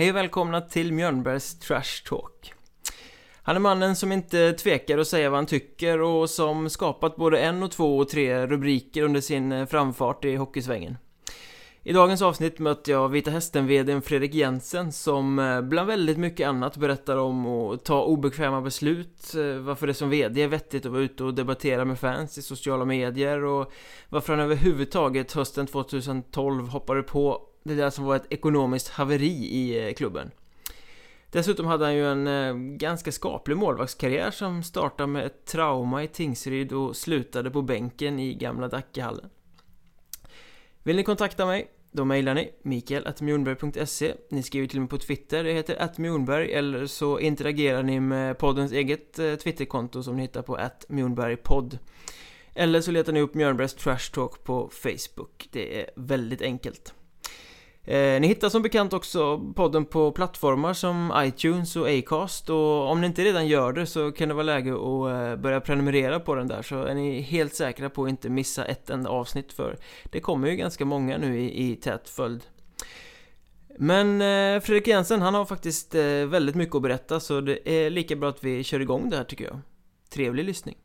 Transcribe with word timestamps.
Hej 0.00 0.10
och 0.10 0.16
välkomna 0.16 0.60
till 0.60 0.92
Mjörnbergs 0.92 1.58
Trash 1.58 2.08
Talk. 2.08 2.52
Han 3.42 3.56
är 3.56 3.60
mannen 3.60 3.96
som 3.96 4.12
inte 4.12 4.52
tvekar 4.52 4.98
att 4.98 5.08
säga 5.08 5.30
vad 5.30 5.38
han 5.38 5.46
tycker 5.46 6.00
och 6.00 6.30
som 6.30 6.70
skapat 6.70 7.16
både 7.16 7.40
en 7.40 7.62
och 7.62 7.70
två 7.70 7.98
och 7.98 8.08
tre 8.08 8.46
rubriker 8.46 9.02
under 9.02 9.20
sin 9.20 9.52
eh, 9.52 9.66
framfart 9.66 10.24
i 10.24 10.36
hockeysvängen. 10.36 10.96
I 11.82 11.92
dagens 11.92 12.22
avsnitt 12.22 12.58
mötte 12.58 12.90
jag 12.90 13.08
Vita 13.08 13.30
Hästen-VDn 13.30 14.02
Fredrik 14.02 14.34
Jensen 14.34 14.92
som 14.92 15.38
eh, 15.38 15.60
bland 15.60 15.88
väldigt 15.88 16.18
mycket 16.18 16.48
annat 16.48 16.76
berättar 16.76 17.16
om 17.16 17.46
att 17.46 17.84
ta 17.84 18.02
obekväma 18.02 18.60
beslut, 18.60 19.34
eh, 19.34 19.62
varför 19.62 19.86
det 19.86 19.94
som 19.94 20.10
VD 20.10 20.42
är 20.42 20.48
vettigt 20.48 20.86
att 20.86 20.92
vara 20.92 21.02
ute 21.02 21.24
och 21.24 21.34
debattera 21.34 21.84
med 21.84 21.98
fans 21.98 22.38
i 22.38 22.42
sociala 22.42 22.84
medier 22.84 23.44
och 23.44 23.72
varför 24.08 24.32
han 24.32 24.44
överhuvudtaget 24.44 25.32
hösten 25.32 25.66
2012 25.66 26.68
hoppade 26.68 27.02
på 27.02 27.49
det 27.62 27.74
där 27.74 27.76
som 27.76 27.84
alltså 27.84 28.02
var 28.02 28.16
ett 28.16 28.32
ekonomiskt 28.32 28.88
haveri 28.88 29.48
i 29.50 29.88
eh, 29.88 29.94
klubben. 29.94 30.30
Dessutom 31.30 31.66
hade 31.66 31.84
han 31.84 31.94
ju 31.94 32.06
en 32.06 32.26
eh, 32.26 32.54
ganska 32.76 33.12
skaplig 33.12 33.56
målvaktskarriär 33.56 34.30
som 34.30 34.62
startade 34.62 35.06
med 35.06 35.26
ett 35.26 35.46
trauma 35.46 36.02
i 36.02 36.08
Tingsryd 36.08 36.72
och 36.72 36.96
slutade 36.96 37.50
på 37.50 37.62
bänken 37.62 38.18
i 38.18 38.34
gamla 38.34 38.68
Dackehallen. 38.68 39.30
Vill 40.82 40.96
ni 40.96 41.02
kontakta 41.04 41.46
mig? 41.46 41.70
Då 41.92 42.04
mejlar 42.04 42.34
ni 42.34 42.50
mikael.mjornberg.se 42.62 44.14
Ni 44.30 44.42
skriver 44.42 44.66
till 44.66 44.80
mig 44.80 44.88
på 44.88 44.98
Twitter, 44.98 45.44
det 45.44 45.52
heter 45.52 45.90
@mjornberg 45.96 46.52
eller 46.52 46.86
så 46.86 47.18
interagerar 47.18 47.82
ni 47.82 48.00
med 48.00 48.38
poddens 48.38 48.72
eget 48.72 49.18
eh, 49.18 49.34
Twitterkonto 49.34 50.02
som 50.02 50.16
ni 50.16 50.22
hittar 50.22 50.42
på 50.42 50.58
@mjornbergpodd. 50.88 51.78
Eller 52.54 52.80
så 52.80 52.90
letar 52.90 53.12
ni 53.12 53.20
upp 53.20 53.34
Mjörnbergs 53.34 53.74
Trash 53.74 54.12
Talk 54.12 54.44
på 54.44 54.68
Facebook. 54.68 55.48
Det 55.52 55.80
är 55.80 55.90
väldigt 55.96 56.42
enkelt. 56.42 56.94
Eh, 57.84 58.20
ni 58.20 58.26
hittar 58.26 58.48
som 58.48 58.62
bekant 58.62 58.92
också 58.92 59.38
podden 59.56 59.84
på 59.84 60.12
plattformar 60.12 60.72
som 60.72 61.12
iTunes 61.16 61.76
och 61.76 61.88
Acast 61.88 62.50
och 62.50 62.90
om 62.90 63.00
ni 63.00 63.06
inte 63.06 63.24
redan 63.24 63.46
gör 63.46 63.72
det 63.72 63.86
så 63.86 64.12
kan 64.12 64.28
det 64.28 64.34
vara 64.34 64.44
läge 64.44 64.72
att 64.72 65.10
eh, 65.10 65.42
börja 65.42 65.60
prenumerera 65.60 66.20
på 66.20 66.34
den 66.34 66.48
där 66.48 66.62
så 66.62 66.84
är 66.84 66.94
ni 66.94 67.20
helt 67.20 67.54
säkra 67.54 67.90
på 67.90 68.04
att 68.04 68.10
inte 68.10 68.28
missa 68.28 68.64
ett 68.64 68.90
enda 68.90 69.10
avsnitt 69.10 69.52
för 69.52 69.78
det 70.04 70.20
kommer 70.20 70.48
ju 70.48 70.56
ganska 70.56 70.84
många 70.84 71.18
nu 71.18 71.40
i, 71.40 71.70
i 71.70 71.76
tät 71.76 72.08
följd. 72.08 72.42
Men 73.78 74.20
eh, 74.20 74.60
Fredrik 74.60 74.86
Jensen, 74.86 75.22
han 75.22 75.34
har 75.34 75.44
faktiskt 75.44 75.94
eh, 75.94 76.02
väldigt 76.02 76.54
mycket 76.54 76.74
att 76.74 76.82
berätta 76.82 77.20
så 77.20 77.40
det 77.40 77.70
är 77.70 77.90
lika 77.90 78.16
bra 78.16 78.28
att 78.28 78.44
vi 78.44 78.64
kör 78.64 78.80
igång 78.80 79.10
det 79.10 79.16
här 79.16 79.24
tycker 79.24 79.44
jag. 79.44 79.60
Trevlig 80.10 80.44
lyssning. 80.44 80.76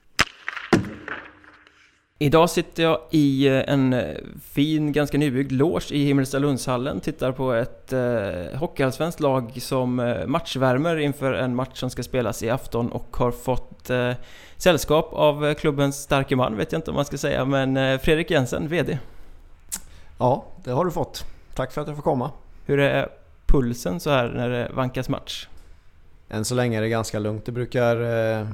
Idag 2.19 2.49
sitter 2.49 2.83
jag 2.83 2.99
i 3.11 3.47
eh, 3.47 3.63
en 3.67 3.93
eh, 3.93 4.15
fin, 4.43 4.91
ganska 4.91 5.17
nybyggd 5.17 5.51
loge 5.51 5.91
i 5.91 6.05
Himmelstalundshallen 6.05 6.99
Tittar 6.99 7.31
på 7.31 7.53
ett 7.53 7.93
eh, 7.93 8.59
hockeyallsvenskt 8.59 9.19
lag 9.19 9.61
som 9.61 9.99
eh, 9.99 10.27
matchvärmer 10.27 10.97
inför 10.97 11.33
en 11.33 11.55
match 11.55 11.79
som 11.79 11.89
ska 11.89 12.03
spelas 12.03 12.43
i 12.43 12.49
afton 12.49 12.91
och 12.91 13.17
har 13.17 13.31
fått 13.31 13.89
eh, 13.89 14.11
sällskap 14.57 15.09
av 15.13 15.53
klubbens 15.53 16.03
starke 16.03 16.35
man, 16.35 16.57
vet 16.57 16.71
jag 16.71 16.79
inte 16.79 16.91
om 16.91 16.95
man 16.95 17.05
ska 17.05 17.17
säga, 17.17 17.45
men 17.45 17.77
eh, 17.77 17.99
Fredrik 17.99 18.31
Jensen, 18.31 18.67
VD. 18.67 18.99
Ja, 20.17 20.45
det 20.63 20.71
har 20.71 20.85
du 20.85 20.91
fått. 20.91 21.25
Tack 21.55 21.71
för 21.71 21.81
att 21.81 21.87
jag 21.87 21.95
får 21.95 22.03
komma. 22.03 22.31
Hur 22.65 22.79
är 22.79 23.09
pulsen 23.45 23.99
så 23.99 24.09
här 24.09 24.27
när 24.27 24.49
det 24.49 24.71
vankas 24.73 25.09
match? 25.09 25.47
Än 26.29 26.45
så 26.45 26.55
länge 26.55 26.77
är 26.77 26.81
det 26.81 26.89
ganska 26.89 27.19
lugnt. 27.19 27.45
Det 27.45 27.51
brukar 27.51 28.01
eh, 28.01 28.47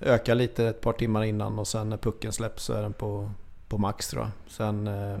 öka 0.00 0.34
lite 0.34 0.64
ett 0.64 0.80
par 0.80 0.92
timmar 0.92 1.24
innan 1.24 1.58
och 1.58 1.68
sen 1.68 1.90
när 1.90 1.96
pucken 1.96 2.32
släpps 2.32 2.64
så 2.64 2.72
är 2.72 2.82
den 2.82 2.92
på, 2.92 3.30
på 3.68 3.78
max 3.78 4.08
tror 4.08 4.22
jag. 4.22 4.30
Sen, 4.52 4.86
eh, 4.86 5.18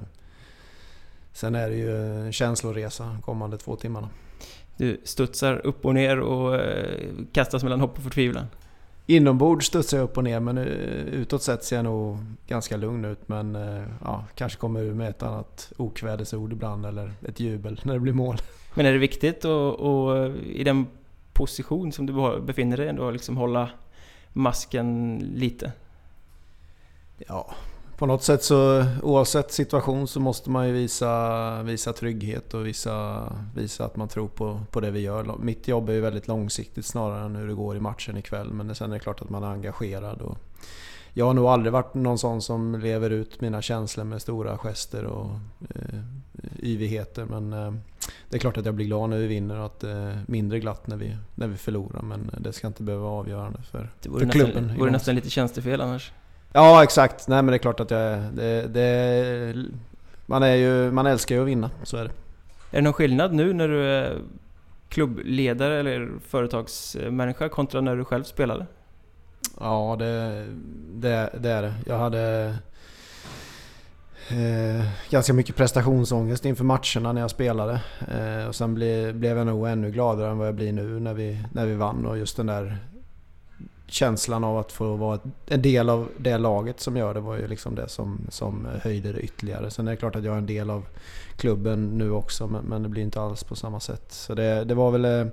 sen 1.32 1.54
är 1.54 1.70
det 1.70 1.76
ju 1.76 2.16
en 2.26 2.32
känsloresa 2.32 3.18
kommande 3.24 3.58
två 3.58 3.76
timmarna. 3.76 4.08
Du 4.76 5.00
studsar 5.04 5.66
upp 5.66 5.84
och 5.84 5.94
ner 5.94 6.20
och 6.20 6.54
eh, 6.54 7.10
kastas 7.32 7.62
mellan 7.62 7.80
hopp 7.80 7.96
och 7.96 8.02
förtvivlan? 8.02 8.46
Inombords 9.06 9.66
studsar 9.66 9.96
jag 9.98 10.04
upp 10.04 10.16
och 10.16 10.24
ner 10.24 10.40
men 10.40 10.58
utåt 10.58 11.42
sett 11.42 11.64
ser 11.64 11.76
jag 11.76 11.84
nog 11.84 12.18
ganska 12.46 12.76
lugn 12.76 13.04
ut. 13.04 13.28
Men 13.28 13.54
ja, 14.04 14.24
kanske 14.34 14.58
kommer 14.58 14.80
ur 14.80 14.94
med 14.94 15.10
ett 15.10 15.22
annat 15.22 15.72
okvädesord 15.76 16.52
ibland 16.52 16.86
eller 16.86 17.12
ett 17.28 17.40
jubel 17.40 17.80
när 17.84 17.94
det 17.94 18.00
blir 18.00 18.12
mål. 18.12 18.36
Men 18.74 18.86
är 18.86 18.92
det 18.92 18.98
viktigt 18.98 19.44
och, 19.44 19.74
och 19.74 20.36
i 20.36 20.64
den 20.64 20.86
position 21.34 21.92
som 21.92 22.06
du 22.06 22.40
befinner 22.40 22.76
dig 22.76 22.86
i 22.86 22.88
ändå 22.88 23.10
liksom 23.10 23.36
hålla 23.36 23.70
masken 24.32 25.18
lite? 25.34 25.72
Ja, 27.18 27.54
på 27.96 28.06
något 28.06 28.22
sätt 28.22 28.42
så 28.42 28.84
oavsett 29.02 29.52
situation 29.52 30.08
så 30.08 30.20
måste 30.20 30.50
man 30.50 30.66
ju 30.66 30.72
visa, 30.72 31.62
visa 31.62 31.92
trygghet 31.92 32.54
och 32.54 32.66
visa, 32.66 33.22
visa 33.54 33.84
att 33.84 33.96
man 33.96 34.08
tror 34.08 34.28
på, 34.28 34.60
på 34.70 34.80
det 34.80 34.90
vi 34.90 35.00
gör. 35.00 35.36
Mitt 35.38 35.68
jobb 35.68 35.88
är 35.88 35.92
ju 35.92 36.00
väldigt 36.00 36.28
långsiktigt 36.28 36.86
snarare 36.86 37.24
än 37.24 37.36
hur 37.36 37.48
det 37.48 37.54
går 37.54 37.76
i 37.76 37.80
matchen 37.80 38.16
ikväll. 38.16 38.52
Men 38.52 38.74
sen 38.74 38.90
är 38.90 38.94
det 38.94 39.00
klart 39.00 39.22
att 39.22 39.30
man 39.30 39.42
är 39.42 39.48
engagerad. 39.48 40.22
Och 40.22 40.38
jag 41.12 41.26
har 41.26 41.34
nog 41.34 41.46
aldrig 41.46 41.72
varit 41.72 41.94
någon 41.94 42.18
sån 42.18 42.42
som 42.42 42.80
lever 42.80 43.10
ut 43.10 43.40
mina 43.40 43.62
känslor 43.62 44.04
med 44.04 44.22
stora 44.22 44.58
gester 44.58 45.04
och 45.04 45.30
eh, 45.74 46.00
yvigheter. 46.62 47.24
Men 47.24 47.52
eh, 47.52 47.74
det 48.28 48.36
är 48.36 48.40
klart 48.40 48.56
att 48.56 48.66
jag 48.66 48.74
blir 48.74 48.86
glad 48.86 49.10
när 49.10 49.18
vi 49.18 49.26
vinner 49.26 49.58
och 49.58 49.66
att 49.66 49.80
det 49.80 49.90
är 49.90 50.18
mindre 50.26 50.60
glatt 50.60 50.86
när 50.86 50.96
vi, 50.96 51.16
när 51.34 51.46
vi 51.46 51.56
förlorar. 51.56 52.02
Men 52.02 52.30
det 52.38 52.52
ska 52.52 52.66
inte 52.66 52.82
behöva 52.82 53.04
vara 53.04 53.20
avgörande 53.20 53.62
för, 53.62 53.90
det 54.02 54.08
vore 54.08 54.26
för 54.26 54.32
klubben. 54.32 54.52
Nästan, 54.54 54.68
det 54.68 54.80
vore 54.80 54.90
nästan 54.90 55.14
lite 55.14 55.30
tjänstefel 55.30 55.80
annars. 55.80 56.12
Ja, 56.52 56.82
exakt. 56.82 57.28
Nej 57.28 57.42
men 57.42 57.46
det 57.46 57.56
är 57.56 57.58
klart 57.58 57.80
att 57.80 57.90
jag... 57.90 58.18
Det, 58.32 58.66
det, 58.68 59.64
man, 60.26 60.42
är 60.42 60.54
ju, 60.54 60.90
man 60.90 61.06
älskar 61.06 61.34
ju 61.34 61.40
att 61.40 61.48
vinna, 61.48 61.70
så 61.82 61.96
är 61.96 62.04
det. 62.04 62.10
Är 62.70 62.76
det 62.76 62.82
någon 62.82 62.92
skillnad 62.92 63.32
nu 63.32 63.52
när 63.52 63.68
du 63.68 63.86
är 63.86 64.18
klubbledare 64.88 65.80
eller 65.80 66.10
företagsmänniska 66.28 67.48
kontra 67.48 67.80
när 67.80 67.96
du 67.96 68.04
själv 68.04 68.24
spelade? 68.24 68.66
Ja, 69.60 69.96
det, 69.98 70.46
det, 70.94 71.30
det 71.40 71.50
är 71.50 71.62
det. 71.62 71.74
Jag 71.86 71.98
hade 71.98 72.54
eh, 74.30 74.86
ganska 75.10 75.32
mycket 75.32 75.56
prestationsångest 75.56 76.44
inför 76.44 76.64
matcherna 76.64 77.12
när 77.12 77.20
jag 77.20 77.30
spelade. 77.30 77.80
Eh, 78.08 78.48
och 78.48 78.54
sen 78.54 78.74
ble, 78.74 79.12
blev 79.12 79.36
jag 79.38 79.46
nog 79.46 79.68
ännu 79.68 79.90
gladare 79.90 80.30
än 80.30 80.38
vad 80.38 80.46
jag 80.46 80.54
blir 80.54 80.72
nu 80.72 81.00
när 81.00 81.14
vi, 81.14 81.38
när 81.52 81.66
vi 81.66 81.74
vann. 81.74 82.06
Och 82.06 82.18
just 82.18 82.36
den 82.36 82.46
där 82.46 82.78
känslan 83.86 84.44
av 84.44 84.58
att 84.58 84.72
få 84.72 84.96
vara 84.96 85.18
en 85.46 85.62
del 85.62 85.88
av 85.88 86.08
det 86.16 86.38
laget 86.38 86.80
som 86.80 86.96
gör 86.96 87.14
det 87.14 87.20
var 87.20 87.36
ju 87.36 87.46
liksom 87.46 87.74
det 87.74 87.88
som, 87.88 88.20
som 88.28 88.68
höjde 88.82 89.12
det 89.12 89.20
ytterligare. 89.20 89.70
Sen 89.70 89.88
är 89.88 89.90
det 89.90 89.96
klart 89.96 90.16
att 90.16 90.24
jag 90.24 90.34
är 90.34 90.38
en 90.38 90.46
del 90.46 90.70
av 90.70 90.86
klubben 91.36 91.98
nu 91.98 92.10
också 92.10 92.46
men, 92.46 92.64
men 92.64 92.82
det 92.82 92.88
blir 92.88 93.02
inte 93.02 93.20
alls 93.20 93.44
på 93.44 93.56
samma 93.56 93.80
sätt. 93.80 94.12
Så 94.12 94.34
det, 94.34 94.64
det 94.64 94.74
var 94.74 94.90
väl 94.90 95.04
eh, 95.04 95.32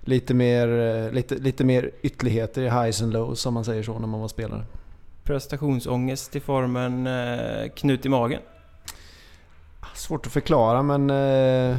lite 0.00 0.34
mer, 0.34 0.68
eh, 0.68 1.12
lite, 1.12 1.34
lite 1.34 1.64
mer 1.64 1.90
ytterligheter 2.02 2.62
i 2.62 2.68
highs 2.68 3.02
and 3.02 3.12
lows 3.12 3.46
om 3.46 3.54
man 3.54 3.64
säger 3.64 3.82
så 3.82 3.98
när 3.98 4.06
man 4.06 4.20
var 4.20 4.28
spelare. 4.28 4.64
Prestationsångest 5.30 6.36
i 6.36 6.40
formen 6.40 7.06
eh, 7.06 7.68
knut 7.74 8.06
i 8.06 8.08
magen? 8.08 8.40
Svårt 9.94 10.26
att 10.26 10.32
förklara 10.32 10.82
men 10.82 11.10
eh, 11.10 11.78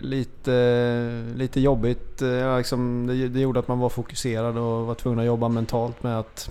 lite, 0.00 1.24
lite 1.34 1.60
jobbigt. 1.60 2.22
Eh, 2.22 2.56
liksom, 2.56 3.06
det, 3.06 3.28
det, 3.28 3.40
gjorde 3.40 3.60
att 3.60 3.68
man 3.68 3.78
var 3.78 3.88
fokuserad 3.88 4.58
och 4.58 4.86
var 4.86 4.94
tvungen 4.94 5.18
att 5.18 5.26
jobba 5.26 5.48
mentalt 5.48 6.02
med 6.02 6.18
att, 6.18 6.50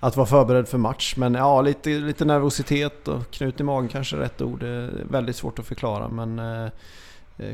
att 0.00 0.16
vara 0.16 0.26
förberedd 0.26 0.68
för 0.68 0.78
match. 0.78 1.14
Men 1.16 1.34
ja, 1.34 1.62
lite, 1.62 1.90
lite 1.90 2.24
nervositet 2.24 3.08
och 3.08 3.30
knut 3.30 3.60
i 3.60 3.62
magen 3.62 3.88
kanske 3.88 4.16
är 4.16 4.20
rätt 4.20 4.40
ord. 4.40 4.60
Det 4.60 4.68
är 4.68 5.04
väldigt 5.10 5.36
svårt 5.36 5.58
att 5.58 5.66
förklara 5.66 6.08
men 6.08 6.38
eh, 6.38 6.68
Eh, 6.68 6.70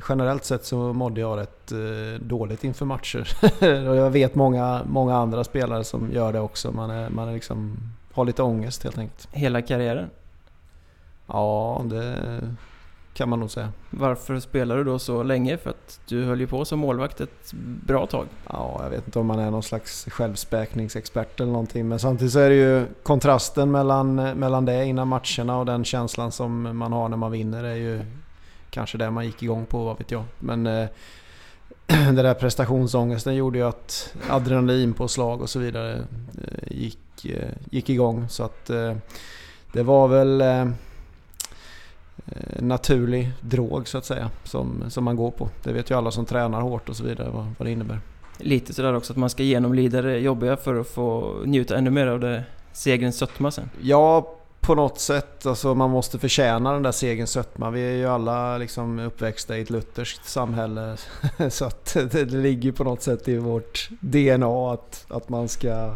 generellt 0.08 0.44
sett 0.44 0.64
så 0.64 0.92
mådde 0.92 1.20
jag 1.20 1.38
rätt 1.38 1.72
eh, 1.72 2.20
dåligt 2.20 2.64
inför 2.64 2.84
matcher. 2.84 3.28
och 3.88 3.96
jag 3.96 4.10
vet 4.10 4.34
många, 4.34 4.82
många 4.86 5.16
andra 5.16 5.44
spelare 5.44 5.84
som 5.84 6.12
gör 6.12 6.32
det 6.32 6.40
också. 6.40 6.72
Man, 6.72 6.90
är, 6.90 7.10
man 7.10 7.28
är 7.28 7.32
liksom, 7.32 7.76
har 8.12 8.24
lite 8.24 8.42
ångest 8.42 8.84
helt 8.84 8.98
enkelt. 8.98 9.28
Hela 9.32 9.62
karriären? 9.62 10.10
Ja, 11.26 11.82
det 11.84 12.40
kan 13.18 13.28
man 13.28 13.40
nog 13.40 13.50
säga. 13.50 13.72
Varför 13.90 14.40
spelar 14.40 14.76
du 14.76 14.84
då 14.84 14.98
så 14.98 15.22
länge? 15.22 15.56
För 15.56 15.70
att 15.70 16.00
du 16.06 16.24
höll 16.24 16.40
ju 16.40 16.46
på 16.46 16.64
som 16.64 16.78
målvakt 16.78 17.20
ett 17.20 17.52
bra 17.86 18.06
tag. 18.06 18.26
Ja, 18.48 18.80
jag 18.82 18.90
vet 18.90 19.06
inte 19.06 19.18
om 19.18 19.26
man 19.26 19.38
är 19.38 19.50
någon 19.50 19.62
slags 19.62 20.04
självspäkningsexpert 20.10 21.40
eller 21.40 21.52
någonting. 21.52 21.88
Men 21.88 21.98
samtidigt 21.98 22.32
så 22.32 22.38
är 22.38 22.48
det 22.48 22.54
ju 22.56 22.86
kontrasten 23.02 23.70
mellan, 23.70 24.14
mellan 24.14 24.64
det 24.64 24.84
innan 24.84 25.08
matcherna 25.08 25.58
och 25.58 25.66
den 25.66 25.84
känslan 25.84 26.32
som 26.32 26.76
man 26.78 26.92
har 26.92 27.08
när 27.08 27.16
man 27.16 27.32
vinner 27.32 27.64
är 27.64 27.74
ju 27.74 28.04
kanske 28.70 28.98
det 28.98 29.10
man 29.10 29.26
gick 29.26 29.42
igång 29.42 29.66
på, 29.66 29.84
vad 29.84 29.98
vet 29.98 30.10
jag. 30.10 30.24
Men 30.38 30.66
eh, 30.66 30.88
den 31.86 32.14
där 32.14 32.34
prestationsångesten 32.34 33.34
gjorde 33.34 33.58
ju 33.58 33.64
att 33.64 34.14
adrenalin 34.30 34.92
på 34.92 35.08
slag 35.08 35.42
och 35.42 35.50
så 35.50 35.58
vidare 35.58 35.94
eh, 36.44 36.76
gick, 36.76 37.24
eh, 37.24 37.48
gick 37.70 37.90
igång. 37.90 38.28
Så 38.28 38.42
att 38.42 38.70
eh, 38.70 38.96
det 39.72 39.82
var 39.82 40.08
väl 40.08 40.40
eh, 40.40 40.60
eh, 42.26 42.58
naturlig 42.58 43.32
drog 43.40 43.88
så 43.88 43.98
att 43.98 44.04
säga 44.04 44.30
som, 44.44 44.84
som 44.88 45.04
man 45.04 45.16
går 45.16 45.30
på. 45.30 45.48
Det 45.62 45.72
vet 45.72 45.90
ju 45.90 45.94
alla 45.94 46.10
som 46.10 46.26
tränar 46.26 46.60
hårt 46.60 46.88
och 46.88 46.96
så 46.96 47.04
vidare 47.04 47.30
vad, 47.30 47.46
vad 47.58 47.68
det 47.68 47.72
innebär. 47.72 48.00
Lite 48.38 48.74
sådär 48.74 48.94
också 48.94 49.12
att 49.12 49.16
man 49.16 49.30
ska 49.30 49.42
genomlida 49.42 50.02
det 50.02 50.18
jobbiga 50.18 50.56
för 50.56 50.80
att 50.80 50.88
få 50.88 51.36
njuta 51.44 51.76
ännu 51.76 51.90
mer 51.90 52.06
av 52.06 52.20
det 52.20 52.44
segerns 52.72 53.16
sötma 53.16 53.50
sen. 53.50 53.70
Ja, 53.80 54.37
på 54.60 54.74
något 54.74 54.98
sätt. 54.98 55.46
Alltså 55.46 55.74
man 55.74 55.90
måste 55.90 56.18
förtjäna 56.18 56.72
den 56.72 56.82
där 56.82 56.92
segerns 56.92 57.30
sötma. 57.30 57.70
Vi 57.70 57.80
är 57.80 57.96
ju 57.96 58.06
alla 58.06 58.58
liksom 58.58 58.98
uppväxta 58.98 59.58
i 59.58 59.60
ett 59.60 59.70
lutherskt 59.70 60.28
samhälle. 60.28 60.96
Så 61.48 61.64
att 61.64 61.96
det 62.10 62.24
ligger 62.24 62.72
på 62.72 62.84
något 62.84 63.02
sätt 63.02 63.28
i 63.28 63.36
vårt 63.36 63.88
DNA 64.00 64.72
att, 64.72 65.06
att 65.08 65.28
man 65.28 65.48
ska, 65.48 65.94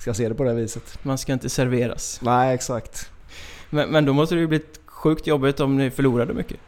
ska 0.00 0.14
se 0.14 0.28
det 0.28 0.34
på 0.34 0.44
det 0.44 0.54
viset. 0.54 0.98
Man 1.02 1.18
ska 1.18 1.32
inte 1.32 1.48
serveras. 1.48 2.20
Nej, 2.22 2.54
exakt. 2.54 3.10
Men, 3.70 3.88
men 3.88 4.04
då 4.04 4.12
måste 4.12 4.34
det 4.34 4.40
ju 4.40 4.46
blivit 4.46 4.80
sjukt 4.86 5.26
jobbigt 5.26 5.60
om 5.60 5.76
ni 5.76 5.90
förlorade 5.90 6.34
mycket. 6.34 6.58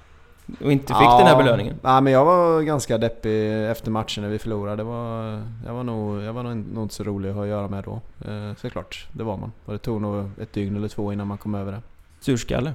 Och 0.61 0.73
inte 0.73 0.87
fick 0.87 1.03
ja, 1.03 1.19
den 1.19 1.27
här 1.27 1.37
belöningen. 1.37 1.79
Nej, 1.83 2.03
men 2.03 2.13
jag 2.13 2.25
var 2.25 2.63
ganska 2.63 2.99
deppig 2.99 3.71
efter 3.71 3.91
matchen 3.91 4.23
när 4.23 4.31
vi 4.31 4.39
förlorade. 4.39 4.77
Det 4.77 4.85
var, 4.85 5.43
jag 5.67 5.75
var 5.75 5.83
nog, 5.83 6.23
jag 6.23 6.33
var 6.33 6.43
nog 6.43 6.83
inte 6.83 6.95
så 6.95 7.05
rolig 7.05 7.29
att 7.29 7.35
ha 7.35 7.43
att 7.43 7.49
göra 7.49 7.69
med 7.69 7.85
då. 7.85 8.01
Eh, 8.31 8.55
såklart, 8.57 9.09
det 9.13 9.25
var 9.25 9.37
man. 9.37 9.53
Och 9.65 9.73
det 9.73 9.79
tog 9.79 10.01
nog 10.01 10.31
ett 10.41 10.53
dygn 10.53 10.77
eller 10.77 10.89
två 10.89 11.13
innan 11.13 11.27
man 11.27 11.39
kom 11.39 11.55
över 11.55 11.73
det. 11.73 11.83
Surskalle? 12.21 12.73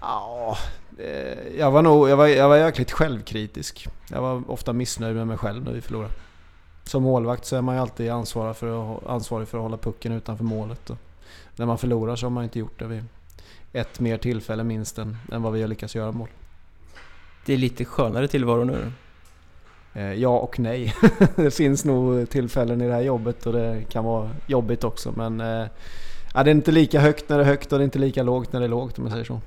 Ja, 0.00 0.56
eh, 0.98 1.58
jag 1.58 1.70
var 1.70 1.82
nog, 1.82 2.08
jag 2.08 2.16
var, 2.16 2.26
jag 2.26 2.48
var 2.48 2.56
jäkligt 2.56 2.92
självkritisk. 2.92 3.88
Jag 4.10 4.22
var 4.22 4.50
ofta 4.50 4.72
missnöjd 4.72 5.16
med 5.16 5.26
mig 5.26 5.36
själv 5.36 5.64
när 5.64 5.72
vi 5.72 5.80
förlorade. 5.80 6.12
Som 6.84 7.02
målvakt 7.02 7.44
så 7.44 7.56
är 7.56 7.62
man 7.62 7.74
ju 7.74 7.80
alltid 7.80 8.10
ansvarig 8.10 8.56
för 8.56 8.96
att, 8.96 9.06
ansvarig 9.06 9.48
för 9.48 9.58
att 9.58 9.62
hålla 9.62 9.76
pucken 9.76 10.12
utanför 10.12 10.44
målet. 10.44 10.90
Och 10.90 10.96
när 11.56 11.66
man 11.66 11.78
förlorar 11.78 12.16
så 12.16 12.26
har 12.26 12.30
man 12.30 12.44
inte 12.44 12.58
gjort 12.58 12.78
det. 12.78 13.04
Ett 13.72 14.00
mer 14.00 14.18
tillfälle 14.18 14.64
minst 14.64 14.98
än, 14.98 15.16
än 15.32 15.42
vad 15.42 15.52
vi 15.52 15.60
har 15.60 15.68
lyckats 15.68 15.94
göra 15.94 16.12
mål. 16.12 16.28
Det 17.46 17.52
är 17.52 17.56
lite 17.56 17.84
skönare 17.84 18.28
tillvaro 18.28 18.64
nu? 18.64 18.92
Eh, 19.94 20.12
ja 20.12 20.38
och 20.38 20.58
nej. 20.58 20.94
det 21.36 21.50
finns 21.50 21.84
nog 21.84 22.30
tillfällen 22.30 22.80
i 22.80 22.86
det 22.86 22.94
här 22.94 23.00
jobbet 23.00 23.46
och 23.46 23.52
det 23.52 23.84
kan 23.88 24.04
vara 24.04 24.30
jobbigt 24.46 24.84
också 24.84 25.12
men 25.16 25.40
eh, 25.40 25.66
ja, 26.34 26.44
det 26.44 26.50
är 26.50 26.54
inte 26.54 26.72
lika 26.72 27.00
högt 27.00 27.28
när 27.28 27.38
det 27.38 27.44
är 27.44 27.48
högt 27.48 27.72
och 27.72 27.78
det 27.78 27.82
är 27.82 27.84
inte 27.84 27.98
lika 27.98 28.22
lågt 28.22 28.52
när 28.52 28.60
det 28.60 28.66
är 28.66 28.70
lågt 28.70 28.98
om 28.98 29.04
jag 29.04 29.12
säger 29.12 29.24
så. 29.24 29.40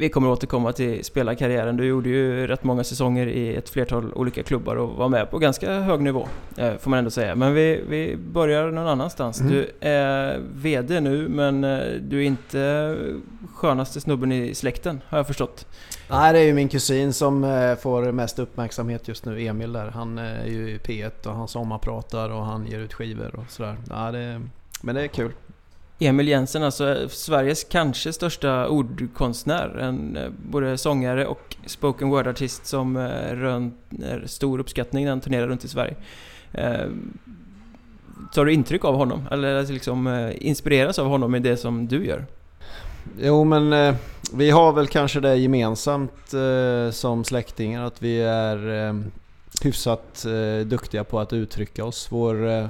Vi 0.00 0.08
kommer 0.08 0.28
återkomma 0.28 0.72
till 0.72 1.04
spelarkarriären. 1.04 1.76
Du 1.76 1.84
gjorde 1.84 2.08
ju 2.08 2.46
rätt 2.46 2.64
många 2.64 2.84
säsonger 2.84 3.26
i 3.26 3.56
ett 3.56 3.68
flertal 3.68 4.12
olika 4.14 4.42
klubbar 4.42 4.76
och 4.76 4.96
var 4.96 5.08
med 5.08 5.30
på 5.30 5.38
ganska 5.38 5.72
hög 5.72 6.00
nivå, 6.00 6.28
eh, 6.56 6.76
får 6.76 6.90
man 6.90 6.98
ändå 6.98 7.10
säga. 7.10 7.34
Men 7.34 7.54
vi, 7.54 7.84
vi 7.88 8.16
börjar 8.16 8.70
någon 8.70 8.86
annanstans. 8.86 9.40
Mm. 9.40 9.52
Du 9.52 9.70
är 9.80 10.40
VD 10.54 11.00
nu, 11.00 11.28
men 11.28 11.64
eh, 11.64 11.80
du 12.00 12.18
är 12.18 12.22
inte 12.22 12.96
skönaste 13.54 14.00
snubben 14.00 14.32
i 14.32 14.54
släkten, 14.54 15.00
har 15.08 15.18
jag 15.18 15.26
förstått. 15.26 15.66
Nej, 16.10 16.32
det 16.32 16.38
är 16.38 16.44
ju 16.44 16.54
min 16.54 16.68
kusin 16.68 17.12
som 17.12 17.44
eh, 17.44 17.76
får 17.76 18.12
mest 18.12 18.38
uppmärksamhet 18.38 19.08
just 19.08 19.24
nu, 19.24 19.46
Emil 19.46 19.72
där. 19.72 19.90
Han 19.90 20.18
är 20.18 20.46
ju 20.46 20.70
i 20.70 20.78
P1 20.78 21.26
och 21.26 21.34
han 21.34 21.48
sommarpratar 21.48 22.30
och 22.30 22.44
han 22.44 22.66
ger 22.66 22.78
ut 22.78 22.94
skivor 22.94 23.34
och 23.36 23.50
sådär. 23.50 23.76
Ja, 23.90 24.12
det, 24.12 24.40
men 24.82 24.94
det 24.94 25.02
är 25.02 25.08
kul. 25.08 25.32
Emil 26.02 26.28
Jensen, 26.28 26.62
alltså 26.62 27.08
Sveriges 27.08 27.64
kanske 27.64 28.12
största 28.12 28.68
ordkonstnär. 28.68 29.78
En 29.78 30.16
eh, 30.16 30.28
både 30.50 30.78
sångare 30.78 31.26
och 31.26 31.56
spoken 31.66 32.08
word-artist 32.08 32.66
som 32.66 32.96
eh, 32.96 33.34
rönt 33.34 33.74
eh, 34.02 34.26
stor 34.26 34.58
uppskattning 34.58 35.04
när 35.04 35.10
han 35.10 35.20
turnerar 35.20 35.48
runt 35.48 35.64
i 35.64 35.68
Sverige. 35.68 35.94
Tar 38.34 38.44
du 38.44 38.52
intryck 38.52 38.84
av 38.84 38.94
honom? 38.94 39.28
Eller 39.30 39.72
liksom 39.72 40.30
inspireras 40.38 40.98
av 40.98 41.06
honom 41.06 41.34
i 41.34 41.38
det 41.38 41.56
som 41.56 41.88
du 41.88 42.06
gör? 42.06 42.26
Jo 43.20 43.44
men 43.44 43.96
vi 44.34 44.50
har 44.50 44.72
väl 44.72 44.86
kanske 44.86 45.20
det 45.20 45.36
gemensamt 45.36 46.34
som 46.90 47.24
släktingar 47.24 47.84
att 47.84 48.02
vi 48.02 48.20
är 48.22 48.94
hyfsat 49.62 50.26
duktiga 50.66 51.04
på 51.04 51.20
att 51.20 51.32
uttrycka 51.32 51.84
oss. 51.84 52.08
Vår 52.10 52.68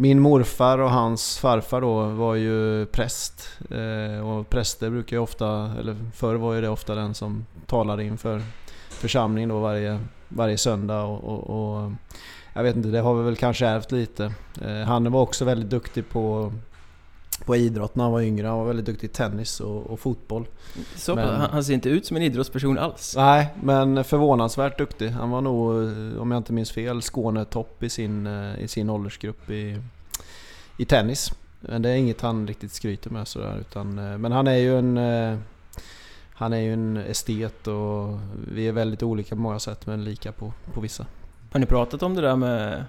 min 0.00 0.20
morfar 0.20 0.78
och 0.78 0.90
hans 0.90 1.38
farfar 1.38 1.80
då 1.80 2.02
var 2.02 2.34
ju 2.34 2.86
präst. 2.86 3.48
Eh, 3.70 4.28
och 4.28 4.50
präster 4.50 4.90
brukar 4.90 5.16
ju 5.16 5.22
ofta, 5.22 5.72
eller 5.78 5.96
förr 6.14 6.34
var 6.34 6.54
ju 6.54 6.60
det 6.60 6.68
ofta 6.68 6.94
den 6.94 7.14
som 7.14 7.46
talade 7.66 8.04
inför 8.04 8.42
församlingen 8.88 9.48
då 9.48 9.60
varje, 9.60 10.00
varje 10.28 10.58
söndag. 10.58 11.02
Och, 11.02 11.24
och, 11.24 11.50
och, 11.50 11.92
jag 12.52 12.62
vet 12.62 12.76
inte, 12.76 12.88
det 12.88 13.00
har 13.00 13.14
vi 13.14 13.22
väl 13.22 13.36
kanske 13.36 13.66
ärvt 13.66 13.92
lite. 13.92 14.32
Eh, 14.62 14.80
han 14.80 15.12
var 15.12 15.20
också 15.20 15.44
väldigt 15.44 15.70
duktig 15.70 16.10
på 16.10 16.52
på 17.44 17.56
idrott 17.56 17.94
när 17.94 18.04
han 18.04 18.12
var 18.12 18.20
yngre. 18.20 18.46
Han 18.46 18.58
var 18.58 18.66
väldigt 18.66 18.86
duktig 18.86 19.08
i 19.08 19.12
tennis 19.12 19.60
och, 19.60 19.86
och 19.86 20.00
fotboll. 20.00 20.46
Så, 20.96 21.14
men, 21.14 21.40
han 21.40 21.64
ser 21.64 21.74
inte 21.74 21.88
ut 21.88 22.06
som 22.06 22.16
en 22.16 22.22
idrottsperson 22.22 22.78
alls? 22.78 23.14
Nej, 23.16 23.48
men 23.62 24.04
förvånansvärt 24.04 24.78
duktig. 24.78 25.08
Han 25.08 25.30
var 25.30 25.40
nog, 25.40 25.70
om 26.20 26.30
jag 26.30 26.38
inte 26.38 26.52
minns 26.52 26.72
fel, 26.72 27.02
Skånetopp 27.02 27.82
i 27.82 27.88
sin, 27.88 28.26
eh, 28.26 28.60
i 28.60 28.68
sin 28.68 28.90
åldersgrupp 28.90 29.50
i, 29.50 29.80
i 30.76 30.84
tennis. 30.84 31.32
Men 31.60 31.82
det 31.82 31.90
är 31.90 31.94
inget 31.94 32.20
han 32.20 32.46
riktigt 32.46 32.72
skryter 32.72 33.10
med 33.10 33.28
sådär. 33.28 33.58
Utan, 33.60 33.98
eh, 33.98 34.18
men 34.18 34.32
han 34.32 34.46
är 34.46 34.56
ju 34.56 34.78
en 34.78 34.98
eh, 34.98 35.38
han 36.38 36.52
är 36.52 36.60
ju 36.60 36.72
en 36.72 36.96
estet 36.96 37.66
och 37.66 38.18
vi 38.52 38.68
är 38.68 38.72
väldigt 38.72 39.02
olika 39.02 39.34
på 39.34 39.40
många 39.40 39.58
sätt 39.58 39.86
men 39.86 40.04
lika 40.04 40.32
på, 40.32 40.52
på 40.74 40.80
vissa. 40.80 41.06
Har 41.52 41.60
ni 41.60 41.66
pratat 41.66 42.02
om 42.02 42.14
det 42.14 42.20
där 42.20 42.36
med 42.36 42.84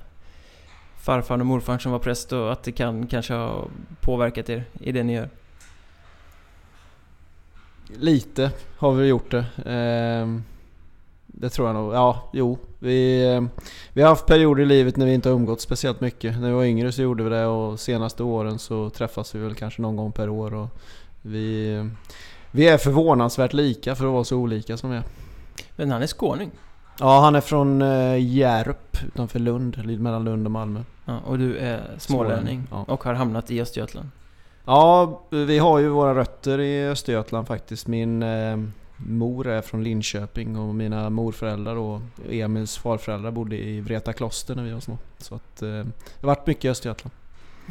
farfar 0.99 1.39
och 1.39 1.45
morfar 1.45 1.77
som 1.77 1.91
var 1.91 1.99
präst 1.99 2.31
och 2.31 2.51
att 2.51 2.63
det 2.63 2.71
kan 2.71 3.07
kanske 3.07 3.33
ha 3.33 3.67
påverkat 4.01 4.49
er 4.49 4.63
i 4.79 4.91
det 4.91 5.03
ni 5.03 5.13
gör? 5.13 5.29
Lite 7.87 8.51
har 8.77 8.91
vi 8.91 9.07
gjort 9.07 9.31
det. 9.31 9.45
Ehm, 9.65 10.43
det 11.27 11.49
tror 11.49 11.67
jag 11.67 11.75
nog. 11.75 11.93
Ja, 11.93 12.29
jo. 12.33 12.57
Vi, 12.79 13.27
ehm, 13.27 13.49
vi 13.93 14.01
har 14.01 14.09
haft 14.09 14.25
perioder 14.25 14.63
i 14.63 14.65
livet 14.65 14.97
när 14.97 15.05
vi 15.05 15.13
inte 15.13 15.29
har 15.29 15.35
umgått 15.35 15.61
speciellt 15.61 16.01
mycket. 16.01 16.39
När 16.39 16.47
vi 16.47 16.53
var 16.53 16.63
yngre 16.63 16.91
så 16.91 17.01
gjorde 17.01 17.23
vi 17.23 17.29
det 17.29 17.45
och 17.45 17.79
senaste 17.79 18.23
åren 18.23 18.59
så 18.59 18.89
träffas 18.89 19.35
vi 19.35 19.39
väl 19.39 19.55
kanske 19.55 19.81
någon 19.81 19.95
gång 19.95 20.11
per 20.11 20.29
år. 20.29 20.53
Och 20.53 20.67
vi, 21.21 21.89
vi 22.51 22.67
är 22.67 22.77
förvånansvärt 22.77 23.53
lika 23.53 23.95
för 23.95 24.05
att 24.05 24.11
vara 24.11 24.23
så 24.23 24.37
olika 24.37 24.77
som 24.77 24.91
vi 24.91 24.97
är. 24.97 25.03
Men 25.75 25.91
han 25.91 26.01
är 26.01 26.07
skåning? 26.07 26.51
Ja, 26.99 27.19
han 27.19 27.35
är 27.35 27.41
från 27.41 27.81
uh, 27.81 28.19
Hjärup 28.19 28.97
utanför 29.07 29.39
Lund, 29.39 29.99
mellan 29.99 30.23
Lund 30.23 30.47
och 30.47 30.51
Malmö. 30.51 30.83
Ja, 31.05 31.19
och 31.25 31.39
du 31.39 31.57
är 31.57 31.95
smålänning 31.97 32.67
ja. 32.71 32.85
och 32.87 33.03
har 33.03 33.13
hamnat 33.13 33.51
i 33.51 33.61
Östergötland? 33.61 34.09
Ja, 34.65 35.21
vi 35.29 35.57
har 35.57 35.79
ju 35.79 35.87
våra 35.87 36.15
rötter 36.15 36.59
i 36.59 36.87
Östergötland 36.87 37.47
faktiskt. 37.47 37.87
Min 37.87 38.23
eh, 38.23 38.57
mor 38.97 39.47
är 39.47 39.61
från 39.61 39.83
Linköping 39.83 40.57
och 40.57 40.75
mina 40.75 41.09
morföräldrar 41.09 41.75
och 41.75 42.01
Emils 42.29 42.77
farföräldrar 42.77 43.31
bodde 43.31 43.57
i 43.57 43.81
Vreta 43.81 44.13
kloster 44.13 44.55
när 44.55 44.63
vi 44.63 44.71
var 44.71 44.79
små. 44.79 44.97
Så 45.17 45.35
att, 45.35 45.61
eh, 45.61 45.69
det 45.69 46.21
har 46.21 46.27
varit 46.27 46.47
mycket 46.47 46.65
i 46.65 46.69
Östergötland. 46.69 47.11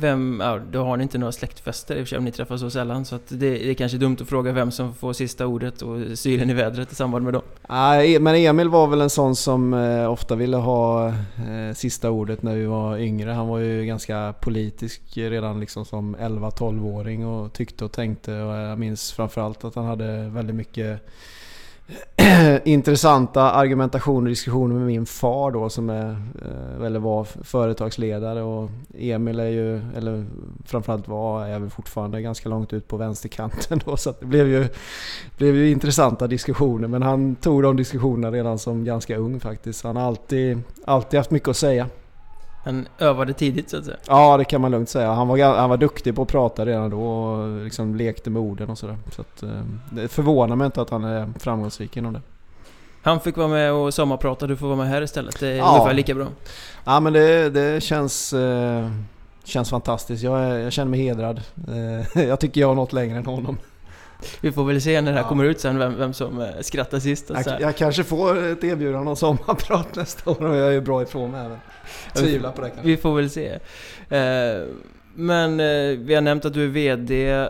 Vem, 0.00 0.40
ja, 0.45 0.61
då 0.73 0.85
har 0.85 0.97
ni 0.97 1.02
inte 1.02 1.19
några 1.19 1.33
släktfester 1.33 1.97
i 1.97 1.99
och 1.99 2.07
för 2.07 2.09
sig 2.09 2.19
om 2.19 2.25
ni 2.25 2.33
träffas 2.33 2.61
så 2.61 2.71
sällan. 2.71 3.05
Så 3.05 3.14
att 3.17 3.28
det, 3.28 3.37
det 3.37 3.71
är 3.71 3.75
kanske 3.75 3.99
dumt 3.99 4.17
att 4.21 4.28
fråga 4.28 4.52
vem 4.52 4.71
som 4.71 4.95
får 4.95 5.12
sista 5.12 5.47
ordet 5.47 5.83
och 5.83 6.19
sylen 6.19 6.50
i 6.50 6.55
vädret 6.55 6.93
i 6.93 6.95
samband 6.95 7.25
med 7.25 7.33
dem. 7.33 7.43
Nej, 7.69 8.19
men 8.19 8.35
Emil 8.35 8.69
var 8.69 8.87
väl 8.87 9.00
en 9.00 9.11
sån 9.11 9.37
som 9.37 9.75
eh, 9.75 10.11
ofta 10.11 10.35
ville 10.35 10.57
ha 10.57 11.09
eh, 11.09 11.75
sista 11.75 12.11
ordet 12.11 12.43
när 12.43 12.55
vi 12.55 12.64
var 12.64 12.99
yngre. 12.99 13.31
Han 13.31 13.49
var 13.49 13.59
ju 13.59 13.85
ganska 13.85 14.35
politisk 14.40 15.02
redan 15.14 15.61
liksom 15.61 15.85
som 15.85 16.17
11-12-åring 16.17 17.26
och 17.26 17.52
tyckte 17.52 17.85
och 17.85 17.93
tänkte. 17.93 18.33
Och 18.33 18.55
jag 18.55 18.78
minns 18.78 19.12
framförallt 19.12 19.64
att 19.64 19.75
han 19.75 19.85
hade 19.85 20.28
väldigt 20.28 20.57
mycket 20.57 21.09
intressanta 22.64 23.50
argumentationer 23.50 24.23
och 24.23 24.28
diskussioner 24.28 24.75
med 24.75 24.87
min 24.87 25.07
far 25.07 25.50
då 25.50 25.68
som 25.68 25.90
är, 25.90 26.11
eh, 26.11 26.87
eller 26.87 26.99
var 26.99 27.25
företagsledare 27.25 28.42
och 28.42 28.71
Emil 28.95 29.40
är 29.40 29.49
ju, 29.49 29.76
eller 29.97 30.26
framförallt 30.64 31.09
var, 31.09 31.47
är 31.47 31.59
väl 31.59 31.71
fortfarande 31.71 32.23
ganska 32.23 32.49
långt 32.49 32.73
ut 32.73 32.88
på 32.88 32.97
vänsterkanten 32.97 33.80
då 33.85 33.97
så 33.97 34.14
det 34.21 34.26
blev 34.26 34.49
ju, 34.49 34.68
blev 35.37 35.57
ju 35.57 35.71
intressanta 35.71 36.26
diskussioner 36.26 36.88
men 36.88 37.02
han 37.02 37.35
tog 37.35 37.62
de 37.62 37.76
diskussionerna 37.76 38.37
redan 38.37 38.59
som 38.59 38.85
ganska 38.85 39.16
ung 39.16 39.40
faktiskt. 39.40 39.85
Han 39.85 39.97
har 39.97 40.02
alltid, 40.02 40.62
alltid 40.85 41.18
haft 41.18 41.30
mycket 41.30 41.49
att 41.49 41.57
säga. 41.57 41.87
Han 42.68 42.88
övade 42.98 43.32
tidigt 43.32 43.70
så 43.70 43.76
att 43.76 43.84
säga? 43.84 43.96
Ja, 44.06 44.37
det 44.37 44.44
kan 44.44 44.60
man 44.60 44.70
lugnt 44.70 44.88
säga. 44.88 45.12
Han 45.12 45.28
var, 45.28 45.56
han 45.56 45.70
var 45.70 45.76
duktig 45.76 46.14
på 46.16 46.22
att 46.22 46.28
prata 46.28 46.66
redan 46.66 46.90
då 46.90 47.02
och 47.02 47.64
liksom 47.64 47.94
lekte 47.94 48.30
med 48.30 48.42
orden 48.42 48.70
och 48.70 48.78
sådär. 48.78 48.96
Så 49.12 49.20
att, 49.20 49.42
eh, 49.42 49.62
det 49.90 50.08
förvånar 50.08 50.56
mig 50.56 50.66
inte 50.66 50.82
att 50.82 50.90
han 50.90 51.04
är 51.04 51.28
framgångsrik 51.38 51.96
inom 51.96 52.12
det. 52.12 52.20
Han 53.02 53.20
fick 53.20 53.37
vara 53.37 53.48
med 53.48 53.72
och 53.72 53.94
sommarprata, 53.94 54.46
du 54.46 54.56
får 54.56 54.66
vara 54.66 54.76
med 54.76 54.88
här 54.88 55.02
istället. 55.02 55.40
Det 55.40 55.48
är 55.48 55.56
ja. 55.56 55.70
ungefär 55.70 55.94
lika 55.94 56.14
bra. 56.14 56.26
Ja 56.84 57.00
men 57.00 57.12
det, 57.12 57.50
det 57.50 57.82
känns, 57.82 58.32
eh, 58.32 58.90
känns 59.44 59.70
fantastiskt. 59.70 60.22
Jag, 60.22 60.40
är, 60.40 60.58
jag 60.58 60.72
känner 60.72 60.90
mig 60.90 61.00
hedrad. 61.00 61.40
Eh, 61.68 62.22
jag 62.28 62.40
tycker 62.40 62.60
jag 62.60 62.68
har 62.68 62.75
nått 62.75 62.92
längre 62.92 63.18
än 63.18 63.26
honom. 63.26 63.58
Vi 64.40 64.52
får 64.52 64.64
väl 64.64 64.82
se 64.82 65.00
när 65.00 65.12
det 65.12 65.18
här 65.18 65.25
ja. 65.25 65.28
kommer 65.28 65.44
ut 65.44 65.60
sen 65.60 65.78
vem, 65.78 65.98
vem 65.98 66.12
som 66.12 66.40
eh, 66.40 66.48
skrattar 66.60 66.98
sist. 66.98 67.30
Jag, 67.30 67.60
jag, 67.60 67.76
kanske 67.76 68.04
får 68.04 68.46
ett 68.46 68.64
erbjudande 68.64 69.10
om 69.10 69.16
sommarprat 69.16 69.96
nästa 69.96 70.30
år 70.30 70.44
och 70.46 70.56
jag 70.56 70.75
är 70.75 70.80
bra 70.80 71.02
ifrån 71.02 71.30
mig 71.30 71.46
även. 71.46 71.58
Tvivlar 72.14 72.52
på 72.52 72.60
det 72.60 72.68
kanske. 72.68 72.87
Vi 72.87 72.96
får 72.96 73.16
väl 73.16 73.30
se. 73.30 73.48
Eh, 74.08 74.64
men 75.14 75.60
eh, 75.60 75.98
vi 75.98 76.14
har 76.14 76.20
nämnt 76.20 76.44
att 76.44 76.54
du 76.54 76.64
är 76.64 76.68
VD. 76.68 77.48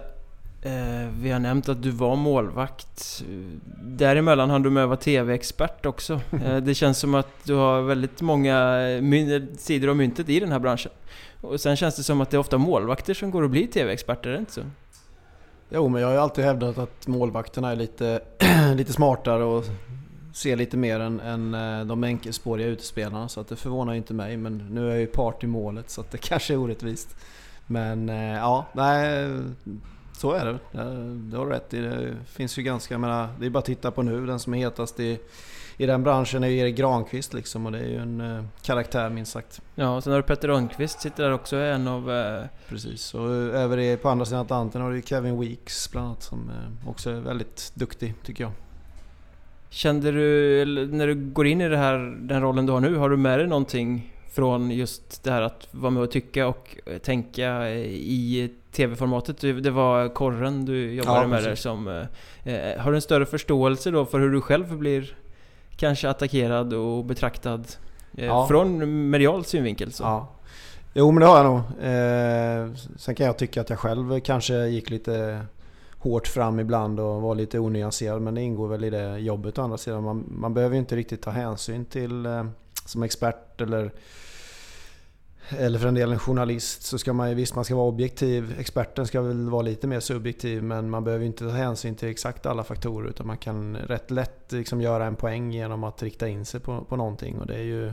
Vi 1.20 1.30
har 1.30 1.38
nämnt 1.38 1.68
att 1.68 1.82
du 1.82 1.90
var 1.90 2.16
målvakt. 2.16 3.24
Däremellan 3.82 4.50
hann 4.50 4.62
du 4.62 4.70
med 4.70 4.82
att 4.82 4.88
vara 4.88 4.98
TV-expert 4.98 5.86
också. 5.86 6.20
Det 6.62 6.74
känns 6.74 6.98
som 6.98 7.14
att 7.14 7.28
du 7.44 7.54
har 7.54 7.82
väldigt 7.82 8.20
många 8.20 8.78
sidor 9.58 9.88
av 9.88 9.96
myntet 9.96 10.28
i 10.28 10.40
den 10.40 10.52
här 10.52 10.58
branschen. 10.58 10.92
Och 11.40 11.60
sen 11.60 11.76
känns 11.76 11.96
det 11.96 12.02
som 12.02 12.20
att 12.20 12.30
det 12.30 12.36
är 12.36 12.38
ofta 12.38 12.58
målvakter 12.58 13.14
som 13.14 13.30
går 13.30 13.42
och 13.42 13.50
blir 13.50 13.66
TV-experter, 13.66 14.30
är 14.30 14.34
det 14.34 14.38
inte 14.38 14.52
så? 14.52 14.62
Jo, 15.70 15.88
men 15.88 16.00
jag 16.00 16.08
har 16.08 16.14
ju 16.14 16.20
alltid 16.20 16.44
hävdat 16.44 16.78
att 16.78 17.06
målvakterna 17.06 17.70
är 17.70 17.76
lite, 17.76 18.20
lite 18.74 18.92
smartare 18.92 19.44
och 19.44 19.64
ser 20.34 20.56
lite 20.56 20.76
mer 20.76 21.00
än, 21.00 21.20
än 21.20 21.54
eh, 21.54 21.86
de 21.86 22.04
enkelspåriga 22.04 22.66
utespelarna. 22.66 23.28
Så 23.28 23.40
att 23.40 23.48
det 23.48 23.56
förvånar 23.56 23.92
ju 23.92 23.98
inte 23.98 24.14
mig. 24.14 24.36
Men 24.36 24.58
nu 24.70 24.86
är 24.86 24.90
jag 24.90 25.00
ju 25.00 25.06
part 25.06 25.44
i 25.44 25.46
målet 25.46 25.90
så 25.90 26.00
att 26.00 26.10
det 26.10 26.18
kanske 26.28 26.54
är 26.54 26.58
orättvist. 26.58 27.16
Men 27.66 28.08
eh, 28.08 28.36
ja, 28.36 28.66
nej, 28.72 29.28
så 30.12 30.32
är 30.32 30.44
det. 30.44 30.58
Det 31.30 31.36
har 31.36 31.46
du 31.46 31.52
rätt 31.52 31.74
i. 31.74 31.80
Det 31.80 32.16
finns 32.26 32.58
ju 32.58 32.62
ganska, 32.62 32.94
jag 32.94 33.00
menar, 33.00 33.28
det 33.40 33.46
är 33.46 33.50
bara 33.50 33.58
att 33.58 33.64
titta 33.64 33.90
på 33.90 34.02
nu. 34.02 34.26
Den 34.26 34.40
som 34.40 34.54
är 34.54 34.58
hetast 34.58 35.00
i, 35.00 35.18
i 35.80 35.86
den 35.86 36.02
branschen 36.02 36.44
är 36.44 36.48
ju 36.48 36.58
Erik 36.58 36.76
Granqvist 36.76 37.34
liksom 37.34 37.66
och 37.66 37.72
det 37.72 37.78
är 37.78 37.88
ju 37.88 37.96
en 37.96 38.20
uh, 38.20 38.44
karaktär 38.62 39.10
minst 39.10 39.32
sagt. 39.32 39.60
Ja, 39.74 39.96
och 39.96 40.04
sen 40.04 40.12
har 40.12 40.20
du 40.20 40.26
Petter 40.26 40.48
Rönnqvist 40.48 41.00
sitter 41.00 41.24
där 41.24 41.32
också, 41.32 41.56
en 41.56 41.88
av... 41.88 42.10
Uh... 42.10 42.44
Precis, 42.68 43.14
och 43.14 43.30
över 43.30 43.78
i, 43.78 43.96
på 43.96 44.08
andra 44.08 44.24
sidan 44.24 44.40
Atlanten 44.40 44.82
har 44.82 44.92
du 44.92 45.02
Kevin 45.02 45.40
Weeks 45.40 45.90
bland 45.90 46.06
annat 46.06 46.22
som 46.22 46.38
uh, 46.38 46.88
också 46.90 47.10
är 47.10 47.20
väldigt 47.20 47.72
duktig 47.74 48.14
tycker 48.24 48.44
jag. 48.44 48.52
Kände 49.70 50.12
du, 50.12 50.88
när 50.90 51.06
du 51.06 51.14
går 51.14 51.46
in 51.46 51.60
i 51.60 51.68
det 51.68 51.76
här, 51.76 52.16
den 52.20 52.42
rollen 52.42 52.66
du 52.66 52.72
har 52.72 52.80
nu, 52.80 52.96
har 52.96 53.10
du 53.10 53.16
med 53.16 53.38
dig 53.38 53.46
någonting 53.48 54.14
från 54.32 54.70
just 54.70 55.24
det 55.24 55.30
här 55.30 55.42
att 55.42 55.68
vara 55.70 55.90
med 55.90 56.02
och 56.02 56.10
tycka 56.10 56.46
och 56.46 56.78
tänka 57.02 57.70
i 57.70 58.50
TV-formatet? 58.72 59.40
Det 59.40 59.70
var 59.70 60.08
korren 60.08 60.64
du 60.64 60.92
jobbade 60.92 61.20
ja, 61.20 61.26
med 61.26 61.44
där 61.44 61.54
som... 61.54 61.88
Eh, 62.44 62.80
har 62.80 62.90
du 62.90 62.96
en 62.96 63.02
större 63.02 63.26
förståelse 63.26 63.90
då 63.90 64.04
för 64.04 64.20
hur 64.20 64.30
du 64.30 64.40
själv 64.40 64.76
blir 64.76 65.14
kanske 65.78 66.08
attackerad 66.08 66.72
och 66.72 67.04
betraktad 67.04 67.66
eh, 68.16 68.26
ja. 68.26 68.48
från 68.48 69.10
medial 69.10 69.44
synvinkel? 69.44 69.92
Så? 69.92 70.02
Ja. 70.02 70.28
Jo 70.94 71.10
men 71.10 71.20
det 71.20 71.26
har 71.26 71.36
jag 71.36 71.46
nog. 71.46 71.58
Eh, 71.84 72.74
sen 72.96 73.14
kan 73.14 73.26
jag 73.26 73.36
tycka 73.36 73.60
att 73.60 73.70
jag 73.70 73.78
själv 73.78 74.20
kanske 74.20 74.66
gick 74.66 74.90
lite 74.90 75.46
hårt 75.98 76.26
fram 76.26 76.60
ibland 76.60 77.00
och 77.00 77.22
var 77.22 77.34
lite 77.34 77.58
onyanserad 77.58 78.22
men 78.22 78.34
det 78.34 78.42
ingår 78.42 78.68
väl 78.68 78.84
i 78.84 78.90
det 78.90 79.18
jobbet 79.18 79.58
å 79.58 79.62
andra 79.62 79.78
sidan. 79.78 80.02
Man, 80.02 80.24
man 80.28 80.54
behöver 80.54 80.74
ju 80.74 80.80
inte 80.80 80.96
riktigt 80.96 81.22
ta 81.22 81.30
hänsyn 81.30 81.84
till 81.84 82.26
eh, 82.26 82.44
som 82.84 83.02
expert 83.02 83.60
eller 83.60 83.92
eller 85.48 85.78
för 85.78 85.88
en 85.88 85.94
del 85.94 86.12
en 86.12 86.18
journalist 86.18 86.82
så 86.82 86.98
ska 86.98 87.12
man 87.12 87.28
ju 87.28 87.34
visst 87.34 87.54
man 87.54 87.64
ska 87.64 87.76
vara 87.76 87.86
objektiv. 87.86 88.54
Experten 88.58 89.06
ska 89.06 89.22
väl 89.22 89.50
vara 89.50 89.62
lite 89.62 89.86
mer 89.86 90.00
subjektiv 90.00 90.62
men 90.62 90.90
man 90.90 91.04
behöver 91.04 91.24
inte 91.24 91.44
ta 91.44 91.50
hänsyn 91.50 91.94
till 91.94 92.08
exakt 92.08 92.46
alla 92.46 92.64
faktorer 92.64 93.08
utan 93.08 93.26
man 93.26 93.36
kan 93.36 93.76
rätt 93.76 94.10
lätt 94.10 94.52
liksom 94.52 94.80
göra 94.80 95.06
en 95.06 95.16
poäng 95.16 95.52
genom 95.52 95.84
att 95.84 96.02
rikta 96.02 96.28
in 96.28 96.44
sig 96.44 96.60
på, 96.60 96.84
på 96.84 96.96
någonting 96.96 97.38
och 97.38 97.46
det 97.46 97.54
är 97.54 97.62
ju 97.62 97.86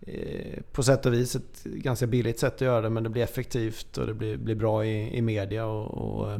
eh, 0.00 0.62
på 0.72 0.82
sätt 0.82 1.06
och 1.06 1.12
vis 1.12 1.36
ett 1.36 1.64
ganska 1.64 2.06
billigt 2.06 2.38
sätt 2.38 2.54
att 2.54 2.60
göra 2.60 2.80
det 2.80 2.90
men 2.90 3.02
det 3.02 3.10
blir 3.10 3.22
effektivt 3.22 3.98
och 3.98 4.06
det 4.06 4.14
blir, 4.14 4.36
blir 4.36 4.54
bra 4.54 4.84
i, 4.84 5.16
i 5.16 5.22
media. 5.22 5.66
Och, 5.66 6.20
och 6.20 6.32
eh, 6.32 6.38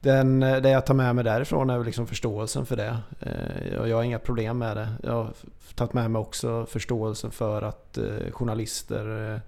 den, 0.00 0.42
eh, 0.42 0.56
det 0.56 0.70
jag 0.70 0.86
tar 0.86 0.94
med 0.94 1.14
mig 1.14 1.24
därifrån 1.24 1.70
är 1.70 1.76
väl 1.76 1.86
liksom 1.86 2.06
förståelsen 2.06 2.66
för 2.66 2.76
det. 2.76 2.98
Eh, 3.20 3.88
jag 3.88 3.96
har 3.96 4.02
inga 4.02 4.18
problem 4.18 4.58
med 4.58 4.76
det. 4.76 4.88
Jag 5.02 5.12
har 5.12 5.34
tagit 5.74 5.92
med 5.92 6.10
mig 6.10 6.20
också 6.20 6.66
förståelsen 6.66 7.30
för 7.30 7.62
att 7.62 7.98
eh, 7.98 8.30
journalister 8.30 9.40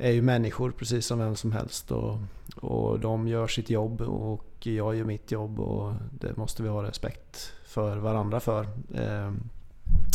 är 0.00 0.10
ju 0.10 0.22
människor 0.22 0.70
precis 0.70 1.06
som 1.06 1.18
vem 1.18 1.36
som 1.36 1.52
helst. 1.52 1.90
Och, 1.90 2.18
och 2.56 3.00
de 3.00 3.28
gör 3.28 3.46
sitt 3.46 3.70
jobb 3.70 4.00
och 4.00 4.66
jag 4.66 4.96
gör 4.96 5.04
mitt 5.04 5.32
jobb 5.32 5.60
och 5.60 5.92
det 6.20 6.36
måste 6.36 6.62
vi 6.62 6.68
ha 6.68 6.82
respekt 6.82 7.52
för 7.66 7.96
varandra 7.96 8.40
för. 8.40 8.66
Eh, 8.94 9.32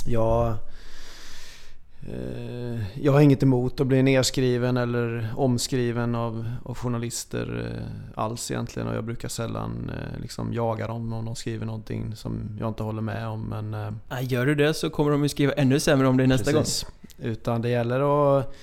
jag, 0.07 0.47
eh, 2.07 2.99
jag 3.01 3.11
har 3.11 3.21
inget 3.21 3.43
emot 3.43 3.79
att 3.79 3.87
bli 3.87 4.03
nedskriven 4.03 4.77
eller 4.77 5.33
omskriven 5.35 6.15
av, 6.15 6.51
av 6.63 6.77
journalister 6.77 7.71
eh, 7.71 8.23
alls 8.23 8.51
egentligen. 8.51 8.87
Och 8.87 8.95
jag 8.95 9.03
brukar 9.03 9.29
sällan 9.29 9.91
liksom 10.21 10.53
jaga 10.53 10.87
dem 10.87 11.13
om 11.13 11.25
de 11.25 11.35
skriver 11.35 11.65
någonting 11.65 12.15
som 12.15 12.57
jag 12.59 12.67
inte 12.67 12.83
håller 12.83 13.01
med 13.01 13.27
om. 13.27 13.41
Men, 13.41 13.99
Gör 14.21 14.45
du 14.45 14.55
det 14.55 14.73
så 14.73 14.89
kommer 14.89 15.11
de 15.11 15.23
ju 15.23 15.29
skriva 15.29 15.53
ännu 15.53 15.79
sämre 15.79 16.07
om 16.07 16.17
dig 16.17 16.27
nästa 16.27 16.51
precis. 16.51 16.83
gång. 16.83 16.91
Utan 17.31 17.61
det 17.61 17.69
gäller 17.69 17.99
att 18.39 18.55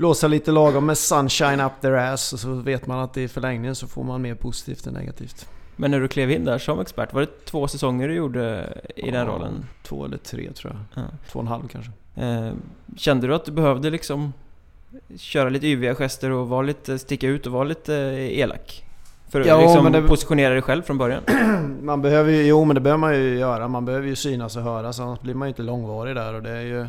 blåsa 0.00 0.28
lite 0.28 0.50
lagom 0.50 0.86
med 0.86 0.98
sunshine 0.98 1.60
up 1.60 1.72
their 1.80 1.94
ass 1.94 2.32
och 2.32 2.38
så 2.38 2.54
vet 2.54 2.86
man 2.86 2.98
att 2.98 3.16
i 3.16 3.28
förlängningen 3.28 3.74
så 3.74 3.86
får 3.86 4.04
man 4.04 4.22
mer 4.22 4.34
positivt 4.34 4.86
än 4.86 4.94
negativt. 4.94 5.48
Men 5.76 5.90
när 5.90 6.00
du 6.00 6.08
klev 6.08 6.30
in 6.30 6.44
där 6.44 6.58
som 6.58 6.80
expert, 6.80 7.12
var 7.12 7.20
det 7.20 7.44
två 7.44 7.68
säsonger 7.68 8.08
du 8.08 8.14
gjorde 8.14 8.72
i 8.96 9.06
ja, 9.06 9.12
den 9.12 9.26
rollen? 9.26 9.66
Två 9.82 10.04
eller 10.04 10.16
tre 10.16 10.52
tror 10.52 10.72
jag. 10.72 11.04
Ja. 11.04 11.08
Två 11.30 11.38
och 11.38 11.42
en 11.42 11.48
halv 11.48 11.68
kanske. 11.68 11.90
Eh, 12.14 12.52
kände 12.96 13.26
du 13.26 13.34
att 13.34 13.44
du 13.44 13.52
behövde 13.52 13.90
liksom 13.90 14.32
köra 15.16 15.48
lite 15.48 15.66
yviga 15.66 15.94
gester 15.94 16.30
och 16.30 16.48
vara 16.48 16.62
lite, 16.62 16.98
sticka 16.98 17.28
ut 17.28 17.46
och 17.46 17.52
vara 17.52 17.64
lite 17.64 17.92
elak? 18.32 18.84
För 19.28 19.40
att 19.40 19.46
ja, 19.46 19.60
liksom 19.60 19.92
det... 19.92 20.02
positionera 20.02 20.52
dig 20.52 20.62
själv 20.62 20.82
från 20.82 20.98
början? 20.98 21.22
man 21.82 22.02
behöver 22.02 22.32
ju, 22.32 22.46
jo 22.46 22.64
men 22.64 22.74
det 22.74 22.80
behöver 22.80 23.00
man 23.00 23.14
ju 23.14 23.38
göra. 23.38 23.68
Man 23.68 23.84
behöver 23.84 24.06
ju 24.06 24.16
synas 24.16 24.56
och 24.56 24.62
höras 24.62 25.00
annars 25.00 25.20
blir 25.20 25.34
man 25.34 25.48
ju 25.48 25.50
inte 25.50 25.62
långvarig 25.62 26.16
där 26.16 26.34
och 26.34 26.42
det 26.42 26.50
är 26.50 26.62
ju 26.62 26.86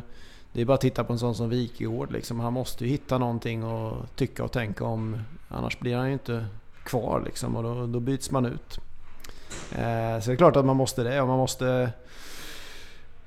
det 0.53 0.62
är 0.62 0.65
bara 0.65 0.74
att 0.74 0.81
titta 0.81 1.03
på 1.03 1.13
en 1.13 1.20
sån 1.20 1.36
som 1.36 1.50
Wikegård 1.50 2.12
liksom. 2.12 2.39
Han 2.39 2.53
måste 2.53 2.84
ju 2.86 2.89
hitta 2.89 3.17
någonting 3.17 3.63
att 3.63 4.15
tycka 4.15 4.43
och 4.43 4.51
tänka 4.51 4.86
om. 4.86 5.22
Annars 5.48 5.79
blir 5.79 5.96
han 5.96 6.08
ju 6.08 6.13
inte 6.13 6.46
kvar 6.84 7.22
liksom 7.25 7.55
och 7.55 7.63
då, 7.63 7.88
då 7.88 8.00
byts 8.00 8.31
man 8.31 8.46
ut. 8.46 8.79
Eh, 9.72 10.20
så 10.22 10.29
det 10.29 10.31
är 10.31 10.36
klart 10.36 10.55
att 10.55 10.65
man 10.65 10.75
måste 10.75 11.03
det 11.03 11.22
och 11.22 11.27
man 11.27 11.38
måste 11.38 11.91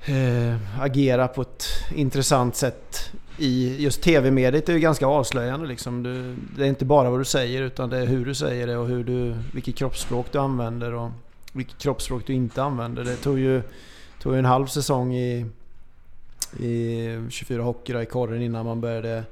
eh, 0.05 0.83
agera 0.83 1.29
på 1.29 1.43
ett 1.43 1.65
intressant 1.95 2.57
sätt. 2.57 3.11
I 3.39 3.83
just 3.83 4.03
TV-mediet 4.03 4.69
är 4.69 4.73
ju 4.73 4.79
ganska 4.79 5.07
avslöjande 5.07 5.67
liksom. 5.67 6.03
Du, 6.03 6.37
det 6.57 6.65
är 6.65 6.69
inte 6.69 6.85
bara 6.85 7.11
vad 7.11 7.21
du 7.21 7.25
säger 7.25 7.63
utan 7.63 7.91
det 7.91 7.99
är 7.99 8.07
hur 8.07 8.27
du 8.27 8.35
säger 8.35 8.67
det 8.67 8.77
och 8.77 8.87
hur 8.87 9.05
du, 9.05 9.37
vilket 9.55 9.77
kroppsspråk 9.77 10.27
du 10.33 10.39
använder 10.39 10.93
och 10.95 11.11
vilket 11.53 11.79
kroppsspråk 11.79 12.27
du 12.27 12.33
inte 12.33 12.63
använder. 12.63 13.05
Det 13.05 13.17
tog 13.17 13.39
ju, 13.39 13.63
tog 14.23 14.33
ju 14.33 14.39
en 14.39 14.45
halv 14.45 14.67
säsong 14.67 15.15
i 15.15 15.47
i 16.61 17.27
24 17.31 17.63
hockey 17.63 18.03
i 18.03 18.07
korren 18.07 18.43
innan 18.43 18.67
man 18.67 18.81
började 18.81 19.25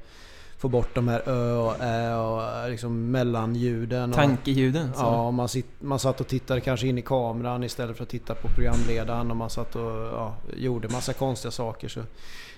få 0.63 0.69
bort 0.69 0.95
de 0.95 1.09
här 1.09 1.29
ö 1.29 1.57
och 1.57 1.75
ä 1.81 2.17
och 2.17 2.71
liksom 2.71 3.11
mellanljuden. 3.11 4.13
Tankeljuden? 4.13 4.95
Så. 4.95 5.01
Ja, 5.01 5.31
man, 5.31 5.49
sitt, 5.49 5.67
man 5.79 5.99
satt 5.99 6.21
och 6.21 6.27
tittade 6.27 6.61
kanske 6.61 6.87
in 6.87 6.99
i 6.99 7.03
kameran 7.03 7.65
istället 7.65 7.97
för 7.97 8.03
att 8.03 8.09
titta 8.09 8.35
på 8.35 8.49
programledaren 8.49 9.31
och 9.31 9.37
man 9.37 9.51
satt 9.51 9.77
och 9.77 9.91
ja, 9.91 10.35
gjorde 10.57 10.89
massa 10.89 11.13
konstiga 11.13 11.53
saker. 11.53 11.89
Så 11.89 12.01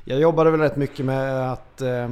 jag 0.05 0.21
jobbade 0.21 0.51
väl 0.51 0.61
rätt 0.61 0.77
mycket 0.77 1.07
med 1.07 1.53
att 1.53 1.81
eh, 1.81 2.09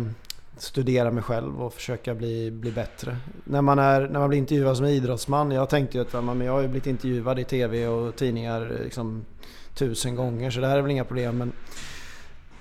studera 0.57 1.11
mig 1.11 1.23
själv 1.23 1.63
och 1.63 1.75
försöka 1.75 2.15
bli, 2.15 2.51
bli 2.51 2.73
bättre. 2.73 3.17
När 3.45 3.63
man, 3.63 3.79
är, 3.79 4.09
när 4.09 4.21
man 4.21 4.29
blir 4.29 4.39
intervjuad 4.39 4.77
som 4.77 4.87
idrottsman, 4.87 5.51
jag 5.51 5.69
tänkte 5.69 5.99
ju 5.99 6.03
att 6.03 6.13
jag 6.13 6.53
har 6.53 6.61
ju 6.61 6.69
blivit 6.69 6.87
intervjuad 6.87 7.39
i 7.39 7.45
TV 7.45 7.87
och 7.87 8.17
tidningar 8.17 8.79
liksom, 8.85 9.25
tusen 9.75 10.17
gånger 10.17 10.51
så 10.51 10.61
det 10.61 10.67
här 10.67 10.79
är 10.79 10.83
väl 10.83 10.91
inga 10.91 11.05
problem. 11.05 11.39
Men 11.39 11.53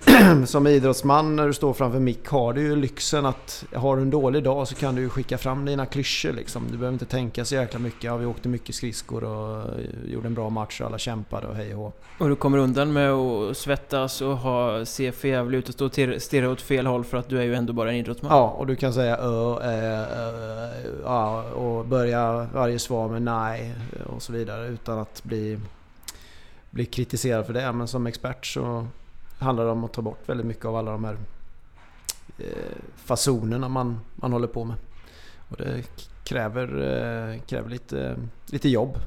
som 0.45 0.67
idrottsman 0.67 1.35
när 1.35 1.47
du 1.47 1.53
står 1.53 1.73
framför 1.73 1.99
mick 1.99 2.27
har 2.27 2.53
du 2.53 2.61
ju 2.61 2.75
lyxen 2.75 3.25
att 3.25 3.65
har 3.75 3.95
du 3.95 4.01
en 4.01 4.09
dålig 4.09 4.43
dag 4.43 4.67
så 4.67 4.75
kan 4.75 4.95
du 4.95 5.01
ju 5.01 5.09
skicka 5.09 5.37
fram 5.37 5.65
dina 5.65 5.85
klyschor 5.85 6.33
liksom. 6.33 6.63
Du 6.71 6.77
behöver 6.77 6.93
inte 6.93 7.05
tänka 7.05 7.45
så 7.45 7.55
jäkla 7.55 7.79
mycket. 7.79 8.03
Ja, 8.03 8.17
vi 8.17 8.25
åkte 8.25 8.49
mycket 8.49 8.75
skridskor 8.75 9.23
och 9.23 9.65
gjorde 10.05 10.27
en 10.27 10.33
bra 10.33 10.49
match 10.49 10.81
och 10.81 10.87
alla 10.87 10.97
kämpade 10.97 11.47
och 11.47 11.55
hej 11.55 11.75
och 11.75 12.01
Och 12.17 12.29
du 12.29 12.35
kommer 12.35 12.57
undan 12.57 12.93
med 12.93 13.11
att 13.11 13.57
svettas 13.57 14.21
och 14.21 14.37
ha, 14.37 14.85
se 14.85 15.11
för 15.11 15.27
jävligt 15.27 15.57
ut 15.57 15.69
och 15.69 15.73
stå 15.73 15.85
och 15.85 16.21
stirra 16.21 16.49
åt 16.49 16.61
fel 16.61 16.85
håll 16.85 17.03
för 17.03 17.17
att 17.17 17.29
du 17.29 17.39
är 17.39 17.43
ju 17.43 17.55
ändå 17.55 17.73
bara 17.73 17.89
en 17.89 17.95
idrottsman. 17.95 18.31
Ja, 18.31 18.49
och 18.49 18.67
du 18.67 18.75
kan 18.75 18.93
säga 18.93 19.17
ö, 19.17 19.59
ä, 19.61 20.05
ö, 20.15 20.69
ja, 21.03 21.43
och 21.43 21.85
börja 21.85 22.47
varje 22.53 22.79
svar 22.79 23.09
med 23.09 23.21
nej 23.21 23.75
och 24.05 24.21
så 24.21 24.33
vidare 24.33 24.67
utan 24.67 24.99
att 24.99 25.23
bli, 25.23 25.59
bli 26.69 26.85
kritiserad 26.85 27.45
för 27.45 27.53
det. 27.53 27.71
Men 27.71 27.87
som 27.87 28.07
expert 28.07 28.45
så 28.45 28.87
handlar 29.41 29.65
det 29.65 29.71
om 29.71 29.83
att 29.83 29.93
ta 29.93 30.01
bort 30.01 30.29
väldigt 30.29 30.45
mycket 30.45 30.65
av 30.65 30.75
alla 30.75 30.91
de 30.91 31.03
här 31.03 31.17
eh, 32.37 32.77
fasonerna 32.95 33.69
man, 33.69 33.99
man 34.15 34.31
håller 34.31 34.47
på 34.47 34.63
med. 34.63 34.75
Och 35.49 35.57
det 35.57 35.83
kräver, 36.23 36.67
eh, 36.67 37.41
kräver 37.41 37.69
lite, 37.69 38.15
lite 38.45 38.69
jobb. 38.69 38.97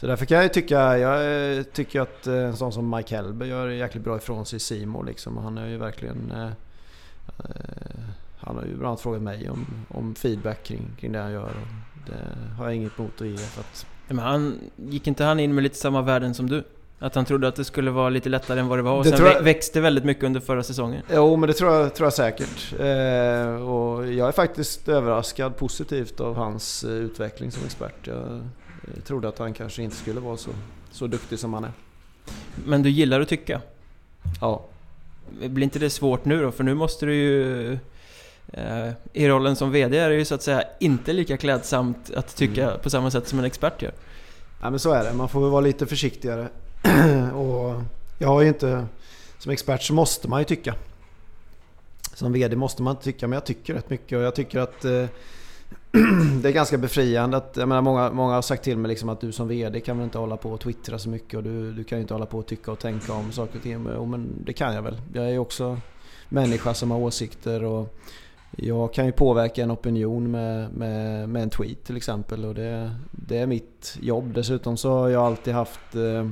Så 0.00 0.06
därför 0.06 0.26
kan 0.26 0.38
jag 0.38 0.54
tycka, 0.54 0.98
jag 0.98 1.56
eh, 1.56 1.62
tycker 1.62 2.00
att 2.00 2.26
en 2.26 2.56
sån 2.56 2.72
som 2.72 2.90
Mike 2.90 3.16
Hellberg 3.16 3.48
gör 3.48 3.68
jäkligt 3.68 4.04
bra 4.04 4.16
ifrån 4.16 4.46
sig 4.46 4.56
i 4.56 4.60
Simo 4.60 5.02
liksom. 5.02 5.36
Han 5.36 5.58
är 5.58 5.66
ju 5.66 5.76
verkligen... 5.76 6.30
Eh, 6.30 6.50
han 8.36 8.56
har 8.56 8.64
ju 8.64 8.68
bland 8.68 8.86
annat 8.86 9.00
frågat 9.00 9.22
mig 9.22 9.50
om, 9.50 9.66
om 9.88 10.14
feedback 10.14 10.62
kring, 10.64 10.90
kring 11.00 11.12
det 11.12 11.18
han 11.18 11.32
gör. 11.32 11.48
Och 11.48 12.06
det 12.06 12.52
har 12.56 12.64
jag 12.64 12.74
inget 12.74 12.98
emot 12.98 13.20
att 13.20 13.26
ge. 13.26 13.36
För 13.36 13.60
att... 13.60 13.86
Men 14.08 14.18
han, 14.18 14.58
gick 14.76 15.06
inte 15.06 15.24
han 15.24 15.40
in 15.40 15.54
med 15.54 15.62
lite 15.62 15.76
samma 15.76 16.02
värden 16.02 16.34
som 16.34 16.48
du? 16.50 16.64
Att 17.02 17.14
han 17.14 17.24
trodde 17.24 17.48
att 17.48 17.56
det 17.56 17.64
skulle 17.64 17.90
vara 17.90 18.08
lite 18.08 18.28
lättare 18.28 18.60
än 18.60 18.68
vad 18.68 18.78
det 18.78 18.82
var 18.82 18.92
och 18.92 19.04
det 19.04 19.16
sen 19.16 19.26
jag... 19.26 19.42
växte 19.42 19.80
väldigt 19.80 20.04
mycket 20.04 20.24
under 20.24 20.40
förra 20.40 20.62
säsongen. 20.62 21.02
Jo, 21.12 21.36
men 21.36 21.46
det 21.46 21.52
tror 21.52 21.74
jag, 21.74 21.94
tror 21.94 22.06
jag 22.06 22.12
säkert. 22.12 22.72
Eh, 22.80 23.68
och 23.68 24.12
jag 24.12 24.28
är 24.28 24.32
faktiskt 24.32 24.88
överraskad 24.88 25.56
positivt 25.56 26.20
av 26.20 26.36
hans 26.36 26.84
eh, 26.84 26.90
utveckling 26.90 27.50
som 27.50 27.64
expert. 27.64 28.06
Jag 28.06 28.16
eh, 28.16 29.02
trodde 29.06 29.28
att 29.28 29.38
han 29.38 29.52
kanske 29.52 29.82
inte 29.82 29.96
skulle 29.96 30.20
vara 30.20 30.36
så, 30.36 30.50
så 30.90 31.06
duktig 31.06 31.38
som 31.38 31.54
han 31.54 31.64
är. 31.64 31.72
Men 32.66 32.82
du 32.82 32.90
gillar 32.90 33.20
att 33.20 33.28
tycka? 33.28 33.60
Ja. 34.40 34.64
Blir 35.40 35.64
inte 35.64 35.78
det 35.78 35.90
svårt 35.90 36.24
nu 36.24 36.42
då? 36.42 36.52
För 36.52 36.64
nu 36.64 36.74
måste 36.74 37.06
du 37.06 37.14
ju 37.14 37.78
Eh, 38.52 38.88
I 39.12 39.28
rollen 39.28 39.56
som 39.56 39.70
VD 39.70 39.98
är 39.98 40.08
det 40.08 40.16
ju 40.16 40.24
så 40.24 40.34
att 40.34 40.42
säga 40.42 40.62
inte 40.80 41.12
lika 41.12 41.36
klädsamt 41.36 42.10
att 42.16 42.36
tycka 42.36 42.68
mm. 42.68 42.80
på 42.82 42.90
samma 42.90 43.10
sätt 43.10 43.28
som 43.28 43.38
en 43.38 43.44
expert 43.44 43.82
gör. 43.82 43.92
Ja 44.62 44.70
men 44.70 44.78
så 44.78 44.92
är 44.92 45.04
det, 45.04 45.12
man 45.12 45.28
får 45.28 45.40
väl 45.40 45.50
vara 45.50 45.60
lite 45.60 45.86
försiktigare. 45.86 46.48
och 47.34 47.82
jag 48.18 48.28
har 48.28 48.42
ju 48.42 48.48
inte... 48.48 48.86
Som 49.38 49.52
expert 49.52 49.82
så 49.82 49.94
måste 49.94 50.28
man 50.28 50.40
ju 50.40 50.44
tycka. 50.44 50.74
Som 52.14 52.32
VD 52.32 52.56
måste 52.56 52.82
man 52.82 52.90
inte 52.90 53.04
tycka, 53.04 53.28
men 53.28 53.36
jag 53.36 53.44
tycker 53.44 53.74
rätt 53.74 53.90
mycket 53.90 54.18
och 54.18 54.24
jag 54.24 54.34
tycker 54.34 54.60
att 54.60 54.84
eh, 54.84 55.06
det 56.42 56.48
är 56.48 56.52
ganska 56.52 56.78
befriande 56.78 57.36
att, 57.36 57.56
jag 57.56 57.68
menar 57.68 57.82
många, 57.82 58.12
många 58.12 58.34
har 58.34 58.42
sagt 58.42 58.64
till 58.64 58.78
mig 58.78 58.88
liksom 58.88 59.08
att 59.08 59.20
du 59.20 59.32
som 59.32 59.48
VD 59.48 59.80
kan 59.80 59.96
väl 59.96 60.04
inte 60.04 60.18
hålla 60.18 60.36
på 60.36 60.50
och 60.50 60.60
twittra 60.60 60.98
så 60.98 61.08
mycket 61.08 61.36
och 61.36 61.42
du, 61.42 61.72
du 61.72 61.84
kan 61.84 61.98
ju 61.98 62.02
inte 62.02 62.14
hålla 62.14 62.26
på 62.26 62.38
och 62.38 62.46
tycka 62.46 62.72
och 62.72 62.78
tänka 62.78 63.12
om 63.12 63.32
saker 63.32 63.56
och 63.56 63.62
ting. 63.62 63.88
Jo 63.94 64.06
men 64.06 64.28
det 64.44 64.52
kan 64.52 64.74
jag 64.74 64.82
väl. 64.82 65.00
Jag 65.12 65.24
är 65.24 65.30
ju 65.30 65.38
också 65.38 65.80
människa 66.28 66.74
som 66.74 66.90
har 66.90 66.98
åsikter 66.98 67.64
och 67.64 67.98
jag 68.56 68.94
kan 68.94 69.06
ju 69.06 69.12
påverka 69.12 69.62
en 69.62 69.70
opinion 69.70 70.30
med, 70.30 70.72
med, 70.72 71.28
med 71.28 71.42
en 71.42 71.50
tweet 71.50 71.84
till 71.84 71.96
exempel 71.96 72.44
och 72.44 72.54
det, 72.54 72.90
det 73.10 73.38
är 73.38 73.46
mitt 73.46 73.96
jobb. 74.00 74.32
Dessutom 74.34 74.76
så 74.76 74.90
har 74.90 75.08
jag 75.08 75.22
alltid 75.22 75.54
haft 75.54 75.94
eh, 75.94 76.28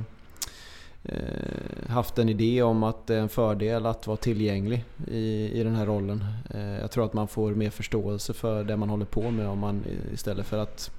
Eh, 1.03 1.89
haft 1.89 2.17
en 2.17 2.29
idé 2.29 2.61
om 2.61 2.83
att 2.83 3.07
det 3.07 3.15
är 3.15 3.19
en 3.19 3.29
fördel 3.29 3.85
att 3.85 4.07
vara 4.07 4.17
tillgänglig 4.17 4.85
i, 5.07 5.51
i 5.59 5.63
den 5.63 5.75
här 5.75 5.85
rollen. 5.85 6.25
Eh, 6.49 6.79
jag 6.79 6.91
tror 6.91 7.05
att 7.05 7.13
man 7.13 7.27
får 7.27 7.51
mer 7.51 7.69
förståelse 7.69 8.33
för 8.33 8.63
det 8.63 8.77
man 8.77 8.89
håller 8.89 9.05
på 9.05 9.31
med 9.31 9.47
om 9.47 9.59
man 9.59 9.83
istället 10.13 10.45
för 10.45 10.57
att 10.57 10.91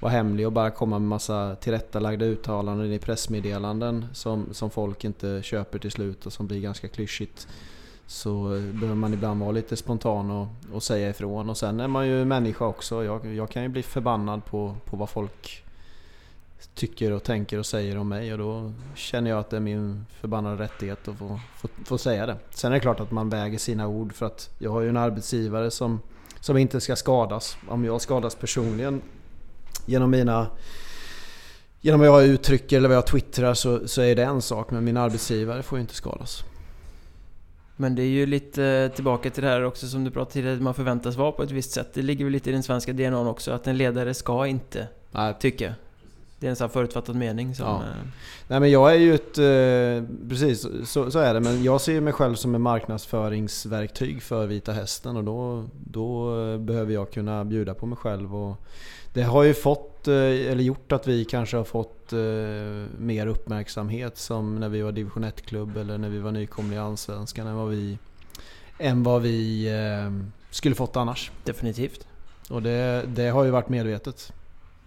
vara 0.00 0.12
hemlig 0.12 0.46
och 0.46 0.52
bara 0.52 0.70
komma 0.70 0.98
med 0.98 1.08
massa 1.08 1.56
tillrättalagda 1.60 2.24
uttalanden 2.24 2.92
i 2.92 2.98
pressmeddelanden 2.98 4.06
som, 4.12 4.46
som 4.52 4.70
folk 4.70 5.04
inte 5.04 5.40
köper 5.42 5.78
till 5.78 5.90
slut 5.90 6.26
och 6.26 6.32
som 6.32 6.46
blir 6.46 6.60
ganska 6.60 6.88
klyschigt. 6.88 7.48
Så 8.06 8.48
behöver 8.48 8.94
man 8.94 9.14
ibland 9.14 9.40
vara 9.40 9.52
lite 9.52 9.76
spontan 9.76 10.30
och, 10.30 10.46
och 10.72 10.82
säga 10.82 11.10
ifrån. 11.10 11.50
Och 11.50 11.56
sen 11.56 11.80
är 11.80 11.88
man 11.88 12.08
ju 12.08 12.24
människa 12.24 12.66
också. 12.66 13.04
Jag, 13.04 13.34
jag 13.34 13.50
kan 13.50 13.62
ju 13.62 13.68
bli 13.68 13.82
förbannad 13.82 14.44
på, 14.44 14.76
på 14.84 14.96
vad 14.96 15.10
folk 15.10 15.63
tycker 16.74 17.12
och 17.12 17.22
tänker 17.22 17.58
och 17.58 17.66
säger 17.66 17.98
om 17.98 18.08
mig 18.08 18.32
och 18.32 18.38
då 18.38 18.72
känner 18.94 19.30
jag 19.30 19.38
att 19.38 19.50
det 19.50 19.56
är 19.56 19.60
min 19.60 20.06
förbannade 20.20 20.62
rättighet 20.62 21.08
att 21.08 21.18
få, 21.18 21.40
få, 21.56 21.68
få, 21.84 21.98
säga 21.98 22.26
det. 22.26 22.36
Sen 22.50 22.72
är 22.72 22.74
det 22.74 22.80
klart 22.80 23.00
att 23.00 23.10
man 23.10 23.30
väger 23.30 23.58
sina 23.58 23.86
ord 23.88 24.12
för 24.12 24.26
att 24.26 24.50
jag 24.58 24.70
har 24.70 24.80
ju 24.80 24.88
en 24.88 24.96
arbetsgivare 24.96 25.70
som, 25.70 26.00
som 26.40 26.56
inte 26.56 26.80
ska 26.80 26.96
skadas. 26.96 27.56
Om 27.68 27.84
jag 27.84 28.00
skadas 28.00 28.34
personligen 28.34 29.02
genom 29.86 30.10
mina 30.10 30.46
Genom 31.80 32.00
vad 32.00 32.08
jag 32.08 32.26
uttrycker 32.26 32.76
eller 32.76 32.88
vad 32.88 32.96
jag 32.96 33.06
twittrar 33.06 33.54
så, 33.54 33.88
så 33.88 34.02
är 34.02 34.14
det 34.14 34.22
en 34.24 34.42
sak 34.42 34.70
men 34.70 34.84
min 34.84 34.96
arbetsgivare 34.96 35.62
får 35.62 35.78
ju 35.78 35.80
inte 35.80 35.94
skadas. 35.94 36.44
Men 37.76 37.94
det 37.94 38.02
är 38.02 38.08
ju 38.08 38.26
lite 38.26 38.90
tillbaka 38.94 39.30
till 39.30 39.42
det 39.42 39.48
här 39.48 39.64
också 39.64 39.86
som 39.86 40.04
du 40.04 40.10
pratade 40.10 40.32
tidigare, 40.32 40.60
man 40.60 40.74
förväntas 40.74 41.16
vara 41.16 41.32
på 41.32 41.42
ett 41.42 41.50
visst 41.50 41.70
sätt. 41.70 41.94
Det 41.94 42.02
ligger 42.02 42.24
väl 42.24 42.32
lite 42.32 42.50
i 42.50 42.52
den 42.52 42.62
svenska 42.62 42.92
DNA 42.92 43.28
också, 43.30 43.52
att 43.52 43.66
en 43.66 43.76
ledare 43.76 44.14
ska 44.14 44.46
inte 44.46 44.88
Nej. 45.10 45.34
tycka. 45.40 45.74
Det 46.38 46.46
är 46.46 46.50
en 46.50 46.56
sån 46.56 46.70
förutfattad 46.70 47.16
mening 47.16 47.54
som... 47.54 47.66
Ja. 47.66 47.82
Eh, 47.82 48.06
Nej 48.48 48.60
men 48.60 48.70
jag 48.70 48.92
är 48.92 48.98
ju 48.98 49.14
ett... 49.14 49.38
Eh, 49.38 50.28
precis, 50.28 50.66
så, 50.84 51.10
så, 51.10 51.18
är 51.18 51.34
det. 51.34 51.40
Men 51.40 51.62
jag 51.62 51.80
ser 51.80 52.00
mig 52.00 52.12
själv 52.12 52.34
som 52.34 52.54
en 52.54 52.60
marknadsföringsverktyg 52.60 54.22
för 54.22 54.46
Vita 54.46 54.72
Hästen 54.72 55.16
och 55.16 55.24
då, 55.24 55.64
då 55.72 56.28
behöver 56.58 56.92
jag 56.92 57.10
kunna 57.10 57.44
bjuda 57.44 57.74
på 57.74 57.86
mig 57.86 57.96
själv. 57.96 58.36
Och 58.36 58.56
det 59.12 59.22
har 59.22 59.42
ju 59.42 59.54
fått, 59.54 60.08
eh, 60.08 60.14
eller 60.14 60.62
gjort 60.62 60.92
att 60.92 61.06
vi 61.06 61.24
kanske 61.24 61.56
har 61.56 61.64
fått 61.64 61.90
mer 62.98 63.26
uppmärksamhet 63.26 64.18
som 64.18 64.60
när 64.60 64.68
vi 64.68 64.82
var 64.82 64.92
division 64.92 65.24
1-klubb 65.24 65.76
eller 65.76 65.98
när 65.98 66.08
vi 66.08 66.18
var 66.18 66.32
nykomlingar 66.32 66.82
i 66.82 66.86
Allsvenskan 66.86 67.46
än 67.46 67.56
vad 67.56 67.68
vi, 67.68 67.98
än 68.78 69.02
vad 69.02 69.22
vi 69.22 69.70
skulle 70.50 70.74
fått 70.74 70.96
annars. 70.96 71.30
Definitivt. 71.44 72.06
Och 72.50 72.62
det, 72.62 73.04
det 73.06 73.28
har 73.28 73.44
ju 73.44 73.50
varit 73.50 73.68
medvetet. 73.68 74.32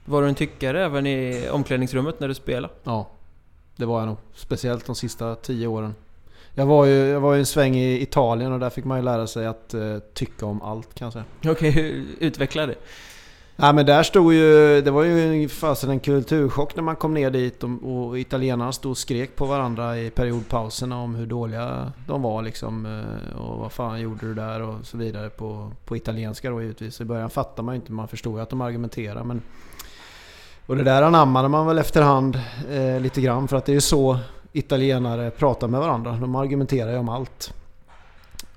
Var 0.09 0.21
du 0.21 0.27
en 0.27 0.35
tyckare 0.35 0.85
även 0.85 1.07
i 1.07 1.49
omklädningsrummet 1.51 2.19
när 2.19 2.27
du 2.27 2.33
spelade? 2.33 2.73
Ja, 2.83 3.07
det 3.75 3.85
var 3.85 3.99
jag 3.99 4.07
nog. 4.07 4.17
Speciellt 4.33 4.85
de 4.85 4.95
sista 4.95 5.35
tio 5.35 5.67
åren. 5.67 5.95
Jag 6.53 6.65
var 6.65 6.85
ju, 6.85 6.93
jag 6.93 7.19
var 7.19 7.33
ju 7.33 7.39
en 7.39 7.45
sväng 7.45 7.75
i 7.75 8.01
Italien 8.01 8.51
och 8.51 8.59
där 8.59 8.69
fick 8.69 8.85
man 8.85 8.97
ju 8.97 9.03
lära 9.03 9.27
sig 9.27 9.47
att 9.47 9.73
uh, 9.73 9.97
tycka 10.13 10.45
om 10.45 10.61
allt 10.61 10.93
kan 10.93 11.05
jag 11.05 11.13
säga. 11.13 11.25
Okej, 11.39 11.69
okay, 11.69 12.05
utveckla 12.19 12.65
det. 12.65 12.75
Nej 13.55 13.73
men 13.73 13.85
där 13.85 14.03
stod 14.03 14.33
ju, 14.33 14.81
det 14.81 14.91
var 14.91 15.03
ju 15.03 15.49
fasen 15.49 15.89
en 15.89 15.99
kulturchock 15.99 16.75
när 16.75 16.83
man 16.83 16.95
kom 16.95 17.13
ner 17.13 17.31
dit 17.31 17.63
och, 17.63 17.69
och 17.83 18.19
italienarna 18.19 18.71
stod 18.71 18.91
och 18.91 18.97
skrek 18.97 19.35
på 19.35 19.45
varandra 19.45 19.99
i 19.99 20.09
periodpauserna 20.09 21.01
om 21.01 21.15
hur 21.15 21.25
dåliga 21.25 21.91
de 22.07 22.21
var 22.21 22.41
liksom. 22.41 22.85
Eh, 22.85 23.37
och 23.37 23.59
vad 23.59 23.71
fan 23.71 24.01
gjorde 24.01 24.27
du 24.27 24.33
där 24.33 24.61
och 24.61 24.85
så 24.85 24.97
vidare 24.97 25.29
på, 25.29 25.71
på 25.85 25.97
italienska 25.97 26.49
då 26.49 26.61
givetvis. 26.61 27.01
I 27.01 27.05
början 27.05 27.29
fattar 27.29 27.63
man 27.63 27.75
ju 27.75 27.81
inte, 27.81 27.91
man 27.91 28.07
förstod 28.07 28.35
ju 28.35 28.41
att 28.41 28.49
de 28.49 28.61
argumenterar 28.61 29.23
men 29.23 29.41
och 30.67 30.75
det 30.75 30.83
där 30.83 31.01
anammade 31.01 31.47
man 31.47 31.67
väl 31.67 31.77
efterhand 31.77 32.39
eh, 32.69 32.99
lite 32.99 33.21
grann 33.21 33.47
för 33.47 33.57
att 33.57 33.65
det 33.65 33.71
är 33.71 33.73
ju 33.73 33.81
så 33.81 34.19
italienare 34.51 35.31
pratar 35.31 35.67
med 35.67 35.79
varandra. 35.79 36.11
De 36.11 36.35
argumenterar 36.35 36.91
ju 36.91 36.97
om 36.97 37.09
allt. 37.09 37.53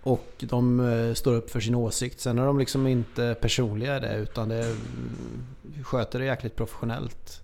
Och 0.02 0.32
de 0.38 0.80
eh, 0.80 1.14
står 1.14 1.34
upp 1.34 1.50
för 1.50 1.60
sin 1.60 1.74
åsikt. 1.74 2.20
Sen 2.20 2.38
är 2.38 2.46
de 2.46 2.58
liksom 2.58 2.86
inte 2.86 3.36
personliga 3.40 3.96
i 3.96 4.00
det 4.00 4.16
utan 4.16 4.48
det 4.48 4.56
är, 4.56 4.76
sköter 5.82 6.18
det 6.18 6.24
jäkligt 6.24 6.56
professionellt. 6.56 7.40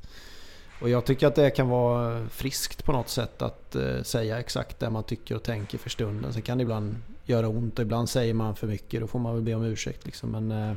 Och 0.81 0.89
jag 0.89 1.05
tycker 1.05 1.27
att 1.27 1.35
det 1.35 1.51
kan 1.51 1.69
vara 1.69 2.27
friskt 2.29 2.85
på 2.85 2.93
något 2.93 3.09
sätt 3.09 3.43
att 3.43 3.75
eh, 3.75 4.03
säga 4.03 4.39
exakt 4.39 4.81
det 4.81 4.91
man 4.91 5.03
tycker 5.03 5.35
och 5.35 5.43
tänker 5.43 5.79
för 5.79 5.91
stunden. 5.91 6.33
Sen 6.33 6.43
kan 6.43 6.59
det 6.59 6.63
ibland 6.63 6.97
göra 7.27 7.49
ont 7.49 7.79
och 7.79 7.83
ibland 7.83 8.09
säger 8.09 8.35
man 8.35 8.57
för 8.57 8.67
mycket. 8.67 9.01
Då 9.01 9.07
får 9.07 9.19
man 9.19 9.35
väl 9.35 9.43
be 9.43 9.55
om 9.55 9.65
ursäkt 9.65 10.07
liksom. 10.07 10.31
Men, 10.31 10.51
eh, 10.51 10.77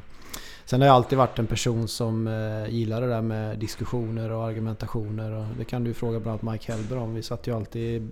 Sen 0.69 0.81
har 0.81 0.87
jag 0.87 0.95
alltid 0.95 1.17
varit 1.17 1.39
en 1.39 1.47
person 1.47 1.87
som 1.87 2.27
eh, 2.27 2.73
gillar 2.73 3.01
det 3.01 3.07
där 3.07 3.21
med 3.21 3.59
diskussioner 3.59 4.31
och 4.31 4.45
argumentationer. 4.45 5.31
Och 5.31 5.45
det 5.57 5.65
kan 5.65 5.83
du 5.83 5.93
fråga 5.93 6.19
bland 6.19 6.39
annat 6.43 6.53
Mike 6.53 6.71
Helber 6.71 6.97
om. 6.97 7.13
Vi 7.13 7.23
satt 7.23 7.47
ju 7.47 7.55
alltid 7.55 7.81
i 7.81 8.07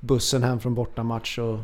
bussen 0.00 0.42
hem 0.42 0.60
från 0.60 0.74
bortamatch 0.74 1.38
och 1.38 1.58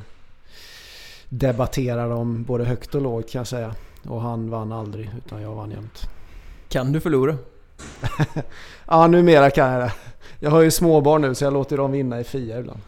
debatterade 1.29 2.15
om 2.15 2.43
både 2.43 2.65
högt 2.65 2.95
och 2.95 3.03
lågt 3.03 3.31
kan 3.31 3.39
jag 3.39 3.47
säga. 3.47 3.75
Och 4.09 4.21
han 4.21 4.51
vann 4.51 4.73
aldrig, 4.73 5.11
utan 5.27 5.43
jag 5.43 5.55
vann 5.55 5.71
jämt. 5.71 6.03
Kan 6.69 6.93
du 6.93 7.01
förlora? 7.01 7.37
ja, 8.87 9.07
numera 9.07 9.51
kan 9.51 9.73
jag 9.73 9.81
det. 9.81 9.93
Jag 10.39 10.51
har 10.51 10.61
ju 10.61 10.71
småbarn 10.71 11.23
nu 11.23 11.35
så 11.35 11.45
jag 11.45 11.53
låter 11.53 11.77
dem 11.77 11.93
vinna 11.93 12.21
i 12.21 12.25
FIA 12.25 12.59
ibland. 12.59 12.81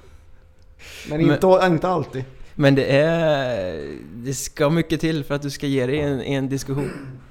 Men, 1.09 1.27
Men 1.27 1.33
inte, 1.33 1.61
inte 1.67 1.89
alltid. 1.89 2.25
Men 2.55 2.75
det 2.75 2.85
är... 2.85 3.99
Det 4.15 4.35
ska 4.35 4.71
mycket 4.71 5.01
till 5.01 5.25
för 5.25 5.35
att 5.35 5.43
du 5.43 5.51
ska 5.51 5.67
ge 5.67 5.87
dig 5.87 6.01
en, 6.01 6.23
en 6.23 6.49
diskussion. 6.49 6.91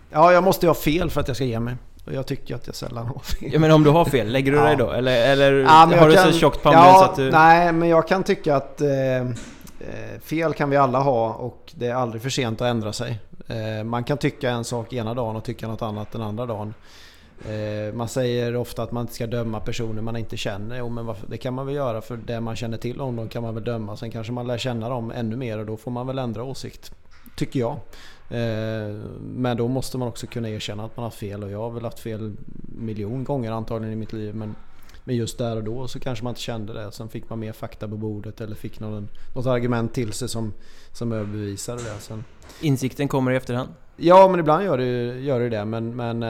Ja, 0.10 0.34
jag 0.34 0.44
måste 0.44 0.66
ju 0.66 0.70
ha 0.70 0.76
fel 0.76 1.10
för 1.10 1.22
att 1.22 1.28
jag 1.28 1.36
ska 1.36 1.46
ge 1.46 1.60
mig. 1.60 1.76
Och 2.06 2.14
jag 2.14 2.26
tycker 2.26 2.56
att 2.56 2.68
jag 2.68 2.76
sällan 2.76 3.08
har 3.08 3.20
fel. 3.20 3.50
Ja, 3.54 3.60
men 3.60 3.72
om 3.72 3.84
du 3.84 3.90
har 3.90 4.06
fel, 4.06 4.32
lägger 4.32 4.52
du 4.52 4.58
ja. 4.58 4.64
dig 4.64 4.76
då? 4.76 4.92
Eller, 4.92 5.32
eller 5.32 5.54
ja, 5.54 5.70
har 5.70 6.08
du 6.08 6.16
kan, 6.16 6.34
så 6.34 6.40
tjockt 6.40 6.64
pannben 6.64 6.84
ja, 6.84 7.00
så 7.00 7.04
att 7.04 7.16
du... 7.16 7.32
Nej, 7.32 7.72
men 7.72 7.90
jag 7.90 8.08
kan 8.08 8.24
tycka 8.24 8.56
att 8.56 8.82
eh, 8.82 9.18
eh, 9.18 9.26
fel 10.24 10.54
kan 10.54 10.70
vi 10.70 10.78
alla 10.78 11.00
ha 11.00 11.34
och 11.34 11.72
det 11.76 11.88
är 11.88 11.94
aldrig 11.94 12.22
för 12.22 12.30
sent 12.30 12.62
att 12.62 12.68
ändra 12.68 12.94
sig. 12.94 13.20
Eh, 13.48 13.84
man 13.84 14.04
kan 14.04 14.18
tycka 14.18 14.50
en 14.50 14.64
sak 14.64 14.94
ena 14.94 15.14
dagen 15.14 15.36
och 15.36 15.44
tycka 15.44 15.68
något 15.68 15.82
annat 15.82 16.12
den 16.12 16.22
andra 16.22 16.46
dagen. 16.46 16.74
Eh, 17.50 17.94
man 17.94 18.08
säger 18.08 18.56
ofta 18.56 18.84
att 18.84 18.92
man 18.92 19.02
inte 19.02 19.14
ska 19.14 19.28
döma 19.28 19.60
personer 19.60 20.02
man 20.02 20.16
inte 20.16 20.38
känner. 20.38 20.78
Jo, 20.78 20.90
men 20.90 21.16
det 21.28 21.38
kan 21.38 21.54
man 21.54 21.66
väl 21.66 21.76
göra 21.76 22.02
för 22.02 22.18
det 22.18 22.42
man 22.42 22.56
känner 22.56 22.78
till 22.78 23.02
om 23.02 23.16
dem 23.16 23.30
kan 23.30 23.44
man 23.44 23.56
väl 23.56 23.64
döma. 23.64 23.98
Sen 23.98 24.12
kanske 24.12 24.34
man 24.34 24.48
lär 24.48 24.58
känna 24.58 24.90
dem 24.90 25.12
ännu 25.16 25.36
mer 25.36 25.58
och 25.58 25.66
då 25.66 25.78
får 25.78 25.92
man 25.92 26.08
väl 26.08 26.20
ändra 26.20 26.44
åsikt. 26.44 26.96
Tycker 27.36 27.60
jag. 27.60 27.72
Eh, 28.30 28.96
men 29.20 29.58
då 29.58 29.68
måste 29.68 29.98
man 29.98 30.08
också 30.08 30.28
kunna 30.28 30.50
erkänna 30.50 30.86
att 30.86 30.98
man 30.98 31.04
har 31.04 31.12
fel 31.12 31.44
och 31.44 31.52
jag 31.52 31.60
har 31.60 31.70
väl 31.70 31.84
haft 31.84 32.00
fel 32.00 32.34
miljon 32.80 33.24
gånger 33.24 33.52
antagligen 33.52 33.94
i 33.94 33.96
mitt 33.96 34.14
liv. 34.14 34.36
Men, 34.36 34.56
men 35.04 35.16
just 35.16 35.38
där 35.38 35.56
och 35.56 35.64
då 35.64 35.88
så 35.88 36.00
kanske 36.00 36.24
man 36.24 36.32
inte 36.32 36.42
kände 36.42 36.74
det. 36.74 36.92
Sen 36.92 37.10
fick 37.10 37.30
man 37.30 37.40
mer 37.40 37.52
fakta 37.52 37.88
på 37.88 37.98
bordet 37.98 38.42
eller 38.42 38.56
fick 38.56 38.80
någon, 38.80 39.08
något 39.36 39.46
argument 39.46 39.94
till 39.94 40.14
sig 40.14 40.30
som, 40.30 40.54
som 40.92 41.12
överbevisade 41.12 41.84
det. 41.84 42.00
Sen, 42.00 42.24
Insikten 42.62 43.08
kommer 43.08 43.32
i 43.32 43.36
efterhand? 43.36 43.70
Ja, 43.98 44.28
men 44.28 44.40
ibland 44.40 44.64
gör 44.64 44.78
det, 44.78 45.20
gör 45.20 45.40
det 45.40 45.50
det. 45.50 45.66
Men, 45.66 45.96
men 45.96 46.24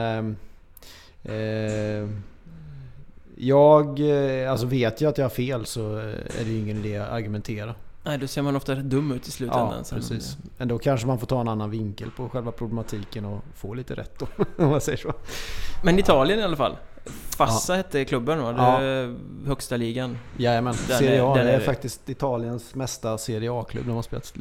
eh, 1.24 1.34
eh, 1.34 2.08
jag, 3.36 4.00
eh, 4.00 4.50
alltså 4.50 4.66
vet 4.66 5.00
jag 5.00 5.10
att 5.10 5.18
jag 5.18 5.24
har 5.24 5.30
fel 5.30 5.66
så 5.66 5.96
är 5.96 6.44
det 6.44 6.50
ju 6.50 6.58
ingen 6.58 6.78
idé 6.78 6.96
att 6.96 7.10
argumentera. 7.10 7.74
Nej, 8.04 8.18
då 8.18 8.26
ser 8.26 8.42
man 8.42 8.56
ofta 8.56 8.72
rätt 8.72 8.84
dum 8.84 9.12
ut 9.12 9.28
i 9.28 9.30
slutändan. 9.30 9.84
Ja, 9.90 9.96
precis. 9.96 10.36
Men 10.58 10.68
då 10.68 10.78
kanske 10.78 11.06
man 11.06 11.18
får 11.18 11.26
ta 11.26 11.40
en 11.40 11.48
annan 11.48 11.70
vinkel 11.70 12.10
på 12.10 12.28
själva 12.28 12.52
problematiken 12.52 13.24
och 13.24 13.40
få 13.54 13.74
lite 13.74 13.94
rätt 13.94 14.18
då, 14.18 14.26
om 14.64 14.70
man 14.70 14.80
säger 14.80 14.98
så. 14.98 15.12
Men 15.84 15.98
Italien 15.98 16.40
i 16.40 16.42
alla 16.42 16.56
fall. 16.56 16.76
Fassa 17.36 17.72
ja. 17.72 17.76
hette 17.76 18.04
klubben 18.04 18.42
va? 18.42 18.80
Är 18.80 19.16
högsta 19.46 19.76
ligan. 19.76 20.18
Jajamän, 20.36 20.74
Serie 20.74 21.24
A. 21.24 21.34
Det 21.34 21.40
är, 21.40 21.46
är 21.46 21.60
faktiskt 21.60 22.08
Italiens 22.08 22.74
mesta 22.74 23.18
Serie 23.18 23.52
A-klubb. 23.52 23.86
De 23.86 23.94
har 23.94 24.02
spelat 24.02 24.34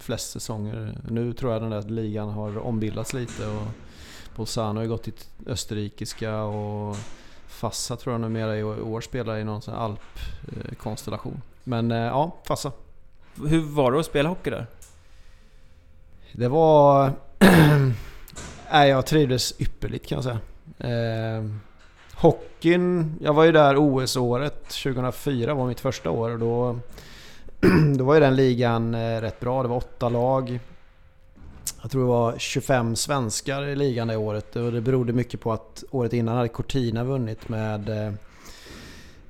flest 0.00 0.30
säsonger. 0.30 0.98
Nu 1.08 1.32
tror 1.32 1.52
jag 1.52 1.62
den 1.62 1.70
där 1.70 1.82
ligan 1.82 2.28
har 2.28 2.66
ombildats 2.66 3.12
lite 3.12 3.46
och 3.46 3.66
Bolzano 4.36 4.80
har 4.80 4.86
gått 4.86 5.02
till 5.02 5.14
österrikiska 5.46 6.42
och 6.42 6.96
Fassa 7.46 7.96
tror 7.96 8.14
jag 8.14 8.20
numera 8.20 8.56
i 8.56 8.62
år 8.62 9.00
spelar 9.00 9.38
i 9.38 9.44
någon 9.44 9.62
sån 9.62 9.74
alpkonstellation. 9.74 11.42
Men 11.64 11.90
eh, 11.90 11.98
ja, 11.98 12.36
Fassa. 12.44 12.72
Hur 13.48 13.60
var 13.60 13.92
det 13.92 14.00
att 14.00 14.06
spela 14.06 14.28
hockey 14.28 14.50
där? 14.50 14.66
Det 16.32 16.48
var... 16.48 17.12
Nej, 18.72 18.90
jag 18.90 19.06
trivdes 19.06 19.60
ypperligt 19.60 20.06
kan 20.06 20.16
jag 20.16 20.24
säga. 20.24 20.40
Eh, 20.78 21.44
hockeyn, 22.14 23.18
jag 23.20 23.34
var 23.34 23.44
ju 23.44 23.52
där 23.52 23.74
OS-året 23.78 24.68
2004 24.68 25.54
var 25.54 25.66
mitt 25.66 25.80
första 25.80 26.10
år 26.10 26.30
och 26.30 26.38
då, 26.38 26.78
då 27.96 28.04
var 28.04 28.14
ju 28.14 28.20
den 28.20 28.36
ligan 28.36 28.94
eh, 28.94 29.20
rätt 29.20 29.40
bra. 29.40 29.62
Det 29.62 29.68
var 29.68 29.76
åtta 29.76 30.08
lag. 30.08 30.60
Jag 31.82 31.90
tror 31.90 32.02
det 32.02 32.08
var 32.08 32.34
25 32.38 32.96
svenskar 32.96 33.62
i 33.62 33.76
ligan 33.76 34.08
det 34.08 34.16
året 34.16 34.56
och 34.56 34.72
det 34.72 34.80
berodde 34.80 35.12
mycket 35.12 35.40
på 35.40 35.52
att 35.52 35.84
året 35.90 36.12
innan 36.12 36.36
hade 36.36 36.48
Cortina 36.48 37.04
vunnit 37.04 37.48
med 37.48 37.88
eh, 37.88 38.12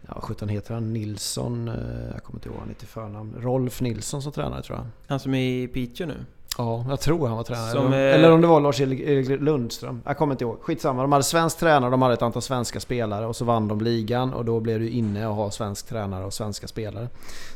Ja, 0.09 0.21
17 0.21 0.49
heter 0.49 0.75
han? 0.75 0.93
Nilsson? 0.93 1.69
eh, 1.69 1.75
Jag 2.15 2.25
kommer 2.25 2.37
inte 2.39 2.49
ihåg 2.49 2.59
han 2.59 2.69
lite 2.69 2.87
förnamn. 2.87 3.35
Rolf 3.41 3.81
Nilsson 3.81 4.23
som 4.23 4.33
tränare 4.33 4.63
tror 4.63 4.79
jag. 4.79 4.87
Han 5.07 5.21
som 5.21 5.35
är 5.35 5.63
i 5.63 5.69
Piteå 5.69 6.07
nu. 6.07 6.15
Ja, 6.59 6.85
jag 6.89 7.01
tror 7.01 7.29
han 7.29 7.37
var 7.37 7.45
tränare. 7.45 7.71
Som, 7.73 7.87
eller, 7.87 8.09
eh, 8.09 8.15
eller 8.15 8.33
om 8.33 8.41
det 8.41 8.47
var 8.47 8.61
Lars-Erik 8.61 9.41
Lundström. 9.41 10.03
Jag 10.07 10.17
kommer 10.19 10.35
inte 10.35 10.45
ihåg. 10.45 10.57
Skitsamma. 10.61 11.03
De 11.03 11.13
hade 11.13 11.25
svensk 11.25 11.59
tränare, 11.59 11.91
de 11.91 12.03
hade 12.03 12.15
ett 12.15 12.23
antal 12.23 12.43
svenska 12.43 12.81
spelare 12.81 13.27
och 13.27 13.37
så 13.37 13.45
vann 13.45 13.69
de 13.69 13.81
ligan 13.81 14.35
och 14.35 14.45
då 14.45 14.61
blev 14.61 14.81
det 14.81 14.89
inne 14.89 15.29
att 15.29 15.35
ha 15.35 15.51
svensk 15.51 15.89
tränare 15.89 16.25
och 16.25 16.35
svenska 16.35 16.69
spelare. 16.69 17.09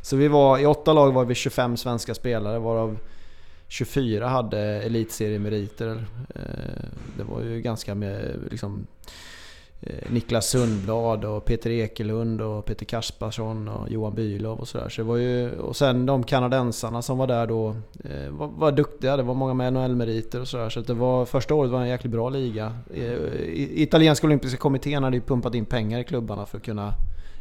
Så 0.02 0.16
vi 0.16 0.28
var, 0.28 0.58
i 0.58 0.66
åtta 0.66 0.92
lag 0.92 1.12
var 1.12 1.24
vi 1.24 1.34
25 1.34 1.76
svenska 1.76 2.14
spelare 2.14 2.58
varav 2.58 2.98
24 3.74 4.26
hade 4.28 4.58
elitseriemeriter. 4.58 6.06
Eh, 6.34 6.42
det 7.16 7.24
var 7.24 7.42
ju 7.42 7.60
ganska 7.60 7.94
med 7.94 8.38
liksom 8.50 8.86
eh, 9.80 10.10
Niklas 10.10 10.48
Sundblad 10.48 11.24
och 11.24 11.44
Peter 11.44 11.70
Ekelund 11.70 12.40
och 12.40 12.64
Peter 12.64 12.84
Kasparsson 12.84 13.68
och 13.68 13.90
Johan 13.90 14.14
Bylov 14.14 14.60
och 14.60 14.68
sådär. 14.68 14.88
Så 14.88 15.02
det 15.02 15.08
var 15.08 15.16
ju, 15.16 15.50
och 15.50 15.76
sen 15.76 16.06
de 16.06 16.24
kanadensarna 16.24 17.02
som 17.02 17.18
var 17.18 17.26
där 17.26 17.46
då 17.46 17.76
eh, 18.04 18.30
var, 18.30 18.48
var 18.48 18.72
duktiga. 18.72 19.16
Det 19.16 19.22
var 19.22 19.34
många 19.34 19.54
med 19.54 19.72
NHL-meriter 19.72 20.40
och 20.40 20.48
sådär. 20.48 20.68
Så 20.68 20.80
det 20.80 20.94
var, 20.94 21.24
första 21.24 21.54
året 21.54 21.70
var 21.70 21.80
en 21.80 21.88
jäkligt 21.88 22.12
bra 22.12 22.28
liga. 22.28 22.78
Italienska 23.54 24.26
olympiska 24.26 24.58
kommittén 24.58 25.02
hade 25.02 25.16
ju 25.16 25.22
pumpat 25.22 25.54
in 25.54 25.64
pengar 25.64 26.00
i 26.00 26.04
klubbarna 26.04 26.46
för 26.46 26.58
att 26.58 26.64
kunna 26.64 26.94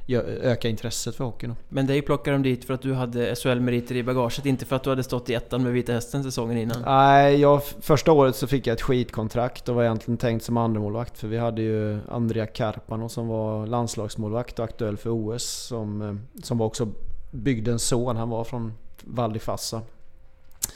öka 0.08 0.70
intresset 0.70 1.16
för 1.16 1.24
hockeyn. 1.24 1.56
Men 1.70 1.88
dig 1.88 2.02
plockade 2.02 2.36
de 2.38 2.44
dit 2.44 2.66
för 2.66 2.74
att 2.74 2.82
du 2.82 2.94
hade 2.94 3.36
SHL-meriter 3.36 3.96
i 3.96 4.04
bagaget, 4.04 4.46
inte 4.46 4.66
för 4.66 4.76
att 4.76 4.84
du 4.84 4.90
hade 4.90 5.04
stått 5.04 5.30
i 5.30 5.34
ettan 5.34 5.64
med 5.64 5.74
Vita 5.74 5.94
Hästen 5.94 6.24
säsongen 6.24 6.58
innan. 6.58 6.82
Nej, 6.82 7.42
jag, 7.42 7.64
första 7.64 8.12
året 8.12 8.36
så 8.36 8.48
fick 8.48 8.68
jag 8.68 8.74
ett 8.74 8.82
skitkontrakt 8.82 9.70
och 9.70 9.76
var 9.76 9.84
egentligen 9.84 10.18
tänkt 10.18 10.46
som 10.46 10.58
andremålvakt 10.58 11.18
för 11.18 11.28
vi 11.28 11.38
hade 11.38 11.62
ju 11.62 12.00
Andrea 12.10 12.46
Karpano 12.46 13.10
som 13.10 13.28
var 13.28 13.68
landslagsmålvakt 13.68 14.60
och 14.60 14.66
aktuell 14.66 14.98
för 14.98 15.10
OS 15.10 15.44
som, 15.44 16.02
eh, 16.02 16.42
som 16.44 16.58
var 16.58 16.66
också 16.66 16.88
bygdens 17.32 17.84
son. 17.84 18.18
Han 18.18 18.30
var 18.30 18.44
från 18.44 18.74
Val 19.02 19.34
di 19.34 19.40
Fassa. 19.40 19.82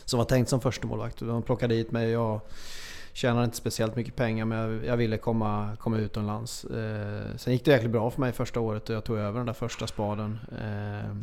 Som 0.06 0.18
var 0.18 0.26
tänkt 0.26 0.50
som 0.50 0.62
första 0.62 0.88
målvakt. 0.88 1.20
De 1.20 1.42
plockade 1.42 1.76
dit 1.76 1.92
mig 1.92 2.18
och 2.18 2.24
jag 2.24 2.42
tjänade 3.18 3.46
inte 3.46 3.58
speciellt 3.58 3.96
mycket 3.96 4.16
pengar 4.16 4.46
men 4.46 4.58
jag, 4.58 4.86
jag 4.86 4.98
ville 4.98 5.18
komma, 5.18 5.78
komma 5.80 5.98
utomlands. 5.98 6.66
Eh, 6.66 7.36
sen 7.36 7.54
gick 7.54 7.66
det 7.66 7.72
jäkligt 7.72 7.92
bra 7.92 8.12
för 8.12 8.22
mig 8.22 8.32
första 8.32 8.60
året 8.60 8.90
och 8.90 8.96
jag 8.96 9.04
tog 9.04 9.18
över 9.18 9.38
den 9.40 9.46
där 9.46 9.54
första 9.54 9.88
spaden. 9.88 10.40
Eh, 10.52 11.16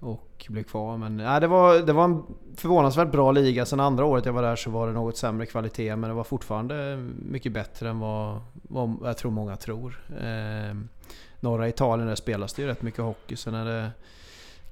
och 0.00 0.46
blev 0.48 0.62
kvar. 0.62 0.96
Men 0.96 1.16
nej, 1.16 1.40
det, 1.40 1.46
var, 1.46 1.78
det 1.78 1.92
var 1.92 2.04
en 2.04 2.22
förvånansvärt 2.56 3.10
bra 3.10 3.32
liga. 3.32 3.66
Sen 3.66 3.80
andra 3.80 4.04
året 4.04 4.26
jag 4.26 4.32
var 4.32 4.42
där 4.42 4.56
så 4.56 4.70
var 4.70 4.86
det 4.86 4.92
något 4.92 5.16
sämre 5.16 5.46
kvalitet. 5.46 5.96
Men 5.96 6.10
det 6.10 6.14
var 6.14 6.24
fortfarande 6.24 6.96
mycket 7.30 7.52
bättre 7.52 7.88
än 7.88 7.98
vad, 7.98 8.40
vad 8.52 8.96
jag 9.02 9.16
tror 9.16 9.30
många 9.30 9.56
tror. 9.56 10.00
Eh, 10.20 10.76
norra 11.40 11.68
Italien 11.68 12.08
där 12.08 12.14
spelas 12.14 12.54
det 12.54 12.62
ju 12.62 12.68
rätt 12.68 12.82
mycket 12.82 13.04
hockey. 13.04 13.36
Sen 13.36 13.54
är 13.54 13.64
det 13.64 13.90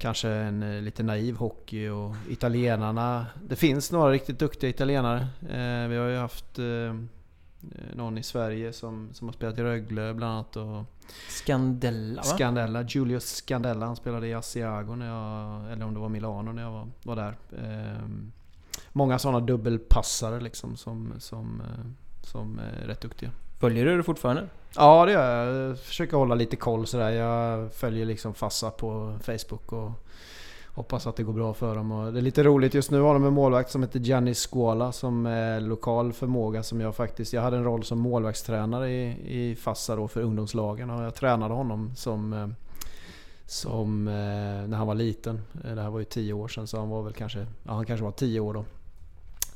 kanske 0.01 0.29
en 0.29 0.63
eh, 0.63 0.83
lite 0.83 1.03
naiv 1.03 1.37
hockey. 1.37 1.89
Och 1.89 2.15
italienarna... 2.29 3.27
Det 3.49 3.57
finns 3.57 3.93
några 3.93 4.11
riktigt 4.11 4.39
duktiga 4.39 4.71
italienare. 4.71 5.19
Eh, 5.41 5.89
vi 5.89 5.97
har 5.97 6.09
ju 6.09 6.17
haft 6.17 6.59
eh, 6.59 6.95
någon 7.95 8.19
i 8.19 8.23
Sverige 8.23 8.73
som, 8.73 9.09
som 9.13 9.29
har 9.29 9.33
spelat 9.33 9.59
i 9.59 9.63
Rögle 9.63 10.15
bland 10.15 10.33
annat. 10.33 10.57
Och 10.57 10.85
Scandella 11.29 12.23
va? 12.23 12.29
Scandella, 12.29 12.83
Julius 12.83 13.25
Scandella. 13.25 13.87
Han 13.87 13.97
spelade 13.97 14.27
i 14.27 14.35
Asiago 14.35 14.95
när 14.95 15.07
jag, 15.07 15.73
eller 15.73 15.85
om 15.85 15.95
det 15.95 16.01
var 16.01 16.09
Milano 16.09 16.53
när 16.53 16.63
jag 16.63 16.71
var, 16.71 16.89
var 17.03 17.17
där. 17.17 17.37
Ehm, 17.59 18.33
många 18.93 19.19
sådana 19.19 19.41
dubbelpassare 19.41 20.41
liksom 20.41 20.77
som, 20.77 21.15
som, 21.19 21.63
som 22.23 22.59
är 22.59 22.87
rätt 22.87 23.01
duktiga. 23.01 23.31
Följer 23.61 23.85
du 23.85 23.97
det 23.97 24.03
fortfarande? 24.03 24.47
Ja 24.77 25.07
det 25.07 25.13
gör 25.13 25.47
jag. 25.47 25.71
Jag 25.71 25.79
försöker 25.79 26.17
hålla 26.17 26.35
lite 26.35 26.57
koll 26.57 26.87
sådär. 26.87 27.11
Jag 27.11 27.73
följer 27.73 28.07
liksom 28.07 28.35
Fassa 28.35 28.71
på 28.71 29.19
Facebook 29.23 29.73
och 29.73 29.91
hoppas 30.67 31.07
att 31.07 31.17
det 31.17 31.23
går 31.23 31.33
bra 31.33 31.55
för 31.55 31.75
dem. 31.75 31.93
Och 31.93 32.13
det 32.13 32.19
är 32.19 32.23
lite 32.23 32.43
roligt 32.43 32.75
just 32.75 32.91
nu 32.91 33.01
har 33.01 33.15
de 33.15 33.25
en 33.25 33.33
målvakt 33.33 33.71
som 33.71 33.83
heter 33.83 34.01
Gianni 34.01 34.35
Scuola 34.35 34.93
som 34.93 35.27
är 35.27 35.61
lokal 35.61 36.13
förmåga 36.13 36.63
som 36.63 36.81
jag 36.81 36.97
faktiskt... 36.97 37.33
Jag 37.33 37.43
hade 37.43 37.57
en 37.57 37.65
roll 37.65 37.85
som 37.85 37.99
målvaktstränare 37.99 38.91
i, 38.91 39.51
i 39.51 39.57
Fassa 39.57 39.97
då 39.97 40.09
för 40.09 40.21
ungdomslagen 40.21 40.91
och 40.91 41.05
jag 41.05 41.15
tränade 41.15 41.55
honom 41.55 41.93
som... 41.97 42.33
Eh, 42.33 42.49
som 43.47 44.09
eh, 44.09 44.69
när 44.69 44.77
han 44.77 44.87
var 44.87 44.95
liten. 44.95 45.41
Eh, 45.65 45.75
det 45.75 45.83
här 45.83 45.91
var 45.91 45.99
ju 45.99 46.05
10 46.05 46.33
år 46.33 46.49
sedan 46.49 46.67
så 46.67 46.79
han 46.79 46.89
var 46.89 47.03
väl 47.03 47.13
kanske... 47.13 47.47
Ja 47.63 47.73
han 47.73 47.87
kanske 47.87 48.05
var 48.05 48.13
10 48.13 48.41
år 48.41 48.55
då. 48.55 48.65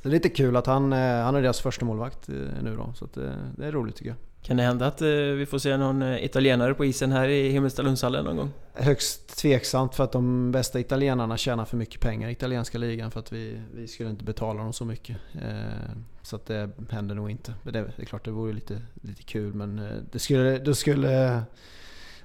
Det 0.05 0.09
är 0.09 0.11
lite 0.11 0.29
kul 0.29 0.55
att 0.55 0.65
han, 0.65 0.93
eh, 0.93 0.99
han 0.99 1.35
är 1.35 1.41
deras 1.41 1.61
första 1.61 1.85
målvakt 1.85 2.29
eh, 2.29 2.35
nu 2.63 2.75
då. 2.75 2.93
Så 2.95 3.05
att 3.05 3.13
det, 3.57 3.65
är 3.65 3.71
roligt 3.71 3.95
tycker 3.95 4.09
jag. 4.09 4.17
Kan 4.41 4.57
det 4.57 4.63
hända 4.63 4.87
att 4.87 5.01
eh, 5.01 5.07
vi 5.07 5.45
får 5.45 5.59
se 5.59 5.77
någon 5.77 6.01
eh, 6.01 6.25
italienare 6.25 6.73
på 6.73 6.85
isen 6.85 7.11
här 7.11 7.27
i 7.27 7.49
Himmelstalundshallen 7.49 8.25
någon 8.25 8.37
gång? 8.37 8.51
Högst 8.73 9.37
tveksamt 9.37 9.95
för 9.95 10.03
att 10.03 10.11
de 10.11 10.51
bästa 10.51 10.79
italienarna 10.79 11.37
tjänar 11.37 11.65
för 11.65 11.77
mycket 11.77 12.01
pengar 12.01 12.29
i 12.29 12.31
italienska 12.31 12.77
ligan 12.77 13.11
för 13.11 13.19
att 13.19 13.31
vi, 13.31 13.61
vi 13.73 13.87
skulle 13.87 14.09
inte 14.09 14.23
betala 14.23 14.63
dem 14.63 14.73
så 14.73 14.85
mycket. 14.85 15.17
Eh, 15.33 15.95
så 16.21 16.35
att 16.35 16.45
det 16.45 16.69
händer 16.89 17.15
nog 17.15 17.31
inte. 17.31 17.53
Men 17.63 17.73
det, 17.73 17.79
är 17.97 18.05
klart 18.05 18.25
det 18.25 18.31
vore 18.31 18.53
lite, 18.53 18.81
lite 18.93 19.23
kul 19.23 19.53
men 19.53 19.79
eh, 19.79 19.97
det 20.11 20.19
skulle... 20.19 20.57
Det 20.57 20.75
skulle 20.75 21.41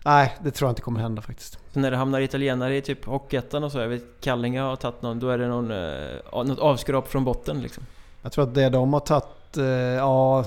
nej, 0.04 0.36
det 0.42 0.50
tror 0.50 0.68
jag 0.68 0.72
inte 0.72 0.82
kommer 0.82 1.00
hända 1.00 1.22
faktiskt. 1.22 1.58
Så 1.72 1.80
när 1.80 1.90
det 1.90 1.96
hamnar 1.96 2.20
italienare 2.20 2.76
i 2.76 2.82
typ 2.82 3.04
Hockeyettan 3.04 3.64
och 3.64 3.72
så, 3.72 3.78
jag 3.78 3.88
vet 3.88 4.20
Kallinge 4.20 4.60
har 4.60 4.76
tagit 4.76 5.02
någon, 5.02 5.20
då 5.20 5.28
är 5.28 5.38
det 5.38 5.48
någon, 5.48 5.70
eh, 5.70 6.44
något 6.44 6.58
avskrap 6.58 7.08
från 7.08 7.24
botten 7.24 7.62
liksom. 7.62 7.84
Jag 8.22 8.32
tror 8.32 8.44
att 8.44 8.54
det 8.54 8.68
de 8.68 8.92
har 8.92 9.00
tagit, 9.00 9.56
eh, 9.56 9.64
ja... 9.64 10.44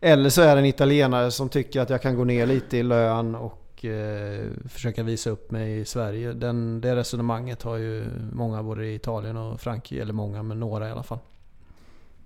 Eller 0.00 0.30
så 0.30 0.42
är 0.42 0.54
det 0.54 0.60
en 0.60 0.66
italienare 0.66 1.30
som 1.30 1.48
tycker 1.48 1.80
att 1.80 1.90
jag 1.90 2.02
kan 2.02 2.16
gå 2.16 2.24
ner 2.24 2.46
lite 2.46 2.76
i 2.76 2.82
lön 2.82 3.34
och 3.34 3.84
eh, 3.84 4.46
försöka 4.68 5.02
visa 5.02 5.30
upp 5.30 5.50
mig 5.50 5.80
i 5.80 5.84
Sverige. 5.84 6.32
Den, 6.32 6.80
det 6.80 6.96
resonemanget 6.96 7.62
har 7.62 7.76
ju 7.76 8.04
många 8.32 8.62
både 8.62 8.86
i 8.86 8.94
Italien 8.94 9.36
och 9.36 9.60
Frankrike, 9.60 10.02
eller 10.02 10.12
många 10.12 10.42
men 10.42 10.60
några 10.60 10.88
i 10.88 10.90
alla 10.90 11.02
fall. 11.02 11.18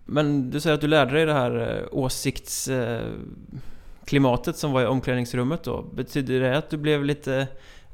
Men 0.04 0.50
du 0.50 0.60
säger 0.60 0.74
att 0.74 0.80
du 0.80 0.88
lärde 0.88 1.14
dig 1.14 1.26
det 1.26 1.32
här 1.32 1.80
eh, 1.80 1.98
åsiktsklimatet 4.08 4.56
som 4.56 4.72
var 4.72 4.82
i 4.82 4.86
omklädningsrummet 4.86 5.64
då. 5.64 5.82
Betyder 5.82 6.40
det 6.40 6.58
att 6.58 6.70
du 6.70 6.76
blev 6.76 7.04
lite 7.04 7.48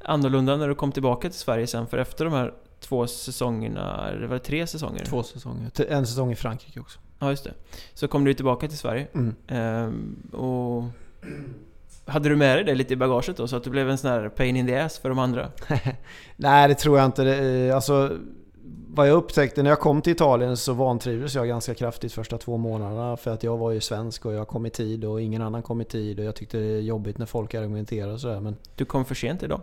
annorlunda 0.04 0.56
när 0.56 0.68
du 0.68 0.74
kom 0.74 0.92
tillbaka 0.92 1.30
till 1.30 1.38
Sverige 1.38 1.66
sen? 1.66 1.86
För 1.86 1.98
efter 1.98 2.24
de 2.24 2.34
här 2.34 2.52
två 2.80 3.06
säsongerna, 3.06 4.12
det 4.20 4.26
var 4.26 4.38
tre 4.38 4.66
säsonger? 4.66 5.04
Två 5.04 5.22
säsonger. 5.22 5.70
En 5.88 6.06
säsong 6.06 6.32
i 6.32 6.36
Frankrike 6.36 6.80
också. 6.80 6.98
Ja, 7.18 7.30
just 7.30 7.44
det. 7.44 7.54
Så 7.94 8.08
kom 8.08 8.24
du 8.24 8.34
tillbaka 8.34 8.68
till 8.68 8.78
Sverige. 8.78 9.06
Mm. 9.14 9.34
Ehm, 9.48 10.16
och... 10.32 10.84
Hade 12.06 12.28
du 12.28 12.36
med 12.36 12.56
dig 12.56 12.64
det 12.64 12.74
lite 12.74 12.92
i 12.92 12.96
bagaget 12.96 13.36
då? 13.36 13.48
Så 13.48 13.56
att 13.56 13.64
du 13.64 13.70
blev 13.70 13.90
en 13.90 13.98
sån 13.98 14.10
här 14.10 14.28
pain 14.28 14.56
in 14.56 14.66
the 14.66 14.76
ass 14.76 14.98
för 14.98 15.08
de 15.08 15.18
andra? 15.18 15.50
Nej, 16.36 16.68
det 16.68 16.74
tror 16.74 16.98
jag 16.98 17.06
inte. 17.06 17.24
Det, 17.24 17.68
eh, 17.68 17.74
alltså, 17.74 18.18
vad 18.96 19.08
jag 19.08 19.14
upptäckte 19.14 19.62
när 19.62 19.70
jag 19.70 19.80
kom 19.80 20.02
till 20.02 20.12
Italien 20.12 20.56
så 20.56 20.72
vantrivdes 20.72 21.34
jag 21.34 21.48
ganska 21.48 21.74
kraftigt 21.74 22.12
första 22.12 22.38
två 22.38 22.56
månaderna. 22.56 23.16
För 23.16 23.30
att 23.30 23.42
jag 23.42 23.56
var 23.56 23.70
ju 23.70 23.80
svensk 23.80 24.26
och 24.26 24.32
jag 24.32 24.48
kom 24.48 24.66
i 24.66 24.70
tid 24.70 25.04
och 25.04 25.20
ingen 25.20 25.42
annan 25.42 25.62
kom 25.62 25.80
i 25.80 25.84
tid. 25.84 26.18
Och 26.18 26.24
jag 26.24 26.34
tyckte 26.34 26.58
det 26.58 26.66
är 26.66 26.80
jobbigt 26.80 27.18
när 27.18 27.26
folk 27.26 27.54
argumenterar 27.54 28.12
och 28.12 28.20
sådär. 28.20 28.40
Men 28.40 28.56
Du 28.76 28.84
kom 28.84 29.04
för 29.04 29.14
sent 29.14 29.42
idag. 29.42 29.60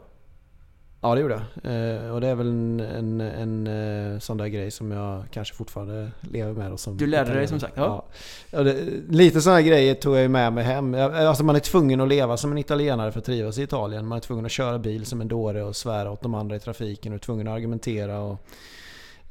ja, 1.02 1.16
det 1.16 1.22
gjorde 1.22 1.34
jag. 1.34 1.42
Eh, 1.74 2.14
och 2.14 2.22
det 2.22 2.28
är 2.28 2.36
väl 2.36 2.48
en, 2.48 2.80
en, 2.80 3.22
en 3.22 3.68
eh, 4.14 4.20
sån 4.20 4.38
där 4.38 4.48
grej 4.48 4.72
som 4.72 4.92
jag 4.92 5.24
kanske 5.32 5.56
fortfarande 5.56 6.12
lever 6.22 6.54
med. 6.54 6.72
Och 6.72 6.80
som 6.80 6.98
Du 6.98 7.08
lärde 7.08 7.34
dig 7.34 7.48
som 7.48 7.60
sagt, 7.60 7.74
ja. 7.76 8.06
Ja. 8.52 8.64
Det, 8.64 8.74
lite 9.10 9.42
sådana 9.42 9.62
grejer 9.62 9.96
tog 9.96 10.18
jag 10.18 10.32
med 10.32 10.54
mig 10.54 10.64
hem. 10.64 10.96
Alltså 10.96 11.44
man 11.44 11.56
är 11.56 11.60
tvungen 11.60 12.02
att 12.02 12.08
leva 12.08 12.38
som 12.38 12.52
en 12.52 12.58
italienare 12.58 13.12
för 13.12 13.20
att 13.20 13.26
trivas 13.26 13.58
i 13.58 13.64
Italien. 13.64 14.08
Man 14.08 14.16
är 14.16 14.22
tvungen 14.22 14.46
att 14.46 14.52
köra 14.52 14.80
bil 14.80 15.06
som 15.06 15.22
en 15.22 15.28
dåre 15.28 15.64
och 15.64 15.76
svära 15.76 16.12
åt 16.12 16.22
de 16.22 16.34
andra 16.34 16.56
i 16.56 16.60
trafiken. 16.60 17.12
Och 17.12 17.16
är 17.16 17.20
tvungen 17.20 17.48
att 17.48 17.54
argumentera 17.56 18.20
och 18.20 18.38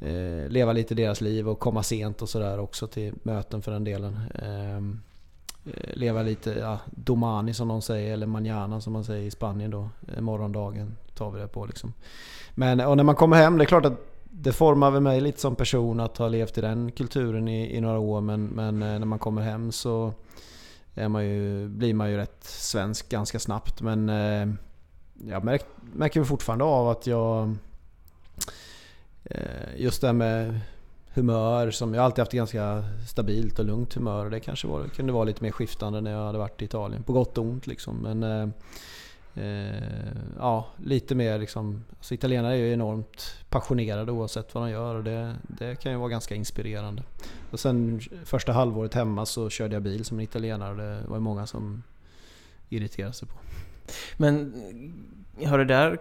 eh, 0.01 0.49
leva 0.49 0.73
lite 0.73 0.95
deras 0.95 1.21
liv 1.21 1.49
och 1.49 1.59
komma 1.59 1.83
sent 1.83 2.23
och 2.23 2.29
sådär 2.29 2.59
också 2.59 2.87
till 2.87 3.15
möten 3.23 3.63
för 3.63 3.73
den 3.73 3.85
delen. 3.85 4.21
Ehm, 4.35 5.01
eh, 5.65 5.97
leva 5.97 6.23
lite, 6.23 6.51
ja, 6.51 6.79
domani 6.91 7.55
som 7.55 7.69
de 7.69 7.83
säger, 7.83 8.13
eller 8.13 8.27
manana 8.27 8.81
som 8.81 8.93
man 8.93 9.05
säger 9.05 9.27
i 9.27 9.31
Spanien 9.31 9.71
då. 9.71 9.89
Eh, 10.15 10.21
morgondagen 10.21 10.97
tar 11.15 11.31
vi 11.31 11.41
det 11.41 11.49
på 11.49 11.67
liksom. 11.67 11.93
Men 12.55 12.81
och 12.81 12.97
när 12.97 13.05
man 13.05 13.15
kommer 13.15 13.37
hem, 13.37 13.59
det 13.59 13.65
är 13.65 13.67
klart 13.67 13.87
att 13.87 14.07
det 14.33 14.53
formar 14.53 14.91
väl 14.91 15.03
mig 15.03 15.21
lite 15.21 15.41
som 15.41 15.57
person 15.57 16.01
att 16.01 16.19
ha 16.19 16.29
levt 16.29 16.59
i 16.59 16.61
den 16.61 16.93
kulturen 16.93 17.49
i, 17.49 17.77
i 17.77 17.81
några 17.81 17.99
år 17.99 18.21
men, 18.21 18.47
men 18.47 18.83
eh, 18.83 18.99
när 18.99 19.07
man 19.07 19.19
kommer 19.19 19.43
hem 19.43 19.73
så 19.73 20.13
är 20.95 21.09
man 21.09 21.27
ju, 21.27 21.69
blir 21.69 21.95
man 21.95 22.11
ju 22.11 22.17
rätt 22.17 22.45
svensk 22.45 23.09
ganska 23.09 23.39
snabbt. 23.39 23.81
Men 23.81 24.09
eh, 24.09 24.49
jag 25.27 25.45
märk, 25.45 25.65
märker 25.93 26.21
väl 26.21 26.27
fortfarande 26.27 26.65
av 26.65 26.89
att 26.89 27.07
jag... 27.07 27.57
Eh, 29.31 29.77
just 29.77 30.01
det 30.01 30.07
här 30.07 30.15
med 30.15 30.61
humör 31.15 31.71
som... 31.71 31.95
Jag 31.95 32.01
har 32.01 32.05
alltid 32.05 32.23
haft 32.23 32.33
ett 32.33 32.37
ganska 32.37 32.85
stabilt 33.09 33.59
och 33.59 33.65
lugnt 33.65 33.95
humör. 33.95 34.25
Och 34.25 34.31
det 34.31 34.41
kanske 34.41 34.67
var, 34.67 34.89
kunde 34.89 35.13
vara 35.13 35.25
lite 35.25 35.43
mer 35.43 35.51
skiftande 35.51 36.01
när 36.01 36.11
jag 36.11 36.27
hade 36.27 36.39
varit 36.39 36.63
i 36.63 36.65
Italien. 36.65 37.03
På 37.03 37.13
gott 37.13 37.39
och 37.39 37.45
ont 37.45 37.67
liksom. 37.67 37.97
Men 37.97 38.23
eh, 38.23 38.49
eh, 39.45 40.13
ja, 40.39 40.67
lite 40.85 41.15
mer 41.15 41.39
liksom... 41.39 41.85
Alltså 41.99 42.15
italienare 42.15 42.55
är 42.55 42.59
ju 42.59 42.73
enormt 42.73 43.37
passionerade 43.49 44.13
oavsett 44.13 44.55
vad 44.55 44.65
de 44.65 44.71
gör 44.71 44.95
och 44.95 45.05
det, 45.05 45.37
det 45.43 45.77
kan 45.77 45.93
ju 45.93 45.99
vara 45.99 46.09
ganska 46.09 46.35
inspirerande. 46.35 47.03
Och 47.51 47.61
sen 47.61 48.01
första 48.25 48.53
halvåret 48.53 48.95
hemma 48.95 49.27
så 49.27 49.51
körde 49.51 49.75
jag 49.75 49.83
bil 49.83 50.05
som 50.05 50.19
en 50.19 50.25
italienare 50.25 50.71
och 50.71 50.77
det 50.77 51.03
var 51.07 51.17
ju 51.17 51.21
många 51.21 51.47
som 51.47 51.83
irriterade 52.69 53.13
sig 53.13 53.29
på. 53.29 53.35
Men 54.17 54.55
har 55.47 55.59
det 55.59 55.65
där 55.65 55.99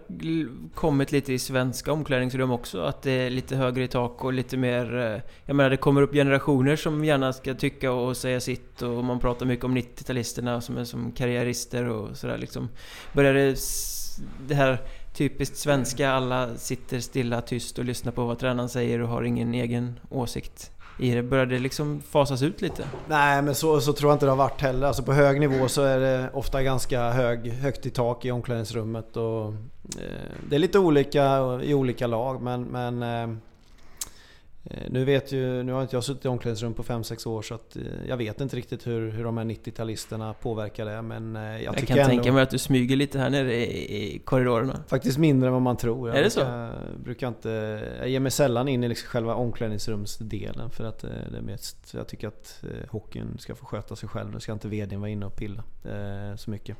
kommit 0.76 1.12
lite 1.12 1.34
i 1.34 1.40
svenska 1.40 1.94
omklädningsrum 1.94 2.52
också? 2.52 2.82
Att 2.82 3.02
det 3.02 3.12
är 3.12 3.30
lite 3.30 3.56
högre 3.56 3.84
i 3.84 3.88
tak 3.88 4.24
och 4.24 4.34
lite 4.34 4.58
mer... 4.58 4.98
Eh, 4.98 5.22
jag 5.46 5.56
menar 5.56 5.70
det 5.70 5.78
kommer 5.78 6.02
upp 6.02 6.14
generationer 6.14 6.76
som 6.76 7.06
gärna 7.06 7.34
ska 7.34 7.54
tycka 7.54 7.92
och 7.92 8.18
säga 8.18 8.40
sitt 8.40 8.82
och 8.82 9.04
man 9.04 9.20
pratar 9.20 9.46
mycket 9.46 9.66
om 9.66 9.78
90-talisterna 9.78 10.60
som 10.60 10.78
är 10.78 10.84
som 10.84 11.12
karriärister 11.12 11.90
och 11.90 12.18
sådär 12.18 12.38
liksom. 12.38 12.70
Börjar 13.14 13.34
det... 13.34 13.56
Det 14.48 14.56
här 14.56 14.80
typiskt 15.14 15.58
svenska, 15.58 16.10
alla 16.12 16.56
sitter 16.56 17.00
stilla, 17.00 17.42
tyst 17.42 17.80
och 17.80 17.86
lyssnar 17.86 18.12
på 18.12 18.26
vad 18.26 18.40
tränaren 18.40 18.70
säger 18.70 19.02
och 19.02 19.10
har 19.10 19.24
ingen 19.24 19.54
egen 19.54 20.00
åsikt 20.10 20.72
i 21.00 21.12
det? 21.12 21.24
Börjar 21.24 21.46
det 21.46 21.60
liksom 21.60 22.02
fasas 22.02 22.42
ut 22.42 22.62
lite? 22.62 22.84
Nej, 23.08 23.42
men 23.42 23.56
så, 23.56 23.82
så 23.82 23.94
tror 23.94 24.12
jag 24.12 24.16
inte 24.16 24.26
det 24.26 24.32
har 24.32 24.38
varit 24.38 24.62
heller. 24.62 24.88
Alltså 24.88 25.04
på 25.04 25.14
hög 25.14 25.40
nivå 25.40 25.68
så 25.68 25.82
är 25.82 26.00
det 26.00 26.30
ofta 26.34 26.64
ganska 26.64 27.10
hög, 27.10 27.52
högt 27.52 27.86
i 27.86 27.90
tak 27.90 28.26
i 28.26 28.32
omklädningsrummet. 28.32 29.18
Och, 29.18 29.46
eh, 29.98 30.34
det 30.50 30.56
är 30.56 30.60
lite 30.60 30.80
olika 30.80 31.40
i 31.64 31.74
olika 31.74 32.08
lag 32.08 32.42
men, 32.42 32.64
men 32.64 33.04
eh, 33.04 33.38
nu 34.90 35.06
vet 35.06 35.32
ju, 35.32 35.64
nu 35.64 35.72
har 35.72 35.82
inte 35.82 35.96
jag 35.96 36.04
suttit 36.04 36.26
i 36.26 36.28
omklädningsrum 36.28 36.74
på 36.74 36.84
5-6 36.84 37.28
år 37.28 37.42
så 37.42 37.56
att 37.56 37.76
eh, 37.76 37.82
jag 38.08 38.18
vet 38.18 38.42
inte 38.42 38.56
riktigt 38.56 38.88
hur, 38.88 39.12
hur 39.12 39.24
de 39.24 39.38
här 39.38 39.46
90-talisterna 39.46 40.34
påverkar 40.34 40.86
det 40.86 41.02
men 41.02 41.36
eh, 41.36 41.42
jag, 41.42 41.62
jag 41.62 41.88
kan 41.88 41.98
ändå, 41.98 42.10
tänka 42.10 42.32
mig 42.32 42.44
att 42.44 42.50
du 42.50 42.58
smyger 42.58 42.96
lite 42.96 43.20
här 43.20 43.30
nere 43.30 43.56
i, 43.56 44.16
i 44.16 44.20
korridorerna. 44.20 44.84
Faktiskt 44.88 45.18
mindre 45.18 45.48
än 45.48 45.54
vad 45.54 45.62
man 45.62 45.78
tror. 45.78 46.10
Jag 46.10 46.18
är 46.18 46.24
det 46.24 46.30
så? 46.30 46.70
Brukar 47.04 47.28
inte, 47.28 47.50
jag 48.00 48.10
ger 48.10 48.20
mig 48.20 48.32
sällan 48.32 48.68
in 48.68 48.84
i 48.84 48.88
liksom 48.88 49.08
själva 49.08 49.36
omklädningsrumsdelen 49.36 50.70
för 50.70 50.84
att 50.84 51.00
det 51.00 51.38
är 51.38 51.42
mest, 51.42 51.94
jag 51.94 52.08
tycker 52.08 52.28
att 52.28 52.64
hockeyn 52.90 53.38
ska 53.40 53.56
få 53.56 53.66
sköta 53.66 53.96
sig 53.96 54.10
själv. 54.10 54.32
Då 54.32 54.40
ska 54.40 54.52
inte 54.52 54.68
VDn 54.68 55.00
vara 55.00 55.10
inne 55.10 55.26
och 55.26 55.36
pilla 55.36 55.64
eh, 55.84 56.36
så 56.36 56.52
mycket. 56.52 56.78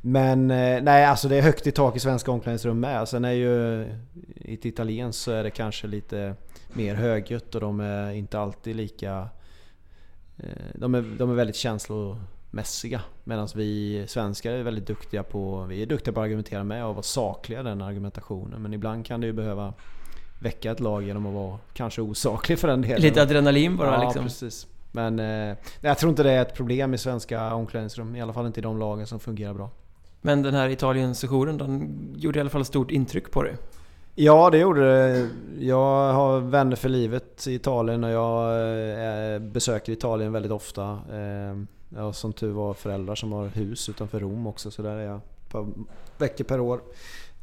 Men 0.00 0.46
nej, 0.46 1.04
alltså 1.04 1.28
det 1.28 1.36
är 1.36 1.42
högt 1.42 1.66
i 1.66 1.72
tak 1.72 1.96
i 1.96 2.00
svenska 2.00 2.30
omklädningsrum 2.30 2.80
med. 2.80 3.08
Sen 3.08 3.24
är 3.24 3.32
ju 3.32 3.82
i 4.36 4.54
ett 4.54 4.64
italienskt 4.64 5.22
så 5.22 5.32
är 5.32 5.44
det 5.44 5.50
kanske 5.50 5.86
lite 5.86 6.34
mer 6.72 6.94
högljutt 6.94 7.54
och 7.54 7.60
de 7.60 7.80
är 7.80 8.10
inte 8.10 8.38
alltid 8.38 8.76
lika... 8.76 9.28
Eh, 10.36 10.44
de 10.74 10.94
är, 10.94 11.02
de 11.18 11.30
är 11.30 11.34
väldigt 11.34 11.56
känslomässiga. 11.56 13.00
Medan 13.24 13.48
vi 13.54 14.04
svenskar 14.08 14.52
är 14.52 14.62
väldigt 14.62 14.86
duktiga 14.86 15.22
på... 15.22 15.64
Vi 15.64 15.82
är 15.82 15.86
duktiga 15.86 16.14
på 16.14 16.20
att 16.20 16.24
argumentera 16.24 16.64
med 16.64 16.84
och 16.84 16.94
vara 16.94 17.02
sakliga 17.02 17.60
i 17.60 17.62
den 17.62 17.82
argumentationen. 17.82 18.62
Men 18.62 18.74
ibland 18.74 19.06
kan 19.06 19.20
det 19.20 19.26
ju 19.26 19.32
behöva 19.32 19.74
väcka 20.40 20.70
ett 20.70 20.80
lag 20.80 21.02
genom 21.02 21.26
att 21.26 21.34
vara 21.34 21.58
kanske 21.72 22.02
osaklig 22.02 22.58
för 22.58 22.68
den 22.68 22.82
delen. 22.82 23.00
Lite 23.00 23.22
adrenalin 23.22 23.76
bara 23.76 23.94
ja, 23.94 24.04
liksom. 24.04 24.22
precis. 24.22 24.66
Men 24.92 25.18
eh, 25.18 25.56
jag 25.80 25.98
tror 25.98 26.10
inte 26.10 26.22
det 26.22 26.32
är 26.32 26.42
ett 26.42 26.54
problem 26.54 26.94
i 26.94 26.98
svenska 26.98 27.54
omklädningsrum. 27.54 28.16
I 28.16 28.20
alla 28.20 28.32
fall 28.32 28.46
inte 28.46 28.60
i 28.60 28.62
de 28.62 28.78
lagen 28.78 29.06
som 29.06 29.20
fungerar 29.20 29.54
bra. 29.54 29.70
Men 30.20 30.42
den 30.42 30.54
här 30.54 30.68
Italien-sessionen, 30.68 31.58
den 31.58 32.14
gjorde 32.16 32.38
i 32.38 32.40
alla 32.40 32.50
fall 32.50 32.64
stort 32.64 32.90
intryck 32.90 33.30
på 33.30 33.42
dig? 33.42 33.56
Ja, 34.14 34.50
det 34.50 34.58
gjorde 34.58 34.80
det. 34.80 35.30
Jag 35.58 36.12
har 36.12 36.40
vänner 36.40 36.76
för 36.76 36.88
livet 36.88 37.46
i 37.46 37.54
Italien 37.54 38.04
och 38.04 38.10
jag 38.10 39.34
eh, 39.34 39.38
besöker 39.38 39.92
Italien 39.92 40.32
väldigt 40.32 40.52
ofta. 40.52 40.98
Eh, 41.12 41.56
jag 41.88 42.02
har 42.02 42.12
som 42.12 42.32
tur 42.32 42.52
var 42.52 42.74
föräldrar 42.74 43.14
som 43.14 43.32
har 43.32 43.46
hus 43.46 43.88
utanför 43.88 44.20
Rom 44.20 44.46
också, 44.46 44.70
så 44.70 44.82
där 44.82 44.96
är 44.96 45.06
jag 45.06 45.16
ett 45.16 45.48
par 45.52 45.66
veckor 46.18 46.44
per 46.44 46.60
år. 46.60 46.80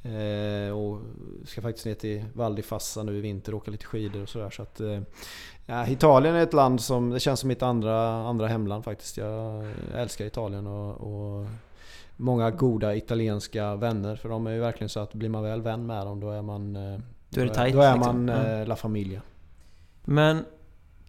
Eh, 0.04 0.78
och 0.78 1.00
ska 1.46 1.62
faktiskt 1.62 1.86
ner 1.86 1.94
till 1.94 2.26
Val 2.34 2.56
di 2.56 2.62
Fassa 2.62 3.04
nu 3.04 3.18
i 3.18 3.22
vinter 3.22 3.54
och 3.54 3.62
åka 3.62 3.72
lite 3.72 3.86
skidor 3.86 4.22
och 4.22 4.30
sådär. 4.30 4.50
Så 4.50 4.62
att, 4.62 4.82
ja, 5.66 5.88
Italien 5.88 6.36
är 6.36 6.44
ett 6.44 6.54
land 6.54 6.82
som, 6.82 7.10
det 7.10 7.20
känns 7.20 7.40
som 7.40 7.48
mitt 7.48 7.64
andra, 7.64 8.12
andra 8.12 8.48
hemland 8.48 8.84
faktiskt. 8.84 9.18
Jag 9.18 9.66
älskar 9.96 10.26
Italien 10.26 10.68
och, 10.68 10.92
och 10.92 11.48
många 12.18 12.52
goda 12.52 12.96
italienska 12.96 13.76
vänner. 13.76 14.16
För 14.16 14.30
de 14.30 14.48
är 14.48 14.52
ju 14.52 14.60
verkligen 14.60 14.90
så 14.90 15.00
att 15.00 15.14
blir 15.14 15.30
man 15.30 15.44
väl 15.44 15.62
vän 15.62 15.86
med 15.86 16.06
dem 16.06 16.20
då 16.20 16.32
är 16.32 16.42
man... 16.42 16.76
Eh, 16.76 17.00
då 17.30 17.42
är 17.42 17.46
det 17.46 17.54
tight, 17.54 17.74
Då 17.74 17.82
är 17.82 17.96
liksom. 17.96 18.26
man 18.26 18.30
mm. 18.30 18.68
La 18.68 18.76
Familia. 18.76 19.22
Men 20.06 20.46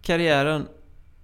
karriären 0.01 0.67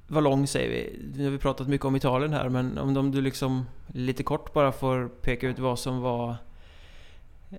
var 0.08 0.21
lång 0.21 0.48
säger 0.48 0.69
vi. 0.69 1.00
Nu 1.17 1.24
har 1.24 1.32
vi 1.32 1.38
pratat 1.38 1.67
mycket 1.67 1.86
om 1.86 1.95
Italien 1.95 2.34
här 2.34 2.50
men 2.50 2.78
om 2.78 3.12
du 3.12 3.21
liksom 3.21 3.65
lite 3.88 4.24
kort 4.24 4.54
bara 4.54 4.71
får 4.71 5.08
peka 5.21 5.48
ut 5.48 5.60
vad 5.60 5.80
som 5.80 6.02
var 6.02 6.36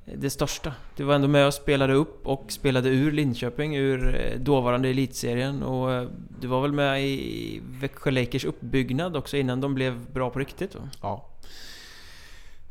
det 0.05 0.31
största. 0.31 0.73
Du 0.97 1.05
var 1.05 1.15
ändå 1.15 1.29
med 1.29 1.47
och 1.47 1.55
spelade 1.55 1.93
upp 1.93 2.27
och 2.27 2.53
spelade 2.53 2.89
ur 2.89 3.13
Linköping, 3.13 3.77
ur 3.77 4.21
eh, 4.21 4.41
dåvarande 4.41 4.89
elitserien 4.89 5.63
och 5.63 6.09
du 6.41 6.49
var 6.49 6.63
väl 6.63 6.73
med 6.73 7.07
i 7.07 7.61
Växjö 7.81 8.11
Lakers 8.11 8.45
uppbyggnad 8.45 9.17
också 9.17 9.37
innan 9.37 9.61
de 9.61 9.75
blev 9.75 10.13
bra 10.13 10.31
på 10.31 10.39
riktigt? 10.39 10.75
Va? 10.75 10.89
Ja, 11.03 11.29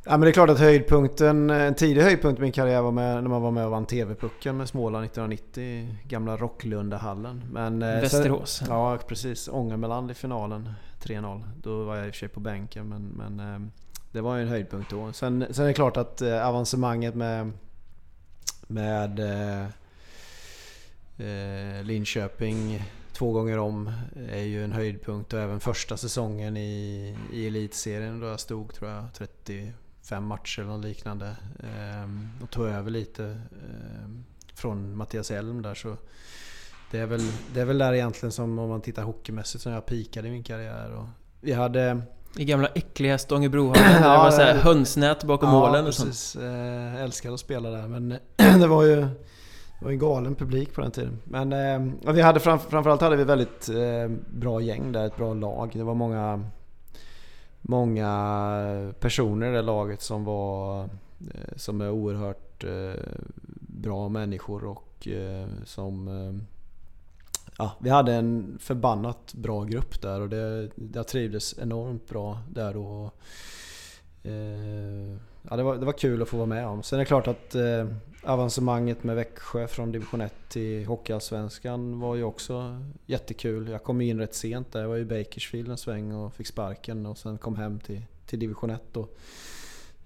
Ja 0.07 0.11
men 0.11 0.21
det 0.21 0.29
är 0.29 0.31
klart 0.31 0.49
att 0.49 0.59
höjdpunkten, 0.59 1.49
en 1.49 1.75
tidig 1.75 2.01
höjdpunkt 2.01 2.39
i 2.39 2.41
min 2.41 2.51
karriär 2.51 2.81
var 2.81 2.91
med, 2.91 3.23
när 3.23 3.29
man 3.29 3.41
var 3.41 3.51
med 3.51 3.65
och 3.65 3.71
vann 3.71 3.85
TV-pucken 3.85 4.57
med 4.57 4.69
Småland 4.69 5.05
1990 5.05 5.95
Gamla 6.03 6.37
Rocklundahallen. 6.37 7.43
Men, 7.51 7.81
eh, 7.81 8.01
Västerås. 8.01 8.51
Sen, 8.51 8.67
ja 8.69 8.97
precis, 9.07 9.47
Ångermanland 9.47 10.11
i 10.11 10.13
finalen 10.13 10.69
3-0. 11.01 11.43
Då 11.61 11.83
var 11.83 11.95
jag 11.95 12.07
i 12.07 12.09
och 12.09 12.13
för 12.13 12.19
sig 12.19 12.29
på 12.29 12.39
bänken 12.39 12.89
men, 12.89 13.03
men 13.07 13.53
eh, 13.53 13.67
det 14.11 14.21
var 14.21 14.35
ju 14.35 14.41
en 14.41 14.47
höjdpunkt 14.47 14.89
då. 14.89 15.13
Sen, 15.13 15.45
sen 15.51 15.63
är 15.63 15.67
det 15.67 15.73
klart 15.73 15.97
att 15.97 16.21
eh, 16.21 16.47
avancemanget 16.47 17.15
med, 17.15 17.51
med 18.67 19.19
eh, 21.17 21.83
Linköping 21.83 22.83
två 23.13 23.31
gånger 23.31 23.57
om 23.57 23.91
är 24.29 24.43
ju 24.43 24.63
en 24.63 24.71
höjdpunkt 24.71 25.33
och 25.33 25.39
även 25.39 25.59
första 25.59 25.97
säsongen 25.97 26.57
i, 26.57 27.17
i 27.33 27.47
elitserien 27.47 28.19
då 28.19 28.27
jag 28.27 28.39
stod 28.39 28.73
tror 28.73 28.91
jag 28.91 29.13
30 29.13 29.71
fem 30.09 30.25
matcher 30.25 30.61
eller 30.61 30.77
liknande. 30.77 31.35
Ehm, 31.59 32.29
och 32.43 32.49
tog 32.49 32.65
över 32.65 32.91
lite 32.91 33.23
ehm, 33.23 34.25
från 34.53 34.97
Mattias 34.97 35.31
Elm 35.31 35.61
där 35.61 35.75
så 35.75 35.97
det 36.91 36.99
är, 36.99 37.05
väl, 37.05 37.21
det 37.53 37.61
är 37.61 37.65
väl 37.65 37.77
där 37.77 37.93
egentligen 37.93 38.31
som 38.31 38.59
om 38.59 38.69
man 38.69 38.81
tittar 38.81 39.03
hockeymässigt 39.03 39.63
som 39.63 39.71
jag 39.71 39.85
pikade 39.85 40.27
i 40.27 40.31
min 40.31 40.43
karriär. 40.43 40.93
Och 40.93 41.05
vi 41.41 41.53
hade... 41.53 42.01
I 42.37 42.45
gamla 42.45 42.67
äckliga 42.67 43.17
Stångebrohallen 43.17 43.83
ja, 44.01 44.11
det 44.11 44.17
var 44.17 44.31
så 44.31 44.41
här 44.41 44.55
hönsnät 44.55 45.23
bakom 45.23 45.49
ja, 45.49 45.59
målen 45.59 45.85
och 45.85 45.85
precis. 45.85 46.19
sånt. 46.19 46.45
Eh, 46.45 46.95
älskade 46.95 47.33
att 47.33 47.39
spela 47.39 47.69
där 47.69 47.87
men 47.87 48.09
det 48.59 48.67
var 48.67 48.83
ju 48.83 48.95
det 49.79 49.85
var 49.85 49.91
en 49.91 49.99
galen 49.99 50.35
publik 50.35 50.73
på 50.73 50.81
den 50.81 50.91
tiden. 50.91 51.21
Men 51.23 51.53
eh, 51.53 52.13
vi 52.13 52.21
hade 52.21 52.39
fram, 52.39 52.59
framförallt 52.59 53.01
hade 53.01 53.15
vi 53.15 53.23
väldigt 53.23 53.69
eh, 53.69 54.17
bra 54.29 54.61
gäng 54.61 54.91
där, 54.91 55.05
ett 55.05 55.17
bra 55.17 55.33
lag. 55.33 55.71
Det 55.73 55.83
var 55.83 55.95
många 55.95 56.49
många 57.67 58.93
personer 58.99 59.51
i 59.51 59.55
det 59.55 59.61
laget 59.61 60.01
som 60.01 60.25
var 60.25 60.83
eh, 61.33 61.55
som 61.55 61.81
är 61.81 61.89
oerhört 61.89 62.63
eh, 62.63 63.03
bra 63.59 64.09
människor 64.09 64.65
och 64.65 65.07
eh, 65.07 65.47
som 65.65 66.09
Ja, 67.57 67.71
vi 67.79 67.89
hade 67.89 68.13
en 68.13 68.57
förbannat 68.61 69.33
bra 69.33 69.63
grupp 69.63 70.01
där 70.01 70.21
och 70.21 70.29
det, 70.29 70.69
jag 70.93 71.07
trivdes 71.07 71.59
enormt 71.59 72.09
bra 72.09 72.39
där 72.49 72.77
och 72.77 73.15
Ja, 75.49 75.55
det 75.55 75.63
var, 75.63 75.75
det 75.75 75.85
var 75.85 75.93
kul 75.93 76.21
att 76.21 76.27
få 76.27 76.37
vara 76.37 76.47
med 76.47 76.67
om. 76.67 76.83
Sen 76.83 76.99
är 76.99 77.01
det 77.01 77.05
klart 77.05 77.27
att 77.27 77.55
eh, 77.55 77.85
avancemanget 78.23 79.03
med 79.03 79.15
Växjö 79.15 79.67
från 79.67 79.91
division 79.91 80.21
1 80.21 80.33
till 80.49 80.85
Hockeyallsvenskan 80.85 81.99
var 81.99 82.15
ju 82.15 82.23
också 82.23 82.81
jättekul. 83.05 83.67
Jag 83.67 83.83
kom 83.83 84.01
in 84.01 84.19
rätt 84.19 84.35
sent 84.35 84.71
där. 84.71 84.81
Jag 84.81 84.87
var 84.87 84.97
i 84.97 85.05
Bakersfield 85.05 85.69
en 85.69 85.77
sväng 85.77 86.13
och 86.13 86.33
fick 86.33 86.47
sparken 86.47 87.05
och 87.05 87.17
sen 87.17 87.37
kom 87.37 87.55
hem 87.55 87.79
till, 87.79 88.01
till 88.25 88.39
division 88.39 88.69
1. 88.69 88.81
Då. 88.91 89.01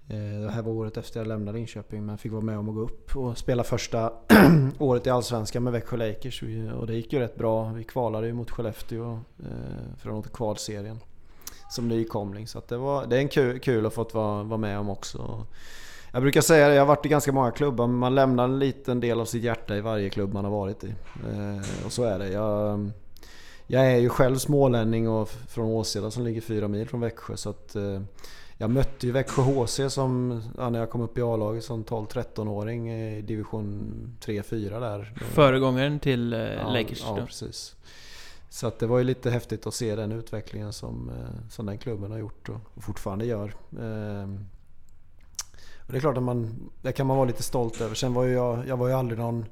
Eh, 0.08 0.40
det 0.40 0.50
här 0.50 0.62
var 0.62 0.72
året 0.72 0.96
efter 0.96 1.20
jag 1.20 1.26
lämnade 1.26 1.58
Linköping 1.58 2.06
men 2.06 2.18
fick 2.18 2.32
vara 2.32 2.42
med 2.42 2.58
om 2.58 2.68
att 2.68 2.74
gå 2.74 2.80
upp 2.80 3.16
och 3.16 3.38
spela 3.38 3.64
första 3.64 4.12
året 4.78 5.06
i 5.06 5.10
Allsvenskan 5.10 5.62
med 5.62 5.72
Växjö 5.72 5.96
Lakers. 5.96 6.42
Och 6.74 6.86
det 6.86 6.94
gick 6.94 7.12
ju 7.12 7.18
rätt 7.18 7.36
bra. 7.36 7.72
Vi 7.72 7.84
kvalade 7.84 8.26
ju 8.26 8.32
mot 8.32 8.50
Skellefteå 8.50 9.20
eh, 9.38 9.96
från 9.98 10.22
kvalserien 10.22 11.00
som 11.70 11.88
nykomling. 11.88 12.46
Så 12.46 12.62
det, 12.68 12.76
var, 12.76 13.06
det 13.06 13.16
är 13.16 13.20
en 13.20 13.28
kul, 13.28 13.58
kul 13.58 13.86
att 13.86 13.94
få 13.94 14.04
vara, 14.12 14.42
vara 14.42 14.58
med 14.58 14.78
om 14.78 14.90
också. 14.90 15.46
Jag 16.12 16.22
brukar 16.22 16.40
säga 16.40 16.68
det, 16.68 16.74
jag 16.74 16.82
har 16.82 16.86
varit 16.86 17.06
i 17.06 17.08
ganska 17.08 17.32
många 17.32 17.50
klubbar 17.50 17.86
men 17.86 17.96
man 17.96 18.14
lämnar 18.14 18.44
en 18.44 18.58
liten 18.58 19.00
del 19.00 19.20
av 19.20 19.24
sitt 19.24 19.42
hjärta 19.42 19.76
i 19.76 19.80
varje 19.80 20.10
klubb 20.10 20.32
man 20.32 20.44
har 20.44 20.52
varit 20.52 20.84
i. 20.84 20.88
Eh, 20.88 21.86
och 21.86 21.92
så 21.92 22.04
är 22.04 22.18
det. 22.18 22.28
Jag, 22.28 22.90
jag 23.66 23.86
är 23.92 23.96
ju 23.96 24.08
själv 24.08 24.36
smålänning 24.36 25.08
och 25.08 25.28
från 25.28 25.66
Åseda 25.66 26.10
som 26.10 26.24
ligger 26.24 26.40
fyra 26.40 26.68
mil 26.68 26.88
från 26.88 27.00
Växjö 27.00 27.36
så 27.36 27.50
att 27.50 27.76
eh, 27.76 28.00
jag 28.56 28.70
mötte 28.70 29.06
ju 29.06 29.12
Växjö 29.12 29.42
HC 29.42 29.80
som, 29.88 30.42
ja, 30.58 30.70
när 30.70 30.78
jag 30.78 30.90
kom 30.90 31.00
upp 31.00 31.18
i 31.18 31.22
A-laget 31.22 31.64
som 31.64 31.84
12-13-åring 31.84 32.92
i 32.92 33.22
division 33.22 33.92
3-4 34.24 34.80
där. 34.80 35.12
Föregångaren 35.20 35.98
till 36.00 36.32
eh, 36.32 36.40
ja, 36.40 36.72
Lakers 36.72 37.02
Ja, 37.06 37.16
då. 37.20 37.26
precis. 37.26 37.76
Så 38.52 38.66
att 38.66 38.78
det 38.78 38.86
var 38.86 38.98
ju 38.98 39.04
lite 39.04 39.30
häftigt 39.30 39.66
att 39.66 39.74
se 39.74 39.96
den 39.96 40.12
utvecklingen 40.12 40.72
som, 40.72 41.08
eh, 41.10 41.48
som 41.50 41.66
den 41.66 41.78
klubben 41.78 42.10
har 42.10 42.18
gjort 42.18 42.48
och, 42.48 42.60
och 42.74 42.82
fortfarande 42.82 43.26
gör. 43.26 43.54
Ehm, 43.80 44.46
och 45.86 45.92
det 45.92 45.98
är 45.98 46.00
klart 46.00 46.16
att 46.16 46.22
man, 46.22 46.70
det 46.82 46.92
kan 46.92 47.06
man 47.06 47.16
vara 47.16 47.26
lite 47.26 47.42
stolt 47.42 47.80
över. 47.80 47.94
Sen 47.94 48.14
var 48.14 48.24
ju 48.24 48.32
jag, 48.32 48.68
jag 48.68 48.76
var 48.76 48.88
ju 48.88 48.94
aldrig 48.94 49.18
någon 49.18 49.46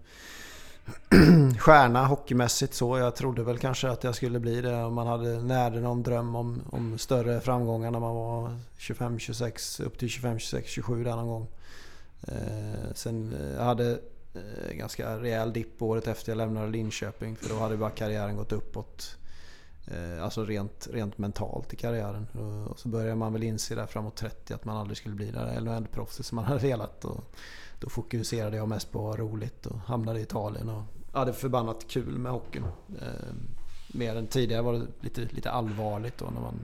stjärna 1.59 2.07
hockeymässigt 2.07 2.75
så. 2.75 2.99
Jag 2.99 3.17
trodde 3.17 3.43
väl 3.43 3.59
kanske 3.59 3.91
att 3.91 4.05
jag 4.05 4.15
skulle 4.15 4.41
bli 4.41 4.61
det. 4.61 4.85
om 4.85 4.95
Man 4.95 5.07
hade 5.07 5.43
närde 5.43 5.81
någon 5.81 6.03
dröm 6.03 6.37
om, 6.37 6.63
om 6.71 6.99
större 6.99 7.41
framgångar 7.41 7.91
när 7.91 8.01
man 8.01 8.15
var 8.15 8.59
25, 8.77 9.19
26, 9.19 9.81
upp 9.81 9.99
till 9.99 10.09
25, 10.09 10.39
26, 10.39 10.71
27 10.71 11.05
där 11.05 11.17
någon 11.17 11.29
gång. 11.29 11.47
Ehm, 12.23 12.73
eh, 12.73 12.95
sen 12.95 13.35
jag 13.57 13.65
hade 13.65 13.99
Eh, 14.35 14.77
ganska 14.77 15.21
rejäl 15.21 15.53
dipp 15.53 15.83
året 15.83 16.07
efter 16.07 16.33
jag 16.33 16.37
lämnade 16.37 16.71
Linköping 16.71 17.37
för 17.37 17.49
då 17.49 17.59
hade 17.59 17.77
bara 17.77 17.91
karriären 17.91 18.37
gått 18.37 18.53
uppåt. 18.53 19.17
Eh, 19.87 20.25
alltså 20.25 20.45
rent, 20.45 20.89
rent 20.93 21.19
mentalt 21.19 21.73
i 21.73 21.77
karriären. 21.77 22.27
Och, 22.69 22.79
så 22.79 22.89
började 22.89 23.15
man 23.15 23.33
väl 23.33 23.43
inse 23.43 23.75
där 23.75 23.87
framåt 23.87 24.17
30 24.17 24.55
att 24.55 24.65
man 24.65 24.77
aldrig 24.77 24.97
skulle 24.97 25.15
bli 25.15 25.31
där 25.31 25.61
NHL-proffset 25.61 26.27
som 26.27 26.37
man 26.37 26.45
hade 26.45 26.61
velat. 26.61 27.05
Och 27.05 27.25
då 27.81 27.89
fokuserade 27.89 28.57
jag 28.57 28.69
mest 28.69 28.93
på 28.93 28.99
att 28.99 29.19
ha 29.19 29.25
roligt 29.25 29.67
och 29.67 29.79
hamnade 29.79 30.21
i 30.21 30.23
Italien 30.23 30.69
och 30.69 30.83
hade 31.13 31.33
förbannat 31.33 31.89
kul 31.89 32.19
med 32.19 32.33
hockeyn. 32.33 32.65
Eh, 33.01 33.35
mer 33.89 34.17
än 34.17 34.27
tidigare 34.27 34.63
var 34.63 34.73
det 34.73 34.87
lite, 35.01 35.21
lite 35.21 35.51
allvarligt 35.51 36.19
då 36.19 36.25
när 36.25 36.41
man 36.41 36.55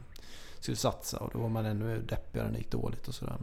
skulle 0.60 0.76
satsa 0.76 1.18
och 1.18 1.30
då 1.32 1.38
var 1.38 1.48
man 1.48 1.66
ännu 1.66 2.00
deppigare 2.00 2.46
när 2.46 2.52
det 2.52 2.58
gick 2.58 2.70
dåligt 2.70 3.08
och 3.08 3.14
sådär. 3.14 3.36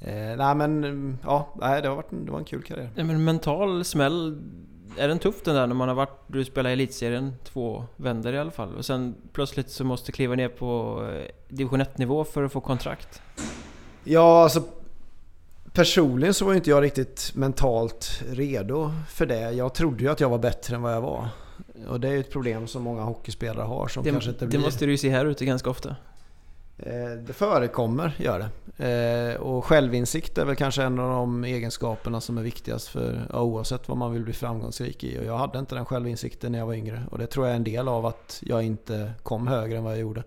Eh, 0.00 0.36
nej 0.36 0.54
men 0.54 1.18
ja, 1.24 1.48
nej, 1.60 1.82
det, 1.82 1.88
har 1.88 1.96
varit 1.96 2.12
en, 2.12 2.24
det 2.24 2.32
var 2.32 2.38
en 2.38 2.44
kul 2.44 2.62
karriär. 2.62 2.90
Ja, 2.94 3.04
men 3.04 3.24
mental 3.24 3.84
smäll, 3.84 4.42
är 4.96 5.08
den 5.08 5.18
tuff 5.18 5.42
den 5.44 5.54
där 5.54 5.66
när 5.66 5.74
man 5.74 5.88
har 5.88 5.94
varit, 5.94 6.20
du 6.26 6.44
spelar 6.44 6.70
i 6.70 6.72
elitserien 6.72 7.34
två 7.44 7.84
vändor 7.96 8.34
i 8.34 8.38
alla 8.38 8.50
fall 8.50 8.74
och 8.76 8.84
sen 8.84 9.14
plötsligt 9.32 9.70
så 9.70 9.84
måste 9.84 10.12
kliva 10.12 10.34
ner 10.34 10.48
på 10.48 11.02
eh, 11.12 11.54
division 11.54 11.80
1 11.80 11.98
nivå 11.98 12.24
för 12.24 12.42
att 12.42 12.52
få 12.52 12.60
kontrakt? 12.60 13.22
Ja, 14.04 14.42
alltså 14.42 14.62
personligen 15.72 16.34
så 16.34 16.44
var 16.44 16.54
inte 16.54 16.70
jag 16.70 16.82
riktigt 16.82 17.32
mentalt 17.34 18.22
redo 18.28 18.90
för 19.08 19.26
det. 19.26 19.52
Jag 19.52 19.74
trodde 19.74 20.02
ju 20.04 20.10
att 20.10 20.20
jag 20.20 20.28
var 20.28 20.38
bättre 20.38 20.76
än 20.76 20.82
vad 20.82 20.94
jag 20.94 21.00
var. 21.00 21.28
Och 21.88 22.00
det 22.00 22.08
är 22.08 22.12
ju 22.12 22.20
ett 22.20 22.32
problem 22.32 22.66
som 22.66 22.82
många 22.82 23.02
hockeyspelare 23.02 23.64
har 23.64 23.88
som 23.88 24.04
Det, 24.04 24.10
kanske 24.10 24.30
inte 24.30 24.44
det 24.44 24.48
blir... 24.48 24.60
måste 24.60 24.86
du 24.86 24.92
ju 24.92 24.98
se 24.98 25.10
här 25.10 25.26
ute 25.26 25.44
ganska 25.44 25.70
ofta. 25.70 25.96
Eh, 26.78 27.10
det 27.26 27.32
förekommer, 27.32 28.16
gör 28.18 28.38
det. 28.38 28.48
Eh, 28.78 29.40
och 29.40 29.64
självinsikt 29.64 30.38
är 30.38 30.44
väl 30.44 30.56
kanske 30.56 30.82
en 30.82 30.98
av 30.98 31.10
de 31.10 31.44
egenskaperna 31.44 32.20
som 32.20 32.38
är 32.38 32.42
viktigast 32.42 32.88
för 32.88 33.26
ja, 33.32 33.40
oavsett 33.40 33.88
vad 33.88 33.96
man 33.96 34.12
vill 34.12 34.24
bli 34.24 34.32
framgångsrik 34.32 35.04
i. 35.04 35.18
Och 35.18 35.24
jag 35.24 35.38
hade 35.38 35.58
inte 35.58 35.74
den 35.74 35.84
självinsikten 35.84 36.52
när 36.52 36.58
jag 36.58 36.66
var 36.66 36.74
yngre. 36.74 37.02
Och 37.10 37.18
det 37.18 37.26
tror 37.26 37.46
jag 37.46 37.52
är 37.52 37.56
en 37.56 37.64
del 37.64 37.88
av 37.88 38.06
att 38.06 38.42
jag 38.42 38.62
inte 38.62 39.12
kom 39.22 39.46
högre 39.46 39.78
än 39.78 39.84
vad 39.84 39.92
jag 39.92 40.00
gjorde. 40.00 40.22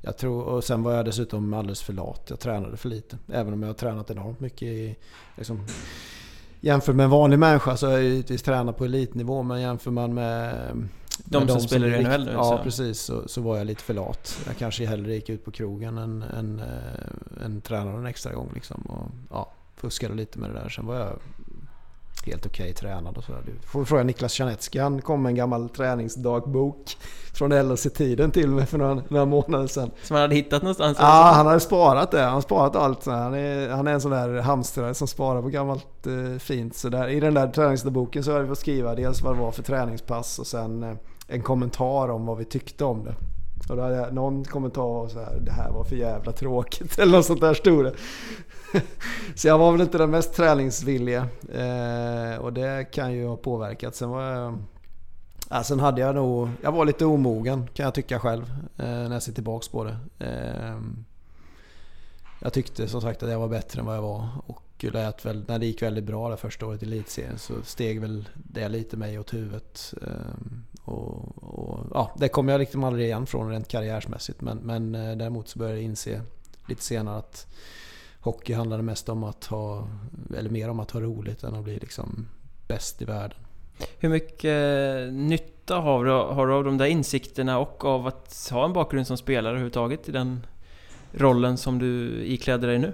Jag 0.00 0.16
tror, 0.16 0.42
och 0.42 0.64
sen 0.64 0.82
var 0.82 0.92
jag 0.92 1.04
dessutom 1.04 1.54
alldeles 1.54 1.82
för 1.82 1.92
lat. 1.92 2.26
Jag 2.28 2.40
tränade 2.40 2.76
för 2.76 2.88
lite. 2.88 3.18
Även 3.32 3.52
om 3.52 3.62
jag 3.62 3.68
har 3.68 3.74
tränat 3.74 4.10
enormt 4.10 4.40
mycket 4.40 4.62
i... 4.62 4.96
Liksom, 5.36 5.66
jämfört 6.60 6.94
med 6.94 7.04
en 7.04 7.10
vanlig 7.10 7.38
människa 7.38 7.76
så 7.76 7.86
har 7.86 7.92
jag 7.92 8.02
givetvis 8.02 8.42
tränat 8.42 8.78
på 8.78 8.84
elitnivå. 8.84 9.42
Men 9.42 9.60
jämför 9.60 9.90
man 9.90 10.14
med 10.14 10.54
de 11.24 11.38
med 11.44 11.50
som 11.50 11.60
spelar 11.60 11.86
i 11.86 12.02
NHL 12.02 12.24
nu, 12.24 12.32
Ja, 12.32 12.42
så. 12.44 12.62
precis. 12.62 13.00
Så, 13.00 13.28
så 13.28 13.40
var 13.40 13.56
jag 13.56 13.66
lite 13.66 13.82
för 13.82 13.94
lat. 13.94 14.38
Jag 14.46 14.56
kanske 14.56 14.86
hellre 14.86 15.14
gick 15.14 15.28
ut 15.28 15.44
på 15.44 15.50
krogen 15.50 15.98
än, 15.98 16.22
än, 16.22 16.60
äh, 16.60 17.44
än 17.44 17.60
tränade 17.60 17.98
en 17.98 18.06
extra 18.06 18.32
gång. 18.32 18.50
Liksom. 18.54 18.80
Och, 18.82 19.10
ja, 19.30 19.52
fuskade 19.76 20.14
lite 20.14 20.38
med 20.38 20.50
det 20.50 20.54
där. 20.54 20.68
Sen 20.68 20.86
var 20.86 20.94
jag 20.96 21.18
helt 22.26 22.46
okej 22.46 22.72
tränad 22.72 23.16
och 23.16 23.24
sådär. 23.24 23.42
Du 23.46 23.52
får 23.66 23.84
fråga 23.84 24.02
Niklas 24.02 24.40
Janetski. 24.40 24.78
Han 24.78 25.02
kom 25.02 25.22
med 25.22 25.30
en 25.30 25.36
gammal 25.36 25.68
träningsdagbok 25.68 26.96
från 27.32 27.50
LHC-tiden 27.68 28.30
till 28.30 28.48
mig 28.48 28.66
för 28.66 28.78
några, 28.78 29.02
några 29.08 29.24
månader 29.24 29.66
sedan. 29.66 29.90
Som 30.02 30.14
man 30.14 30.22
hade 30.22 30.34
hittat 30.34 30.62
någonstans? 30.62 30.98
Ja, 31.00 31.32
han 31.34 31.46
hade 31.46 31.60
sparat 31.60 32.10
det. 32.10 32.22
Han 32.22 32.34
har 32.34 32.40
sparat 32.40 32.76
allt. 32.76 33.06
Han 33.06 33.34
är, 33.34 33.68
han 33.68 33.86
är 33.86 33.92
en 33.92 34.00
sån 34.00 34.10
där 34.10 34.40
hamstrare 34.40 34.94
som 34.94 35.08
sparar 35.08 35.42
på 35.42 35.48
gammalt 35.48 36.06
eh, 36.06 36.38
fint. 36.38 36.76
Så 36.76 36.88
där, 36.88 37.08
I 37.08 37.20
den 37.20 37.34
där 37.34 37.48
träningsdagboken 37.48 38.24
så 38.24 38.32
hade 38.32 38.42
vi 38.42 38.48
fått 38.48 38.58
skriva 38.58 38.94
dels 38.94 39.22
vad 39.22 39.36
det 39.36 39.40
var 39.40 39.52
för 39.52 39.62
träningspass 39.62 40.38
och 40.38 40.46
sen 40.46 40.82
eh, 40.82 40.96
en 41.28 41.42
kommentar 41.42 42.08
om 42.08 42.26
vad 42.26 42.38
vi 42.38 42.44
tyckte 42.44 42.84
om 42.84 43.04
det. 43.04 43.14
Och 43.68 43.76
då 43.76 43.82
hade 43.82 43.96
jag 43.96 44.14
någon 44.14 44.44
kommentar 44.44 44.82
var 44.82 45.08
så 45.08 45.18
här, 45.18 45.40
det 45.40 45.52
här 45.52 45.70
var 45.70 45.84
för 45.84 45.96
jävla 45.96 46.32
tråkigt 46.32 46.98
eller 46.98 47.12
något 47.12 47.26
sånt 47.26 47.40
där 47.40 47.54
stod 47.54 47.84
det. 47.84 47.92
Så 49.34 49.48
jag 49.48 49.58
var 49.58 49.72
väl 49.72 49.80
inte 49.80 49.98
den 49.98 50.10
mest 50.10 50.34
träningsvilliga. 50.34 51.28
Eh, 51.52 52.36
och 52.38 52.52
det 52.52 52.90
kan 52.92 53.12
ju 53.12 53.26
ha 53.26 53.36
påverkat. 53.36 53.94
Sen 53.94 54.10
var 54.10 54.22
jag... 54.22 54.58
Ja, 55.50 55.64
sen 55.64 55.80
hade 55.80 56.00
jag 56.00 56.14
nog... 56.14 56.48
Jag 56.62 56.72
var 56.72 56.84
lite 56.84 57.04
omogen 57.04 57.68
kan 57.74 57.84
jag 57.84 57.94
tycka 57.94 58.18
själv. 58.18 58.52
Eh, 58.76 58.86
när 58.86 59.12
jag 59.12 59.22
ser 59.22 59.32
tillbaks 59.32 59.68
på 59.68 59.84
det. 59.84 59.96
Eh, 60.18 60.80
jag 62.40 62.52
tyckte 62.52 62.88
som 62.88 63.00
sagt 63.00 63.22
att 63.22 63.30
jag 63.30 63.38
var 63.38 63.48
bättre 63.48 63.80
än 63.80 63.86
vad 63.86 63.96
jag 63.96 64.02
var. 64.02 64.28
Och 64.46 64.62
lät 64.78 65.26
väl, 65.26 65.44
när 65.48 65.58
det 65.58 65.66
gick 65.66 65.82
väldigt 65.82 66.04
bra 66.04 66.28
det 66.28 66.36
första 66.36 66.66
året 66.66 66.82
i 66.82 66.86
elitserien 66.86 67.38
så 67.38 67.54
steg 67.62 68.00
väl 68.00 68.28
det 68.34 68.68
lite 68.68 68.96
mig 68.96 69.18
åt 69.18 69.34
huvudet. 69.34 69.94
Eh, 70.02 70.10
och, 70.84 71.38
och, 71.38 71.86
ja, 71.94 72.14
det 72.16 72.28
kom 72.28 72.48
jag 72.48 72.58
liksom 72.58 72.84
aldrig 72.84 73.06
igen 73.06 73.26
från 73.26 73.50
rent 73.50 73.68
karriärsmässigt. 73.68 74.40
Men, 74.40 74.58
men 74.58 74.94
eh, 74.94 75.16
däremot 75.16 75.48
så 75.48 75.58
började 75.58 75.78
jag 75.78 75.84
inse 75.84 76.22
lite 76.68 76.82
senare 76.82 77.18
att 77.18 77.46
hockey 78.26 78.54
handlade 78.54 78.82
mest 78.82 79.08
om 79.08 79.24
att 79.24 79.44
ha, 79.44 79.88
eller 80.36 80.50
mer 80.50 80.70
om 80.70 80.80
att 80.80 80.90
ha 80.90 81.00
roligt 81.00 81.44
än 81.44 81.54
att 81.54 81.64
bli 81.64 81.78
liksom 81.78 82.28
bäst 82.68 83.02
i 83.02 83.04
världen. 83.04 83.38
Hur 83.98 84.08
mycket 84.08 85.12
nytta 85.12 85.76
har 85.76 86.04
du, 86.04 86.10
har 86.10 86.46
du 86.46 86.52
av 86.52 86.64
de 86.64 86.78
där 86.78 86.86
insikterna 86.86 87.58
och 87.58 87.84
av 87.84 88.06
att 88.06 88.48
ha 88.52 88.64
en 88.64 88.72
bakgrund 88.72 89.06
som 89.06 89.16
spelare 89.16 89.50
överhuvudtaget 89.50 90.08
i 90.08 90.12
den 90.12 90.46
rollen 91.12 91.58
som 91.58 91.78
du 91.78 92.22
ikläder 92.24 92.68
dig 92.68 92.78
nu? 92.78 92.92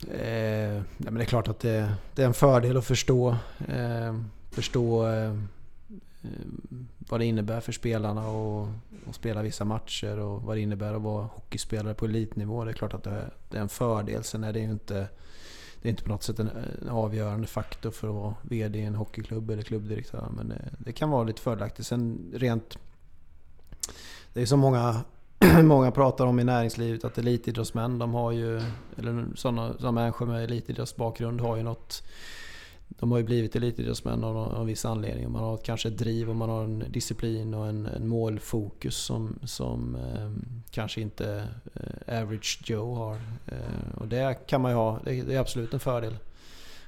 Eh, 0.00 0.82
nej, 0.96 1.10
men 1.10 1.14
det 1.14 1.22
är 1.22 1.26
klart 1.26 1.48
att 1.48 1.60
det, 1.60 1.94
det 2.14 2.22
är 2.22 2.26
en 2.26 2.34
fördel 2.34 2.76
att 2.76 2.84
förstå, 2.84 3.36
eh, 3.68 4.20
förstå 4.50 5.06
eh, 5.06 5.34
vad 7.10 7.20
det 7.20 7.26
innebär 7.26 7.60
för 7.60 7.72
spelarna 7.72 8.20
att, 8.20 9.14
spela 9.14 9.42
vissa 9.42 9.64
matcher 9.64 10.18
och 10.18 10.42
vad 10.42 10.56
det 10.56 10.60
innebär 10.60 10.94
att 10.94 11.02
vara 11.02 11.24
hockeyspelare 11.24 11.94
på 11.94 12.04
elitnivå. 12.04 12.64
Det 12.64 12.70
är 12.70 12.74
klart 12.74 12.94
att 12.94 13.04
det 13.04 13.10
är, 13.10 13.32
det 13.48 13.56
är 13.56 13.62
en 13.62 13.68
fördel. 13.68 14.24
Sen 14.24 14.44
är 14.44 14.52
det 14.52 14.58
ju 14.58 14.70
inte, 14.70 15.08
det 15.82 15.88
är 15.88 15.90
inte 15.90 16.02
på 16.02 16.10
något 16.10 16.22
sätt 16.22 16.38
en, 16.38 16.50
en 16.82 16.88
avgörande 16.88 17.46
faktor 17.46 17.90
för 17.90 18.08
att 18.08 18.14
vara 18.14 18.34
VD 18.42 18.78
i 18.78 18.84
en 18.84 18.94
hockeyklubb 18.94 19.50
eller 19.50 19.62
klubbdirektör. 19.62 20.28
Men 20.36 20.48
det, 20.48 20.70
det 20.78 20.92
kan 20.92 21.10
vara 21.10 21.24
lite 21.24 21.40
fördelaktigt. 21.40 21.88
Sen 21.88 22.32
rent... 22.34 22.78
Det 24.32 24.42
är 24.42 24.46
så 24.46 24.56
många 24.56 25.04
många 25.62 25.90
pratar 25.90 26.26
om 26.26 26.40
i 26.40 26.44
näringslivet 26.44 27.04
att 27.04 27.18
elitidrottsmän, 27.18 27.98
de 27.98 28.14
har 28.14 28.32
ju, 28.32 28.62
eller 28.96 29.26
sådana, 29.34 29.72
sådana 29.72 29.92
människor 29.92 30.26
med 30.26 30.44
elitidrottsbakgrund 30.44 31.40
har 31.40 31.56
ju 31.56 31.62
något 31.62 32.02
de 32.88 33.10
har 33.10 33.18
ju 33.18 33.24
blivit 33.24 33.56
elitidrottsmän 33.56 34.24
av 34.24 34.60
en 34.60 34.66
viss 34.66 34.84
anledning. 34.84 35.32
Man 35.32 35.42
har 35.42 35.56
kanske 35.56 35.88
ett 35.88 35.98
driv 35.98 36.30
och 36.30 36.36
man 36.36 36.48
har 36.48 36.64
en 36.64 36.84
disciplin 36.88 37.54
och 37.54 37.66
en, 37.66 37.86
en 37.86 38.08
målfokus 38.08 38.96
som, 38.96 39.38
som 39.44 39.94
eh, 39.96 40.30
kanske 40.70 41.00
inte 41.00 41.44
eh, 41.74 42.22
average 42.22 42.60
Joe 42.64 42.94
har. 42.94 43.14
Eh, 43.46 43.98
och 44.00 44.08
det 44.08 44.46
kan 44.46 44.60
man 44.60 44.70
ju 44.70 44.76
ha, 44.76 44.98
det, 45.04 45.22
det 45.22 45.34
är 45.34 45.40
absolut 45.40 45.74
en 45.74 45.80
fördel. 45.80 46.16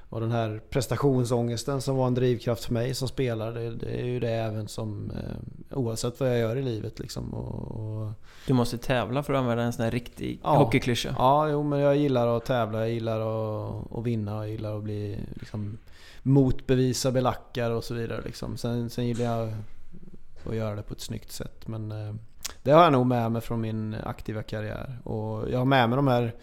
Och 0.09 0.21
den 0.21 0.31
här 0.31 0.61
prestationsångesten 0.69 1.81
som 1.81 1.95
var 1.97 2.07
en 2.07 2.13
drivkraft 2.13 2.65
för 2.65 2.73
mig 2.73 2.93
som 2.93 3.07
spelare, 3.07 3.51
det, 3.51 3.75
det 3.75 4.01
är 4.01 4.05
ju 4.05 4.19
det 4.19 4.31
även 4.31 4.67
som 4.67 5.11
eh, 5.11 5.77
oavsett 5.77 6.19
vad 6.19 6.29
jag 6.29 6.39
gör 6.39 6.55
i 6.55 6.61
livet 6.61 6.99
liksom. 6.99 7.33
Och, 7.33 7.71
och, 7.71 8.11
Du 8.47 8.53
måste 8.53 8.77
tävla 8.77 9.23
för 9.23 9.33
att 9.33 9.39
använda 9.39 9.63
en 9.63 9.73
sån 9.73 9.83
här 9.83 9.91
riktig 9.91 10.39
Ja. 10.43 10.57
hockeyklyscha. 10.57 11.15
Ja, 11.17 11.49
jo, 11.49 11.63
men 11.63 11.79
jag 11.79 11.97
gillar 11.97 12.37
att 12.37 12.45
tävla, 12.45 12.79
jag 12.79 12.91
gillar 12.91 13.19
att, 13.19 13.97
att 13.97 14.03
vinna, 14.03 14.31
jag 14.31 14.49
gillar 14.49 14.77
att 14.77 14.83
bli 14.83 15.17
liksom, 15.33 15.77
motbevisa 16.23 17.11
belackar 17.11 17.71
och 17.71 17.83
så 17.83 17.93
vidare. 17.93 18.21
Liksom. 18.21 18.57
Sen, 18.57 18.89
sen 18.89 19.07
gillar 19.07 19.25
jag 19.25 19.53
att 20.45 20.55
göra 20.55 20.75
det 20.75 20.83
på 20.83 20.93
ett 20.93 21.01
snyggt 21.01 21.31
sätt. 21.31 21.67
Men 21.67 21.91
eh, 21.91 22.13
det 22.63 22.71
har 22.71 22.83
jag 22.83 22.91
nog 22.91 23.05
med 23.05 23.31
mig 23.31 23.41
från 23.41 23.61
min 23.61 23.95
aktiva 24.03 24.43
karriär. 24.43 24.97
Och 25.03 25.49
jag 25.49 25.57
har 25.57 25.65
med 25.65 25.89
mig 25.89 25.95
de 25.95 26.07
här 26.07 26.33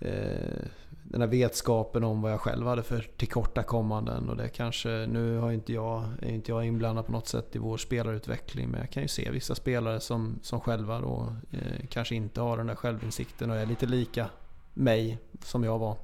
eh, 0.00 0.66
den 1.08 1.20
här 1.20 1.28
vetskapen 1.28 2.04
om 2.04 2.22
vad 2.22 2.32
jag 2.32 2.40
själv 2.40 2.66
hade 2.66 2.82
för 2.82 3.06
tillkortakommanden. 3.16 4.28
Och 4.28 4.36
det 4.36 4.48
kanske, 4.48 4.88
nu 4.88 5.38
har 5.38 5.52
inte 5.52 5.72
jag, 5.72 6.04
är 6.22 6.28
inte 6.28 6.52
jag 6.52 6.66
inblandad 6.66 7.06
på 7.06 7.12
något 7.12 7.28
sätt 7.28 7.56
i 7.56 7.58
vår 7.58 7.76
spelarutveckling. 7.76 8.68
Men 8.68 8.80
jag 8.80 8.90
kan 8.90 9.02
ju 9.02 9.08
se 9.08 9.30
vissa 9.30 9.54
spelare 9.54 10.00
som, 10.00 10.38
som 10.42 10.60
själva 10.60 11.00
då 11.00 11.34
eh, 11.50 11.86
kanske 11.88 12.14
inte 12.14 12.40
har 12.40 12.56
den 12.56 12.66
där 12.66 12.74
självinsikten 12.74 13.50
och 13.50 13.56
är 13.56 13.66
lite 13.66 13.86
lika 13.86 14.26
mig 14.74 15.18
som 15.42 15.64
jag 15.64 15.78
var. 15.78 15.96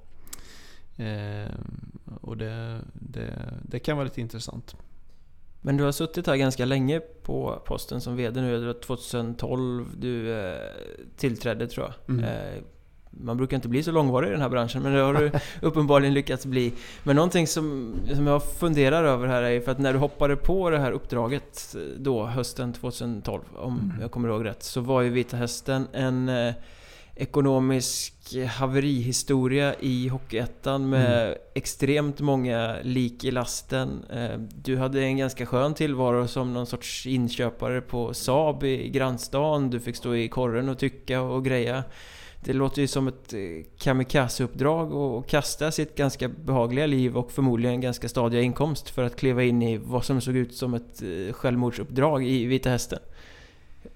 Eh, 1.02 1.50
och 2.20 2.36
det, 2.36 2.80
det, 2.92 3.54
det 3.62 3.78
kan 3.78 3.96
vara 3.96 4.04
lite 4.04 4.20
intressant. 4.20 4.76
Men 5.60 5.76
du 5.76 5.84
har 5.84 5.92
suttit 5.92 6.26
här 6.26 6.36
ganska 6.36 6.64
länge 6.64 7.00
på 7.00 7.62
posten 7.64 8.00
som 8.00 8.16
VD 8.16 8.40
nu. 8.40 8.60
Det 8.60 8.66
var 8.66 8.80
2012 8.80 9.86
du 9.96 10.32
eh, 10.32 10.56
tillträdde 11.16 11.66
tror 11.66 11.86
jag. 11.86 12.16
Mm. 12.16 12.24
Eh, 12.24 12.62
man 13.20 13.36
brukar 13.36 13.56
inte 13.56 13.68
bli 13.68 13.82
så 13.82 13.92
långvarig 13.92 14.28
i 14.28 14.30
den 14.30 14.40
här 14.40 14.48
branschen, 14.48 14.82
men 14.82 14.92
det 14.92 15.00
har 15.00 15.14
du 15.14 15.30
uppenbarligen 15.66 16.14
lyckats 16.14 16.46
bli. 16.46 16.72
Men 17.02 17.16
någonting 17.16 17.46
som, 17.46 17.94
som 18.14 18.26
jag 18.26 18.44
funderar 18.44 19.04
över 19.04 19.28
här 19.28 19.42
är 19.42 19.60
för 19.60 19.72
att 19.72 19.78
när 19.78 19.92
du 19.92 19.98
hoppade 19.98 20.36
på 20.36 20.70
det 20.70 20.78
här 20.78 20.92
uppdraget 20.92 21.76
då, 21.96 22.26
hösten 22.26 22.72
2012, 22.72 23.42
om 23.56 23.78
mm. 23.78 24.00
jag 24.00 24.10
kommer 24.10 24.28
ihåg 24.28 24.44
rätt, 24.44 24.62
så 24.62 24.80
var 24.80 25.02
ju 25.02 25.10
Vita 25.10 25.36
Hästen 25.36 25.86
en 25.92 26.28
eh, 26.28 26.54
ekonomisk 27.14 28.14
haverihistoria 28.46 29.74
i 29.80 30.08
Hockeyettan 30.08 30.88
med 30.88 31.26
mm. 31.26 31.38
extremt 31.54 32.20
många 32.20 32.76
lik 32.82 33.24
i 33.24 33.30
lasten. 33.30 34.04
Eh, 34.10 34.38
du 34.38 34.76
hade 34.76 35.02
en 35.02 35.16
ganska 35.16 35.46
skön 35.46 35.74
tillvaro 35.74 36.28
som 36.28 36.52
någon 36.52 36.66
sorts 36.66 37.06
inköpare 37.06 37.80
på 37.80 38.14
Saab 38.14 38.64
i 38.64 38.88
grannstan. 38.88 39.70
Du 39.70 39.80
fick 39.80 39.96
stå 39.96 40.14
i 40.14 40.28
korren 40.28 40.68
och 40.68 40.78
tycka 40.78 41.20
och 41.20 41.44
greja. 41.44 41.84
Det 42.44 42.52
låter 42.52 42.82
ju 42.82 42.88
som 42.88 43.08
ett 43.08 43.32
eh, 43.32 43.40
kamikazeuppdrag 43.78 44.92
och 44.92 45.28
kasta 45.28 45.70
sitt 45.70 45.96
ganska 45.96 46.28
behagliga 46.28 46.86
liv 46.86 47.16
och 47.16 47.32
förmodligen 47.32 47.80
ganska 47.80 48.08
stadiga 48.08 48.42
inkomst 48.42 48.90
för 48.90 49.04
att 49.04 49.16
kliva 49.16 49.42
in 49.42 49.62
i 49.62 49.76
vad 49.76 50.04
som 50.04 50.20
såg 50.20 50.36
ut 50.36 50.54
som 50.54 50.74
ett 50.74 51.02
eh, 51.02 51.32
självmordsuppdrag 51.32 52.26
i 52.26 52.44
Vita 52.44 52.70
Hästen. 52.70 52.98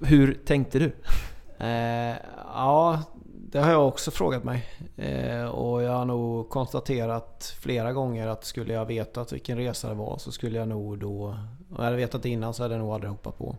Hur 0.00 0.38
tänkte 0.44 0.78
du? 0.78 0.92
Eh, 1.58 2.16
ja, 2.44 3.02
det 3.50 3.58
har 3.58 3.70
jag 3.70 3.88
också 3.88 4.10
frågat 4.10 4.44
mig. 4.44 4.66
Eh, 4.96 5.44
och 5.44 5.82
jag 5.82 5.92
har 5.92 6.04
nog 6.04 6.48
konstaterat 6.48 7.56
flera 7.60 7.92
gånger 7.92 8.26
att 8.26 8.44
skulle 8.44 8.72
jag 8.72 8.86
vetat 8.86 9.32
vilken 9.32 9.58
resa 9.58 9.88
det 9.88 9.94
var 9.94 10.18
så 10.18 10.32
skulle 10.32 10.58
jag 10.58 10.68
nog 10.68 10.98
då... 10.98 11.26
Om 11.68 11.76
jag 11.76 11.84
hade 11.84 11.96
vetat 11.96 12.22
det 12.22 12.28
innan 12.28 12.54
så 12.54 12.62
hade 12.62 12.74
jag 12.74 12.80
nog 12.80 12.92
aldrig 12.94 13.10
hoppat 13.10 13.38
på. 13.38 13.56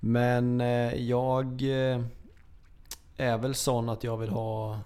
Men 0.00 0.60
eh, 0.60 0.94
jag 0.94 1.62
eh, 1.62 2.00
är 3.16 3.38
väl 3.38 3.54
sån 3.54 3.88
att 3.88 4.04
jag 4.04 4.16
vill 4.16 4.30
ha... 4.30 4.78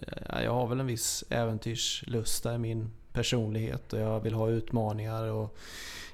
Eh, 0.00 0.42
jag 0.42 0.52
har 0.52 0.66
väl 0.66 0.80
en 0.80 0.86
viss 0.86 1.24
äventyrslusta 1.28 2.54
i 2.54 2.58
min 2.58 2.90
personlighet 3.12 3.92
och 3.92 3.98
jag 3.98 4.20
vill 4.20 4.34
ha 4.34 4.48
utmaningar. 4.48 5.24
Och 5.24 5.56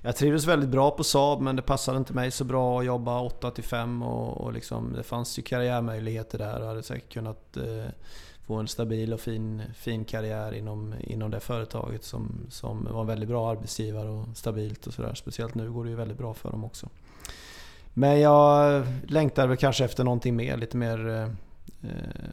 jag 0.02 0.16
trivdes 0.16 0.46
väldigt 0.46 0.70
bra 0.70 0.90
på 0.90 1.04
Saab 1.04 1.40
men 1.40 1.56
det 1.56 1.62
passade 1.62 1.98
inte 1.98 2.12
mig 2.12 2.30
så 2.30 2.44
bra 2.44 2.78
att 2.78 2.86
jobba 2.86 3.20
8 3.20 3.50
till 3.50 3.64
5 3.64 4.02
och, 4.02 4.40
och 4.40 4.52
liksom, 4.52 4.92
det 4.92 5.02
fanns 5.02 5.38
ju 5.38 5.42
karriärmöjligheter 5.42 6.38
där 6.38 6.60
och 6.60 6.66
hade 6.66 6.82
säkert 6.82 7.12
kunnat 7.12 7.56
eh, 7.56 7.90
få 8.46 8.54
en 8.54 8.68
stabil 8.68 9.12
och 9.12 9.20
fin, 9.20 9.62
fin 9.74 10.04
karriär 10.04 10.52
inom, 10.52 10.94
inom 11.00 11.30
det 11.30 11.40
företaget 11.40 12.04
som, 12.04 12.46
som 12.50 12.88
var 12.90 13.00
en 13.00 13.06
väldigt 13.06 13.28
bra 13.28 13.50
arbetsgivare 13.50 14.08
och 14.08 14.36
stabilt 14.36 14.86
och 14.86 14.94
sådär. 14.94 15.14
Speciellt 15.14 15.54
nu 15.54 15.70
går 15.70 15.84
det 15.84 15.90
ju 15.90 15.96
väldigt 15.96 16.18
bra 16.18 16.34
för 16.34 16.50
dem 16.50 16.64
också. 16.64 16.88
Men 17.94 18.20
jag 18.20 18.86
längtar 19.08 19.46
väl 19.46 19.56
kanske 19.56 19.84
efter 19.84 20.04
någonting 20.04 20.36
mer, 20.36 20.56
lite 20.56 20.76
mer 20.76 21.08
eh, 21.08 21.22
eh 21.90 22.30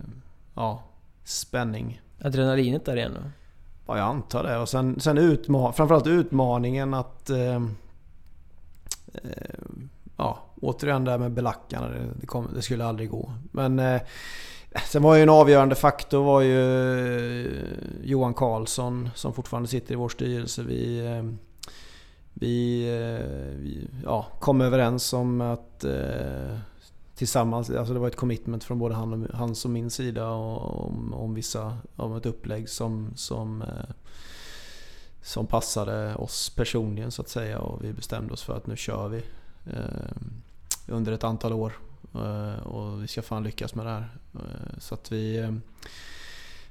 ja, 0.53 0.83
spänning. 1.23 2.01
Adrenalinet 2.21 2.85
där 2.85 2.95
igen 2.95 3.13
då? 3.15 3.29
Ja, 3.87 3.97
jag 3.97 4.07
antar 4.07 4.43
det. 4.43 4.57
Och 4.57 4.69
sen, 4.69 4.99
sen 4.99 5.17
utma 5.17 5.73
framförallt 5.73 6.07
utmaningen 6.07 6.93
att... 6.93 7.29
Eh, 7.29 7.55
eh, 9.13 9.59
ja, 10.17 10.39
återigen 10.61 11.03
det 11.03 11.11
här 11.11 11.17
med 11.17 11.31
belackarna. 11.31 11.87
Det, 11.87 11.99
det, 12.19 12.27
kom, 12.27 12.47
det 12.55 12.61
skulle 12.61 12.85
aldrig 12.85 13.09
gå. 13.09 13.31
Men... 13.51 13.79
Eh, 13.79 14.01
sen 14.85 15.03
var 15.03 15.15
ju 15.15 15.23
en 15.23 15.29
avgörande 15.29 15.75
faktor 15.75 16.23
var 16.23 16.41
ju 16.41 17.45
eh, 17.45 17.51
Johan 18.03 18.33
Karlsson 18.33 19.09
som 19.15 19.33
fortfarande 19.33 19.69
sitter 19.69 19.93
i 19.93 19.95
vår 19.95 20.09
styrelse. 20.09 20.63
Vi, 20.63 21.05
eh, 21.05 21.33
vi, 22.33 22.87
eh, 22.87 23.25
vi 23.59 23.87
ja, 24.03 24.27
kom 24.39 24.61
överens 24.61 25.13
om 25.13 25.41
att 25.41 25.83
eh, 25.83 26.57
tillsammans. 27.17 27.69
Alltså 27.69 27.93
det 27.93 27.99
var 27.99 28.07
ett 28.07 28.15
commitment 28.15 28.63
från 28.63 28.79
både 28.79 28.95
han 28.95 29.13
och, 29.13 29.37
hans 29.37 29.65
och 29.65 29.71
min 29.71 29.89
sida 29.89 30.29
om, 30.29 31.13
om 31.13 31.33
vissa, 31.33 31.77
om 31.95 32.15
ett 32.15 32.25
upplägg 32.25 32.69
som, 32.69 33.11
som, 33.15 33.61
eh, 33.61 33.95
som 35.21 35.47
passade 35.47 36.15
oss 36.15 36.49
personligen 36.49 37.11
så 37.11 37.21
att 37.21 37.29
säga. 37.29 37.59
Och 37.59 37.83
vi 37.83 37.93
bestämde 37.93 38.33
oss 38.33 38.43
för 38.43 38.57
att 38.57 38.67
nu 38.67 38.75
kör 38.75 39.07
vi 39.07 39.17
eh, 39.65 40.11
under 40.87 41.11
ett 41.11 41.23
antal 41.23 41.53
år. 41.53 41.73
Eh, 42.15 42.67
och 42.67 43.03
vi 43.03 43.07
ska 43.07 43.21
fan 43.21 43.43
lyckas 43.43 43.75
med 43.75 43.85
det 43.85 43.91
här. 43.91 44.09
Eh, 44.33 44.79
så 44.79 44.93
att 44.93 45.11
vi... 45.11 45.37
Eh, 45.37 45.51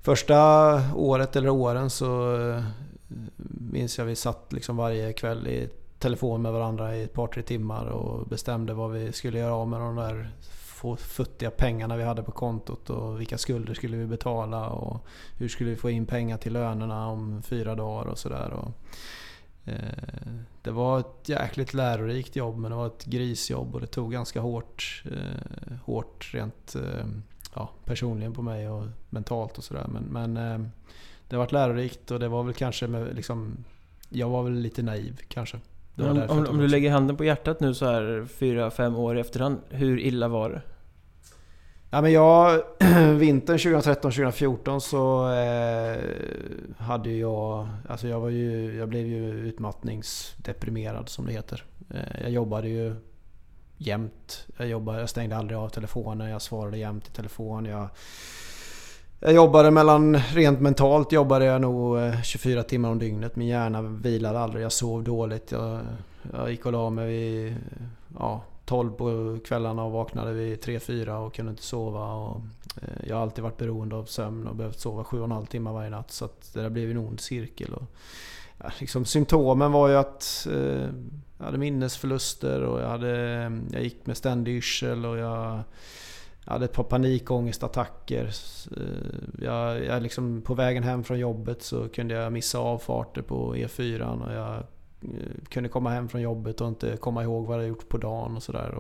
första 0.03 0.81
året 0.95 1.37
eller 1.37 1.49
åren 1.49 1.91
så 1.91 2.41
eh, 2.41 2.65
minns 3.47 3.99
jag 3.99 4.05
vi 4.05 4.17
satt 4.17 4.53
liksom 4.53 4.77
varje 4.77 5.13
kväll 5.13 5.47
i 5.47 5.71
telefon 5.99 6.43
med 6.43 6.53
varandra 6.53 6.97
i 6.97 7.03
ett 7.03 7.13
par 7.13 7.27
tre 7.27 7.43
timmar 7.43 7.87
och 7.87 8.27
bestämde 8.27 8.75
vad 8.75 8.91
vi 8.91 9.13
skulle 9.13 9.39
göra 9.39 9.55
av 9.55 9.69
med 9.69 9.81
de 9.81 9.97
där 9.97 10.31
futtiga 10.97 11.51
pengarna 11.51 11.97
vi 11.97 12.03
hade 12.03 12.23
på 12.23 12.33
kontot 12.33 12.91
och 12.91 13.21
vilka 13.21 13.39
skulder 13.39 13.75
skulle 13.75 13.97
vi 13.97 14.07
betala 14.07 14.69
och 14.69 15.07
hur 15.39 15.49
skulle 15.49 15.71
vi 15.71 15.77
få 15.77 15.91
in 15.91 16.07
pengar 16.07 16.37
till 16.37 16.53
lönerna 16.53 17.09
om 17.09 17.43
fyra 17.43 17.75
dagar 17.75 18.07
och 18.11 18.19
sådär. 18.19 18.73
Eh, 19.65 19.75
det 20.63 20.71
var 20.71 21.01
ett 21.01 21.29
jäkligt 21.29 21.75
lärorikt 21.75 22.37
jobb 22.37 22.59
men 22.59 22.71
det 22.71 22.77
var 22.77 22.87
ett 22.87 23.05
grisjobb 23.05 23.75
och 23.75 23.81
det 23.81 23.87
tog 23.87 24.13
ganska 24.13 24.41
hårt, 24.41 25.03
eh, 25.05 25.77
hårt 25.85 26.31
rent 26.33 26.75
eh, 26.75 27.07
ja, 27.55 27.71
personligen 27.85 28.33
på 28.33 28.43
mig 28.43 28.69
och 28.69 28.87
mentalt 29.11 29.59
och 29.59 29.65
sådär. 29.65 29.87
Men, 29.89 30.03
men 30.03 30.37
eh, 30.37 30.69
det 31.29 31.37
har 31.37 31.43
varit 31.43 31.53
lärorikt 31.53 32.11
och 32.11 32.21
det 32.21 32.29
var 32.29 32.43
väl 32.43 32.55
kanske 32.55 32.87
med, 32.87 33.15
liksom, 33.15 33.65
jag 34.09 34.29
var 34.29 34.43
väl 34.43 34.53
lite 34.53 34.83
naiv 34.83 35.21
kanske. 35.29 35.59
Om, 35.99 36.23
om, 36.29 36.47
om, 36.47 36.59
du 36.59 36.69
lägger 36.69 36.91
handen 36.91 37.17
på 37.17 37.25
hjärtat 37.25 37.61
nu 37.61 37.75
så 37.75 37.87
här 37.87 38.27
fyra, 38.39 38.71
fem 38.71 38.97
år 38.97 39.17
i 39.17 39.21
efterhand. 39.21 39.61
Hur 39.69 39.99
illa 39.99 40.29
var 40.29 40.51
det? 40.51 40.63
Ja, 41.91 42.03
men 42.03 42.13
jag, 42.13 42.63
vintern 43.19 43.57
2013-2014 43.57 44.79
så 44.79 45.33
eh, 45.33 45.99
hade 46.85 47.11
jag... 47.11 47.69
Alltså 47.89 48.09
jag, 48.09 48.21
var 48.21 48.29
ju, 48.29 48.77
jag 48.77 48.89
blev 48.89 49.07
ju 49.07 49.31
utmattningsdeprimerad 49.33 51.09
som 51.09 51.27
det 51.27 51.33
heter. 51.33 51.65
Eh, 51.91 52.23
jag 52.23 52.31
jobbade 52.31 52.69
ju 52.69 52.95
jämt. 53.77 54.47
Jag, 54.57 54.69
jobbade, 54.69 55.01
jag 55.01 55.09
stängde 55.09 55.37
aldrig 55.37 55.59
av 55.59 55.69
telefonen. 55.69 56.31
Jag 56.31 56.43
svarade 56.43 56.79
jämt 56.79 57.09
i 57.09 57.11
telefon. 57.11 57.65
Jag, 57.65 57.89
jag 59.21 59.33
jobbade 59.33 59.71
mellan, 59.71 60.17
rent 60.17 60.61
mentalt 60.61 61.13
jobbade 61.13 61.45
jag 61.45 61.61
nog 61.61 61.99
eh, 61.99 62.23
24 62.23 62.63
timmar 62.63 62.91
om 62.91 62.99
dygnet. 62.99 63.37
Min 63.37 63.49
hjärna 63.49 63.83
vilade 63.83 64.39
aldrig. 64.39 64.65
Jag 64.65 64.73
sov 64.73 65.05
dåligt. 65.05 65.53
Jag, 65.53 65.81
jag 66.33 66.51
gick 66.51 66.67
och 66.67 66.73
la 66.73 66.91
mig 66.91 67.07
vid 67.07 67.57
ja, 68.19 68.45
12 68.65 68.91
på 68.91 69.39
kvällarna 69.45 69.85
och 69.85 69.93
vaknade 69.93 70.33
vid 70.33 70.65
3-4 70.65 71.27
och 71.27 71.35
kunde 71.35 71.51
inte 71.51 71.63
sova. 71.63 72.15
Och, 72.15 72.41
eh, 72.83 73.09
jag 73.09 73.17
har 73.17 73.23
alltid 73.23 73.45
varit 73.45 73.59
beroende 73.59 73.97
av 73.97 74.05
sömn 74.05 74.47
och 74.47 74.57
behövt 74.57 74.81
sova 74.81 75.03
7,5 75.03 75.47
timmar 75.47 75.73
varje 75.73 75.91
natt. 75.91 76.11
Så 76.11 76.25
att 76.25 76.55
det 76.55 76.63
där 76.63 76.71
blev 76.71 76.91
en 76.91 76.99
ond 76.99 77.21
cirkel. 77.21 77.75
Och, 77.75 77.85
ja, 78.59 78.71
liksom, 78.81 79.05
symptomen 79.05 79.73
var 79.73 79.89
ju 79.89 79.97
att 79.97 80.47
eh, 80.53 80.89
jag 81.39 81.45
hade 81.45 81.59
minnesförluster 81.59 82.63
och 82.63 82.81
jag, 82.81 82.89
hade, 82.89 83.17
jag 83.73 83.83
gick 83.83 84.07
med 84.07 84.17
ständig 84.17 84.53
yrsel 84.57 85.07
och 85.07 85.19
jag 85.19 85.61
jag 86.47 86.53
hade 86.53 86.65
ett 86.65 86.73
par 86.73 86.85
panikångestattacker. 86.85 88.25
Eh, 88.77 89.45
jag, 89.45 89.85
jag 89.85 90.03
liksom, 90.03 90.43
på 90.43 90.55
vägen 90.55 90.83
hem 90.83 91.05
från 91.05 91.19
jobbet 91.19 91.63
så 91.63 91.89
kunde 91.89 92.15
jag 92.15 92.33
missa 92.33 92.59
avfarter 92.59 93.23
på 93.23 93.55
E4 93.55 94.23
och 94.25 94.33
jag 94.33 94.55
eh, 94.55 95.45
kunde 95.49 95.69
komma 95.69 95.91
hem 95.91 96.09
från 96.09 96.21
jobbet 96.21 96.61
och 96.61 96.69
inte 96.69 96.97
komma 96.97 97.23
ihåg 97.23 97.47
vad 97.47 97.59
jag 97.59 97.69
gjort 97.69 97.89
på 97.89 97.99
dagen 97.99 98.37
och 98.37 98.43
sådär. 98.43 98.79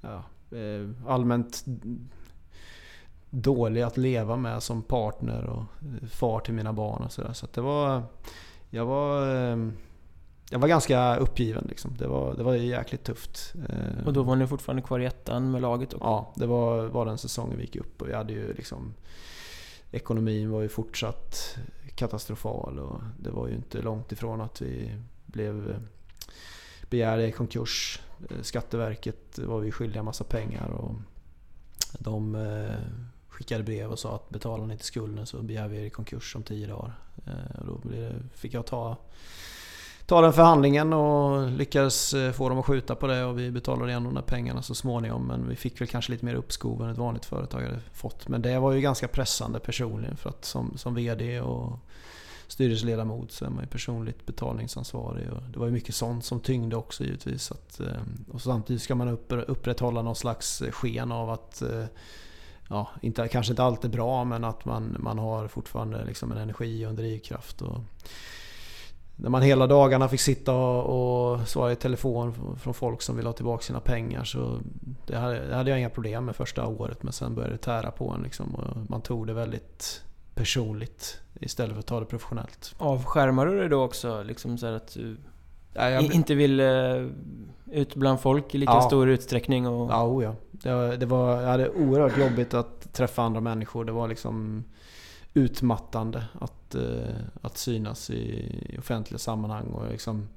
Ja, 0.00 0.24
eh, 0.58 0.88
allmänt 1.06 1.64
dålig 3.30 3.82
att 3.82 3.96
leva 3.96 4.36
med 4.36 4.62
som 4.62 4.82
partner 4.82 5.44
och 5.44 5.64
far 6.10 6.40
till 6.40 6.54
mina 6.54 6.72
barn 6.72 7.02
och 7.02 7.12
sådär. 7.12 7.32
Så, 7.32 7.46
så 7.46 7.52
det 7.54 7.60
var... 7.60 8.02
Jag 8.70 8.86
var 8.86 9.26
jag 10.54 10.58
var 10.58 10.68
ganska 10.68 11.16
uppgiven 11.16 11.66
liksom. 11.68 11.96
Det 11.98 12.06
var, 12.06 12.34
det 12.34 12.42
var 12.42 12.54
jäkligt 12.54 13.04
tufft. 13.04 13.54
Och 14.06 14.12
då 14.12 14.22
var 14.22 14.36
ni 14.36 14.46
fortfarande 14.46 14.82
kvar 14.82 15.00
i 15.00 15.04
ettan 15.04 15.50
med 15.50 15.62
laget? 15.62 15.92
Och... 15.92 16.00
Ja, 16.02 16.32
det 16.36 16.46
var, 16.46 16.86
var 16.86 17.06
den 17.06 17.18
säsongen 17.18 17.56
vi 17.56 17.62
gick 17.62 17.76
upp 17.76 18.02
och 18.02 18.08
vi 18.08 18.14
hade 18.14 18.32
ju 18.32 18.54
liksom... 18.54 18.94
Ekonomin 19.90 20.50
var 20.50 20.62
ju 20.62 20.68
fortsatt 20.68 21.56
katastrofal 21.94 22.78
och 22.78 23.00
det 23.18 23.30
var 23.30 23.48
ju 23.48 23.54
inte 23.54 23.82
långt 23.82 24.12
ifrån 24.12 24.40
att 24.40 24.60
vi 24.60 24.98
blev 25.26 25.76
begärda 26.90 27.26
i 27.26 27.32
konkurs. 27.32 28.00
Skatteverket 28.42 29.38
var 29.38 29.60
vi 29.60 29.72
skyldiga 29.72 30.02
massa 30.02 30.24
pengar 30.24 30.68
och 30.68 30.94
de 31.98 32.34
eh, 32.34 32.76
skickade 33.28 33.64
brev 33.64 33.90
och 33.90 33.98
sa 33.98 34.14
att 34.14 34.30
betalar 34.30 34.66
ni 34.66 34.72
inte 34.72 34.84
skulden 34.84 35.26
så 35.26 35.42
begär 35.42 35.68
vi 35.68 35.76
er 35.76 35.84
i 35.84 35.90
konkurs 35.90 36.36
om 36.36 36.42
tio 36.42 36.66
dagar. 36.66 36.94
Eh, 37.26 37.60
och 37.60 37.66
då 37.66 37.90
fick 38.34 38.54
jag 38.54 38.66
ta 38.66 38.96
ta 40.06 40.20
den 40.20 40.32
förhandlingen 40.32 40.92
och 40.92 41.50
lyckades 41.50 42.14
eh, 42.14 42.32
få 42.32 42.48
dem 42.48 42.58
att 42.58 42.64
skjuta 42.64 42.94
på 42.94 43.06
det 43.06 43.24
och 43.24 43.38
vi 43.38 43.50
betalade 43.50 43.90
igen 43.90 44.04
de 44.04 44.14
där 44.14 44.22
pengarna 44.22 44.62
så 44.62 44.74
småningom. 44.74 45.26
Men 45.26 45.48
vi 45.48 45.56
fick 45.56 45.80
väl 45.80 45.88
kanske 45.88 46.12
lite 46.12 46.24
mer 46.24 46.34
uppskov 46.34 46.82
än 46.82 46.90
ett 46.90 46.98
vanligt 46.98 47.24
företag 47.24 47.60
hade 47.60 47.80
fått. 47.92 48.28
Men 48.28 48.42
det 48.42 48.58
var 48.58 48.72
ju 48.72 48.80
ganska 48.80 49.08
pressande 49.08 49.58
personligen 49.58 50.16
för 50.16 50.30
att 50.30 50.44
som, 50.44 50.78
som 50.78 50.94
VD 50.94 51.40
och 51.40 51.78
styrelseledamot 52.48 53.32
så 53.32 53.44
är 53.44 53.50
man 53.50 53.64
ju 53.64 53.66
personligt 53.66 54.26
betalningsansvarig. 54.26 55.30
Och 55.30 55.42
det 55.42 55.58
var 55.58 55.66
ju 55.66 55.72
mycket 55.72 55.94
sånt 55.94 56.24
som 56.24 56.40
tyngde 56.40 56.76
också 56.76 57.04
givetvis. 57.04 57.52
Att, 57.52 57.80
eh, 57.80 58.02
och 58.32 58.42
samtidigt 58.42 58.82
ska 58.82 58.94
man 58.94 59.08
upp, 59.08 59.32
upprätthålla 59.46 60.02
någon 60.02 60.16
slags 60.16 60.62
eh, 60.62 60.70
sken 60.70 61.12
av 61.12 61.30
att 61.30 61.62
ja, 62.68 62.88
inte, 63.02 63.28
kanske 63.28 63.52
inte 63.52 63.62
alltid 63.62 63.90
bra 63.90 64.24
men 64.24 64.44
att 64.44 64.64
man, 64.64 64.96
man 64.98 65.18
har 65.18 65.48
fortfarande 65.48 66.04
liksom 66.04 66.32
en 66.32 66.38
energi 66.38 66.86
och 66.86 66.90
en 66.90 66.96
drivkraft. 66.96 67.62
Och, 67.62 67.80
när 69.16 69.30
man 69.30 69.42
hela 69.42 69.66
dagarna 69.66 70.08
fick 70.08 70.20
sitta 70.20 70.54
och, 70.54 71.32
och 71.32 71.48
svara 71.48 71.72
i 71.72 71.76
telefon 71.76 72.56
från 72.60 72.74
folk 72.74 73.02
som 73.02 73.16
vill 73.16 73.26
ha 73.26 73.32
tillbaka 73.32 73.62
sina 73.62 73.80
pengar 73.80 74.24
så 74.24 74.60
det 75.06 75.16
hade, 75.16 75.46
det 75.46 75.54
hade 75.54 75.70
jag 75.70 75.78
inga 75.78 75.90
problem 75.90 76.24
med 76.24 76.36
första 76.36 76.66
året 76.66 77.02
men 77.02 77.12
sen 77.12 77.34
började 77.34 77.54
det 77.54 77.58
tära 77.58 77.90
på 77.90 78.10
en 78.10 78.22
liksom 78.22 78.54
och 78.54 78.90
man 78.90 79.00
tog 79.00 79.26
det 79.26 79.32
väldigt 79.32 80.02
personligt 80.34 81.20
istället 81.40 81.72
för 81.72 81.80
att 81.80 81.86
ta 81.86 82.00
det 82.00 82.06
professionellt. 82.06 82.74
Avskärmar 82.78 83.46
du 83.46 83.58
dig 83.58 83.68
då 83.68 83.82
också? 83.82 84.22
Liksom 84.22 84.58
så 84.58 84.66
att 84.66 84.94
du 84.94 85.16
ja, 85.72 85.90
jag... 85.90 86.14
inte 86.14 86.34
vill 86.34 86.60
uh, 86.60 87.10
ut 87.72 87.94
bland 87.94 88.20
folk 88.20 88.54
i 88.54 88.58
lika 88.58 88.72
ja. 88.72 88.80
stor 88.80 89.08
utsträckning? 89.08 89.66
Och... 89.66 89.90
Ja, 89.90 90.04
oh 90.06 90.24
ja. 90.24 90.34
Det, 90.50 90.96
det 90.96 91.06
var, 91.06 91.40
jag 91.40 91.48
hade 91.48 91.70
oerhört 91.70 92.18
jobbigt 92.18 92.54
att 92.54 92.92
träffa 92.92 93.22
andra 93.22 93.40
människor. 93.40 93.84
Det 93.84 93.92
var 93.92 94.08
liksom 94.08 94.64
utmattande 95.34 96.24
att, 96.40 96.74
uh, 96.74 97.08
att 97.42 97.58
synas 97.58 98.10
i 98.10 98.76
offentliga 98.78 99.18
sammanhang. 99.18 99.66
Och 99.66 99.90
liksom, 99.90 100.28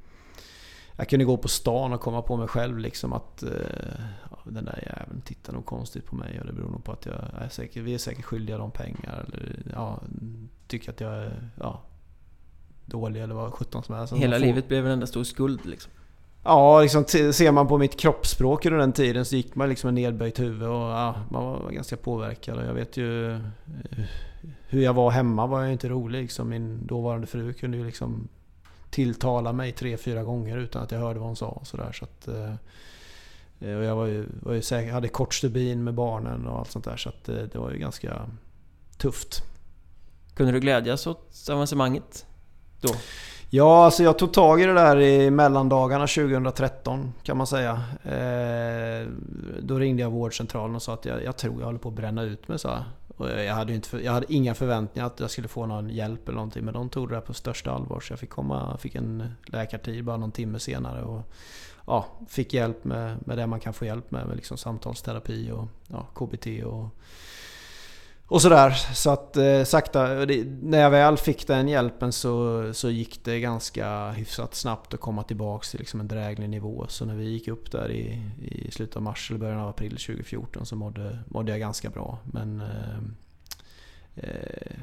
jag 0.96 1.10
kunde 1.10 1.26
gå 1.26 1.38
på 1.38 1.48
stan 1.48 1.94
och 1.94 2.02
komma 2.02 2.22
på 2.22 2.38
mig 2.38 2.48
själv 2.48 2.78
liksom 2.78 3.14
att 3.14 3.44
uh, 3.44 4.02
den 4.44 4.66
där 4.66 4.84
jäveln 4.86 5.22
tittar 5.22 5.54
nog 5.54 5.66
konstigt 5.66 6.06
på 6.06 6.16
mig 6.16 6.40
och 6.40 6.46
det 6.46 6.54
beror 6.54 6.70
nog 6.70 6.84
på 6.84 6.92
att 6.92 7.06
jag 7.06 7.16
är 7.42 7.50
säkert, 7.50 7.84
vi 7.84 7.94
är 7.94 7.98
säkert 7.98 8.26
skyldiga 8.26 8.58
dem 8.58 8.72
pengar. 8.72 9.26
Eller 9.28 9.64
ja, 9.74 10.02
tycker 10.68 10.92
att 10.92 11.02
jag 11.02 11.14
är 11.14 11.50
ja, 11.60 11.82
dålig 12.86 13.22
eller 13.22 13.36
vad 13.36 13.54
sjutton 13.54 13.84
som 13.84 13.96
helst. 13.96 14.14
Hela 14.14 14.38
livet 14.38 14.68
blev 14.68 14.86
en 14.86 14.92
enda 14.92 15.08
stor 15.08 15.24
skuld 15.24 15.66
liksom? 15.66 15.92
Ja, 16.44 16.82
liksom, 16.82 17.06
ser 17.06 17.52
man 17.52 17.68
på 17.68 17.78
mitt 17.78 18.00
kroppsspråk 18.00 18.66
under 18.66 18.80
den 18.80 18.94
tiden 18.94 19.26
så 19.26 19.36
gick 19.36 19.56
man 19.56 19.70
liksom 19.70 19.88
med 19.88 19.94
nedböjt 19.94 20.40
huvud 20.40 20.68
och 20.68 20.76
ja, 20.76 21.16
man 21.30 21.46
var 21.46 21.72
ganska 21.72 21.98
påverkad. 21.98 22.58
Och 22.58 22.66
jag 22.66 22.74
vet 22.74 22.98
ju 22.98 23.32
eh, 23.32 23.40
hur 24.68 24.82
jag 24.82 24.94
var 24.94 25.12
hemma 25.12 25.48
var 25.48 25.64
jag 25.64 25.72
inte 25.72 25.90
rolig. 25.90 26.22
Liksom. 26.22 26.50
Min 26.50 26.88
dåvarande 26.88 27.28
fru 27.28 27.54
kunde 27.54 27.78
ju 27.78 27.86
liksom 27.86 28.28
tilltala 28.90 29.54
mig 29.54 29.72
tre, 29.72 29.98
fyra 29.98 30.24
gånger 30.24 30.58
utan 30.58 30.84
att 30.84 30.92
jag 30.92 31.00
hörde 31.00 31.20
vad 31.20 31.28
hon 31.28 31.36
sa. 31.36 31.48
Och 31.48 31.68
så 31.68 31.78
där, 31.78 31.92
så 31.92 32.06
att, 32.06 32.28
eh, 32.28 32.54
och 33.78 33.84
jag 33.84 33.96
var 33.96 34.06
ju, 34.06 34.26
var 34.42 34.54
ju 34.54 34.62
säker, 34.62 34.92
hade 34.92 35.08
kort 35.08 35.34
stubin 35.34 35.84
med 35.84 35.94
barnen 35.94 36.48
och 36.48 36.60
allt 36.60 36.72
sånt 36.72 36.86
där 36.86 36.98
så 36.98 37.10
att 37.10 37.24
det, 37.24 37.48
det 37.48 37.60
var 37.60 37.72
ju 37.72 37.78
ganska 37.78 38.22
tufft. 38.98 39.44
Kunde 40.34 40.52
du 40.52 40.60
glädjas 40.60 41.08
åt 41.08 41.50
avancemanget 41.52 42.26
då? 42.82 42.90
Ja, 43.50 43.86
alltså 43.86 44.04
jag 44.04 44.20
tog 44.20 44.34
tag 44.34 44.62
i 44.62 44.66
det 44.66 44.74
där 44.74 45.00
i 45.00 45.32
mellandagarna 45.32 46.08
2013 46.08 47.14
kan 47.24 47.38
man 47.38 47.48
säga. 47.48 47.72
Eh, 48.04 49.08
då 49.62 49.80
ringde 49.80 50.02
jag 50.02 50.10
vårdcentralen 50.10 50.76
och 50.76 50.82
sa 50.82 50.94
att 50.94 51.06
jag, 51.06 51.24
jag 51.24 51.38
tror 51.38 51.60
jag 51.60 51.66
håller 51.66 51.80
på 51.80 51.90
att 51.90 51.96
bränna 51.96 52.24
ut 52.24 52.48
mig. 52.48 52.60
Så. 52.60 52.70
Och 53.18 53.30
jag, 53.30 53.56
hade 53.56 53.74
inte, 53.74 53.98
jag 53.98 54.12
hade 54.12 54.34
inga 54.34 54.56
förväntningar 54.56 55.08
att 55.08 55.20
jag 55.20 55.32
skulle 55.32 55.48
få 55.48 55.66
någon 55.66 55.90
hjälp 55.90 56.28
eller 56.28 56.36
någonting. 56.36 56.66
Men 56.66 56.74
de 56.74 56.90
tog 56.90 57.10
det 57.10 57.16
där 57.16 57.22
på 57.22 57.34
största 57.34 57.72
allvar. 57.72 58.00
Så 58.00 58.12
jag 58.12 58.20
fick, 58.20 58.30
komma, 58.30 58.78
fick 58.78 58.96
en 58.96 59.32
läkartid 59.46 60.04
bara 60.04 60.18
någon 60.18 60.32
timme 60.32 60.60
senare. 60.60 61.04
Och, 61.04 61.22
ja, 61.86 62.06
fick 62.28 62.54
hjälp 62.54 62.84
med, 62.84 63.28
med 63.28 63.38
det 63.38 63.48
man 63.48 63.60
kan 63.60 63.74
få 63.74 63.86
hjälp 63.86 64.12
med. 64.12 64.28
med 64.28 64.36
liksom 64.36 64.58
samtalsterapi 64.58 65.52
och 65.52 65.68
ja, 65.88 66.08
KBT 66.14 66.48
och, 66.66 66.90
och 68.28 68.42
sådär. 68.42 68.70
Så 68.94 69.10
att 69.10 69.38
eh, 69.38 69.64
sakta, 69.64 70.26
det, 70.26 70.46
när 70.62 70.80
jag 70.80 70.90
väl 70.90 71.18
fick 71.18 71.48
den 71.48 71.68
hjälpen 71.68 72.12
så, 72.12 72.70
så 72.74 72.90
gick 72.90 73.24
det 73.24 73.40
ganska 73.40 74.12
hyfsat 74.12 74.56
snabbt 74.56 74.94
att 74.94 75.00
komma 75.00 75.24
tillbaks 75.24 75.72
till 75.72 75.80
liksom 75.80 76.00
en 76.00 76.08
dräglig 76.08 76.50
nivå. 76.50 76.86
Så 76.90 77.06
när 77.06 77.16
vi 77.16 77.30
gick 77.30 77.48
upp 77.48 77.72
där 77.72 77.92
i, 77.92 78.22
i 78.42 78.72
slutet 78.72 78.96
av 78.96 79.02
mars 79.02 79.30
eller 79.30 79.40
början 79.40 79.60
av 79.60 79.70
april 79.70 79.92
2014 79.92 80.66
så 80.66 80.76
mådde, 80.76 81.20
mådde 81.28 81.52
jag 81.52 81.60
ganska 81.60 81.90
bra. 81.90 82.20
Men 82.24 82.62
eh, 82.62 82.98
eh, 84.16 84.78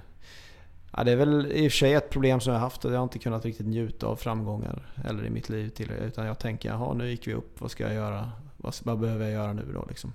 Ja, 0.96 1.04
det 1.04 1.12
är 1.12 1.16
väl 1.16 1.52
i 1.52 1.68
och 1.68 1.72
för 1.72 1.78
sig 1.78 1.94
ett 1.94 2.10
problem 2.10 2.40
som 2.40 2.52
jag 2.52 2.60
haft. 2.60 2.84
Att 2.84 2.90
jag 2.90 2.98
har 2.98 3.02
inte 3.02 3.18
kunnat 3.18 3.44
riktigt 3.44 3.66
njuta 3.66 4.06
av 4.06 4.16
framgångar 4.16 4.92
eller 5.04 5.24
i 5.24 5.30
mitt 5.30 5.48
liv. 5.48 5.68
Till, 5.68 5.90
utan 5.90 6.26
jag 6.26 6.38
tänker, 6.38 6.68
jaha 6.68 6.94
nu 6.94 7.10
gick 7.10 7.26
vi 7.26 7.34
upp, 7.34 7.60
vad 7.60 7.70
ska 7.70 7.84
jag 7.84 7.94
göra? 7.94 8.30
Vad, 8.56 8.74
vad 8.82 8.98
behöver 8.98 9.24
jag 9.24 9.32
göra 9.32 9.52
nu 9.52 9.72
då 9.74 9.84
liksom? 9.88 10.12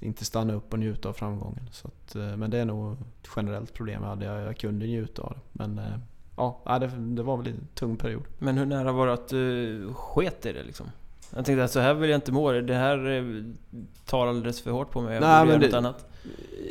Inte 0.00 0.24
stanna 0.24 0.52
upp 0.52 0.72
och 0.72 0.78
njuta 0.78 1.08
av 1.08 1.12
framgången. 1.12 1.68
Så 1.70 1.88
att, 1.88 2.14
eh, 2.14 2.36
men 2.36 2.50
det 2.50 2.58
är 2.58 2.64
nog 2.64 2.92
ett 2.92 3.30
generellt 3.36 3.74
problem 3.74 4.02
jag 4.02 4.08
hade. 4.08 4.24
Jag, 4.24 4.42
jag 4.42 4.56
kunde 4.56 4.86
njuta 4.86 5.22
av 5.22 5.32
det. 5.32 5.40
Men 5.52 5.78
eh, 5.78 5.98
ja, 6.36 6.78
det, 6.80 6.86
det 6.86 7.22
var 7.22 7.36
väl 7.36 7.46
en 7.46 7.66
tung 7.74 7.96
period. 7.96 8.22
Men 8.38 8.58
hur 8.58 8.66
nära 8.66 8.92
var 8.92 9.06
det 9.06 9.12
att 9.12 9.28
du 9.28 9.92
sket 9.94 10.46
i 10.46 10.52
det 10.52 10.62
liksom? 10.62 10.86
Jag 11.34 11.44
tänkte 11.44 11.64
att 11.64 11.70
så 11.70 11.80
här 11.80 11.94
vill 11.94 12.10
jag 12.10 12.16
inte 12.16 12.32
må. 12.32 12.52
Det 12.52 12.74
här 12.74 13.10
eh, 13.10 13.44
tar 14.04 14.26
alldeles 14.26 14.60
för 14.60 14.70
hårt 14.70 14.90
på 14.90 15.00
mig. 15.00 15.14
Jag 15.14 15.20
Nej, 15.20 15.46
men 15.46 15.60
det, 15.60 15.78
annat. 15.78 16.07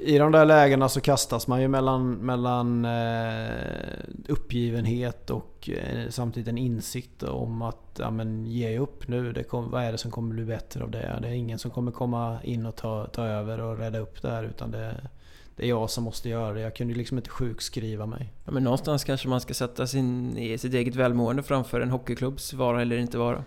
I 0.02 0.18
de 0.18 0.32
där 0.32 0.46
lägena 0.46 0.90
så 0.90 1.02
kastas 1.02 1.48
man 1.48 1.62
ju 1.62 1.68
mellan, 1.68 2.14
mellan 2.14 2.86
eh, 2.86 4.00
uppgivenhet 4.28 5.30
och 5.30 5.70
eh, 5.70 6.10
samtidigt 6.10 6.48
en 6.48 6.58
insikt 6.58 7.24
om 7.24 7.62
att 7.62 8.00
ja, 8.00 8.12
men, 8.12 8.46
ge 8.46 8.80
upp 8.80 9.08
nu. 9.08 9.34
Det 9.34 9.44
kom, 9.44 9.72
vad 9.72 9.84
är 9.84 9.92
det 9.92 9.98
som 9.98 10.12
kommer 10.12 10.34
bli 10.34 10.46
bättre 10.46 10.84
av 10.84 10.92
det? 10.92 11.20
Det 11.22 11.28
är 11.28 11.32
ingen 11.32 11.60
som 11.60 11.72
kommer 11.72 11.92
komma 11.92 12.38
in 12.44 12.66
och 12.66 12.76
ta, 12.76 13.06
ta 13.06 13.26
över 13.26 13.62
och 13.62 13.78
rädda 13.78 14.00
upp 14.00 14.22
det 14.22 14.30
här. 14.30 14.44
Utan 14.44 14.72
det, 14.72 15.10
det 15.56 15.64
är 15.64 15.70
jag 15.70 15.90
som 15.90 16.04
måste 16.04 16.30
göra 16.30 16.54
det. 16.54 16.62
Jag 16.62 16.76
kunde 16.76 16.94
liksom 16.94 17.18
inte 17.18 17.30
sjukskriva 17.30 18.06
mig. 18.06 18.34
Ja, 18.46 18.52
men 18.52 18.64
någonstans 18.64 19.04
kanske 19.04 19.28
man 19.28 19.42
ska 19.42 19.54
sätta 19.54 19.88
sin, 19.88 20.36
sitt 20.60 20.74
eget 20.74 20.96
välmående 20.96 21.44
framför 21.44 21.82
en 21.82 21.92
hockeyklubbs 21.92 22.54
vara 22.54 22.82
eller 22.82 22.98
inte 22.98 23.18
vara. 23.18 23.44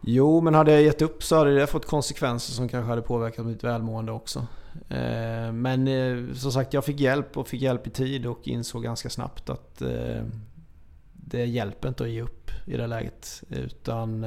Jo, 0.00 0.40
men 0.40 0.54
hade 0.54 0.72
jag 0.72 0.82
gett 0.82 1.02
upp 1.02 1.22
så 1.22 1.36
hade 1.36 1.54
det 1.54 1.66
fått 1.66 1.86
konsekvenser 1.86 2.52
som 2.52 2.68
kanske 2.68 2.88
hade 2.88 3.02
påverkat 3.02 3.46
mitt 3.46 3.64
välmående 3.64 4.12
också. 4.12 4.46
Eh, 4.88 5.52
men 5.52 5.88
eh, 5.88 6.34
som 6.34 6.52
sagt, 6.52 6.74
jag 6.74 6.84
fick 6.84 7.00
hjälp 7.00 7.36
och 7.36 7.48
fick 7.48 7.62
hjälp 7.62 7.86
i 7.86 7.90
tid 7.90 8.26
och 8.26 8.48
insåg 8.48 8.82
ganska 8.82 9.10
snabbt 9.10 9.50
att 9.50 9.82
eh, 9.82 10.24
det 11.12 11.44
hjälper 11.44 11.88
inte 11.88 12.04
att 12.04 12.10
ge 12.10 12.22
upp 12.22 12.50
i 12.66 12.76
det 12.76 12.86
läget. 12.86 13.42
Utan, 13.48 14.20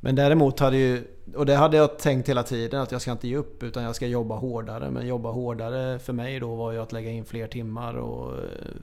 men 0.00 0.14
däremot 0.14 0.60
hade 0.60 0.76
ju, 0.76 1.04
och 1.34 1.46
det 1.46 1.54
hade 1.54 1.76
jag 1.76 1.98
tänkt 1.98 2.28
hela 2.28 2.42
tiden, 2.42 2.80
att 2.80 2.92
jag 2.92 3.00
ska 3.00 3.12
inte 3.12 3.28
ge 3.28 3.36
upp 3.36 3.62
utan 3.62 3.82
jag 3.82 3.96
ska 3.96 4.06
jobba 4.06 4.36
hårdare. 4.36 4.90
Men 4.90 5.06
jobba 5.06 5.30
hårdare 5.30 5.98
för 5.98 6.12
mig 6.12 6.40
då 6.40 6.54
var 6.54 6.72
ju 6.72 6.78
att 6.78 6.92
lägga 6.92 7.10
in 7.10 7.24
fler 7.24 7.46
timmar 7.46 7.94
och 7.94 8.34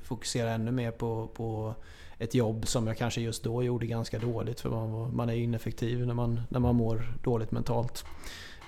fokusera 0.03 0.51
ännu 0.51 0.71
mer 0.71 0.91
på, 0.91 1.27
på 1.33 1.75
ett 2.17 2.35
jobb 2.35 2.67
som 2.67 2.87
jag 2.87 2.97
kanske 2.97 3.21
just 3.21 3.43
då 3.43 3.63
gjorde 3.63 3.85
ganska 3.85 4.19
dåligt 4.19 4.59
för 4.59 4.69
man, 4.69 5.15
man 5.15 5.29
är 5.29 5.33
ineffektiv 5.33 6.07
när 6.07 6.13
man, 6.13 6.41
när 6.49 6.59
man 6.59 6.75
mår 6.75 7.13
dåligt 7.23 7.51
mentalt. 7.51 8.05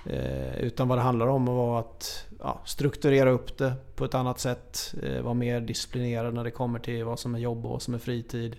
Eh, 0.06 0.56
utan 0.56 0.88
vad 0.88 0.98
det 0.98 1.02
handlar 1.02 1.26
om 1.26 1.46
var 1.46 1.80
att 1.80 2.26
ja, 2.40 2.60
strukturera 2.64 3.30
upp 3.30 3.58
det 3.58 3.72
på 3.94 4.04
ett 4.04 4.14
annat 4.14 4.40
sätt. 4.40 4.94
Eh, 5.02 5.22
vara 5.22 5.34
mer 5.34 5.60
disciplinerad 5.60 6.34
när 6.34 6.44
det 6.44 6.50
kommer 6.50 6.78
till 6.78 7.04
vad 7.04 7.18
som 7.18 7.34
är 7.34 7.38
jobb 7.38 7.64
och 7.64 7.70
vad 7.70 7.82
som 7.82 7.94
är 7.94 7.98
fritid. 7.98 8.56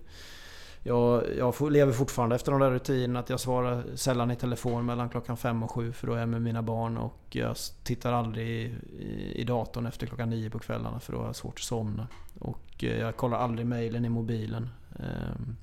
Jag, 0.83 1.23
jag 1.37 1.71
lever 1.71 1.93
fortfarande 1.93 2.35
efter 2.35 2.51
de 2.51 2.61
där 2.61 2.71
rutinerna 2.71 3.19
att 3.19 3.29
jag 3.29 3.39
svarar 3.39 3.83
sällan 3.95 4.31
i 4.31 4.35
telefon 4.35 4.85
mellan 4.85 5.09
klockan 5.09 5.37
fem 5.37 5.63
och 5.63 5.71
sju 5.71 5.91
för 5.91 6.07
då 6.07 6.13
är 6.13 6.19
jag 6.19 6.29
med 6.29 6.41
mina 6.41 6.61
barn 6.61 6.97
och 6.97 7.21
jag 7.29 7.55
tittar 7.83 8.13
aldrig 8.13 8.47
i, 8.47 8.75
i, 8.99 9.41
i 9.41 9.43
datorn 9.43 9.85
efter 9.85 10.07
klockan 10.07 10.29
nio 10.29 10.49
på 10.49 10.59
kvällarna 10.59 10.99
för 10.99 11.13
då 11.13 11.19
har 11.19 11.25
jag 11.25 11.35
svårt 11.35 11.53
att 11.53 11.63
somna. 11.63 12.07
Och 12.39 12.83
eh, 12.83 12.99
jag 12.99 13.15
kollar 13.15 13.37
aldrig 13.37 13.67
mejlen 13.67 14.05
i 14.05 14.09
mobilen. 14.09 14.69
Ehm, 14.99 15.55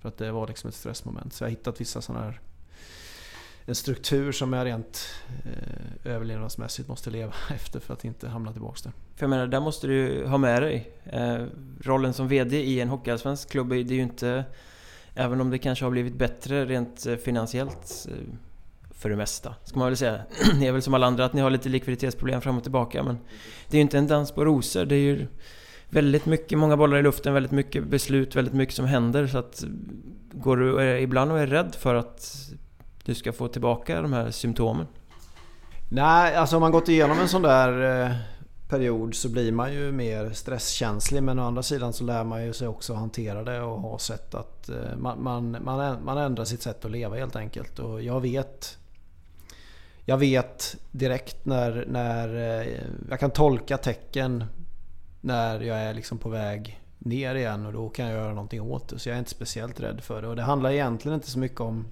för 0.00 0.08
att 0.08 0.16
det 0.16 0.32
var 0.32 0.46
liksom 0.46 0.68
ett 0.68 0.74
stressmoment. 0.74 1.32
Så 1.32 1.44
jag 1.44 1.48
har 1.48 1.50
hittat 1.50 1.80
vissa 1.80 2.00
sådana 2.00 2.24
här 2.24 2.40
en 3.64 3.74
struktur 3.74 4.32
som 4.32 4.52
jag 4.52 4.66
rent 4.66 5.08
eh, 5.44 6.12
överlevnadsmässigt 6.12 6.88
måste 6.88 7.10
leva 7.10 7.32
efter 7.54 7.80
för 7.80 7.94
att 7.94 8.04
inte 8.04 8.28
hamna 8.28 8.52
tillbaka 8.52 8.80
där. 8.84 8.92
För 9.16 9.24
jag 9.24 9.30
menar, 9.30 9.46
där 9.46 9.60
måste 9.60 9.86
du 9.86 10.26
ha 10.26 10.38
med 10.38 10.62
dig. 10.62 10.92
Eh, 11.04 11.44
rollen 11.80 12.12
som 12.12 12.28
VD 12.28 12.62
i 12.62 12.80
en 12.80 12.88
hockeyallsvensk 12.88 13.50
klubb, 13.50 13.68
det 13.68 13.76
är 13.76 13.92
ju 13.92 14.02
inte... 14.02 14.44
Även 15.14 15.40
om 15.40 15.50
det 15.50 15.58
kanske 15.58 15.84
har 15.84 15.90
blivit 15.90 16.14
bättre 16.14 16.64
rent 16.64 17.06
eh, 17.06 17.16
finansiellt 17.16 18.06
eh, 18.08 18.14
för 18.90 19.10
det 19.10 19.16
mesta, 19.16 19.54
ska 19.64 19.78
man 19.78 19.88
väl 19.88 19.96
säga. 19.96 20.22
Ni 20.54 20.66
är 20.66 20.72
väl 20.72 20.82
som 20.82 20.94
alla 20.94 21.06
andra 21.06 21.24
att 21.24 21.32
ni 21.32 21.40
har 21.40 21.50
lite 21.50 21.68
likviditetsproblem 21.68 22.40
fram 22.40 22.56
och 22.56 22.62
tillbaka, 22.62 23.02
men 23.02 23.18
det 23.68 23.76
är 23.76 23.78
ju 23.78 23.82
inte 23.82 23.98
en 23.98 24.06
dans 24.06 24.32
på 24.32 24.44
rosor. 24.44 24.84
Det 24.84 24.94
är 24.94 25.00
ju 25.00 25.26
väldigt 25.88 26.26
mycket, 26.26 26.58
många 26.58 26.76
bollar 26.76 26.98
i 26.98 27.02
luften, 27.02 27.34
väldigt 27.34 27.52
mycket 27.52 27.84
beslut, 27.84 28.36
väldigt 28.36 28.54
mycket 28.54 28.74
som 28.74 28.86
händer. 28.86 29.26
Så 29.26 29.38
att 29.38 29.64
går 30.32 30.56
du 30.56 30.98
ibland 30.98 31.32
och 31.32 31.38
är 31.38 31.46
rädd 31.46 31.74
för 31.74 31.94
att 31.94 32.50
du 33.04 33.14
ska 33.14 33.32
få 33.32 33.48
tillbaka 33.48 34.02
de 34.02 34.12
här 34.12 34.30
symptomen? 34.30 34.86
Nej, 35.88 36.36
alltså 36.36 36.56
om 36.56 36.60
man 36.60 36.72
gått 36.72 36.88
igenom 36.88 37.18
en 37.18 37.28
sån 37.28 37.42
där 37.42 38.04
eh, 38.06 38.16
period 38.70 39.14
så 39.14 39.28
blir 39.28 39.52
man 39.52 39.72
ju 39.72 39.92
mer 39.92 40.30
stresskänslig. 40.30 41.22
Men 41.22 41.38
å 41.38 41.42
andra 41.42 41.62
sidan 41.62 41.92
så 41.92 42.04
lär 42.04 42.24
man 42.24 42.44
ju 42.44 42.52
sig 42.52 42.68
också 42.68 42.94
hantera 42.94 43.44
det 43.44 43.60
och 43.60 43.80
ha 43.80 43.98
sett 43.98 44.34
att... 44.34 44.68
Eh, 44.68 44.96
man, 44.96 45.22
man, 45.22 45.56
man, 45.60 46.04
man 46.04 46.18
ändrar 46.18 46.44
sitt 46.44 46.62
sätt 46.62 46.84
att 46.84 46.90
leva 46.90 47.16
helt 47.16 47.36
enkelt. 47.36 47.78
Och 47.78 48.02
jag 48.02 48.20
vet... 48.20 48.78
Jag 50.04 50.18
vet 50.18 50.76
direkt 50.90 51.44
när, 51.44 51.84
när 51.88 52.60
eh, 52.60 52.66
jag 53.10 53.20
kan 53.20 53.30
tolka 53.30 53.76
tecken 53.76 54.44
när 55.20 55.60
jag 55.60 55.78
är 55.78 55.94
liksom 55.94 56.18
på 56.18 56.28
väg 56.28 56.80
ner 56.98 57.34
igen 57.34 57.66
och 57.66 57.72
då 57.72 57.88
kan 57.88 58.06
jag 58.06 58.14
göra 58.14 58.34
någonting 58.34 58.60
åt 58.60 58.88
det. 58.88 58.98
Så 58.98 59.08
jag 59.08 59.14
är 59.14 59.18
inte 59.18 59.30
speciellt 59.30 59.80
rädd 59.80 60.00
för 60.00 60.22
det. 60.22 60.28
Och 60.28 60.36
det 60.36 60.42
handlar 60.42 60.70
egentligen 60.70 61.14
inte 61.14 61.30
så 61.30 61.38
mycket 61.38 61.60
om 61.60 61.86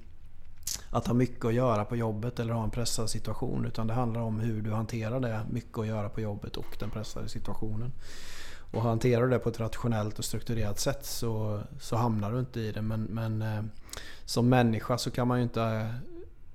att 0.90 1.06
ha 1.06 1.14
mycket 1.14 1.44
att 1.44 1.54
göra 1.54 1.84
på 1.84 1.96
jobbet 1.96 2.40
eller 2.40 2.52
ha 2.52 2.64
en 2.64 2.70
pressad 2.70 3.10
situation. 3.10 3.66
Utan 3.66 3.86
det 3.86 3.94
handlar 3.94 4.20
om 4.20 4.40
hur 4.40 4.62
du 4.62 4.72
hanterar 4.72 5.20
det 5.20 5.40
mycket 5.50 5.78
att 5.78 5.86
göra 5.86 6.08
på 6.08 6.20
jobbet 6.20 6.56
och 6.56 6.76
den 6.78 6.90
pressade 6.90 7.28
situationen. 7.28 7.92
Och 8.72 8.82
hanterar 8.82 9.22
du 9.22 9.30
det 9.30 9.38
på 9.38 9.48
ett 9.48 9.60
rationellt 9.60 10.18
och 10.18 10.24
strukturerat 10.24 10.78
sätt 10.78 11.06
så, 11.06 11.60
så 11.80 11.96
hamnar 11.96 12.32
du 12.32 12.38
inte 12.38 12.60
i 12.60 12.72
det. 12.72 12.82
Men, 12.82 13.02
men 13.02 13.42
eh, 13.42 13.62
som 14.24 14.48
människa 14.48 14.98
så 14.98 15.10
kan 15.10 15.28
man 15.28 15.38
ju 15.38 15.42
inte... 15.42 15.94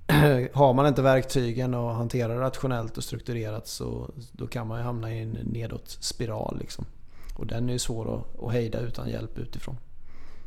har 0.52 0.74
man 0.74 0.86
inte 0.86 1.02
verktygen 1.02 1.74
och 1.74 1.94
hanterar 1.94 2.38
rationellt 2.38 2.96
och 2.96 3.04
strukturerat 3.04 3.66
så 3.66 4.10
då 4.32 4.46
kan 4.46 4.66
man 4.66 4.78
ju 4.78 4.84
hamna 4.84 5.14
i 5.14 5.22
en 5.22 5.30
nedåt 5.30 5.88
spiral. 6.00 6.58
Liksom. 6.60 6.84
Och 7.34 7.46
den 7.46 7.68
är 7.68 7.72
ju 7.72 7.78
svår 7.78 8.16
att, 8.16 8.42
att 8.42 8.52
hejda 8.52 8.80
utan 8.80 9.08
hjälp 9.08 9.38
utifrån. 9.38 9.76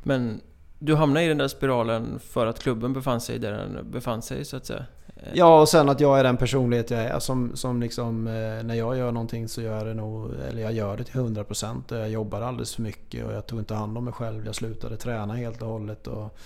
Men 0.03 0.41
du 0.80 0.95
hamnade 0.95 1.25
i 1.25 1.28
den 1.28 1.38
där 1.38 1.47
spiralen 1.47 2.19
för 2.19 2.47
att 2.47 2.59
klubben 2.59 2.93
befann 2.93 3.21
sig 3.21 3.39
där 3.39 3.51
den 3.51 3.91
befann 3.91 4.21
sig 4.21 4.45
så 4.45 4.57
att 4.57 4.65
säga? 4.65 4.86
Ja, 5.34 5.61
och 5.61 5.69
sen 5.69 5.89
att 5.89 5.99
jag 5.99 6.19
är 6.19 6.23
den 6.23 6.38
personlighet 6.38 6.91
jag 6.91 6.99
är. 6.99 7.19
Som, 7.19 7.55
som 7.55 7.82
liksom, 7.82 8.28
eh, 8.28 8.63
när 8.63 8.73
jag 8.73 8.97
gör 8.97 9.11
någonting 9.11 9.47
så 9.47 9.61
gör 9.61 9.78
jag 9.78 9.86
det 9.86 9.93
nog, 9.93 10.32
eller 10.49 10.61
jag 10.61 10.73
gör 10.73 10.97
det 10.97 11.03
till 11.03 11.19
100%. 11.19 11.99
Jag 11.99 12.09
jobbar 12.09 12.41
alldeles 12.41 12.75
för 12.75 12.82
mycket 12.82 13.25
och 13.25 13.34
jag 13.34 13.47
tog 13.47 13.59
inte 13.59 13.75
hand 13.75 13.97
om 13.97 14.05
mig 14.05 14.13
själv. 14.13 14.45
Jag 14.45 14.55
slutade 14.55 14.97
träna 14.97 15.34
helt 15.34 15.61
och 15.61 15.67
hållet 15.67 16.07
och 16.07 16.38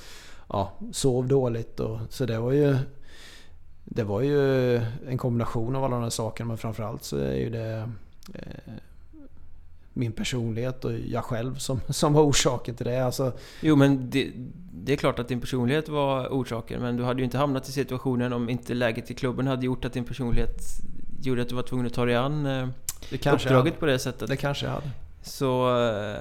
ja, 0.50 0.72
sov 0.92 1.28
dåligt. 1.28 1.80
Och, 1.80 2.00
så 2.10 2.26
det 2.26 2.40
var 2.40 2.52
ju 2.52 2.78
det 3.84 4.04
var 4.04 4.22
ju 4.22 4.76
en 5.08 5.18
kombination 5.18 5.76
av 5.76 5.84
alla 5.84 5.96
de 5.96 6.04
här 6.04 6.10
sakerna 6.10 6.48
men 6.48 6.58
framförallt 6.58 7.04
så 7.04 7.18
är 7.18 7.36
ju 7.36 7.50
det 7.50 7.90
eh, 8.34 8.74
min 9.94 10.12
personlighet 10.12 10.86
och 10.86 10.92
jag 10.94 11.24
själv 11.24 11.56
som, 11.56 11.82
som 11.90 12.14
var 12.14 12.24
orsaken 12.24 12.76
till 12.76 12.86
det. 12.86 13.06
Alltså, 13.06 13.34
jo 13.62 13.76
men 13.76 14.10
det, 14.10 14.32
det, 14.74 14.94
är 14.94 14.98
klart 14.98 15.20
att 15.20 15.28
din 15.28 15.42
personlighet 15.42 15.90
var 15.90 16.28
orsaken 16.28 16.82
men 16.82 16.98
du 16.98 17.04
hade 17.04 17.20
ju 17.20 17.26
inte 17.26 17.38
hamnat 17.38 17.70
i 17.70 17.72
situationen 17.72 18.34
om 18.34 18.50
inte 18.50 18.74
läget 18.74 19.12
i 19.12 19.14
klubben 19.14 19.48
hade 19.48 19.66
gjort 19.66 19.86
att 19.86 19.94
din 19.94 20.06
personlighet 20.06 20.62
gjorde 21.22 21.42
att 21.42 21.50
du 21.50 21.56
var 21.56 21.64
tvungen 21.64 21.86
att 21.86 21.94
ta 21.94 22.06
dig 22.06 22.16
an 22.16 22.46
eh, 22.46 22.68
det 23.10 23.32
uppdraget 23.32 23.80
på 23.80 23.86
det 23.86 24.00
sättet. 24.00 24.30
Det 24.30 24.38
kanske 24.38 24.66
jag 24.66 24.74
hade. 24.74 24.90
Så 25.22 25.80
eh, 25.88 26.16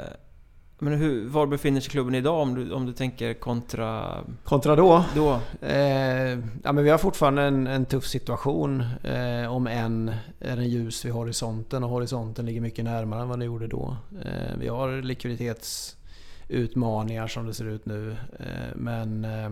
men 0.80 0.92
hur, 0.92 1.28
var 1.28 1.46
befinner 1.46 1.80
sig 1.80 1.90
klubben 1.90 2.14
idag 2.14 2.42
om 2.42 2.54
du, 2.54 2.72
om 2.72 2.86
du 2.86 2.92
tänker 2.92 3.34
kontra... 3.34 4.18
Kontra 4.44 4.76
då? 4.76 5.04
då. 5.14 5.40
Eh, 5.66 6.38
ja, 6.62 6.72
men 6.72 6.84
vi 6.84 6.90
har 6.90 6.98
fortfarande 6.98 7.42
en, 7.42 7.66
en 7.66 7.86
tuff 7.86 8.06
situation. 8.06 8.84
Eh, 9.02 9.52
om 9.52 9.66
än 9.66 10.12
är 10.40 10.56
den 10.56 10.68
ljus 10.68 11.04
vid 11.04 11.12
horisonten 11.12 11.84
och 11.84 11.90
horisonten 11.90 12.46
ligger 12.46 12.60
mycket 12.60 12.84
närmare 12.84 13.22
än 13.22 13.28
vad 13.28 13.38
den 13.38 13.46
gjorde 13.46 13.66
då. 13.66 13.96
Eh, 14.24 14.56
vi 14.58 14.68
har 14.68 15.02
likviditetsutmaningar 15.02 17.26
som 17.26 17.46
det 17.46 17.54
ser 17.54 17.64
ut 17.64 17.86
nu. 17.86 18.16
Eh, 18.38 18.74
men 18.74 19.24
eh, 19.24 19.50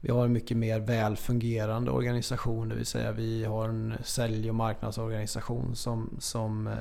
vi 0.00 0.10
har 0.10 0.24
en 0.24 0.32
mycket 0.32 0.56
mer 0.56 0.80
väl 0.80 1.16
fungerande 1.16 1.90
organisation. 1.90 2.68
Det 2.68 2.74
vill 2.74 2.86
säga 2.86 3.12
vi 3.12 3.44
har 3.44 3.68
en 3.68 3.94
sälj 4.04 4.48
och 4.48 4.54
marknadsorganisation 4.54 5.76
som, 5.76 6.16
som 6.18 6.66
eh, 6.66 6.72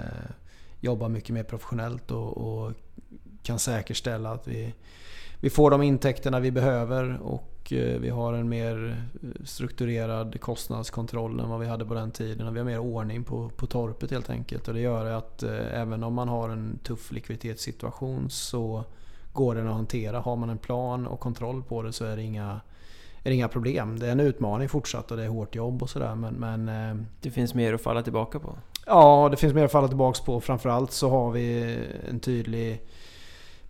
jobbar 0.80 1.10
mycket 1.10 1.30
mer 1.30 1.44
professionellt 1.44 2.12
och, 2.12 2.38
och 2.38 2.74
kan 3.44 3.60
säkerställa 3.60 4.32
att 4.32 4.48
vi, 4.48 4.74
vi 5.40 5.50
får 5.50 5.72
de 5.72 5.82
intäkterna 5.82 6.40
vi 6.40 6.52
behöver 6.52 7.20
och 7.22 7.74
eh, 7.74 8.00
vi 8.00 8.10
har 8.10 8.34
en 8.34 8.50
mer 8.50 8.98
eh, 9.22 9.46
strukturerad 9.46 10.42
kostnadskontroll 10.42 11.40
än 11.40 11.50
vad 11.50 11.60
vi 11.60 11.68
hade 11.68 11.86
på 11.86 11.94
den 11.94 12.12
tiden. 12.12 12.54
Vi 12.54 12.60
har 12.60 12.66
mer 12.66 12.80
ordning 12.80 13.24
på, 13.24 13.50
på 13.50 13.68
torpet 13.68 14.12
helt 14.12 14.30
enkelt. 14.30 14.68
Och 14.68 14.74
det 14.74 14.80
gör 14.80 15.06
att 15.06 15.44
eh, 15.44 15.82
även 15.82 16.04
om 16.04 16.14
man 16.14 16.30
har 16.30 16.50
en 16.50 16.80
tuff 16.84 17.12
likviditetssituation 17.12 18.30
så 18.30 18.84
går 19.34 19.56
den 19.56 19.68
att 19.68 19.74
hantera. 19.74 20.20
Har 20.20 20.36
man 20.36 20.50
en 20.50 20.58
plan 20.58 21.08
och 21.08 21.20
kontroll 21.20 21.64
på 21.64 21.82
det 21.82 21.94
så 21.94 22.06
är 22.06 22.16
det 22.16 22.24
inga, 22.24 22.62
är 23.24 23.30
det 23.30 23.34
inga 23.34 23.48
problem. 23.48 24.00
Det 24.00 24.08
är 24.08 24.12
en 24.12 24.20
utmaning 24.20 24.70
fortsatt 24.70 25.12
och 25.12 25.18
det 25.18 25.24
är 25.24 25.30
hårt 25.30 25.56
jobb 25.56 25.84
och 25.84 25.90
sådär 25.90 26.16
men, 26.16 26.34
men... 26.34 27.06
Det 27.22 27.32
finns 27.32 27.54
mer 27.54 27.74
att 27.74 27.82
falla 27.82 28.02
tillbaka 28.02 28.40
på? 28.40 28.56
Ja, 28.86 29.28
det 29.32 29.38
finns 29.38 29.54
mer 29.54 29.66
att 29.66 29.72
falla 29.72 29.88
tillbaka 29.88 30.20
på. 30.26 30.42
Framförallt 30.42 30.92
så 30.92 31.10
har 31.10 31.32
vi 31.32 31.78
en 32.10 32.20
tydlig 32.20 32.82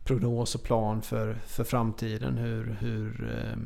prognos 0.10 0.56
och 0.56 0.64
plan 0.64 1.02
för, 1.02 1.34
för 1.48 1.64
framtiden. 1.64 2.38
Hur, 2.38 2.78
hur 2.80 3.38
eh, 3.38 3.58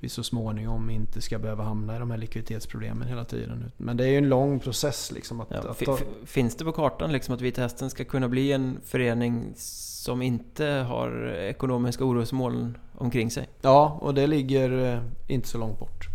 vi 0.00 0.08
så 0.08 0.22
småningom 0.22 0.90
inte 0.90 1.20
ska 1.20 1.38
behöva 1.38 1.64
hamna 1.64 1.96
i 1.96 1.98
de 1.98 2.10
här 2.10 2.18
likviditetsproblemen 2.18 3.08
hela 3.08 3.24
tiden. 3.24 3.72
Men 3.76 3.96
det 3.96 4.04
är 4.04 4.08
ju 4.08 4.18
en 4.18 4.28
lång 4.28 4.60
process. 4.60 5.12
Liksom 5.12 5.40
att, 5.40 5.48
ja, 5.50 5.70
att 5.70 5.78
ta... 5.78 5.98
Finns 6.24 6.56
det 6.56 6.64
på 6.64 6.72
kartan 6.72 7.12
liksom 7.12 7.34
att 7.34 7.40
Vita 7.40 7.62
Hästen 7.62 7.90
ska 7.90 8.04
kunna 8.04 8.28
bli 8.28 8.52
en 8.52 8.78
förening 8.84 9.52
som 9.56 10.22
inte 10.22 10.66
har 10.66 11.28
ekonomiska 11.28 12.04
orosmoln 12.04 12.78
omkring 12.94 13.30
sig? 13.30 13.48
Ja, 13.60 13.98
och 14.00 14.14
det 14.14 14.26
ligger 14.26 14.94
eh, 14.94 15.02
inte 15.26 15.48
så 15.48 15.58
långt 15.58 15.78
bort. 15.78 16.08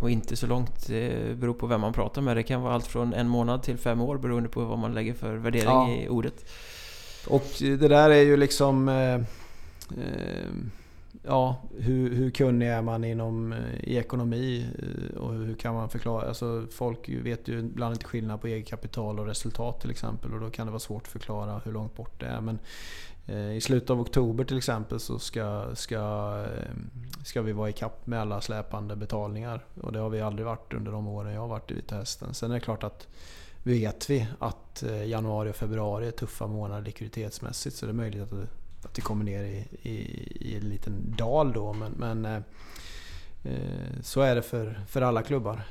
Och 0.00 0.10
inte 0.10 0.36
så 0.36 0.46
långt, 0.46 0.86
det 0.86 1.36
beror 1.38 1.54
på 1.54 1.66
vem 1.66 1.80
man 1.80 1.92
pratar 1.92 2.22
med. 2.22 2.36
Det 2.36 2.42
kan 2.42 2.62
vara 2.62 2.74
allt 2.74 2.86
från 2.86 3.14
en 3.14 3.28
månad 3.28 3.62
till 3.62 3.78
fem 3.78 4.00
år 4.00 4.18
beroende 4.18 4.48
på 4.48 4.64
vad 4.64 4.78
man 4.78 4.94
lägger 4.94 5.14
för 5.14 5.36
värdering 5.36 5.68
ja. 5.68 5.90
i 5.90 6.08
ordet. 6.08 6.44
Och 7.26 7.46
det 7.58 7.88
där 7.88 8.10
är 8.10 8.22
ju 8.22 8.36
liksom... 8.36 8.88
Eh, 8.88 9.14
eh, 10.04 10.50
ja, 11.22 11.62
hur, 11.78 12.14
hur 12.14 12.30
kunnig 12.30 12.68
är 12.68 12.82
man 12.82 13.04
inom 13.04 13.52
eh, 13.52 13.58
i 13.80 13.96
ekonomi 13.96 14.66
eh, 14.78 15.18
och 15.18 15.34
hur 15.34 15.54
kan 15.54 15.74
man 15.74 15.88
förklara? 15.88 16.28
Alltså 16.28 16.66
folk 16.70 17.08
vet 17.08 17.48
ju 17.48 17.58
ibland 17.58 17.94
inte 17.94 18.06
skillnad 18.06 18.40
på 18.40 18.46
eget 18.46 18.68
kapital 18.68 19.18
och 19.18 19.26
resultat 19.26 19.80
till 19.80 19.90
exempel 19.90 20.34
och 20.34 20.40
då 20.40 20.50
kan 20.50 20.66
det 20.66 20.70
vara 20.70 20.80
svårt 20.80 21.02
att 21.02 21.12
förklara 21.12 21.60
hur 21.64 21.72
långt 21.72 21.96
bort 21.96 22.20
det 22.20 22.26
är. 22.26 22.40
Men 22.40 22.58
eh, 23.26 23.56
i 23.56 23.60
slutet 23.60 23.90
av 23.90 24.00
oktober 24.00 24.44
till 24.44 24.58
exempel 24.58 25.00
så 25.00 25.18
ska, 25.18 25.74
ska, 25.74 25.96
eh, 26.44 26.74
ska 27.24 27.42
vi 27.42 27.52
vara 27.52 27.68
i 27.68 27.72
kapp 27.72 28.06
med 28.06 28.20
alla 28.20 28.40
släpande 28.40 28.96
betalningar 28.96 29.64
och 29.80 29.92
det 29.92 29.98
har 29.98 30.10
vi 30.10 30.20
aldrig 30.20 30.46
varit 30.46 30.74
under 30.74 30.92
de 30.92 31.06
åren 31.06 31.32
jag 31.32 31.40
har 31.40 31.48
varit 31.48 31.70
i 31.70 31.74
Vita 31.74 31.96
Hästen. 31.96 32.34
Sen 32.34 32.50
är 32.50 32.54
det 32.54 32.60
klart 32.60 32.84
att 32.84 33.08
vet 33.62 34.10
vi 34.10 34.26
att 34.38 34.82
eh, 34.82 35.04
januari 35.04 35.50
och 35.50 35.56
februari 35.56 36.06
är 36.06 36.10
tuffa 36.10 36.46
månader 36.46 36.82
likviditetsmässigt 36.82 37.76
så 37.76 37.86
det 37.86 37.92
är 37.92 37.94
möjligt 37.94 38.22
att 38.22 38.30
det, 38.30 38.46
att 38.84 38.94
det 38.94 39.00
kommer 39.00 39.24
ner 39.24 39.42
i, 39.42 39.64
i, 39.82 39.96
i 40.40 40.56
en 40.56 40.68
liten 40.68 41.14
dal 41.18 41.52
då. 41.52 41.72
Men, 41.72 41.92
men 41.92 42.24
eh, 42.24 42.42
eh, 43.44 44.02
så 44.02 44.20
är 44.20 44.34
det 44.34 44.42
för, 44.42 44.80
för 44.88 45.02
alla 45.02 45.22
klubbar. 45.22 45.62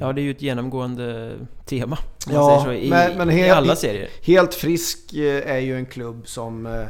Ja, 0.00 0.12
det 0.12 0.20
är 0.20 0.24
ju 0.24 0.30
ett 0.30 0.42
genomgående 0.42 1.32
tema. 1.64 1.98
ja, 2.30 2.62
så, 2.64 2.72
i, 2.72 2.90
men, 2.90 3.18
men 3.18 3.28
helt, 3.28 3.46
i 3.46 3.50
alla 3.50 3.76
serier. 3.76 4.08
Helt 4.22 4.54
frisk 4.54 5.12
är 5.44 5.58
ju 5.58 5.76
en 5.76 5.86
klubb 5.86 6.28
som... 6.28 6.86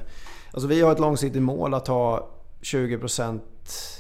Alltså 0.51 0.69
vi 0.69 0.81
har 0.81 0.93
ett 0.93 1.01
långsiktigt 1.01 1.43
mål 1.43 1.75
att 1.75 1.89
ha 1.89 2.31
20% 2.63 3.41
Eh, 3.41 3.96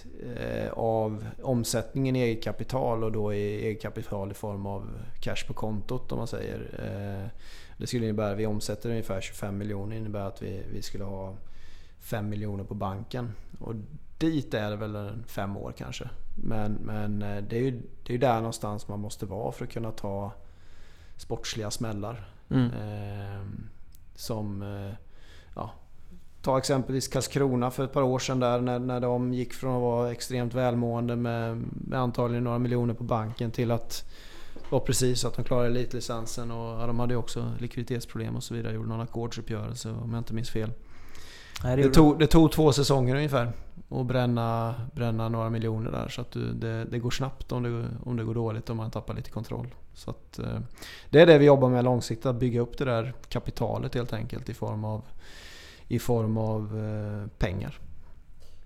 av 0.72 1.26
omsättningen 1.42 2.16
i 2.16 2.20
eget 2.20 2.44
kapital 2.44 3.04
och 3.04 3.12
då 3.12 3.34
i 3.34 3.66
eget 3.66 3.82
kapital 3.82 4.30
i 4.30 4.34
form 4.34 4.66
av 4.66 4.90
cash 5.20 5.46
på 5.46 5.54
kontot 5.54 6.12
om 6.12 6.18
man 6.18 6.26
säger. 6.26 6.60
Eh, 6.78 7.28
det 7.76 7.86
skulle 7.86 8.04
innebära 8.04 8.30
att 8.30 8.38
vi 8.38 8.46
omsätter 8.46 8.90
ungefär 8.90 9.20
25 9.20 9.58
miljoner. 9.58 9.96
Innebär 9.96 10.26
att 10.26 10.42
vi, 10.42 10.62
vi 10.72 10.82
skulle 10.82 11.04
ha 11.04 11.34
5 12.00 12.28
miljoner 12.28 12.64
på 12.64 12.74
banken. 12.74 13.32
Och 13.60 13.74
dit 14.18 14.54
är 14.54 14.70
det 14.70 14.76
väl 14.76 14.96
en 14.96 15.24
fem 15.26 15.56
år 15.56 15.72
kanske. 15.76 16.08
Men, 16.34 16.72
men 16.72 17.22
eh, 17.22 17.42
det 17.42 17.56
är 17.56 17.62
ju 17.62 17.82
det 18.06 18.14
är 18.14 18.18
där 18.18 18.36
någonstans 18.36 18.88
man 18.88 19.00
måste 19.00 19.26
vara 19.26 19.52
för 19.52 19.64
att 19.64 19.72
kunna 19.72 19.92
ta 19.92 20.32
sportsliga 21.16 21.70
smällar. 21.70 22.28
Mm. 22.50 22.70
Eh, 22.70 23.40
som 24.14 24.64
ja, 25.54 25.70
Ta 26.46 26.58
exempelvis 26.58 27.08
Karlskrona 27.08 27.70
för 27.70 27.84
ett 27.84 27.92
par 27.92 28.02
år 28.02 28.18
sedan 28.18 28.40
där 28.40 28.60
när, 28.60 28.78
när 28.78 29.00
de 29.00 29.34
gick 29.34 29.54
från 29.54 29.76
att 29.76 29.80
vara 29.80 30.12
extremt 30.12 30.54
välmående 30.54 31.16
med, 31.16 31.62
med 31.70 32.00
antagligen 32.00 32.44
några 32.44 32.58
miljoner 32.58 32.94
på 32.94 33.04
banken 33.04 33.50
till 33.50 33.70
att 33.70 34.04
vara 34.70 34.82
precis 34.82 35.24
att 35.24 35.34
de 35.34 35.44
klarade 35.44 35.66
elitlicensen 35.66 36.50
och 36.50 36.82
ja, 36.82 36.86
de 36.86 36.98
hade 37.00 37.14
ju 37.14 37.18
också 37.18 37.52
likviditetsproblem 37.58 38.36
och 38.36 38.42
så 38.42 38.54
vidare. 38.54 38.74
Gjorde 38.74 38.88
någon 38.88 39.00
ackordsuppgörelse 39.00 39.90
om 39.90 40.12
jag 40.12 40.20
inte 40.20 40.34
minns 40.34 40.50
fel. 40.50 40.70
Nej, 41.64 41.76
det, 41.76 41.82
det, 41.82 41.90
tog, 41.90 42.18
det, 42.18 42.26
tog, 42.26 42.52
två 42.52 42.72
säsonger 42.72 43.14
ungefär 43.14 43.52
att 43.88 44.06
bränna, 44.06 44.74
bränna 44.92 45.28
några 45.28 45.50
miljoner 45.50 45.90
där. 45.90 46.08
Så 46.08 46.20
att 46.20 46.30
du, 46.30 46.52
det, 46.52 46.84
det, 46.84 46.98
går 46.98 47.10
snabbt 47.10 47.52
om 47.52 47.62
det, 47.62 47.88
om 48.04 48.16
det 48.16 48.24
går 48.24 48.34
dåligt 48.34 48.70
och 48.70 48.76
man 48.76 48.90
tappar 48.90 49.14
lite 49.14 49.30
kontroll. 49.30 49.74
Så 49.94 50.10
att, 50.10 50.38
eh, 50.38 50.58
det 51.10 51.20
är 51.20 51.26
det 51.26 51.38
vi 51.38 51.44
jobbar 51.44 51.68
med 51.68 51.84
långsiktigt, 51.84 52.26
att 52.26 52.36
bygga 52.36 52.60
upp 52.60 52.78
det 52.78 52.84
där 52.84 53.14
kapitalet 53.28 53.94
helt 53.94 54.12
enkelt 54.12 54.48
i 54.48 54.54
form 54.54 54.84
av 54.84 55.02
i 55.88 55.98
form 55.98 56.36
av 56.36 56.78
eh, 56.78 57.38
pengar. 57.38 57.78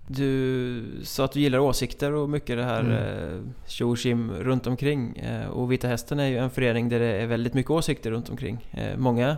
Du 0.07 0.83
sa 1.03 1.25
att 1.25 1.31
du 1.31 1.39
gillar 1.39 1.59
åsikter 1.59 2.13
och 2.13 2.29
mycket 2.29 2.57
det 2.57 2.63
här 2.63 2.79
mm. 2.79 3.53
tjo 3.67 3.95
eh, 4.05 4.17
runt 4.39 4.67
omkring. 4.67 5.17
Eh, 5.17 5.47
och 5.47 5.71
Vita 5.71 5.87
Hästen 5.87 6.19
är 6.19 6.27
ju 6.27 6.37
en 6.37 6.49
förening 6.49 6.89
där 6.89 6.99
det 6.99 7.05
är 7.05 7.27
väldigt 7.27 7.53
mycket 7.53 7.69
åsikter 7.69 8.11
runt 8.11 8.29
omkring. 8.29 8.69
Eh, 8.71 8.97
många 8.97 9.37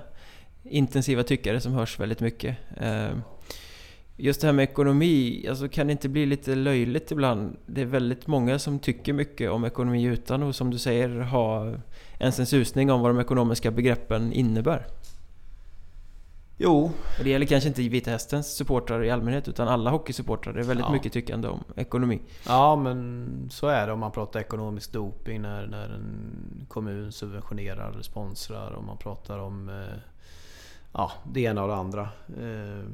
intensiva 0.63 1.23
tyckare 1.23 1.59
som 1.59 1.73
hörs 1.73 1.99
väldigt 1.99 2.19
mycket. 2.19 2.57
Eh, 2.77 3.09
just 4.17 4.41
det 4.41 4.47
här 4.47 4.53
med 4.53 4.63
ekonomi, 4.63 5.45
alltså 5.49 5.67
kan 5.67 5.87
det 5.87 5.91
inte 5.91 6.09
bli 6.09 6.25
lite 6.25 6.55
löjligt 6.55 7.11
ibland? 7.11 7.57
Det 7.65 7.81
är 7.81 7.85
väldigt 7.85 8.27
många 8.27 8.59
som 8.59 8.79
tycker 8.79 9.13
mycket 9.13 9.51
om 9.51 9.65
ekonomi 9.65 10.03
utan 10.03 10.43
att, 10.43 10.55
som 10.55 10.71
du 10.71 10.77
säger, 10.77 11.09
ha 11.19 11.73
ens 12.19 12.39
en 12.39 12.45
susning 12.45 12.91
om 12.91 13.01
vad 13.01 13.09
de 13.09 13.19
ekonomiska 13.19 13.71
begreppen 13.71 14.33
innebär. 14.33 14.85
Jo. 16.63 16.91
Och 17.17 17.23
det 17.23 17.29
gäller 17.29 17.45
kanske 17.45 17.69
inte 17.69 17.81
Vita 17.81 18.11
Hästens 18.11 18.55
supportrar 18.55 19.03
i 19.03 19.11
allmänhet 19.11 19.47
utan 19.47 19.67
alla 19.67 19.89
hockeysupportrar. 19.89 20.53
Det 20.53 20.59
är 20.59 20.63
väldigt 20.63 20.85
Ja. 20.85 20.91
mycket 20.91 21.13
tyckande 21.13 21.47
om 21.47 21.63
ekonomi. 21.75 22.21
Ja 22.47 22.75
men 22.75 23.27
så 23.51 23.67
är 23.67 23.87
det 23.87 23.93
om 23.93 23.99
man 23.99 24.11
pratar 24.11 24.39
ekonomisk 24.39 24.91
doping 24.93 25.41
när, 25.41 25.67
när 25.67 25.89
en 25.89 26.65
kommun 26.67 27.11
subventionerar 27.11 27.91
eller 27.91 28.01
sponsrar 28.01 28.71
och 28.71 28.83
man 28.83 28.97
pratar 28.97 29.39
om 29.39 29.69
eh, 29.69 29.97
ja, 30.93 31.11
det 31.33 31.41
ena 31.41 31.61
och 31.61 31.67
det 31.67 31.75
andra. 31.75 32.01
Eh, 32.41 32.85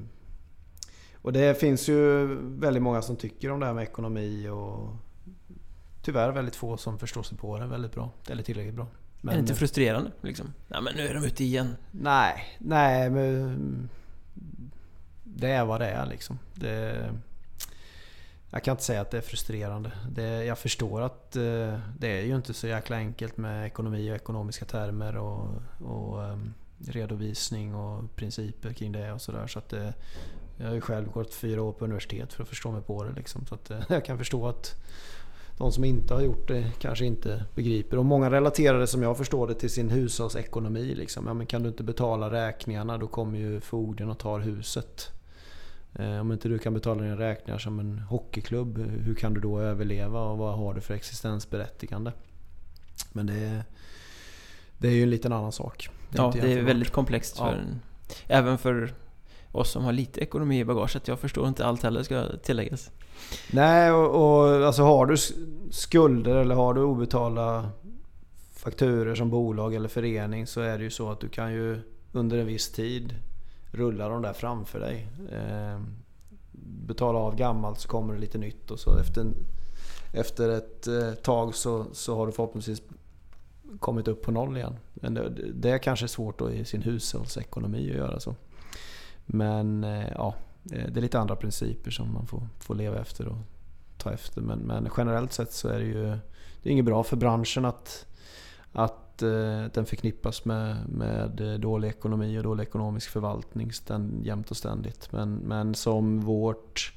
och 1.22 1.34
det 1.34 1.60
finns 1.60 1.90
ju 1.90 2.26
väldigt 2.42 2.84
många 2.84 3.02
som 3.02 3.16
tycker 3.16 3.52
om 3.52 3.60
det 3.60 3.66
här 3.66 3.74
med 3.74 3.84
ekonomi 3.84 4.48
och 4.50 4.90
tyvärr 6.02 6.32
väldigt 6.32 6.56
få 6.56 6.78
som 6.78 7.00
förstår 7.00 7.24
sig 7.24 7.38
på 7.38 7.58
det 7.58 7.66
väldigt 7.66 7.92
bra. 7.96 8.10
Eller 8.30 8.44
tillräckligt 8.44 8.76
bra. 8.76 8.88
Är 9.28 9.34
det 9.34 9.40
inte 9.40 9.56
frustrerande 9.56 10.12
liksom? 10.22 10.54
Nej 10.68 10.82
men 10.82 10.96
nu 10.96 11.08
är 11.08 11.14
de 11.14 11.24
ute 11.24 11.44
igen. 11.44 11.76
Nej, 11.92 12.58
nej 12.58 13.10
men... 13.10 13.90
Det 15.24 15.50
är 15.50 15.66
vad 15.66 15.82
det 15.82 15.88
är 15.88 16.06
liksom. 16.06 16.40
Det, 16.54 17.10
jag 18.52 18.64
kan 18.64 18.72
inte 18.72 18.84
säga 18.84 19.02
att 19.02 19.12
det 19.12 19.18
är 19.18 19.22
frustrerande. 19.22 19.92
Det, 20.10 20.46
jag 20.46 20.58
förstår 20.58 21.02
att 21.02 21.36
eh, 21.36 21.80
det 21.98 22.20
är 22.20 22.22
ju 22.26 22.36
inte 22.36 22.54
så 22.54 22.68
jäkla 22.68 22.98
enkelt 22.98 23.38
med 23.38 23.68
ekonomi 23.68 24.12
och 24.12 24.16
ekonomiska 24.16 24.66
termer 24.66 25.18
och, 25.18 25.62
och 25.80 26.24
ehm, 26.24 26.54
redovisning 26.88 27.76
och 27.76 28.16
principer 28.16 28.74
kring 28.74 28.92
det 28.92 29.12
och 29.12 29.22
sådär. 29.22 29.48
Så 29.48 29.60
att 29.60 29.70
det, 29.70 29.94
jag 30.58 30.68
har 30.68 30.74
ju 30.74 30.82
själv 30.82 31.12
gått 31.12 31.34
fyra 31.34 31.62
år 31.62 31.72
på 31.72 31.86
universitet 31.86 32.34
för 32.34 32.44
att 32.44 32.50
förstå 32.50 32.72
mig 32.72 32.82
på 32.82 33.04
det 33.04 33.12
liksom. 33.12 33.46
Så 33.46 33.56
att 33.56 33.72
eh, 33.72 33.82
jag 33.90 34.06
kan 34.06 34.18
förstå 34.18 34.48
att 34.48 34.76
de 35.60 35.72
som 35.72 35.84
inte 35.84 36.14
har 36.14 36.22
gjort 36.22 36.48
det 36.48 36.72
kanske 36.80 37.06
inte 37.06 37.46
begriper. 37.56 37.98
Och 37.98 38.06
många 38.06 38.32
relaterar 38.32 38.80
det 38.80 38.88
som 38.88 39.04
jag 39.04 39.18
förstår 39.18 39.48
det 39.48 39.54
till 39.54 39.70
sin 39.70 39.90
hushållsekonomi. 39.90 40.96
Liksom. 40.96 41.28
Ja, 41.28 41.34
men 41.34 41.46
kan 41.48 41.64
du 41.64 41.70
inte 41.70 41.84
betala 41.84 42.32
räkningarna 42.32 42.98
då 42.98 43.08
kommer 43.08 43.40
ju 43.40 43.60
fogden 43.62 44.10
och 44.10 44.20
tar 44.20 44.40
huset. 44.40 45.10
Eh, 45.94 46.20
om 46.20 46.32
inte 46.32 46.50
du 46.50 46.60
kan 46.60 46.74
betala 46.74 47.02
dina 47.04 47.18
räkningar 47.18 47.58
som 47.60 47.80
en 47.80 48.00
hockeyklubb, 48.00 48.78
hur 48.78 49.16
kan 49.16 49.34
du 49.34 49.42
då 49.42 49.60
överleva 49.60 50.22
och 50.22 50.38
vad 50.38 50.58
har 50.58 50.74
du 50.74 50.82
för 50.82 50.94
existensberättigande? 50.94 52.12
Men 53.14 53.26
det 53.26 53.34
är, 53.40 53.64
det 54.78 54.88
är 54.88 54.92
ju 54.92 55.04
en 55.04 55.10
liten 55.10 55.34
annan 55.34 55.52
sak. 55.52 55.90
Ja, 56.10 56.26
inte 56.26 56.48
det 56.48 56.54
är 56.54 56.64
väldigt 56.64 56.92
komplext 56.92 57.38
för 57.38 57.46
Ja. 57.46 57.52
en, 57.54 57.82
Även 58.28 58.58
för 58.58 58.94
oss 59.52 59.72
som 59.72 59.84
har 59.84 59.92
lite 59.92 60.22
ekonomi 60.22 60.60
i 60.60 60.66
bagaget. 60.66 61.08
Jag 61.08 61.20
förstår 61.20 61.48
inte 61.48 61.66
allt 61.66 61.84
heller 61.84 62.04
ska 62.04 62.38
tilläggas. 62.44 62.92
Nej, 63.52 63.92
och, 63.92 64.10
och 64.10 64.66
alltså 64.66 64.84
har 64.84 65.06
du 65.06 65.18
skulder 65.72 66.36
eller 66.36 66.56
har 66.56 66.74
du 66.74 66.82
obetalda 66.82 67.70
fakturer 68.52 69.16
som 69.16 69.30
bolag 69.30 69.76
eller 69.76 69.90
förening 69.90 70.48
så 70.48 70.62
är 70.62 70.78
det 70.78 70.84
ju 70.84 70.90
så 70.90 71.12
att 71.12 71.20
du 71.20 71.30
kan 71.30 71.54
ju 71.54 71.82
under 72.12 72.38
en 72.38 72.48
viss 72.48 72.72
tid 72.72 73.16
rulla 73.72 74.10
de 74.10 74.22
där 74.22 74.34
framför 74.34 74.80
dig. 74.80 75.08
Eh, 75.32 75.80
betala 76.88 77.20
av 77.20 77.36
gammalt 77.36 77.80
så 77.80 77.88
kommer 77.88 78.14
det 78.14 78.20
lite 78.20 78.38
nytt 78.38 78.72
och 78.72 78.80
så 78.80 78.98
efter, 78.98 79.26
efter 80.14 80.50
ett 80.50 80.88
eh, 80.88 81.14
tag 81.14 81.56
så, 81.56 81.86
så 81.94 82.16
har 82.16 82.26
du 82.26 82.32
förhoppningsvis 82.32 82.82
kommit 83.80 84.08
upp 84.08 84.22
på 84.22 84.32
noll 84.32 84.58
igen. 84.58 84.76
Men 84.94 85.14
det, 85.14 85.30
det 85.54 85.70
är 85.70 85.78
kanske 85.78 86.08
svårt 86.08 86.40
då 86.40 86.52
i 86.52 86.66
sin 86.66 86.82
hushållsekonomi 86.82 87.90
att 87.92 87.98
göra 87.98 88.20
så. 88.20 88.36
Men 89.26 89.84
eh, 89.84 90.08
ja, 90.16 90.36
Eh, 90.72 90.92
det 90.92 91.00
är 91.00 91.02
lite 91.02 91.20
andra 91.20 91.36
principer 91.36 91.92
som 91.92 92.14
man 92.14 92.28
får, 92.28 92.48
får 92.60 92.76
leva 92.76 93.00
efter 93.00 93.28
och 93.28 93.38
ta 93.98 94.12
efter. 94.12 94.42
Men, 94.42 94.60
men 94.60 94.90
generellt 94.98 95.34
sett 95.34 95.54
så 95.54 95.68
är 95.68 95.80
det 95.80 95.86
ju 95.86 96.18
det 96.62 96.70
är 96.70 96.74
inget 96.74 96.86
bra 96.86 97.04
för 97.04 97.18
branschen 97.18 97.66
att, 97.66 98.06
att 98.72 99.22
eh, 99.22 99.64
den 99.74 99.86
förknippas 99.86 100.46
med, 100.46 100.90
med 100.90 101.42
eh, 101.42 101.60
dålig 101.60 101.88
ekonomi 101.88 102.40
och 102.40 102.44
dålig 102.44 102.64
ekonomisk 102.64 103.10
förvaltning 103.10 103.72
ständ, 103.72 104.26
jämt 104.26 104.52
och 104.52 104.58
ständigt. 104.58 105.12
Men, 105.12 105.36
men 105.36 105.76
som 105.76 106.22
vårt 106.22 106.94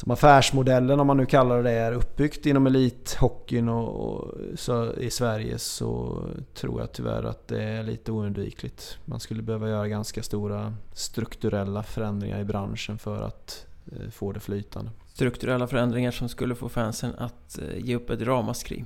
som 0.00 0.12
affärsmodellen, 0.12 1.00
om 1.00 1.06
man 1.06 1.16
nu 1.16 1.26
kallar 1.26 1.62
det 1.62 1.70
är 1.70 1.92
uppbyggt 1.92 2.46
inom 2.46 2.66
elithockeyn 2.66 3.68
och, 3.68 3.88
och 3.88 4.34
så 4.54 4.92
i 4.94 5.10
Sverige 5.10 5.58
så 5.58 6.22
tror 6.54 6.80
jag 6.80 6.92
tyvärr 6.92 7.22
att 7.22 7.48
det 7.48 7.62
är 7.62 7.82
lite 7.82 8.12
oundvikligt. 8.12 8.98
Man 9.04 9.20
skulle 9.20 9.42
behöva 9.42 9.68
göra 9.68 9.88
ganska 9.88 10.22
stora 10.22 10.74
strukturella 10.92 11.82
förändringar 11.82 12.40
i 12.40 12.44
branschen 12.44 12.98
för 12.98 13.22
att 13.22 13.66
eh, 13.92 14.10
få 14.10 14.32
det 14.32 14.40
flytande. 14.40 14.90
Strukturella 15.06 15.66
förändringar 15.66 16.10
som 16.10 16.28
skulle 16.28 16.54
få 16.54 16.68
fansen 16.68 17.14
att 17.18 17.58
eh, 17.58 17.86
ge 17.86 17.96
upp 17.96 18.10
ett 18.10 18.22
ramaskri. 18.22 18.84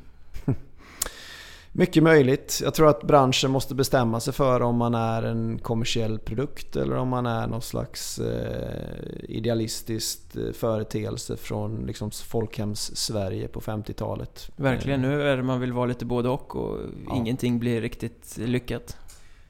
Mycket 1.77 2.03
möjligt. 2.03 2.61
Jag 2.65 2.75
tror 2.75 2.89
att 2.89 3.03
branschen 3.03 3.51
måste 3.51 3.75
bestämma 3.75 4.21
sig 4.21 4.33
för 4.35 4.63
om 4.63 4.77
man 4.77 4.95
är 4.95 5.23
en 5.23 5.59
kommersiell 5.59 6.19
produkt 6.19 6.77
eller 6.77 6.97
om 6.97 7.09
man 7.09 7.27
är 7.27 7.47
någon 7.47 7.63
slags 7.63 8.19
eh, 8.19 9.25
idealistisk 9.29 10.21
eh, 10.37 10.53
företeelse 10.53 11.37
från 11.37 11.87
liksom, 11.87 12.11
folkhems-Sverige 12.11 13.49
på 13.49 13.61
50-talet. 13.61 14.51
Verkligen, 14.57 15.03
nu 15.03 15.23
är 15.23 15.37
det 15.37 15.43
man 15.43 15.61
vill 15.61 15.73
vara 15.73 15.87
lite 15.87 16.05
både 16.05 16.29
och 16.29 16.57
och 16.57 16.79
Ja. 17.07 17.17
ingenting 17.17 17.59
blir 17.59 17.81
riktigt 17.81 18.37
lyckat. 18.39 18.97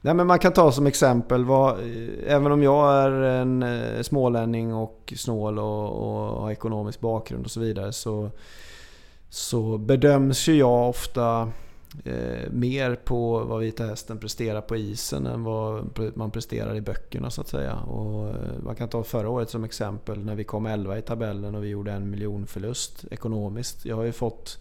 Nej, 0.01 0.15
men 0.15 0.27
man 0.27 0.39
kan 0.39 0.53
ta 0.53 0.73
som 0.73 0.87
exempel, 0.87 1.45
vad, 1.45 1.79
eh, 1.79 2.09
även 2.27 2.53
om 2.53 2.63
jag 2.63 2.93
är 2.95 3.11
en 3.11 3.63
eh, 3.63 4.03
smålänning 4.03 4.75
och 4.75 5.13
snål 5.17 5.59
och, 5.59 5.91
och 5.91 6.41
har 6.43 6.51
ekonomisk 6.51 7.01
bakgrund 7.01 7.45
och 7.45 7.51
så 7.51 7.61
vidare 7.61 7.93
så, 7.93 8.31
så 9.29 9.79
bedöms 9.79 10.49
ju 10.49 10.55
jag 10.55 10.89
ofta 10.89 11.49
eh, 12.05 12.51
mer 12.51 12.95
på 12.95 13.45
vad 13.45 13.61
Vita 13.61 13.85
Hästen 13.85 14.19
presterar 14.19 14.61
på 14.61 14.77
isen 14.77 15.27
än 15.27 15.45
vad 15.45 15.99
man 16.15 16.31
presterar 16.31 16.75
i 16.75 16.81
böckerna 16.81 17.31
så 17.31 17.41
att 17.41 17.49
säga. 17.49 17.77
Och 17.77 18.29
eh, 18.29 18.63
man 18.63 18.77
kan 18.77 18.89
ta 18.89 19.05
förra 19.05 19.29
året 19.29 19.51
som 19.51 19.65
exempel 19.65 20.25
när 20.25 20.35
vi 20.35 20.45
kom 20.45 20.67
11 20.67 20.99
i 20.99 21.03
tabellen 21.03 21.55
och 21.55 21.65
vi 21.65 21.69
gjorde 21.69 21.93
en 21.93 22.11
miljon 22.11 22.47
förlust 22.47 23.05
ekonomiskt. 23.11 23.85
Jag 23.85 23.97
har 23.97 24.05
ju 24.05 24.13
fått 24.13 24.59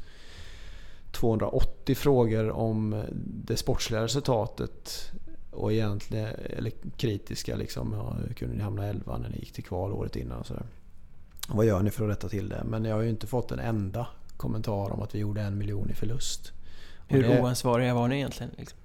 280 1.11 1.95
frågor 1.95 2.49
om 2.49 3.03
det 3.25 3.57
sportsliga 3.57 4.03
resultatet 4.03 5.11
och 5.51 5.73
egentligen, 5.73 6.27
eller 6.43 6.71
kritiska 6.97 7.55
liksom. 7.55 7.93
Ja, 7.93 8.17
hur 8.27 8.33
kunde 8.33 8.55
ni 8.55 8.63
hamna 8.63 8.85
11 8.85 9.17
när 9.17 9.29
ni 9.29 9.39
gick 9.39 9.53
till 9.53 9.63
kval 9.63 9.93
året 9.93 10.15
innan 10.15 10.39
och 10.39 10.45
sådär. 10.45 10.65
Vad 11.49 11.65
gör 11.65 11.81
ni 11.81 11.91
för 11.91 12.03
att 12.03 12.11
rätta 12.11 12.29
till 12.29 12.49
det? 12.49 12.63
Men 12.65 12.85
jag 12.85 12.95
har 12.95 13.01
ju 13.01 13.09
inte 13.09 13.27
fått 13.27 13.51
en 13.51 13.59
enda 13.59 14.07
kommentar 14.37 14.91
om 14.93 15.01
att 15.01 15.15
vi 15.15 15.19
gjorde 15.19 15.41
en 15.41 15.57
miljon 15.57 15.89
i 15.89 15.93
förlust. 15.93 16.51
Hur 17.07 17.23
det- 17.23 17.41
oansvariga 17.41 17.93
var 17.93 18.07
ni 18.07 18.15
egentligen? 18.15 18.51
Liksom? 18.57 18.77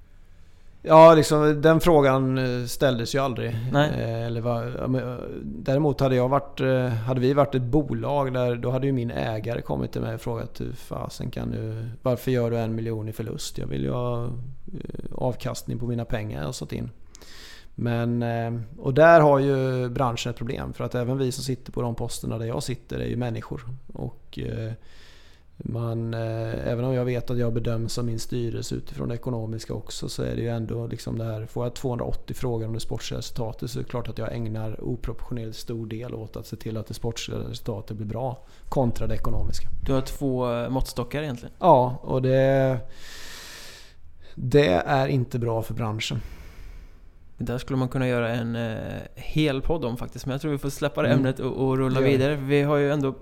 Ja, 0.82 1.14
liksom, 1.14 1.62
den 1.62 1.80
frågan 1.80 2.38
eh, 2.38 2.66
ställdes 2.66 3.14
ju 3.14 3.18
aldrig. 3.18 3.56
Nej. 3.72 3.90
Eh, 3.90 4.26
Eller 4.26 4.86
men, 4.88 5.08
eh, 5.08 5.16
däremot 5.42 6.00
hade, 6.00 6.14
jag 6.16 6.28
varit, 6.28 6.60
hade 7.06 7.20
vi 7.20 7.32
varit 7.32 7.54
ett 7.54 7.62
bolag 7.62 8.32
där 8.34 8.56
då 8.56 8.70
hade 8.70 8.86
ju 8.86 8.92
min 8.92 9.10
ägare 9.10 9.62
kommit 9.62 9.92
till 9.92 10.00
mig 10.00 10.14
och 10.14 10.20
frågat 10.20 10.60
hur 10.60 10.72
fasen 10.72 11.30
kan 11.30 11.50
du, 11.50 11.84
varför 12.02 12.30
gör 12.30 12.50
du 12.50 12.58
en 12.58 12.74
miljon 12.74 13.08
i 13.08 13.12
förlust? 13.12 13.58
Jag 13.58 13.66
vill 13.66 13.82
ju 13.82 13.90
ha 13.90 14.28
avkastning 15.14 15.78
på 15.78 15.86
mina 15.86 16.04
pengar 16.04 16.38
jag 16.38 16.46
har 16.48 16.52
satt 16.52 16.72
in. 16.72 16.90
Men, 17.74 18.24
och 18.78 18.94
där 18.94 19.20
har 19.20 19.38
ju 19.38 19.88
branschen 19.88 20.30
ett 20.30 20.36
problem 20.36 20.72
för 20.72 20.84
att 20.84 20.94
även 20.94 21.18
vi 21.18 21.32
som 21.32 21.44
sitter 21.44 21.72
på 21.72 21.82
de 21.82 21.94
posterna 21.94 22.38
där 22.38 22.46
jag 22.46 22.62
sitter 22.62 22.98
är 22.98 23.06
ju 23.06 23.16
människor. 23.16 23.60
Och 23.92 24.38
man, 25.64 26.14
eh, 26.14 26.68
även 26.68 26.84
om 26.84 26.94
jag 26.94 27.04
vet 27.04 27.30
att 27.30 27.38
jag 27.38 27.52
bedöms 27.52 27.98
av 27.98 28.04
min 28.04 28.18
styrelse 28.18 28.74
utifrån 28.74 29.08
det 29.08 29.14
ekonomiska 29.14 29.74
också 29.74 30.08
så 30.08 30.22
är 30.22 30.36
det 30.36 30.42
ju 30.42 30.48
ändå 30.48 30.86
liksom 30.86 31.18
det 31.18 31.24
här. 31.24 31.46
Får 31.46 31.64
jag 31.64 31.74
280 31.74 32.34
frågor 32.34 32.66
om 32.66 32.72
det 32.72 32.80
sportsliga 32.80 33.18
resultatet 33.18 33.70
så 33.70 33.78
är 33.78 33.82
det 33.82 33.88
klart 33.88 34.08
att 34.08 34.18
jag 34.18 34.34
ägnar 34.34 34.84
oproportionerligt 34.84 35.56
stor 35.56 35.86
del 35.86 36.14
åt 36.14 36.36
att 36.36 36.46
se 36.46 36.56
till 36.56 36.76
att 36.76 36.86
det 36.86 36.94
sportsliga 36.94 37.38
resultatet 37.38 37.96
blir 37.96 38.06
bra 38.06 38.46
kontra 38.68 39.06
det 39.06 39.14
ekonomiska. 39.14 39.68
Du 39.86 39.92
har 39.92 40.00
två 40.00 40.52
eh, 40.52 40.68
måttstockar 40.68 41.22
egentligen. 41.22 41.54
Ja, 41.58 41.98
och 42.02 42.22
det, 42.22 42.78
det 44.34 44.68
är 44.86 45.08
inte 45.08 45.38
bra 45.38 45.62
för 45.62 45.74
branschen. 45.74 46.20
Det 47.36 47.44
där 47.44 47.58
skulle 47.58 47.76
man 47.76 47.88
kunna 47.88 48.08
göra 48.08 48.28
en 48.28 48.56
eh, 48.56 48.76
hel 49.14 49.62
podd 49.62 49.84
om 49.84 49.96
faktiskt. 49.96 50.26
Men 50.26 50.32
jag 50.32 50.40
tror 50.40 50.52
vi 50.52 50.58
får 50.58 50.70
släppa 50.70 51.02
det 51.02 51.08
Mm. 51.08 51.18
ämnet 51.18 51.40
och, 51.40 51.68
och 51.68 51.78
rulla 51.78 52.00
vidare. 52.00 52.36
Vi 52.36 52.62
har 52.62 52.76
ju 52.76 52.92
ändå 52.92 53.14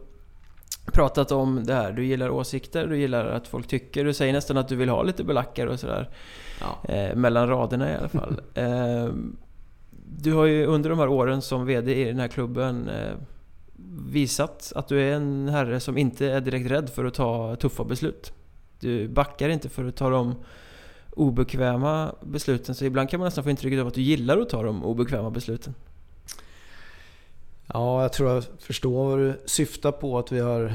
pratat 0.93 1.33
om 1.33 1.65
det 1.65 1.75
här. 1.75 1.93
Du 1.93 2.05
gillar 2.05 2.31
åsikter, 2.31 2.87
du 2.87 2.99
gillar 2.99 3.27
att 3.27 3.49
folk 3.49 3.67
tycker. 3.67 4.05
Du 4.05 4.15
säger 4.15 4.33
nästan 4.33 4.57
att 4.57 4.69
du 4.69 4.77
vill 4.77 4.89
ha 4.89 5.03
lite 5.03 5.25
belackare 5.25 5.71
och 5.71 5.81
sådär. 5.81 6.11
Ja. 6.61 6.95
Eh, 6.95 7.17
mellan 7.17 7.49
raderna 7.49 7.93
i 7.93 7.97
alla 7.97 8.09
fall. 8.09 8.41
eh, 8.55 9.09
du 10.19 10.33
har 10.33 10.45
ju 10.45 10.67
under 10.67 10.91
de 10.91 10.99
här 10.99 11.09
åren 11.09 11.43
som 11.43 11.67
VD 11.67 11.95
i 11.95 12.05
den 12.05 12.19
här 12.19 12.29
klubben 12.29 12.89
eh, 12.89 13.13
visat 14.09 14.73
att 14.77 14.89
du 14.89 15.01
är 15.01 15.13
en 15.15 15.49
herre 15.49 15.81
som 15.81 15.99
inte 15.99 16.27
är 16.27 16.41
direkt 16.41 16.71
rädd 16.71 16.91
för 16.91 17.05
att 17.05 17.15
ta 17.15 17.57
tuffa 17.57 17.85
beslut. 17.85 18.33
Du 18.81 19.09
backar 19.09 19.49
inte 19.49 19.69
för 19.69 19.85
att 19.85 19.97
ta 19.97 20.11
de 20.11 20.35
obekväma 21.11 22.15
besluten. 22.23 22.75
Så 22.75 22.85
ibland 22.85 23.11
kan 23.11 23.21
man 23.21 23.25
nästan 23.25 23.45
få 23.45 23.51
intrycket 23.51 23.81
av 23.81 23.87
att 23.87 23.95
du 23.95 24.03
gillar 24.03 24.39
att 24.39 24.49
ta 24.49 24.63
de 24.63 24.85
obekväma 24.85 25.31
besluten. 25.31 25.75
Ja, 27.75 28.03
jag 28.03 28.13
tror 28.13 28.31
jag 28.31 28.45
förstår 28.59 29.11
vad 29.11 29.19
du 29.19 29.41
syftar 29.45 29.93
på. 29.93 30.19
Att 30.19 30.33
vi 30.33 30.41
har 30.41 30.73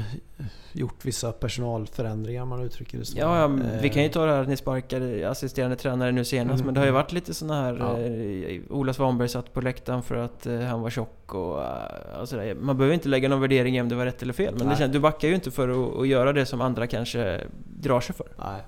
gjort 0.72 1.04
vissa 1.04 1.32
personalförändringar, 1.32 2.44
man 2.44 2.62
uttrycker 2.62 2.98
det 2.98 3.04
så. 3.04 3.18
Ja, 3.18 3.40
ja 3.40 3.46
vi 3.82 3.88
kan 3.88 4.02
ju 4.02 4.08
ta 4.08 4.26
det 4.26 4.32
här 4.32 4.42
att 4.42 4.48
ni 4.48 4.56
sparkade 4.56 5.30
assisterande 5.30 5.76
tränare 5.76 6.12
nu 6.12 6.24
senast. 6.24 6.54
Mm. 6.54 6.66
Men 6.66 6.74
det 6.74 6.80
har 6.80 6.86
ju 6.86 6.92
varit 6.92 7.12
lite 7.12 7.34
sådana 7.34 7.62
här... 7.62 7.76
Ja. 7.80 7.98
Eh, 7.98 8.60
Ola 8.70 8.92
Svanberg 8.92 9.28
satt 9.28 9.52
på 9.52 9.60
läktaren 9.60 10.02
för 10.02 10.16
att 10.16 10.46
eh, 10.46 10.60
han 10.60 10.80
var 10.80 10.90
tjock 10.90 11.34
och, 11.34 11.62
eh, 11.62 12.20
och 12.20 12.28
sådär. 12.28 12.54
Man 12.54 12.76
behöver 12.76 12.94
inte 12.94 13.08
lägga 13.08 13.28
någon 13.28 13.40
värdering 13.40 13.76
i 13.76 13.80
om 13.80 13.88
det 13.88 13.94
var 13.94 14.04
rätt 14.04 14.22
eller 14.22 14.32
fel. 14.32 14.54
Men 14.58 14.68
det 14.68 14.76
känns, 14.76 14.92
du 14.92 15.00
backar 15.00 15.28
ju 15.28 15.34
inte 15.34 15.50
för 15.50 16.00
att, 16.00 16.08
göra 16.08 16.32
det 16.32 16.46
som 16.46 16.60
andra 16.60 16.86
kanske 16.86 17.40
drar 17.64 18.00
sig 18.00 18.14
för. 18.14 18.26
Nej, 18.38 18.62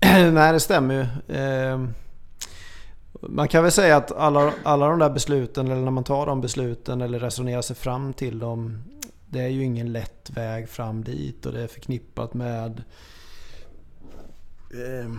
Nej 0.32 0.52
det 0.52 0.60
stämmer 0.60 0.94
ju. 0.94 1.36
Eh... 1.36 1.78
Man 3.28 3.48
kan 3.48 3.62
väl 3.62 3.72
säga 3.72 3.96
att 3.96 4.12
alla, 4.12 4.52
alla 4.62 4.88
de 4.88 4.98
där 4.98 5.10
besluten, 5.10 5.66
eller 5.66 5.82
när 5.82 5.90
man 5.90 6.04
tar 6.04 6.26
de 6.26 6.40
besluten 6.40 7.00
eller 7.00 7.18
resonerar 7.18 7.62
sig 7.62 7.76
fram 7.76 8.12
till 8.12 8.38
dem. 8.38 8.82
Det 9.26 9.40
är 9.40 9.48
ju 9.48 9.64
ingen 9.64 9.92
lätt 9.92 10.30
väg 10.30 10.68
fram 10.68 11.04
dit 11.04 11.46
och 11.46 11.52
det 11.52 11.62
är 11.62 11.66
förknippat 11.66 12.34
med 12.34 12.82
eh, 14.70 15.10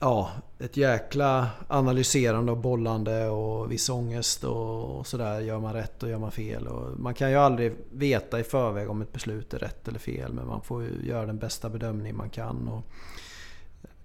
ja, 0.00 0.30
ett 0.58 0.76
jäkla 0.76 1.50
analyserande 1.68 2.52
och 2.52 2.58
bollande 2.58 3.28
och 3.28 3.72
viss 3.72 3.88
ångest 3.88 4.44
och, 4.44 5.06
sådär. 5.06 5.40
Gör 5.40 5.60
man 5.60 5.72
rätt 5.72 6.02
och 6.02 6.08
gör 6.08 6.18
man 6.18 6.30
fel? 6.30 6.66
Och 6.66 7.00
man 7.00 7.14
kan 7.14 7.30
ju 7.30 7.36
aldrig 7.36 7.76
veta 7.92 8.40
i 8.40 8.44
förväg 8.44 8.90
om 8.90 9.02
ett 9.02 9.12
beslut 9.12 9.54
är 9.54 9.58
rätt 9.58 9.88
eller 9.88 9.98
fel 9.98 10.32
men 10.32 10.46
man 10.46 10.60
får 10.60 10.82
ju 10.82 10.90
göra 11.08 11.26
den 11.26 11.38
bästa 11.38 11.68
bedömning 11.68 12.16
man 12.16 12.30
kan. 12.30 12.68
Och, 12.68 12.82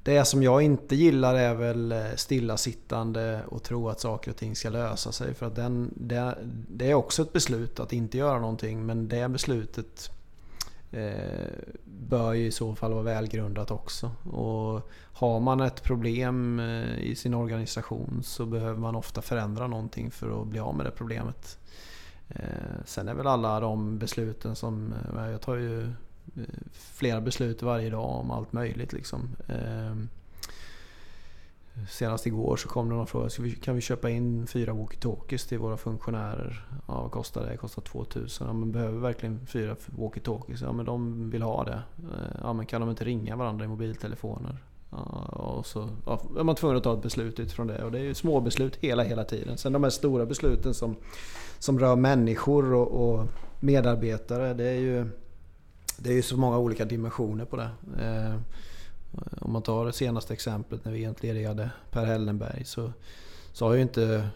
det 0.04 0.26
som 0.26 0.44
jag 0.44 0.62
inte 0.62 0.96
gillar 0.96 1.36
är 1.36 1.54
väl 1.54 1.92
eh, 1.92 2.16
stillasittande 2.16 3.42
och 3.48 3.64
tro 3.64 3.90
att 3.90 4.00
saker 4.00 4.32
och 4.32 4.38
ting 4.38 4.56
ska 4.56 4.70
lösa 4.70 5.12
sig. 5.12 5.34
För 5.34 5.46
att 5.46 5.56
den, 5.56 5.94
det, 5.96 6.38
det 6.68 6.92
är 6.92 6.94
också 6.94 7.22
ett 7.22 7.34
beslut 7.34 7.80
att 7.80 7.94
inte 7.94 8.18
göra 8.18 8.40
någonting 8.40 8.86
men 8.86 9.08
det 9.08 9.30
beslutet 9.30 10.12
eh, 10.92 11.12
bör 11.86 12.34
ju 12.34 12.46
i 12.46 12.52
så 12.52 12.76
fall 12.76 12.94
vara 12.94 13.04
välgrundat 13.04 13.72
också. 13.72 14.12
Och 14.32 14.90
har 15.14 15.40
man 15.40 15.62
ett 15.62 15.84
problem 15.84 16.60
eh, 16.60 17.00
i 17.00 17.16
sin 17.16 17.34
organisation 17.34 18.22
så 18.24 18.46
behöver 18.46 18.80
man 18.80 18.96
ofta 18.96 19.22
förändra 19.22 19.68
någonting 19.68 20.12
för 20.12 20.42
att 20.42 20.48
bli 20.48 20.60
av 20.60 20.76
med 20.76 20.86
det 20.86 20.92
problemet. 20.92 21.58
Eh, 22.30 22.84
sen 22.86 23.08
är 23.08 23.14
väl 23.14 23.28
alla 23.28 23.60
de 23.60 24.00
besluten 24.00 24.56
som, 24.56 24.94
eh, 25.18 25.32
jag 25.32 25.42
tar 25.42 25.56
ju 25.56 25.94
Eh, 26.38 26.44
flera 26.72 27.22
beslut 27.22 27.62
varje 27.62 27.90
dag 27.90 28.10
om 28.10 28.32
allt 28.32 28.54
möjligt. 28.54 28.94
Liksom. 28.94 29.30
Ehm, 29.48 30.10
senast 31.90 32.28
igår 32.28 32.58
så 32.58 32.68
kom 32.70 32.90
det 32.90 32.96
någon 32.96 33.08
fråga, 33.08 33.30
kan 33.62 33.76
vi 33.76 33.82
köpa 33.82 34.10
in 34.10 34.48
fyra 34.48 34.74
walkie-talkies 34.74 35.48
till 35.50 35.60
våra 35.60 35.78
funktionärer? 35.78 36.66
Ja, 36.88 37.02
vad 37.02 37.12
kostar 37.12 37.42
det? 37.42 37.50
Det 37.50 37.58
kostar 37.58 37.82
2000. 37.82 38.48
Ja, 38.48 38.54
men 38.54 38.72
behöver 38.72 39.00
verkligen 39.00 39.48
fyra 39.48 39.76
walkie-talkies? 39.86 40.64
Ja, 40.64 40.72
men 40.72 40.86
de 40.86 41.30
vill 41.30 41.42
ha 41.42 41.64
det. 41.64 41.82
Eh, 41.98 42.40
ja, 42.42 42.54
men 42.54 42.66
kan 42.66 42.82
de 42.82 42.90
inte 42.90 43.06
ringa 43.06 43.36
varandra 43.36 43.66
i 43.66 43.68
mobiltelefoner? 43.68 44.58
Ja, 44.90 44.98
och 45.26 45.66
så 45.66 45.90
ja, 46.06 46.22
är 46.40 46.44
man 46.44 46.56
tvungen 46.56 46.78
att 46.78 46.84
ta 46.84 46.94
ett 46.94 47.02
beslut 47.02 47.40
utifrån 47.40 47.68
det. 47.68 47.84
Och 47.84 47.92
det 47.92 48.00
är 48.00 48.04
ju 48.04 48.14
små 48.14 48.42
beslut 48.42 48.76
hela, 48.76 49.04
hela 49.04 49.24
tiden. 49.24 49.58
Sen 49.58 49.74
de 49.74 49.84
här 49.84 49.90
stora 49.90 50.26
besluten 50.26 50.74
som, 50.74 50.96
som 51.60 51.80
rör 51.80 51.96
människor 51.96 52.74
och, 52.74 52.88
och 52.88 53.28
medarbetare. 53.60 54.54
Det 54.54 54.68
är 54.68 54.80
ju 54.80 55.08
det 56.02 56.10
är 56.10 56.14
ju 56.14 56.22
så 56.22 56.38
många 56.38 56.58
olika 56.58 56.86
dimensioner 56.86 57.46
på 57.46 57.56
det. 57.56 57.70
Eh, 58.00 58.36
om 59.42 59.52
man 59.52 59.62
tar 59.62 59.86
det 59.86 59.94
senaste 59.94 60.34
exemplet 60.34 60.86
när 60.86 60.92
vi 60.92 61.06
entledigade 61.06 61.70
Per 61.92 62.06
Hellenberg 62.06 62.66
så, 62.66 62.94
så 63.54 63.68
har 63.68 63.74
ju 63.74 63.82
inte... 63.82 64.30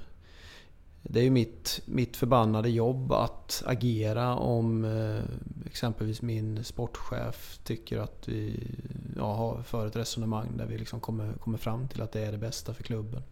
Det 1.08 1.20
är 1.20 1.24
ju 1.24 1.30
mitt, 1.30 1.82
mitt 1.86 2.18
förbannade 2.18 2.70
jobb 2.70 3.12
att 3.12 3.64
agera 3.66 4.36
om 4.36 4.86
eh, 4.86 5.24
exempelvis 5.66 6.22
min 6.22 6.64
sportchef 6.64 7.60
tycker 7.64 8.00
att 8.00 8.28
vi 8.28 8.72
ja, 9.18 9.64
för 9.64 9.88
ett 9.88 9.96
resonemang 9.96 10.58
där 10.58 10.66
vi 10.66 10.78
liksom 10.78 11.00
kommer, 11.00 11.34
kommer 11.34 11.58
fram 11.58 11.88
till 11.88 12.02
att 12.02 12.12
det 12.12 12.26
är 12.26 12.32
det 12.32 12.38
bästa 12.38 12.74
för 12.74 12.84
klubben. 12.84 13.24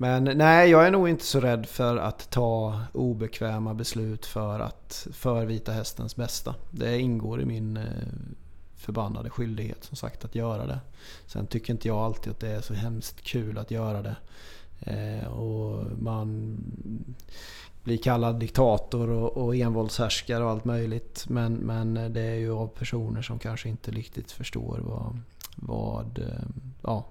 Men 0.00 0.24
nej, 0.24 0.70
jag 0.70 0.86
är 0.86 0.90
nog 0.90 1.08
inte 1.08 1.24
så 1.24 1.40
rädd 1.40 1.66
för 1.66 1.96
att 1.96 2.30
ta 2.30 2.80
obekväma 2.92 3.74
beslut 3.74 4.26
för, 4.26 4.60
att, 4.60 5.06
för 5.12 5.46
Vita 5.46 5.72
Hästens 5.72 6.16
bästa. 6.16 6.54
Det 6.70 7.00
ingår 7.00 7.42
i 7.42 7.44
min 7.44 7.76
eh, 7.76 7.84
förbannade 8.76 9.30
skyldighet 9.30 9.84
som 9.84 9.96
sagt 9.96 10.24
att 10.24 10.34
göra 10.34 10.66
det. 10.66 10.80
Sen 11.26 11.46
tycker 11.46 11.72
inte 11.72 11.88
jag 11.88 11.96
alltid 11.96 12.30
att 12.30 12.40
det 12.40 12.48
är 12.48 12.60
så 12.60 12.74
hemskt 12.74 13.20
kul 13.22 13.58
att 13.58 13.70
göra 13.70 14.02
det. 14.02 14.16
Eh, 14.80 15.28
och 15.28 15.86
man 15.98 16.58
blir 17.84 17.98
kallad 17.98 18.40
diktator 18.40 19.10
och, 19.10 19.36
och 19.36 19.56
envåldshärskare 19.56 20.44
och 20.44 20.50
allt 20.50 20.64
möjligt. 20.64 21.24
Men, 21.28 21.54
men 21.54 21.94
det 21.94 22.22
är 22.22 22.38
ju 22.38 22.52
av 22.52 22.66
personer 22.66 23.22
som 23.22 23.38
kanske 23.38 23.68
inte 23.68 23.90
riktigt 23.90 24.32
förstår 24.32 24.80
vad, 24.82 25.20
vad, 25.56 26.18
eh, 26.18 26.48
ja, 26.82 27.06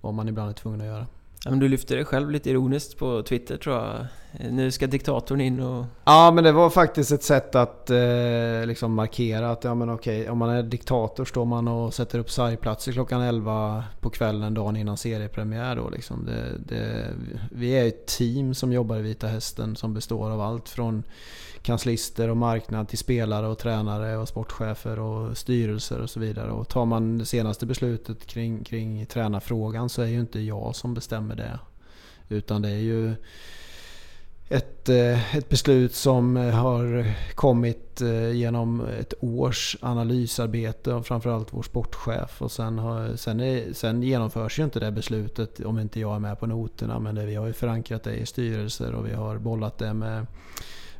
vad 0.00 0.14
man 0.14 0.28
ibland 0.28 0.50
är 0.50 0.54
tvungen 0.54 0.80
att 0.80 0.86
göra. 0.86 1.06
Ja, 1.46 1.50
men 1.50 1.58
du 1.58 1.68
lyfte 1.68 1.94
det 1.94 2.04
själv 2.04 2.30
lite 2.30 2.50
ironiskt 2.50 2.98
på 2.98 3.22
Twitter 3.22 3.56
tror 3.56 3.76
jag. 3.76 4.06
Nu 4.50 4.70
ska 4.70 4.86
diktatorn 4.86 5.40
in 5.40 5.60
och... 5.60 5.84
Ja 6.04 6.30
men 6.30 6.44
det 6.44 6.52
var 6.52 6.70
faktiskt 6.70 7.12
ett 7.12 7.22
sätt 7.22 7.54
att 7.54 7.90
eh, 7.90 8.66
liksom 8.66 8.94
markera 8.94 9.50
att 9.50 9.64
ja 9.64 9.74
men 9.74 9.90
okej, 9.90 10.30
om 10.30 10.38
man 10.38 10.50
är 10.50 10.62
diktator 10.62 11.24
står 11.24 11.44
man 11.44 11.68
och 11.68 11.94
sätter 11.94 12.18
upp 12.18 12.30
sargplatser 12.30 12.92
klockan 12.92 13.22
11 13.22 13.84
på 14.00 14.10
kvällen 14.10 14.54
dagen 14.54 14.76
innan 14.76 14.96
seriepremiär 14.96 15.76
då 15.76 15.90
liksom. 15.90 16.24
Det, 16.26 16.74
det, 16.74 17.06
vi 17.50 17.70
är 17.70 17.86
ett 17.86 18.06
team 18.06 18.54
som 18.54 18.72
jobbar 18.72 18.96
i 18.96 19.02
Vita 19.02 19.26
Hästen 19.26 19.76
som 19.76 19.94
består 19.94 20.30
av 20.30 20.40
allt 20.40 20.68
från 20.68 21.02
kanslister 21.66 22.28
och 22.28 22.36
marknad 22.36 22.88
till 22.88 22.98
spelare 22.98 23.46
och 23.46 23.58
tränare 23.58 24.16
och 24.16 24.28
sportchefer 24.28 24.98
och 24.98 25.38
styrelser 25.38 26.00
och 26.00 26.10
så 26.10 26.20
vidare. 26.20 26.50
Och 26.50 26.68
tar 26.68 26.84
man 26.84 27.18
det 27.18 27.26
senaste 27.26 27.66
beslutet 27.66 28.26
kring, 28.26 28.64
kring 28.64 29.06
tränarfrågan 29.06 29.88
så 29.88 30.02
är 30.02 30.06
ju 30.06 30.20
inte 30.20 30.40
jag 30.40 30.76
som 30.76 30.94
bestämmer 30.94 31.36
det. 31.36 31.58
Utan 32.28 32.62
det 32.62 32.68
är 32.68 32.78
ju 32.78 33.14
ett, 34.48 34.88
eh, 34.88 35.36
ett 35.36 35.48
beslut 35.48 35.94
som 35.94 36.36
har 36.36 37.14
kommit 37.34 38.00
eh, 38.00 38.30
genom 38.30 38.80
ett 38.80 39.14
års 39.20 39.76
analysarbete 39.80 40.94
av 40.94 41.02
framförallt 41.02 41.52
vår 41.52 41.62
sportchef. 41.62 42.42
Och 42.42 42.52
sen, 42.52 42.78
har, 42.78 43.16
sen, 43.16 43.40
är, 43.40 43.72
sen 43.72 44.02
genomförs 44.02 44.58
ju 44.58 44.64
inte 44.64 44.80
det 44.80 44.92
beslutet 44.92 45.60
om 45.60 45.78
inte 45.78 46.00
jag 46.00 46.14
är 46.14 46.18
med 46.18 46.40
på 46.40 46.46
noterna. 46.46 46.98
Men 46.98 47.14
det, 47.14 47.26
vi 47.26 47.34
har 47.34 47.46
ju 47.46 47.52
förankrat 47.52 48.02
det 48.02 48.14
i 48.14 48.26
styrelser 48.26 48.94
och 48.94 49.06
vi 49.06 49.12
har 49.14 49.38
bollat 49.38 49.78
det 49.78 49.94
med 49.94 50.26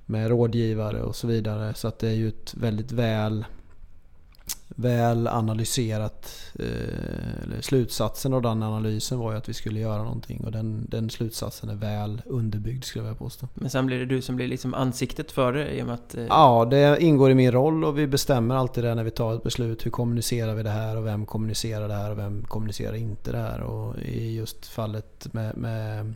med 0.07 0.29
rådgivare 0.29 1.03
och 1.03 1.17
så 1.17 1.27
vidare. 1.27 1.75
Så 1.75 1.89
att 1.89 1.99
det 1.99 2.09
är 2.09 2.15
ju 2.15 2.29
ett 2.29 2.55
väldigt 2.55 2.93
väl, 2.93 3.45
väl 4.69 5.27
analyserat... 5.29 6.33
Eh, 6.59 7.61
slutsatsen 7.61 8.35
av 8.35 8.43
den 8.43 8.63
analysen 8.63 9.19
var 9.19 9.33
ju 9.33 9.39
att 9.39 9.49
vi 9.49 9.55
skulle 9.55 9.81
göra 9.81 10.03
någonting 10.03 10.45
och 10.45 10.53
den, 10.53 10.87
den 10.89 11.11
slutsatsen 11.11 11.71
är 11.71 11.75
väl 11.75 12.23
underbyggd 12.27 12.85
skulle 12.85 13.05
jag 13.05 13.11
vilja 13.11 13.19
påstå. 13.19 13.49
Men 13.55 13.71
sen 13.71 13.87
blir 13.87 13.99
det 13.99 14.07
du 14.07 14.23
som 14.23 14.37
blir 14.37 14.49
liksom 14.49 14.75
ansiktet 14.75 15.33
för 15.33 15.53
det 15.53 15.71
i 15.71 15.83
och 15.83 15.87
med 15.87 15.95
att... 15.95 16.15
Eh... 16.15 16.25
Ja, 16.29 16.67
det 16.71 17.03
ingår 17.03 17.31
i 17.31 17.35
min 17.35 17.53
roll 17.53 17.85
och 17.85 17.99
vi 17.99 18.07
bestämmer 18.07 18.55
alltid 18.55 18.85
det 18.85 18.95
när 18.95 19.05
vi 19.05 19.11
tar 19.11 19.35
ett 19.35 19.43
beslut. 19.43 19.87
Hur 19.87 19.91
kommunicerar 19.91 20.55
vi 20.55 20.63
det 20.63 20.71
här 20.71 20.97
och 20.97 21.07
vem 21.07 21.27
kommunicerar 21.27 21.89
det 21.89 21.95
här 21.95 22.11
och 22.11 22.19
vem 22.19 22.45
kommunicerar 22.45 22.95
inte 22.95 23.33
det 23.33 23.39
här? 23.39 23.61
Och 23.61 23.99
i 23.99 24.35
just 24.35 24.67
fallet 24.67 25.29
med, 25.33 25.57
med 25.57 26.15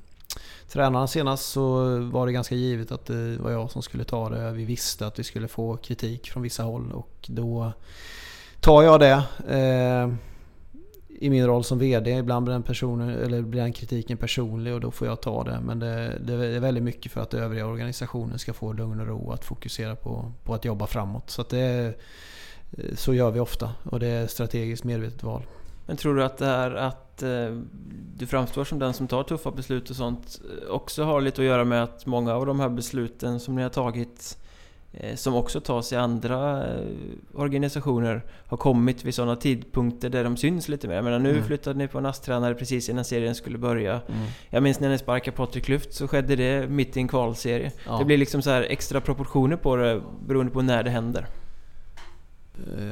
Tränarna 0.69 1.07
senast 1.07 1.53
så 1.53 1.99
var 1.99 2.27
det 2.27 2.33
ganska 2.33 2.55
givet 2.55 2.93
att 2.93 3.07
det 3.07 3.37
var 3.37 3.51
jag 3.51 3.71
som 3.71 3.83
skulle 3.83 4.05
ta 4.05 4.29
det. 4.29 4.53
Vi 4.53 4.65
visste 4.65 5.07
att 5.07 5.19
vi 5.19 5.25
skulle 5.25 5.49
få 5.49 5.77
kritik 5.77 6.31
från 6.31 6.43
vissa 6.43 6.63
håll 6.63 6.93
och 6.93 7.27
då 7.27 7.73
tar 8.61 8.83
jag 8.83 9.01
det. 9.01 9.23
Eh, 9.49 10.15
I 11.09 11.31
min 11.31 11.47
roll 11.47 11.65
som 11.65 11.79
VD. 11.79 12.11
Ibland 12.11 12.45
blir 12.45 12.53
den, 12.53 12.63
personen, 12.63 13.09
eller 13.09 13.43
blir 13.43 13.63
den 13.63 13.73
kritiken 13.73 14.17
personlig 14.17 14.75
och 14.75 14.81
då 14.81 14.91
får 14.91 15.07
jag 15.07 15.23
ta 15.23 15.45
det. 15.45 15.61
Men 15.61 15.79
det, 15.79 16.19
det 16.21 16.33
är 16.33 16.61
väldigt 16.61 16.85
mycket 16.85 17.13
för 17.13 17.21
att 17.21 17.35
övriga 17.35 17.67
organisationen 17.67 18.39
ska 18.39 18.53
få 18.53 18.73
lugn 18.73 19.01
och 19.01 19.07
ro 19.07 19.33
att 19.33 19.45
fokusera 19.45 19.97
på, 19.97 20.33
på 20.45 20.55
att 20.55 20.65
jobba 20.65 20.87
framåt. 20.87 21.31
Så, 21.31 21.45
det, 21.51 21.95
eh, 22.79 22.85
så 22.95 23.15
gör 23.15 23.31
vi 23.31 23.41
ofta 23.41 23.73
och 23.85 24.01
det 24.01 24.07
är 24.07 24.25
ett 24.25 24.31
strategiskt 24.31 24.85
medvetet 24.85 25.23
val. 25.23 25.43
Men 25.87 25.97
tror 25.97 26.15
du 26.15 26.25
att 26.25 26.39
det 26.39 26.47
här 26.47 26.75
att 26.75 27.10
eh, 27.23 27.59
du 28.17 28.27
framstår 28.27 28.65
som 28.65 28.79
den 28.79 28.93
som 28.93 29.09
tar 29.09 29.23
tuffa 29.23 29.51
beslut 29.51 29.91
och 29.91 29.97
sånt 29.97 30.41
eh, 30.45 30.71
också 30.71 31.05
har 31.05 31.21
lite 31.21 31.41
att 31.41 31.47
göra 31.47 31.65
med 31.65 31.83
att 31.83 32.07
många 32.07 32.35
av 32.35 32.47
de 32.47 32.61
här 32.61 32.69
besluten 32.69 33.41
som 33.41 33.55
ni 33.55 33.63
har 33.63 33.71
tagit 33.71 34.39
eh, 34.93 35.17
som 35.17 35.35
också 35.35 35.61
tas 35.61 35.93
i 35.93 35.97
andra 35.97 36.65
organisationer 37.35 38.23
har 38.47 38.57
kommit 38.57 39.05
vid 39.05 39.15
sådana 39.15 39.37
tidpunkter 39.37 40.09
där 40.09 40.25
de 40.25 40.37
syns 40.37 40.69
lite 40.69 40.89
mer. 40.89 40.95
Jag 40.95 41.05
menar 41.05 41.19
nu 41.19 41.31
mm. 41.31 41.45
flyttade 41.45 41.79
ni 41.79 41.89
på 41.89 41.99
en 41.99 42.07
ASS-tränare 42.07 42.55
precis 42.55 42.89
innan 42.89 43.05
serien 43.05 43.35
skulle 43.35 43.59
börja. 43.59 43.93
Mm. 43.93 44.27
Jag 44.51 44.63
minns 44.63 44.81
när 44.81 44.89
ni 44.89 44.99
sparkade 44.99 45.37
Patrik 45.37 45.69
Lyft 45.69 45.95
så 45.95 46.09
skedde 46.09 46.37
det 46.37 46.69
mitt 46.69 46.97
i 46.97 47.01
en 47.01 47.09
kvalserie. 47.09 47.73
Ja. 47.87 47.99
Det 47.99 48.05
blir 48.05 48.19
liksom 48.19 48.43
så 48.43 48.51
extra 48.51 49.01
proportioner 49.01 49.57
på 49.57 49.77
det 49.77 50.03
beroende 50.27 50.53
på 50.53 50.63
när 50.63 50.83
det 50.83 50.91
händer. 50.91 51.27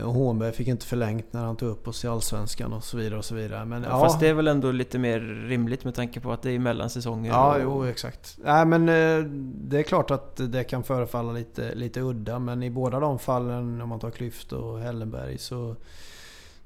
Och 0.04 0.14
Hånberg 0.14 0.52
fick 0.52 0.68
inte 0.68 0.86
förlängt 0.86 1.32
när 1.32 1.44
han 1.44 1.56
tog 1.56 1.68
upp 1.68 1.88
oss 1.88 2.04
i 2.04 2.08
Allsvenskan 2.08 2.72
och 2.72 2.84
så 2.84 2.96
vidare 2.96 3.18
och 3.18 3.24
så 3.24 3.34
vidare. 3.34 3.64
Men, 3.64 3.82
ja, 3.82 4.00
Fast 4.00 4.20
det 4.20 4.28
är 4.28 4.34
väl 4.34 4.48
ändå 4.48 4.70
lite 4.70 4.98
mer 4.98 5.20
rimligt 5.20 5.84
med 5.84 5.94
tanke 5.94 6.20
på 6.20 6.32
att 6.32 6.42
det 6.42 6.50
är 6.50 6.58
mellansäsonger? 6.58 7.30
Ja, 7.30 7.54
och... 7.54 7.62
jo 7.62 7.84
exakt. 7.84 8.38
Nej 8.44 8.66
men 8.66 8.88
eh, 8.88 9.24
det 9.54 9.78
är 9.78 9.82
klart 9.82 10.10
att 10.10 10.52
det 10.52 10.64
kan 10.64 10.82
förefalla 10.82 11.32
lite, 11.32 11.74
lite 11.74 12.00
udda 12.00 12.38
men 12.38 12.62
i 12.62 12.70
båda 12.70 13.00
de 13.00 13.18
fallen, 13.18 13.80
om 13.80 13.88
man 13.88 14.00
tar 14.00 14.10
Klyft 14.10 14.52
och 14.52 14.80
Hellenberg, 14.80 15.38
så, 15.38 15.76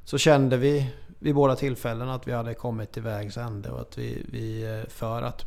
så 0.04 0.18
kände 0.18 0.56
vi 0.56 0.92
vid 1.18 1.34
båda 1.34 1.56
tillfällen 1.56 2.08
att 2.08 2.28
vi 2.28 2.32
hade 2.32 2.54
kommit 2.54 2.92
till 2.92 3.02
vägs 3.02 3.36
ände 3.36 3.70
och 3.70 3.80
att 3.80 3.98
vi, 3.98 4.26
vi 4.32 4.78
eh, 4.78 4.88
för 4.88 5.22
att 5.22 5.46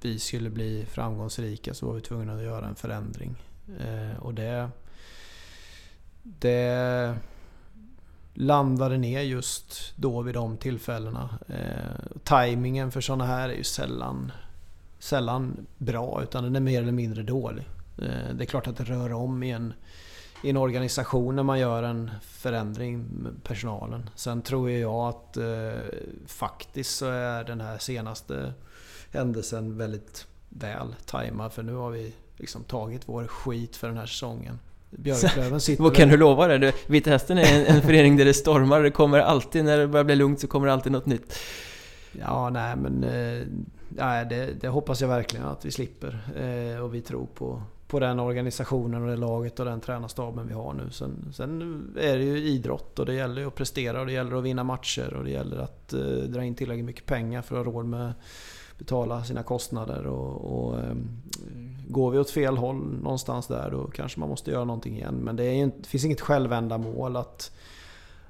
vi 0.00 0.18
skulle 0.18 0.50
bli 0.50 0.86
framgångsrika 0.90 1.74
så 1.74 1.86
var 1.86 1.94
vi 1.94 2.00
tvungna 2.00 2.34
att 2.34 2.42
göra 2.42 2.66
en 2.66 2.74
förändring. 2.74 3.34
Eh, 3.80 4.18
och 4.18 4.34
det, 4.34 4.70
det 6.22 7.14
landade 8.34 8.98
ner 8.98 9.20
just 9.20 9.92
då 9.96 10.22
vid 10.22 10.34
de 10.34 10.56
tillfällena. 10.56 11.38
Eh, 11.48 12.16
timingen 12.24 12.92
för 12.92 13.00
sådana 13.00 13.26
här 13.26 13.48
är 13.48 13.54
ju 13.54 13.64
sällan, 13.64 14.32
sällan 14.98 15.66
bra 15.78 16.22
utan 16.22 16.44
den 16.44 16.56
är 16.56 16.60
mer 16.60 16.82
eller 16.82 16.92
mindre 16.92 17.22
dålig. 17.22 17.64
Eh, 17.98 18.34
det 18.34 18.44
är 18.44 18.46
klart 18.46 18.66
att 18.66 18.76
det 18.76 18.84
rör 18.84 19.12
om 19.12 19.42
i 19.42 19.50
en, 19.50 19.74
i 20.44 20.50
en 20.50 20.56
organisation 20.56 21.36
när 21.36 21.42
man 21.42 21.58
gör 21.58 21.82
en 21.82 22.10
förändring 22.22 22.98
med 22.98 23.44
personalen. 23.44 24.10
Sen 24.14 24.42
tror 24.42 24.70
jag 24.70 25.08
att 25.08 25.36
eh, 25.36 25.78
faktiskt 26.26 26.96
så 26.96 27.06
är 27.06 27.44
den 27.44 27.60
här 27.60 27.78
senaste 27.78 28.52
händelsen 29.12 29.78
väldigt 29.78 30.26
väl 30.48 30.94
tajmad 31.06 31.52
för 31.52 31.62
nu 31.62 31.74
har 31.74 31.90
vi 31.90 32.14
liksom 32.36 32.64
tagit 32.64 33.02
vår 33.08 33.26
skit 33.26 33.76
för 33.76 33.88
den 33.88 33.96
här 33.96 34.06
säsongen. 34.06 34.58
Björklöven 34.90 35.60
sitter... 35.60 35.82
Vad 35.82 35.94
kan 35.94 36.08
du 36.08 36.16
lova 36.16 36.46
det? 36.58 36.72
Vita 36.86 37.10
Hästen 37.10 37.38
är 37.38 37.60
en, 37.60 37.76
en 37.76 37.82
förening 37.82 38.16
där 38.16 38.24
det 38.24 38.34
stormar. 38.34 38.82
Det 38.82 38.90
kommer 38.90 39.18
alltid, 39.18 39.64
när 39.64 39.78
det 39.78 39.88
börjar 39.88 40.04
bli 40.04 40.16
lugnt 40.16 40.40
så 40.40 40.46
kommer 40.46 40.66
det 40.66 40.72
alltid 40.72 40.92
något 40.92 41.06
nytt. 41.06 41.38
Ja, 42.12 42.50
nej 42.50 42.76
men... 42.76 43.04
Eh, 43.04 43.46
nej, 43.88 44.26
det, 44.26 44.60
det 44.60 44.68
hoppas 44.68 45.00
jag 45.00 45.08
verkligen 45.08 45.46
att 45.46 45.64
vi 45.64 45.70
slipper. 45.70 46.18
Eh, 46.36 46.84
och 46.84 46.94
vi 46.94 47.00
tror 47.00 47.26
på, 47.34 47.62
på 47.86 48.00
den 48.00 48.20
organisationen 48.20 49.02
och 49.02 49.08
det 49.08 49.16
laget 49.16 49.60
och 49.60 49.66
den 49.66 49.80
tränarstaben 49.80 50.48
vi 50.48 50.54
har 50.54 50.72
nu. 50.72 50.90
Sen, 50.90 51.32
sen 51.34 51.82
är 52.00 52.18
det 52.18 52.24
ju 52.24 52.38
idrott 52.38 52.98
och 52.98 53.06
det 53.06 53.14
gäller 53.14 53.40
ju 53.42 53.48
att 53.48 53.54
prestera 53.54 54.00
och 54.00 54.06
det 54.06 54.12
gäller 54.12 54.36
att 54.36 54.44
vinna 54.44 54.64
matcher 54.64 55.14
och 55.14 55.24
det 55.24 55.30
gäller 55.30 55.58
att 55.58 55.92
eh, 55.92 56.00
dra 56.00 56.44
in 56.44 56.54
tillräckligt 56.54 56.86
mycket 56.86 57.06
pengar 57.06 57.42
för 57.42 57.60
att 57.60 57.66
ha 57.66 57.72
råd 57.72 57.86
med 57.86 58.12
betala 58.78 59.24
sina 59.24 59.42
kostnader. 59.42 60.06
Och, 60.06 60.58
och 60.58 60.78
eh, 60.78 60.94
går 61.88 62.10
vi 62.10 62.18
åt 62.18 62.30
fel 62.30 62.56
håll 62.56 62.98
någonstans 63.02 63.46
där 63.46 63.70
då 63.70 63.86
kanske 63.86 64.20
man 64.20 64.28
måste 64.28 64.50
göra 64.50 64.64
någonting 64.64 64.96
igen. 64.96 65.14
Men 65.14 65.36
det, 65.36 65.44
är, 65.44 65.66
det 65.66 65.86
finns 65.86 66.04
inget 66.04 66.20
självändamål 66.20 67.16
att, 67.16 67.56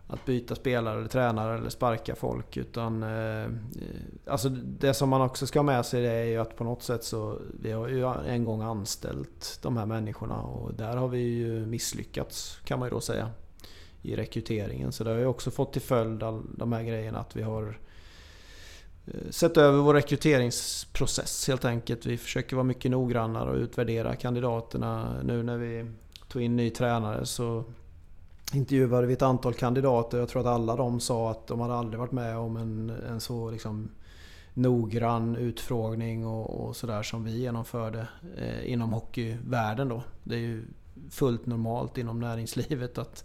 att 0.06 0.24
byta 0.24 0.54
spelare 0.54 0.98
eller 0.98 1.08
tränare 1.08 1.58
eller 1.58 1.70
sparka 1.70 2.14
folk. 2.14 2.56
Utan 2.56 3.02
eh, 3.02 3.48
alltså 4.26 4.48
det 4.48 4.94
som 4.94 5.08
man 5.08 5.20
också 5.20 5.46
ska 5.46 5.58
ha 5.58 5.64
med 5.64 5.86
sig 5.86 6.02
det 6.02 6.10
är 6.12 6.24
ju 6.24 6.36
att 6.38 6.56
på 6.56 6.64
något 6.64 6.82
sätt 6.82 7.04
så 7.04 7.38
vi 7.60 7.72
har 7.72 7.88
ju 7.88 8.06
en 8.26 8.44
gång 8.44 8.62
anställt 8.62 9.58
de 9.62 9.76
här 9.76 9.86
människorna 9.86 10.42
och 10.42 10.74
där 10.74 10.96
har 10.96 11.08
vi 11.08 11.18
ju 11.18 11.66
misslyckats 11.66 12.60
kan 12.64 12.78
man 12.78 12.88
ju 12.88 12.90
då 12.90 13.00
säga 13.00 13.30
i 14.02 14.16
rekryteringen. 14.16 14.92
Så 14.92 15.04
det 15.04 15.10
har 15.10 15.18
ju 15.18 15.26
också 15.26 15.50
fått 15.50 15.72
till 15.72 15.82
följd 15.82 16.22
all 16.22 16.42
de 16.56 16.72
här 16.72 16.82
grejerna 16.82 17.18
att 17.18 17.36
vi 17.36 17.42
har 17.42 17.78
Eh, 17.87 17.87
Eh, 19.14 19.30
sett 19.30 19.56
över 19.56 19.78
vår 19.78 19.94
rekryteringsprocess 19.94 21.48
helt 21.48 21.64
enkelt. 21.64 22.06
Vi 22.06 22.16
försöker 22.16 22.56
vara 22.56 22.64
mycket 22.64 22.90
noggrannare 22.90 23.50
och 23.50 23.56
utvärdera 23.56 24.16
kandidaterna. 24.16 25.22
Nu 25.22 25.42
när 25.42 25.58
vi 25.58 25.90
tog 26.28 26.42
in 26.42 26.56
ny 26.56 26.70
tränare 26.70 27.26
så 27.26 27.64
intervjuade 28.52 29.06
vi 29.06 29.12
ett 29.12 29.22
antal 29.22 29.54
kandidater. 29.54 30.18
Jag 30.18 30.28
tror 30.28 30.40
att 30.40 30.46
alla 30.46 30.76
de 30.76 31.00
sa 31.00 31.30
att 31.30 31.46
de 31.46 31.60
hade 31.60 31.74
aldrig 31.74 31.98
varit 31.98 32.12
med 32.12 32.36
om 32.36 32.56
en, 32.56 32.90
en 32.90 33.20
så 33.20 33.50
liksom 33.50 33.90
noggrann 34.54 35.36
utfrågning 35.36 36.26
och, 36.26 36.60
och 36.60 36.76
sådär 36.76 37.02
som 37.02 37.24
vi 37.24 37.38
genomförde 37.38 38.08
eh, 38.36 38.72
inom 38.72 38.92
hockeyvärlden 38.92 39.88
då. 39.88 40.02
Det 40.24 40.34
är 40.34 40.40
ju 40.40 40.64
fullt 41.10 41.46
normalt 41.46 41.98
inom 41.98 42.20
näringslivet 42.20 42.98
att, 42.98 43.24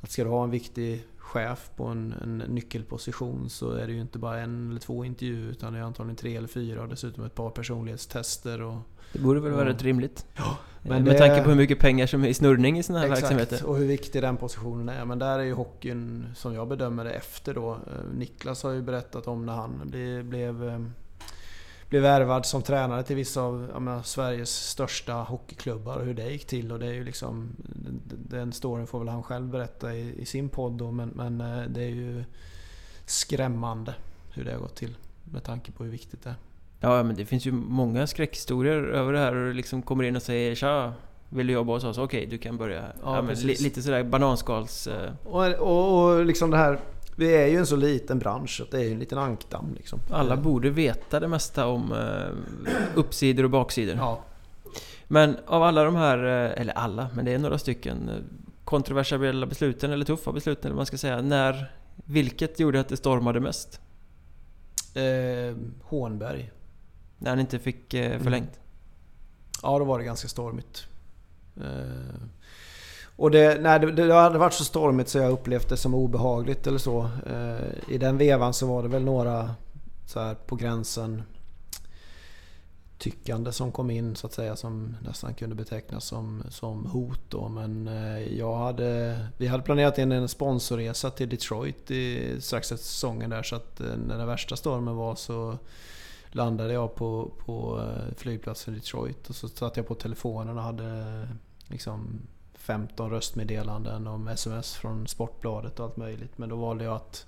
att 0.00 0.10
ska 0.10 0.24
du 0.24 0.30
ha 0.30 0.44
en 0.44 0.50
viktig 0.50 1.04
chef 1.38 1.70
på 1.76 1.84
en, 1.84 2.14
en, 2.22 2.38
nyckelposition 2.38 3.50
så 3.50 3.70
är 3.70 3.86
det 3.86 3.92
ju 3.92 4.00
inte 4.00 4.18
bara 4.18 4.40
en 4.40 4.70
eller 4.70 4.80
två 4.80 5.04
intervjuer 5.04 5.50
utan 5.50 5.72
det 5.72 5.78
är 5.78 5.82
antagligen 5.82 6.16
tre 6.16 6.36
eller 6.36 6.48
fyra 6.48 6.82
och 6.82 6.88
dessutom 6.88 7.24
ett 7.24 7.34
par 7.34 7.50
personlighetstester. 7.50 8.62
Och, 8.62 8.76
det 9.12 9.18
borde 9.18 9.40
väl 9.40 9.52
vara 9.52 9.68
rätt 9.68 9.82
rimligt? 9.82 10.26
Ja, 10.36 10.58
men 10.82 11.04
Med 11.04 11.14
det, 11.14 11.18
tanke 11.18 11.42
på 11.42 11.50
hur 11.50 11.56
mycket 11.56 11.78
pengar 11.78 12.06
som 12.06 12.24
är 12.24 12.28
i 12.28 12.34
snurrning 12.34 12.78
i 12.78 12.82
sådana 12.82 13.04
här 13.04 13.12
exakt, 13.12 13.32
verksamheter. 13.32 13.66
och 13.66 13.76
hur 13.76 13.86
viktig 13.86 14.22
den 14.22 14.36
positionen 14.36 14.88
är. 14.88 15.04
Men 15.04 15.18
där 15.18 15.38
är 15.38 15.44
ju 15.44 15.52
hockeyn, 15.52 16.26
som 16.36 16.54
jag 16.54 16.68
bedömer 16.68 17.04
det, 17.04 17.10
efter 17.10 17.54
då. 17.54 17.72
Eh, 17.72 17.78
Niklas 18.18 18.62
har 18.62 18.70
ju 18.70 18.82
berättat 18.82 19.28
om 19.28 19.46
när 19.46 19.52
han 19.52 19.80
blev, 19.84 20.24
blev 21.88 22.02
värvad 22.02 22.46
som 22.46 22.62
tränare 22.62 23.02
till 23.02 23.16
vissa 23.16 23.42
av 23.42 23.82
menar, 23.82 24.02
Sveriges 24.02 24.50
största 24.50 25.12
hockeyklubbar 25.12 25.96
och 25.96 26.04
hur 26.04 26.14
det 26.14 26.30
gick 26.30 26.46
till. 26.46 26.72
Och 26.72 26.78
det 26.78 26.86
är 26.86 26.92
ju 26.92 27.04
liksom, 27.04 27.56
den 28.28 28.52
storyn 28.52 28.86
får 28.86 28.98
väl 28.98 29.08
han 29.08 29.22
själv 29.22 29.48
berätta 29.48 29.94
i, 29.94 30.22
i 30.22 30.26
sin 30.26 30.48
podd 30.48 30.72
då, 30.72 30.90
men, 30.90 31.08
men 31.08 31.40
eh, 31.40 31.62
det 31.68 31.82
är 31.82 31.88
ju 31.88 32.24
skrämmande 33.06 33.94
hur 34.34 34.44
det 34.44 34.52
har 34.52 34.58
gått 34.58 34.76
till 34.76 34.96
med 35.24 35.44
tanke 35.44 35.72
på 35.72 35.84
hur 35.84 35.90
viktigt 35.90 36.24
det 36.24 36.30
är. 36.30 36.36
Ja, 36.80 37.02
men 37.02 37.16
det 37.16 37.26
finns 37.26 37.46
ju 37.46 37.52
många 37.52 38.06
skräckhistorier 38.06 38.82
över 38.82 39.12
det 39.12 39.18
här 39.18 39.34
och 39.34 39.54
liksom 39.54 39.82
kommer 39.82 40.04
in 40.04 40.16
och 40.16 40.22
säger 40.22 40.54
Tja, 40.54 40.92
vill 41.28 41.46
du 41.46 41.52
jobba 41.52 41.72
hos 41.72 41.84
oss? 41.84 41.98
Okej, 41.98 42.26
du 42.26 42.38
kan 42.38 42.56
börja. 42.56 42.84
Ja, 43.02 43.24
ja 43.28 43.34
lite 43.44 43.82
sådär 43.82 44.04
bananskals... 44.04 44.86
Eh. 44.86 45.12
Och, 45.24 45.46
och, 45.46 46.04
och 46.04 46.24
liksom 46.24 46.50
det 46.50 46.56
här 46.56 46.78
vi 47.18 47.34
är 47.34 47.46
ju 47.46 47.56
en 47.56 47.66
så 47.66 47.76
liten 47.76 48.18
bransch 48.18 48.56
så 48.56 48.64
det 48.70 48.76
är 48.76 48.84
ju 48.84 48.92
en 48.92 48.98
liten 48.98 49.18
ankdamm 49.18 49.74
liksom. 49.76 50.00
Alla 50.10 50.36
borde 50.36 50.70
veta 50.70 51.20
det 51.20 51.28
mesta 51.28 51.66
om 51.66 51.92
eh, 51.92 52.58
uppsidor 52.94 53.44
och 53.44 53.50
baksidor. 53.50 53.96
Ja. 53.96 54.20
Men 55.08 55.36
av 55.46 55.62
alla 55.62 55.84
de 55.84 55.94
här, 55.94 56.18
eh, 56.18 56.60
eller 56.60 56.72
alla, 56.72 57.10
men 57.14 57.24
det 57.24 57.32
är 57.32 57.38
några 57.38 57.58
stycken 57.58 58.08
eh, 58.08 58.14
kontroversiella 58.64 59.46
besluten, 59.46 59.92
eller 59.92 60.04
tuffa 60.04 60.32
besluten 60.32 60.64
eller 60.64 60.74
vad 60.74 60.78
man 60.78 60.86
ska 60.86 60.98
säga. 60.98 61.22
När, 61.22 61.72
vilket 61.96 62.60
gjorde 62.60 62.80
att 62.80 62.88
det 62.88 62.96
stormade 62.96 63.40
mest? 63.40 63.80
Eh, 64.94 65.56
Hånberg. 65.82 66.50
När 67.18 67.30
han 67.30 67.40
inte 67.40 67.58
fick 67.58 67.94
eh, 67.94 68.20
förlängt? 68.20 68.56
Mm. 68.56 68.60
Ja, 69.62 69.78
då 69.78 69.84
var 69.84 69.98
det 69.98 70.04
ganska 70.04 70.28
stormigt. 70.28 70.86
Eh, 71.56 72.20
och 73.18 73.30
det, 73.30 73.60
nej, 73.60 73.80
det, 73.80 73.92
det 73.92 74.14
hade 74.14 74.38
varit 74.38 74.52
så 74.52 74.64
stormigt 74.64 75.08
så 75.08 75.18
jag 75.18 75.32
upplevt 75.32 75.68
det 75.68 75.76
som 75.76 75.94
obehagligt 75.94 76.66
eller 76.66 76.78
så. 76.78 77.10
Eh, 77.26 77.94
I 77.94 77.98
den 77.98 78.18
vevan 78.18 78.54
så 78.54 78.66
var 78.66 78.82
det 78.82 78.88
väl 78.88 79.04
några 79.04 79.54
så 80.06 80.20
här 80.20 80.34
på 80.34 80.56
gränsen 80.56 81.22
tyckande 82.98 83.52
som 83.52 83.72
kom 83.72 83.90
in 83.90 84.16
så 84.16 84.26
att 84.26 84.32
säga 84.32 84.56
som 84.56 84.96
nästan 85.02 85.34
kunde 85.34 85.54
betecknas 85.54 86.04
som, 86.04 86.42
som 86.50 86.86
hot 86.86 87.20
då. 87.28 87.48
Men 87.48 87.88
eh, 87.88 88.38
jag 88.38 88.56
hade, 88.56 89.18
vi 89.36 89.46
hade 89.46 89.62
planerat 89.62 89.98
in 89.98 90.12
en 90.12 90.28
sponsorresa 90.28 91.10
till 91.10 91.28
Detroit 91.28 91.90
i, 91.90 92.36
strax 92.40 92.72
efter 92.72 92.86
säsongen 92.86 93.30
där 93.30 93.42
så 93.42 93.56
att 93.56 93.80
eh, 93.80 93.96
när 94.06 94.18
den 94.18 94.26
värsta 94.26 94.56
stormen 94.56 94.96
var 94.96 95.14
så 95.14 95.58
landade 96.30 96.72
jag 96.72 96.94
på, 96.94 97.30
på 97.38 97.80
eh, 97.80 98.14
flygplatsen 98.16 98.74
i 98.74 98.76
Detroit 98.76 99.30
och 99.30 99.36
så 99.36 99.48
satt 99.48 99.76
jag 99.76 99.86
på 99.86 99.94
telefonen 99.94 100.58
och 100.58 100.64
hade 100.64 101.28
liksom 101.68 102.20
15 102.68 103.10
röstmeddelanden 103.10 104.06
om 104.06 104.28
sms 104.28 104.74
från 104.74 105.06
Sportbladet 105.06 105.80
och 105.80 105.86
allt 105.86 105.96
möjligt. 105.96 106.38
Men 106.38 106.48
då 106.48 106.56
valde 106.56 106.84
jag 106.84 106.94
att 106.94 107.26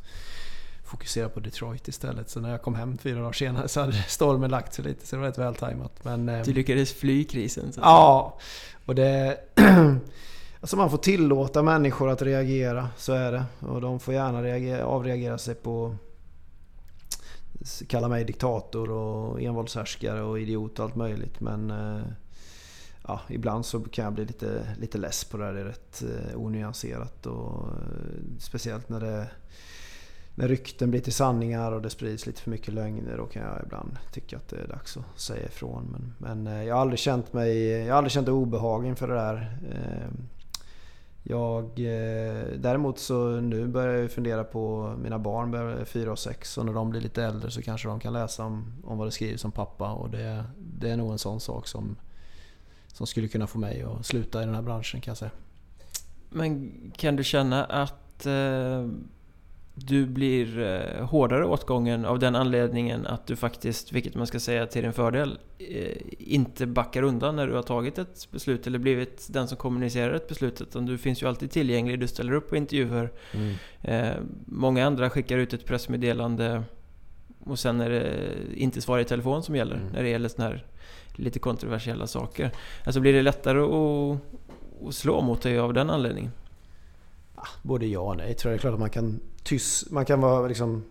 fokusera 0.85 1.29
på 1.29 1.41
Detroit 1.41 1.89
istället. 1.89 2.31
Så 2.31 2.41
när 2.41 2.51
jag 2.51 2.63
kom 2.63 2.75
hem 2.75 2.99
fyra 2.99 3.21
dagar 3.21 3.33
senare 3.33 3.69
så 3.69 3.81
hade 3.81 3.93
stormen 4.09 4.51
lagt 4.51 4.75
sig 4.75 4.85
lite, 4.85 5.07
så 5.07 5.17
det 5.17 5.21
var 5.21 5.29
rätt 5.29 5.39
vältajmat. 5.39 6.05
Men, 6.05 6.29
eh, 6.29 6.43
du 6.43 6.53
lyckades 6.53 6.93
fly 6.93 7.25
krisen? 7.25 7.73
Så 7.73 7.81
ja, 7.81 8.39
och 8.87 8.95
det... 8.95 9.39
alltså 10.61 10.77
man 10.77 10.91
får 10.91 10.99
tillåta 10.99 11.63
människor 11.63 12.11
att 12.11 12.23
reagera, 12.23 12.89
så 12.97 13.13
är 13.13 13.33
det. 13.33 13.45
Och 13.61 13.81
de 13.81 14.01
får 14.01 14.15
gärna 14.15 14.43
reagera, 14.43 14.85
avreagera 14.85 15.39
sig 15.39 15.55
på... 15.55 15.97
Kalla 17.89 18.09
mig 18.09 18.25
diktator 18.25 18.91
och 18.91 19.43
envåldshärskare 19.43 20.23
och 20.23 20.41
idiot 20.41 20.79
och 20.79 20.85
allt 20.85 20.97
möjligt. 20.97 21.41
Men 21.41 21.71
eh, 21.71 22.03
ja, 23.07 23.21
ibland 23.29 23.67
så 23.67 23.81
kan 23.81 24.05
jag 24.05 24.15
bli 24.15 24.25
lite, 24.25 24.77
lite 24.79 24.99
less 24.99 25.25
på 25.25 25.37
det 25.37 25.45
här. 25.45 25.53
Det 25.53 25.61
är 25.61 25.65
rätt 25.65 26.03
eh, 26.03 26.41
onyanserat. 26.41 27.27
Och, 27.27 27.69
eh, 27.69 28.39
speciellt 28.39 28.89
när, 28.89 29.01
det, 29.01 29.31
när 30.35 30.49
rykten 30.49 30.91
blir 30.91 31.01
till 31.01 31.13
sanningar 31.13 31.73
och 31.73 31.83
det 31.83 31.91
sprids 31.91 32.27
lite 32.27 32.41
för 32.41 32.51
mycket 32.51 32.75
lögner. 32.75 33.17
Då 33.17 33.27
kan 33.27 33.43
jag 33.43 33.61
ibland 33.65 33.99
tycka 34.13 34.37
att 34.37 34.49
det 34.49 34.57
är 34.57 34.69
dags 34.69 34.97
att 34.97 35.21
säga 35.21 35.47
ifrån. 35.47 35.89
Men, 35.93 36.15
men 36.19 36.55
eh, 36.55 36.65
jag 36.65 36.75
har 36.75 36.81
aldrig 36.81 36.99
känt 36.99 37.33
mig 37.33 37.59
jag 37.69 37.93
har 37.93 37.99
aldrig 37.99 38.13
känt 38.13 38.29
obehag 38.29 38.87
inför 38.87 39.09
det 39.09 39.15
där. 39.15 39.59
Jag, 41.23 41.65
eh, 41.65 42.45
däremot 42.59 42.99
så 42.99 43.41
nu 43.41 43.67
börjar 43.67 43.95
jag 43.95 44.11
fundera 44.11 44.45
på, 44.45 44.95
mina 45.03 45.19
barn 45.19 45.51
börjar 45.51 45.85
4 45.85 46.13
och 46.13 46.19
6 46.19 46.59
och 46.59 46.67
när 46.67 46.73
de 46.73 46.91
blir 46.91 47.01
lite 47.01 47.25
äldre 47.25 47.51
så 47.51 47.63
kanske 47.63 47.89
de 47.89 48.01
kan 48.01 48.13
läsa 48.13 48.45
om, 48.45 48.73
om 48.85 48.99
vad 48.99 49.07
det 49.07 49.11
skrivs 49.13 49.45
om 49.45 49.53
pappa 49.53 49.93
och 49.93 50.11
det, 50.11 50.45
det 50.59 50.91
är 50.91 50.97
nog 50.97 51.13
en 51.13 51.19
sån 51.19 51.41
sak 51.41 51.67
som 51.67 51.97
som 52.93 53.07
skulle 53.07 53.29
kunna 53.29 53.47
få 53.47 53.59
mig 53.59 53.83
att 53.83 54.07
sluta 54.07 54.43
i 54.43 54.45
den 54.45 54.55
här 54.55 54.63
branschen 54.63 55.01
kan 55.01 55.11
jag 55.11 55.19
säga. 55.19 55.31
Men 56.31 56.73
kan 56.97 57.17
du 57.17 57.25
känna 57.25 57.65
att 57.65 58.27
eh, 58.27 58.87
du 59.75 60.07
blir 60.07 60.59
eh, 60.59 61.05
hårdare 61.07 61.45
åtgången 61.45 62.05
av 62.05 62.19
den 62.19 62.37
anledningen 62.37 63.07
att 63.07 63.27
du 63.27 63.37
faktiskt, 63.37 63.93
vilket 63.93 64.15
man 64.15 64.27
ska 64.27 64.41
säga 64.41 64.67
till 64.67 64.83
din 64.83 64.93
fördel, 64.93 65.39
eh, 65.59 65.97
inte 66.19 66.67
backar 66.67 67.03
undan 67.03 67.37
när 67.37 67.47
du 67.47 67.55
har 67.55 67.63
tagit 67.63 67.99
ett 67.99 68.29
beslut 68.31 68.67
eller 68.67 68.79
blivit 68.79 69.27
den 69.31 69.49
som 69.49 69.57
kommunicerar 69.57 70.15
ett 70.15 70.29
beslut. 70.29 70.61
Utan 70.61 70.87
du 70.87 70.99
finns 70.99 71.23
ju 71.23 71.27
alltid 71.27 71.51
tillgänglig, 71.51 72.01
du 72.01 72.09
ställer 72.09 72.33
upp 72.33 72.49
på 72.49 72.57
intervjuer. 72.57 73.13
Mm. 73.33 73.55
Eh, 73.83 74.17
många 74.47 74.87
andra 74.87 75.11
skickar 75.11 75.39
ut 75.39 75.53
ett 75.53 75.65
pressmeddelande 75.65 76.63
och 77.45 77.59
sen 77.59 77.81
är 77.81 77.91
det 77.91 78.27
inte 78.55 78.81
svar 78.81 78.99
i 78.99 79.05
telefon 79.05 79.43
som 79.43 79.57
gäller 79.57 79.77
Mm. 79.77 79.89
när 79.93 80.03
det 80.03 80.09
gäller 80.09 80.29
såna 80.29 80.49
här 80.49 80.65
lite 81.21 81.39
kontroversiella 81.39 82.07
saker. 82.07 82.51
Alltså 82.85 83.01
blir 83.01 83.13
det 83.13 83.23
lättare 83.23 83.59
att, 83.61 84.21
att 84.89 84.95
slå 84.95 85.21
mot 85.21 85.43
dig 85.43 85.59
av 85.59 85.75
den 85.75 85.91
anledningen? 85.91 86.33
Ah, 87.35 87.49
både 87.63 87.87
ja 87.87 88.01
och 88.01 88.17
nej 88.17 88.35
tror 88.35 88.53
jag. 88.53 88.59
Det 88.59 88.61
är 88.61 88.61
klart 88.61 88.75
att 88.75 88.81
man 88.81 88.91
kan, 88.91 89.21
tyst, 89.43 89.91
man 89.91 90.05
kan 90.05 90.21
vara 90.21 90.49
liksom 90.49 90.85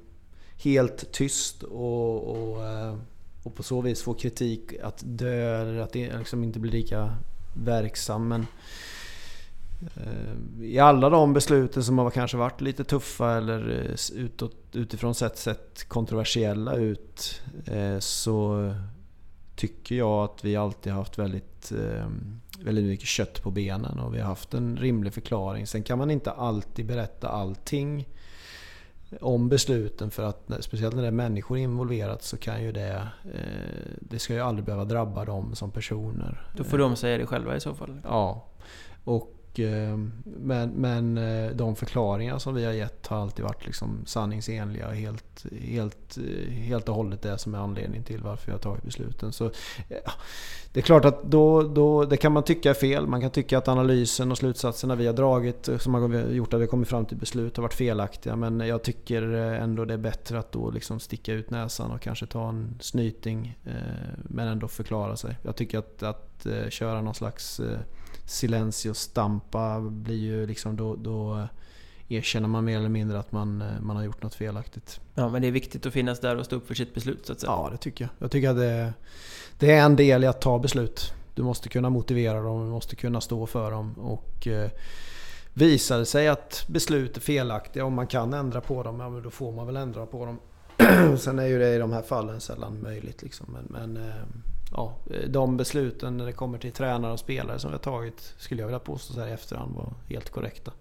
helt 0.64 1.12
tyst 1.12 1.64
och, 1.64 2.28
och, 2.28 2.66
eh, 2.66 2.96
och 3.44 3.56
på 3.56 3.64
så 3.64 3.82
vis 3.82 4.02
få 4.04 4.14
kritik 4.14 4.74
att 4.84 5.04
dö 5.06 5.62
eller 5.62 5.80
att 5.80 5.94
det 5.94 6.18
liksom 6.18 6.44
inte 6.44 6.60
blir 6.60 6.72
lika 6.72 7.16
verksam. 7.54 8.28
Men 8.28 8.48
eh, 9.96 10.64
i 10.64 10.80
alla 10.80 11.10
de 11.10 11.34
besluten 11.34 11.84
som 11.84 11.98
har 11.98 12.10
kanske 12.10 12.38
varit 12.38 12.62
lite 12.62 12.84
tuffa 12.84 13.38
eller 13.38 13.70
eh, 13.70 14.18
utåt, 14.20 14.56
utifrån 14.74 15.16
sett, 15.16 15.38
sett 15.38 15.86
kontroversiella 15.88 16.76
ut 16.76 17.42
så 18.00 18.74
tycker 19.60 19.96
jag 19.96 20.24
att 20.24 20.46
vi 20.46 20.56
alltid 20.56 20.94
haft 20.94 21.20
väldigt, 21.20 21.72
eh, 21.72 22.08
väldigt 22.60 22.86
mycket 22.86 23.08
kött 23.08 23.44
på 23.44 23.52
benen 23.52 24.00
och 24.00 24.16
vi 24.16 24.20
har 24.20 24.28
haft 24.28 24.54
en 24.54 24.78
rimlig 24.78 25.14
förklaring. 25.14 25.68
Sen 25.68 25.84
kan 25.84 25.98
man 25.98 26.12
inte 26.12 26.32
alltid 26.32 26.86
berätta 26.86 27.30
allting 27.30 28.08
om 29.22 29.50
besluten 29.50 30.12
för 30.12 30.24
att 30.24 30.52
speciellt 30.60 30.96
när 30.96 31.02
det 31.02 31.08
är 31.08 31.12
människor 31.12 31.58
involverat 31.58 32.24
så 32.24 32.38
kan 32.38 32.64
ju 32.64 32.72
det 32.72 33.08
eh, 33.34 33.92
Det 34.00 34.20
ska 34.20 34.34
ju 34.34 34.40
aldrig 34.40 34.66
behöva 34.66 34.86
drabba 34.86 35.26
dem 35.26 35.56
som 35.56 35.72
personer. 35.72 36.52
Då 36.58 36.64
får 36.64 36.78
de 36.78 36.96
säga 36.96 37.18
det 37.18 37.26
själva 37.26 37.56
i 37.56 37.60
så 37.60 37.74
fall. 37.74 38.02
Ja. 38.04 38.46
Och, 39.04 39.36
Eh, 39.56 39.98
men, 40.24 40.70
men 40.70 41.18
eh, 41.18 41.52
de 41.52 41.76
förklaringar 41.76 42.40
som 42.40 42.56
vi 42.56 42.66
har 42.66 42.72
gett 42.72 43.08
har 43.08 43.18
alltid 43.18 43.46
varit 43.46 43.66
liksom 43.66 44.02
sanningsenliga 44.06 44.88
och 44.88 44.96
helt, 44.96 45.46
helt, 45.62 46.18
helt 46.50 46.90
och 46.90 46.96
hållet 46.96 47.22
det 47.22 47.38
som 47.38 47.56
är 47.56 47.60
anledningen 47.60 48.04
till 48.04 48.24
varför 48.24 48.46
vi 48.46 48.52
har 48.52 48.60
tagit 48.60 48.84
besluten. 48.84 49.32
Så, 49.32 49.52
ja, 49.88 50.12
det 50.74 50.80
är 50.80 50.82
klart 50.82 51.06
att 51.06 51.24
då, 51.24 51.64
då, 51.64 52.06
det 52.06 52.18
kan 52.18 52.32
man 52.32 52.44
tycka 52.44 52.70
är 52.70 52.74
fel. 52.74 53.08
Man 53.08 53.22
kan 53.22 53.32
tycka 53.32 53.58
att 53.58 53.68
analysen 53.68 54.32
och 54.32 54.38
slutsatserna 54.38 54.96
vi 54.96 55.08
har 55.08 55.14
dragit 55.14 55.68
eh, 55.68 55.78
som 55.78 55.94
har 55.94 56.32
gjort 56.32 56.54
att 56.54 56.62
vi 56.62 56.68
kommit 56.68 56.88
fram 56.88 57.06
till 57.06 57.18
beslut 57.18 57.58
har 57.58 57.62
varit 57.62 57.74
felaktiga. 57.74 58.36
Men 58.36 58.60
jag 58.60 58.84
tycker 58.84 59.22
ändå 59.34 59.86
det 59.86 59.94
är 59.94 59.98
bättre 59.98 60.40
att 60.40 60.52
då 60.52 60.72
liksom 60.72 61.00
sticka 61.00 61.34
ut 61.34 61.50
näsan 61.50 61.92
och 61.92 62.02
kanske 62.02 62.26
ta 62.26 62.50
en 62.50 62.78
snyting. 62.80 63.58
Men 64.24 64.48
ändå 64.48 64.68
förklara 64.68 65.16
sig. 65.16 65.38
Jag 65.42 65.56
tycker 65.56 65.80
att, 65.80 66.04
att 66.04 66.48
köra 66.70 67.02
någon 67.02 67.16
slags 67.16 67.62
silencio 68.30 68.94
stampa 68.94 69.80
blir 69.80 70.18
ju 70.18 70.48
liksom 70.48 70.76
då, 70.76 70.96
då 70.96 71.48
erkänner 72.10 72.48
man 72.48 72.66
mer 72.66 72.78
eller 72.78 72.90
mindre 72.90 73.20
att 73.20 73.32
man, 73.32 73.62
eh, 73.62 73.82
man 73.82 73.96
har 73.96 74.04
gjort 74.04 74.24
något 74.24 74.36
felaktigt. 74.36 75.00
Ja, 75.16 75.30
men 75.30 75.42
det 75.42 75.48
är 75.48 75.52
viktigt 75.52 75.86
att 75.86 75.94
finnas 75.94 76.20
där 76.20 76.36
och 76.36 76.46
stå 76.46 76.56
upp 76.56 76.68
för 76.68 76.76
sitt 76.76 76.94
beslut 76.94 77.26
så 77.26 77.34
att 77.34 77.40
säga. 77.40 77.52
Ja, 77.52 77.70
det 77.72 77.78
tycker 77.78 78.04
jag. 78.04 78.12
Jag 78.20 78.32
tycker 78.32 78.50
att 78.50 78.56
det, 78.56 78.94
det 79.60 79.72
är 79.72 79.86
en 79.86 79.96
del 79.96 80.24
i 80.24 80.28
att 80.28 80.42
ta 80.42 80.60
beslut. 80.60 81.14
Du 81.36 81.44
måste 81.44 81.70
kunna 81.70 81.90
motivera 81.90 82.42
dem, 82.42 82.66
du 82.66 82.72
måste 82.72 82.96
kunna 82.96 83.22
stå 83.22 83.46
för 83.46 83.72
dem. 83.72 83.94
Och 83.94 84.48
eh, 84.48 84.70
visar 85.54 86.00
det 86.00 86.06
sig 86.06 86.28
att 86.28 86.66
beslut 86.68 87.18
är 87.18 87.22
felaktiga 87.22 87.86
och 87.86 87.92
man 87.92 88.08
kan 88.08 88.34
ändra 88.34 88.62
på 88.62 88.84
dem, 88.84 89.00
ja 89.00 89.10
men 89.10 89.24
då 89.24 89.30
får 89.30 89.52
man 89.52 89.66
väl 89.66 89.78
ändra 89.78 90.06
på 90.06 90.26
dem. 90.26 90.40
Sen 91.18 91.40
är 91.40 91.46
ju 91.46 91.60
det 91.60 91.76
i 91.76 91.78
de 91.78 91.92
här 91.92 92.02
fallen 92.02 92.42
sällan 92.42 92.82
möjligt 92.82 93.22
liksom. 93.22 93.48
Men, 93.54 93.94
men 93.94 94.08
eh, 94.08 94.14
ja, 94.72 94.96
de 95.28 95.58
besluten 95.58 96.18
när 96.18 96.26
det 96.26 96.32
kommer 96.34 96.58
till 96.58 96.72
tränare 96.72 97.14
och 97.14 97.20
spelare 97.20 97.60
som 97.60 97.72
vi 97.72 97.74
har 97.74 97.84
tagit 97.84 98.34
skulle 98.38 98.62
jag 98.62 98.68
vilja 98.68 98.80
påstå 98.80 99.14
så 99.14 99.20
här 99.20 99.28
i 99.28 99.32
efterhand 99.32 99.76
var 99.76 99.94
helt 100.10 100.30
korrekta. 100.30 100.72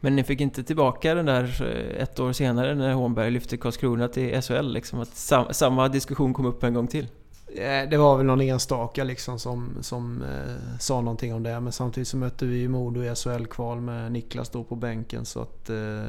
Men 0.00 0.16
ni 0.16 0.24
fick 0.24 0.40
inte 0.40 0.64
tillbaka 0.64 1.14
den 1.14 1.26
där 1.26 1.62
eh, 1.62 2.02
ett 2.02 2.20
år 2.20 2.32
senare 2.32 2.74
när 2.74 2.92
Hånberg 2.92 3.30
lyfte 3.30 3.56
Karlskrona 3.56 4.08
till 4.08 4.42
SHL 4.42 4.72
liksom? 4.72 5.00
Att 5.00 5.16
sam 5.16 5.46
samma 5.50 5.88
diskussion 5.88 6.34
kom 6.34 6.46
upp 6.46 6.62
en 6.62 6.74
gång 6.74 6.86
till? 6.86 7.06
Eh, 7.46 7.90
Det 7.90 7.96
var 7.96 8.16
väl 8.16 8.26
någon 8.26 8.40
enstaka 8.40 9.04
liksom 9.04 9.38
som, 9.38 9.76
som 9.80 10.22
eh, 10.22 10.78
sa 10.80 11.00
någonting 11.00 11.34
om 11.34 11.42
det. 11.42 11.60
Men 11.60 11.72
samtidigt 11.72 12.08
så 12.08 12.16
mötte 12.16 12.46
vi 12.46 12.68
Modo 12.68 13.02
i 13.02 13.14
SHL-kval 13.14 13.80
med 13.80 14.12
Niklas 14.12 14.48
då 14.48 14.64
på 14.64 14.74
bänken. 14.76 15.24
Så 15.24 15.40
att 15.40 15.70
eh, 15.70 16.04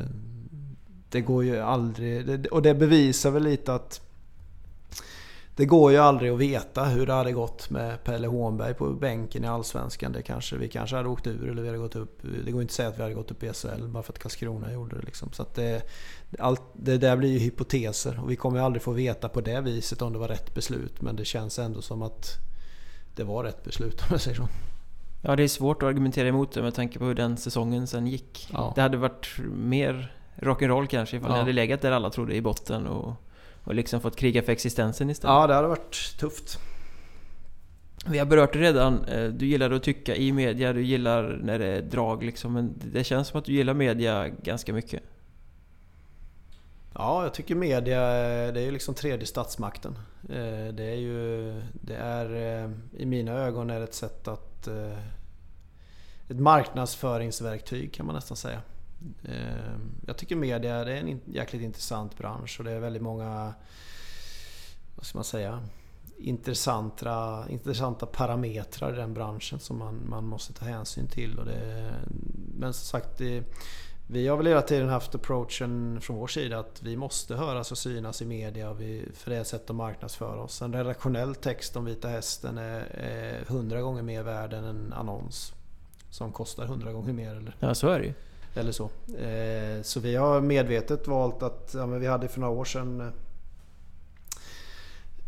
det 1.09 1.21
går 1.21 1.43
ju 1.43 1.59
aldrig... 1.59 2.27
Det, 2.27 2.49
och 2.49 2.61
det 2.61 2.73
bevisar 2.75 3.31
väl 3.31 3.43
lite 3.43 3.73
att 3.73 4.01
det 5.57 5.65
går 5.65 5.91
ju 5.91 5.97
aldrig 5.97 6.31
att 6.31 6.39
veta 6.39 6.83
hur 6.83 7.05
det 7.05 7.13
hade 7.13 7.31
gått 7.31 7.69
med 7.69 8.03
Pelle 8.03 8.27
Hånberg 8.27 8.73
på 8.73 8.89
bänken 8.89 9.43
i 9.43 9.47
Allsvenskan. 9.47 10.11
Det 10.11 10.21
kanske, 10.21 10.57
vi 10.57 10.69
kanske 10.69 10.95
hade 10.95 11.09
åkt 11.09 11.27
ur 11.27 11.49
eller 11.49 11.61
vi 11.61 11.67
hade 11.67 11.79
gått 11.79 11.95
upp. 11.95 12.21
Det 12.45 12.51
går 12.51 12.61
inte 12.61 12.71
att 12.71 12.75
säga 12.75 12.89
att 12.89 12.97
vi 12.97 13.01
hade 13.01 13.15
gått 13.15 13.31
upp 13.31 13.43
i 13.43 13.53
SHL 13.53 13.87
bara 13.87 14.03
för 14.03 14.13
att 14.13 14.19
Karlskrona 14.19 14.73
gjorde 14.73 14.95
det. 14.95 15.05
Liksom. 15.05 15.31
Så 15.31 15.45
det, 15.55 15.83
allt, 16.39 16.61
det 16.73 16.97
där 16.97 17.17
blir 17.17 17.29
ju 17.29 17.39
hypoteser 17.39 18.19
och 18.23 18.31
vi 18.31 18.35
kommer 18.35 18.59
ju 18.59 18.65
aldrig 18.65 18.81
få 18.81 18.91
veta 18.91 19.29
på 19.29 19.41
det 19.41 19.61
viset 19.61 20.01
om 20.01 20.13
det 20.13 20.19
var 20.19 20.27
rätt 20.27 20.53
beslut. 20.53 21.01
Men 21.01 21.15
det 21.15 21.25
känns 21.25 21.59
ändå 21.59 21.81
som 21.81 22.01
att 22.01 22.33
det 23.15 23.23
var 23.23 23.43
rätt 23.43 23.63
beslut 23.63 24.01
om 24.01 24.07
jag 24.09 24.21
säger 24.21 24.37
så. 24.37 24.47
Ja, 25.21 25.35
det 25.35 25.43
är 25.43 25.47
svårt 25.47 25.83
att 25.83 25.89
argumentera 25.89 26.27
emot 26.27 26.51
det 26.51 26.61
med 26.61 26.73
tanke 26.75 26.99
på 26.99 27.05
hur 27.05 27.15
den 27.15 27.37
säsongen 27.37 27.87
sen 27.87 28.07
gick. 28.07 28.49
Ja. 28.53 28.71
Det 28.75 28.81
hade 28.81 28.97
varit 28.97 29.39
mer 29.53 30.13
rock'n'roll 30.35 30.87
kanske 30.87 31.17
ifall 31.17 31.29
Ja. 31.29 31.33
ni 31.35 31.39
hade 31.39 31.53
legat 31.53 31.81
där 31.81 31.91
alla 31.91 32.09
trodde 32.09 32.35
i 32.35 32.41
botten 32.41 32.87
och, 32.87 33.13
och 33.67 33.75
liksom 33.75 34.01
fått 34.01 34.15
kriga 34.15 34.43
för 34.43 34.51
existensen 34.51 35.09
istället. 35.09 35.33
Ja, 35.33 35.47
det 35.47 35.53
hade 35.53 35.67
varit 35.67 36.15
tufft. 36.19 36.59
Vi 38.09 38.17
har 38.19 38.25
berört 38.25 38.53
det 38.53 38.59
redan. 38.59 39.03
Eh, 39.05 39.29
Du 39.29 39.45
gillar 39.45 39.71
att 39.71 39.83
tycka 39.83 40.15
i 40.15 40.31
media, 40.31 40.73
du 40.73 40.81
gillar 40.83 41.39
när 41.43 41.59
det 41.59 41.65
är 41.67 41.81
drag 41.81 42.23
liksom. 42.23 42.53
Men 42.53 42.73
det 42.93 43.03
känns 43.03 43.27
som 43.27 43.39
att 43.39 43.45
du 43.45 43.51
gillar 43.53 43.73
media 43.73 44.27
ganska 44.27 44.73
mycket. 44.73 45.03
Ja, 46.93 47.23
jag 47.23 47.33
tycker 47.33 47.55
media 47.55 47.99
det 48.51 48.59
är 48.61 48.65
ju 48.65 48.71
liksom 48.71 48.93
tredje 48.95 49.25
statsmakten. 49.27 49.95
Eh, 50.29 50.73
Det 50.73 50.83
är 50.83 50.95
ju... 50.95 51.53
Det 51.73 51.95
är... 51.95 52.63
eh, 52.63 52.71
I 52.97 53.05
mina 53.05 53.31
ögon 53.31 53.69
är 53.69 53.77
det 53.79 53.83
ett 53.83 53.93
sätt 53.93 54.27
att... 54.27 54.67
eh, 54.67 54.97
Ett 56.29 56.39
marknadsföringsverktyg 56.39 57.93
kan 57.93 58.05
man 58.05 58.15
nästan 58.15 58.37
säga. 58.37 58.61
Ehm, 59.23 59.91
jag 60.07 60.17
tycker 60.17 60.35
media 60.35 60.83
det 60.85 60.91
är 60.91 60.95
en 60.95 61.21
jäkligt 61.25 61.61
intressant 61.61 62.17
bransch 62.17 62.55
och 62.59 62.65
det 62.65 62.71
är 62.71 62.79
väldigt 62.79 63.01
många... 63.01 63.53
Vad 64.95 65.05
ska 65.05 65.17
man 65.17 65.25
säga? 65.25 65.63
Intressanta, 66.17 67.45
intressanta 67.49 68.05
parametrar 68.05 68.93
i 68.93 68.95
den 68.95 69.13
branschen 69.13 69.59
som 69.59 69.77
man, 69.77 70.09
man 70.09 70.25
måste 70.25 70.53
ta 70.53 70.65
hänsyn 70.65 71.07
till. 71.07 71.39
Och 71.39 71.45
det, 71.45 71.93
men 72.59 72.73
som 72.73 72.85
sagt, 72.85 73.17
det, 73.17 73.43
vi 74.07 74.27
har 74.27 74.37
väl 74.37 74.47
hela 74.47 74.61
tiden 74.61 74.89
haft 74.89 75.15
approachen 75.15 76.01
från 76.01 76.17
vår 76.17 76.27
sida 76.27 76.59
att 76.59 76.81
vi 76.83 76.97
måste 76.97 77.35
höras 77.35 77.71
och 77.71 77.77
synas 77.77 78.21
i 78.21 78.25
media 78.25 78.69
och 78.69 78.81
vi, 78.81 79.05
för 79.13 79.31
det 79.31 79.37
är 79.37 79.41
ett 79.41 79.47
sätt 79.47 79.69
att 79.69 79.75
marknadsföra 79.75 80.41
oss. 80.41 80.61
En 80.61 80.73
redaktionell 80.73 81.35
text 81.35 81.75
om 81.75 81.85
Vita 81.85 82.07
Hästen 82.07 82.57
är 82.57 82.79
är 82.93 83.45
hundra 83.47 83.81
gånger 83.81 84.01
mer 84.01 84.23
värd 84.23 84.53
än 84.53 84.63
en 84.63 84.93
annons. 84.93 85.53
Som 86.09 86.31
kostar 86.31 86.65
hundra 86.65 86.93
gånger 86.93 87.13
mer 87.13 87.35
eller, 87.35 87.55
Ja, 87.59 87.75
så 87.75 87.89
är 87.89 87.99
det 87.99 88.05
ju 88.05 88.13
eller 88.57 88.71
så. 88.71 88.83
Eh, 89.19 89.81
så 89.83 89.99
vi 89.99 90.15
har 90.15 90.41
medvetet 90.41 91.07
valt 91.07 91.43
att, 91.43 91.71
ja, 91.77 91.85
men 91.85 91.99
vi 91.99 92.07
hade 92.07 92.27
för 92.27 92.39
några 92.39 92.53
år 92.53 92.65
sedan 92.65 93.01
eh, 93.01 93.07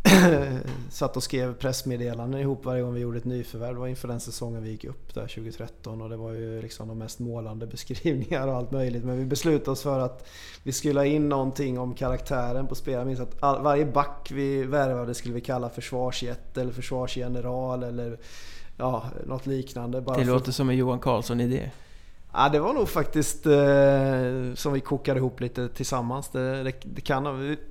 satt 0.90 1.16
och 1.16 1.22
skrev 1.22 1.54
pressmeddelanden 1.54 2.40
ihop 2.40 2.64
varje 2.64 2.82
gång 2.82 2.94
vi 2.94 3.00
gjorde 3.00 3.18
ett 3.18 3.24
nyförvärv. 3.24 3.74
Det 3.74 3.80
var 3.80 3.86
inför 3.88 4.08
den 4.08 4.20
säsongen 4.20 4.62
vi 4.62 4.70
gick 4.70 4.84
upp 4.84 5.14
där 5.14 5.22
2013 5.26 6.02
och 6.02 6.08
det 6.08 6.16
var 6.16 6.32
ju 6.32 6.62
liksom 6.62 6.88
de 6.88 6.98
mest 6.98 7.18
målande 7.18 7.66
beskrivningar 7.66 8.48
och 8.48 8.54
allt 8.54 8.70
möjligt. 8.70 9.04
Men 9.04 9.18
vi 9.18 9.24
beslutade 9.24 9.70
oss 9.70 9.82
för 9.82 9.98
att 10.00 10.28
vi 10.62 10.72
skulle 10.72 11.00
ha 11.00 11.04
in 11.04 11.28
någonting 11.28 11.78
om 11.78 11.94
karaktären 11.94 12.66
på 12.66 12.74
spelaren. 12.74 13.00
Jag 13.00 13.06
minns 13.18 13.20
att 13.20 13.42
all, 13.42 13.62
varje 13.62 13.84
back 13.86 14.30
vi 14.34 14.64
värvade 14.64 15.14
skulle 15.14 15.34
vi 15.34 15.40
kalla 15.40 15.68
försvarsjätte 15.68 16.60
eller 16.60 16.72
försvarsgeneral 16.72 17.82
eller 17.82 18.18
ja, 18.76 19.04
något 19.26 19.46
liknande. 19.46 20.00
Bara 20.00 20.16
Det 20.18 20.24
för- 20.24 20.32
låter 20.32 20.52
som 20.52 20.70
en 20.70 20.76
Johan 20.76 20.98
Karlsson-idé. 20.98 21.70
Ja, 22.32 22.48
det 22.48 22.60
var 22.60 22.72
nog 22.74 22.88
faktiskt 22.88 23.46
eh, 23.46 24.54
som 24.54 24.72
vi 24.72 24.80
kokade 24.80 25.18
ihop 25.18 25.40
lite 25.40 25.68
tillsammans. 25.68 26.28
Det, 26.28 26.62
det, 26.62 26.72
det 26.82 27.00
kan, 27.00 27.24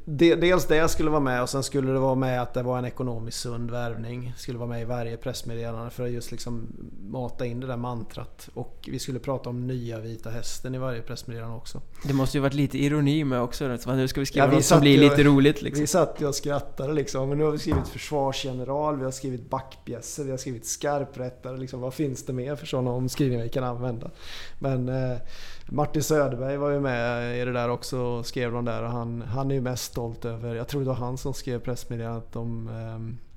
de, 0.05 0.35
dels 0.35 0.65
det 0.65 0.89
skulle 0.89 1.09
vara 1.09 1.19
med 1.21 1.41
och 1.41 1.49
sen 1.49 1.63
skulle 1.63 1.91
det 1.91 1.99
vara 1.99 2.15
med 2.15 2.41
att 2.41 2.53
det 2.53 2.63
var 2.63 2.77
en 2.77 2.85
ekonomiskt 2.85 3.39
sund 3.39 3.71
värvning. 3.71 4.33
Skulle 4.37 4.57
vara 4.57 4.69
med 4.69 4.81
i 4.81 4.85
varje 4.85 5.17
pressmeddelande 5.17 5.89
för 5.89 6.03
att 6.05 6.11
just 6.11 6.31
liksom 6.31 6.67
mata 7.09 7.45
in 7.45 7.59
det 7.59 7.67
där 7.67 7.77
mantrat. 7.77 8.49
Och 8.53 8.89
vi 8.91 8.99
skulle 8.99 9.19
prata 9.19 9.49
om 9.49 9.67
nya 9.67 9.99
Vita 9.99 10.29
Hästen 10.29 10.75
i 10.75 10.77
varje 10.77 11.01
pressmeddelande 11.01 11.57
också. 11.57 11.81
Det 12.03 12.13
måste 12.13 12.37
ju 12.37 12.41
varit 12.41 12.53
lite 12.53 12.77
ironi 12.77 13.23
med 13.23 13.41
också. 13.41 13.77
Så 13.77 13.95
nu 13.95 14.07
ska 14.07 14.19
vi 14.19 14.25
skriva 14.25 14.45
Ja, 14.45 14.49
vi 14.49 14.55
något 14.55 14.65
som 14.65 14.81
blir 14.81 14.91
ju- 14.91 14.99
lite 15.09 15.23
roligt 15.23 15.61
liksom. 15.61 15.81
Vi 15.81 15.87
satt 15.87 16.15
ju 16.21 16.27
och 16.27 16.35
skrattade 16.35 16.93
liksom. 16.93 17.29
Men 17.29 17.37
nu 17.37 17.43
har 17.43 17.51
vi 17.51 17.57
skrivit 17.59 17.87
försvarsgeneral, 17.87 18.97
vi 18.97 19.03
har 19.03 19.11
skrivit 19.11 19.49
backpjäser, 19.49 20.23
vi 20.23 20.31
har 20.31 20.37
skrivit 20.37 20.65
skarprättare. 20.65 21.57
Liksom, 21.57 21.81
vad 21.81 21.93
finns 21.93 22.25
det 22.25 22.33
mer 22.33 22.55
för 22.55 22.65
sådana 22.65 22.91
omskrivningar 22.91 23.43
vi 23.43 23.49
kan 23.49 23.63
använda? 23.63 24.11
Men 24.59 24.89
eh, 24.89 25.17
Martin 25.65 26.03
Söderberg 26.03 26.57
var 26.57 26.69
ju 26.69 26.79
med 26.79 27.37
i 27.41 27.45
det 27.45 27.53
där 27.53 27.69
också 27.69 27.99
och 27.99 28.25
skrev 28.25 28.51
de 28.51 28.65
där 28.65 28.83
och 28.83 28.89
han, 28.89 29.21
han 29.21 29.51
är 29.51 29.55
ju 29.55 29.61
mest 29.61 29.83
stolt 29.83 30.25
över, 30.25 30.55
jag 30.55 30.67
tror 30.67 30.81
det 30.81 30.87
var 30.87 30.93
han 30.93 31.17
som 31.17 31.33
skrev 31.33 31.59
pressmeddelandet 31.59 32.35
om 32.35 32.67
eh, 32.67 33.29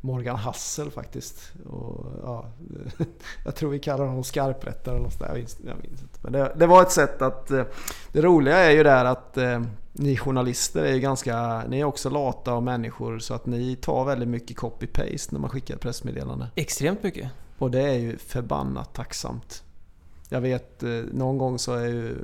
Morgan 0.00 0.36
Hassel 0.36 0.90
faktiskt. 0.90 1.52
Och, 1.66 2.06
ja, 2.22 2.46
jag 3.44 3.54
tror 3.54 3.70
vi 3.70 3.78
kallar 3.78 4.06
honom 4.06 4.24
skarprättare 4.24 4.94
eller 4.94 5.04
något 5.04 5.18
där. 5.18 5.26
Jag 5.26 5.36
minns, 5.36 5.58
jag 5.66 5.76
minns 5.82 6.02
inte. 6.02 6.18
Men 6.22 6.32
det, 6.32 6.52
det, 6.56 6.66
var 6.66 6.82
ett 6.82 6.92
sätt 6.92 7.22
att... 7.22 7.50
Eh, 7.50 7.64
det 8.12 8.20
roliga 8.20 8.56
är 8.56 8.70
ju 8.70 8.82
där 8.82 9.04
att 9.04 9.36
eh, 9.36 9.62
ni 9.92 10.16
journalister 10.16 10.84
är 10.84 10.94
ju 10.94 11.00
ganska... 11.00 11.64
Ni 11.68 11.80
är 11.80 11.84
också 11.84 12.10
lata 12.10 12.52
av 12.52 12.62
människor 12.62 13.18
så 13.18 13.34
att 13.34 13.46
ni 13.46 13.76
tar 13.76 14.04
väldigt 14.04 14.28
mycket 14.28 14.56
copy-paste 14.56 15.28
när 15.32 15.40
man 15.40 15.50
skickar 15.50 15.74
ett 15.74 15.80
pressmeddelande. 15.80 16.48
Extremt 16.54 17.02
mycket. 17.02 17.30
Och 17.58 17.70
det 17.70 17.82
är 17.82 17.98
ju 17.98 18.18
förbannat 18.18 18.94
tacksamt. 18.94 19.62
Jag 20.28 20.40
vet 20.40 20.82
eh, 20.82 20.90
någon 21.12 21.38
gång 21.38 21.58
så 21.58 21.72
har 21.72 21.78
jag 21.78 21.88
ju 21.88 22.16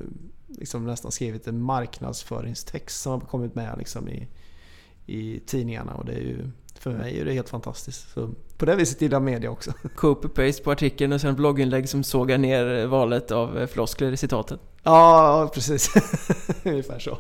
liksom 0.49 0.87
nästan 0.87 1.13
skrivit 1.13 1.47
en 1.47 1.63
marknadsföringstext 1.63 3.03
som 3.03 3.13
har 3.13 3.21
kommit 3.21 3.55
med 3.55 3.79
liksom 3.79 4.09
i, 4.09 4.29
i 5.07 5.41
tidningarna 5.47 5.95
och 5.95 6.05
det 6.05 6.13
är 6.13 6.21
ju 6.21 6.51
för 6.79 6.91
mig 6.91 7.21
är 7.21 7.25
det 7.25 7.33
helt 7.33 7.49
fantastiskt. 7.49 8.13
Så 8.15 8.31
på 8.57 8.67
det 8.67 8.77
viset 8.77 9.03
gillar 9.03 9.17
jag 9.17 9.23
media 9.23 9.51
också. 9.51 9.73
Copy-paste 9.97 10.63
på 10.63 10.73
artikeln 10.73 11.13
och 11.13 11.21
sen 11.21 11.35
blogginlägg 11.35 11.89
som 11.89 12.05
sågar 12.05 12.39
ner 12.39 12.87
valet 12.87 13.31
av 13.31 13.67
floskler 13.67 14.13
i 14.13 14.17
citatet. 14.17 14.61
Ja, 14.83 15.51
precis. 15.55 15.91
Ungefär 16.65 16.99
så. 16.99 17.19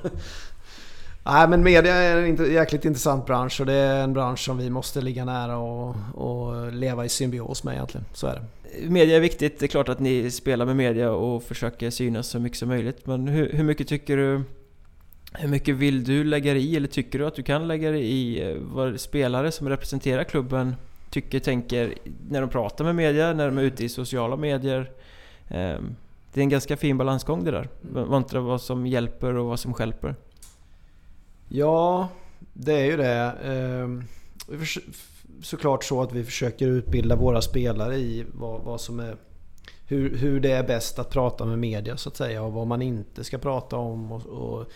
Nej 1.25 1.49
men 1.49 1.63
media 1.63 1.95
är 1.95 2.17
en 2.17 2.53
jäkligt 2.53 2.85
intressant 2.85 3.27
bransch 3.27 3.61
och 3.61 3.67
det 3.67 3.73
är 3.73 4.05
en 4.05 4.13
bransch 4.13 4.45
som 4.45 4.59
vi 4.59 4.71
måste 4.71 5.01
ligga 5.01 5.25
nära 5.25 5.57
och, 5.57 5.97
och 6.15 6.73
leva 6.73 7.05
i 7.05 7.09
symbios 7.09 7.65
med 7.65 7.75
egentligen. 7.75 8.07
Så 8.13 8.27
är 8.27 8.35
det. 8.35 8.62
Media 8.81 9.17
är 9.17 9.21
viktigt. 9.21 9.59
Det 9.59 9.67
är 9.67 9.69
klart 9.69 9.89
att 9.89 10.01
ni 10.01 10.31
spelar 10.31 10.67
med 10.67 10.77
media 10.77 11.13
och 11.13 11.43
försöker 11.43 11.91
synas 11.91 12.29
så 12.29 12.39
mycket 12.39 12.59
som 12.59 12.69
möjligt. 12.69 13.07
Men 13.07 13.29
hur, 13.29 13.53
hur 13.53 13.65
mycket 13.65 13.89
tycker 13.89 14.17
du 14.17 14.43
hur 15.35 15.49
mycket 15.49 15.75
vill 15.75 16.05
du 16.05 16.25
lägga 16.25 16.53
dig 16.53 16.65
i, 16.65 16.77
eller 16.77 16.89
tycker 16.89 17.19
du 17.19 17.27
att 17.27 17.35
du 17.35 17.43
kan 17.43 17.69
lägga 17.69 17.91
dig 17.91 18.03
i 18.03 18.51
eh, 18.51 18.57
vad 18.59 19.01
spelare 19.01 19.53
som 19.53 19.69
representerar 19.69 20.25
klubben 20.25 20.75
tycker, 21.11 21.41
tänker 21.41 21.95
när 22.29 22.41
de 22.41 22.51
pratar 22.51 22.85
med 22.85 22.95
media, 22.95 23.33
när 23.33 23.47
de 23.47 23.59
är 23.59 23.63
ute 23.63 23.85
i 23.85 23.89
sociala 23.89 24.37
medier? 24.37 24.91
Ehm, 25.49 25.97
det 26.33 26.41
är 26.41 26.43
en 26.43 26.49
ganska 26.49 26.77
fin 26.77 26.99
balansgång 26.99 27.45
det 27.45 27.51
där. 27.51 27.69
Vantra 27.83 28.41
vad 28.41 28.63
som 28.63 28.87
hjälper 28.87 29.35
och 29.35 29.47
vad 29.47 29.61
som 29.61 29.75
skälper. 29.75 30.15
Ja, 31.49 32.09
det 32.53 32.73
är 32.73 32.85
ju 32.85 32.97
det. 32.97 33.33
Såklart 35.43 35.85
så 35.85 36.03
att 36.03 36.13
vi 36.13 36.25
försöker 36.25 36.67
utbilda 36.67 37.17
våra 37.17 37.43
spelare 37.43 37.97
i 37.97 38.27
vad, 38.35 38.61
vad 38.61 38.81
som 38.81 39.01
är 39.01 39.17
hur, 39.87 40.17
hur 40.17 40.41
det 40.41 40.51
är 40.51 40.63
bäst 40.63 40.99
att 40.99 41.11
prata 41.11 41.45
med 41.45 41.59
media 41.59 41.97
så 41.97 42.09
att 42.09 42.17
säga 42.17 42.43
och 42.43 42.53
vad 42.53 42.67
man 42.67 42.83
inte 42.83 43.25
ska 43.25 43.39
prata 43.39 43.77
om. 43.77 44.13
Och, 44.13 44.27
och 44.27 44.67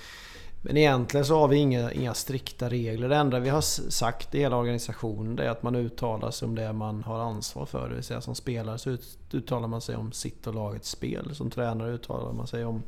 men 0.63 0.77
egentligen 0.77 1.27
så 1.27 1.39
har 1.39 1.49
vi 1.49 1.57
inga, 1.57 1.93
inga 1.93 2.15
strikta 2.15 2.69
regler. 2.69 3.09
Det 3.09 3.17
enda 3.17 3.39
vi 3.39 3.49
har 3.49 3.61
sagt 3.91 4.35
i 4.35 4.39
hela 4.39 4.57
organisationen 4.57 5.37
det 5.37 5.45
är 5.45 5.49
att 5.49 5.63
man 5.63 5.77
uttalar 5.77 6.31
sig 6.31 6.47
om 6.47 6.55
det 6.55 6.73
man 6.73 7.03
har 7.03 7.19
ansvar 7.19 7.67
för. 7.67 7.89
Det 7.89 7.95
vill 7.95 8.05
säga 8.05 8.21
som 8.21 8.35
spelare 8.35 8.79
så 8.79 8.97
uttalar 9.33 9.69
man 9.69 9.81
sig 9.81 9.97
om 9.97 10.13
sitt 10.13 10.47
och 10.47 10.55
lagets 10.55 10.91
spel. 10.91 11.35
Som 11.35 11.51
tränare 11.51 11.93
uttalar 11.93 12.33
man 12.33 12.47
sig 12.47 12.65
om 12.65 12.83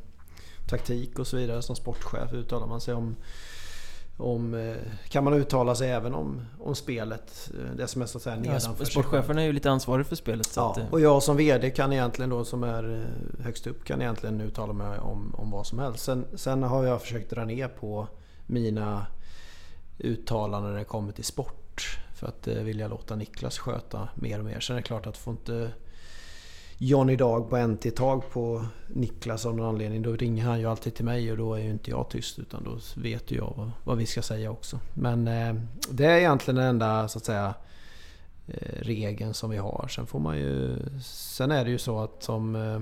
taktik 0.69 1.19
och 1.19 1.27
så 1.27 1.37
vidare. 1.37 1.61
Som 1.61 1.75
sportchef 1.75 2.33
uttalar 2.33 2.67
man 2.67 2.81
sig 2.81 2.93
om 2.93 3.15
om, 4.19 4.53
eh, 4.53 4.75
kan 5.09 5.23
man 5.23 5.33
uttala 5.33 5.75
sig 5.75 5.91
även 5.91 6.13
om, 6.13 6.41
om 6.59 6.75
spelet. 6.75 7.51
Eh, 7.53 7.75
det 7.75 7.87
som 7.87 8.01
är 8.01 8.05
så 8.05 8.17
att 8.17 8.23
säga 8.23 8.35
nedanför 8.35 8.75
ja, 8.79 8.85
Sportchefen 8.85 9.37
är 9.37 9.43
ju 9.43 9.53
lite 9.53 9.71
ansvarig 9.71 10.05
för 10.05 10.15
spelet. 10.15 10.53
ja, 10.55 10.71
att, 10.71 10.93
och 10.93 11.01
jag 11.01 11.23
som 11.23 11.37
VD 11.37 11.69
kan 11.69 11.93
egentligen 11.93 12.29
då 12.29 12.45
som 12.45 12.63
är 12.63 12.97
eh, 12.97 13.43
högst 13.45 13.67
upp 13.67 13.83
kan 13.83 14.01
egentligen 14.01 14.41
uttala 14.41 14.73
mig 14.73 14.99
om, 14.99 15.35
om 15.37 15.51
vad 15.51 15.67
som 15.67 15.79
helst. 15.79 16.03
Sen, 16.03 16.25
sen 16.35 16.63
har 16.63 16.85
jag 16.85 17.01
försökt 17.01 17.29
dra 17.29 17.45
ner 17.45 17.67
på 17.67 18.07
mina 18.47 19.05
uttalanden 19.97 20.71
när 20.71 20.79
det 20.79 20.85
kommer 20.85 21.11
till 21.11 21.25
sport. 21.25 21.97
För 22.15 22.27
att 22.27 22.47
jag 22.47 22.63
låta 22.89 23.15
Niklas 23.15 23.57
sköta 23.57 24.07
mer 24.15 24.39
och 24.39 24.45
mer. 24.45 24.59
Sen 24.59 24.75
är 24.75 24.81
det 24.81 24.87
klart 24.87 25.07
att 25.07 25.17
får 25.17 25.31
inte 25.31 25.71
Johnny 26.81 27.15
Dag 27.15 27.49
på 27.49 27.67
NT 27.67 27.95
tag 27.95 28.29
på 28.31 28.65
Niklas 28.87 29.45
av 29.45 29.55
någon 29.55 29.69
anledning. 29.69 30.01
Då 30.01 30.15
ringer 30.15 30.43
han 30.43 30.59
ju 30.59 30.65
alltid 30.65 30.95
till 30.95 31.05
mig 31.05 31.31
och 31.31 31.37
då 31.37 31.53
är 31.53 31.59
ju 31.59 31.69
inte 31.69 31.91
jag 31.91 32.09
tyst 32.09 32.39
utan 32.39 32.63
då 32.63 32.77
vet 32.95 33.31
ju 33.31 33.35
jag 33.35 33.53
vad, 33.57 33.71
vad 33.83 33.97
vi 33.97 34.05
ska 34.05 34.21
säga 34.21 34.51
också. 34.51 34.79
Men 34.93 35.27
eh, 35.27 35.55
det 35.89 36.05
är 36.05 36.17
egentligen 36.17 36.55
den 36.55 36.65
enda 36.65 37.07
så 37.07 37.17
att 37.17 37.25
säga 37.25 37.53
eh, 38.47 38.81
regeln 38.81 39.33
som 39.33 39.49
vi 39.49 39.57
har. 39.57 39.87
Sen 39.87 40.07
får 40.07 40.19
man 40.19 40.37
ju... 40.37 40.77
Sen 41.03 41.51
är 41.51 41.65
det 41.65 41.71
ju 41.71 41.77
så 41.77 41.99
att 41.99 42.23
som 42.23 42.55
eh, 42.55 42.75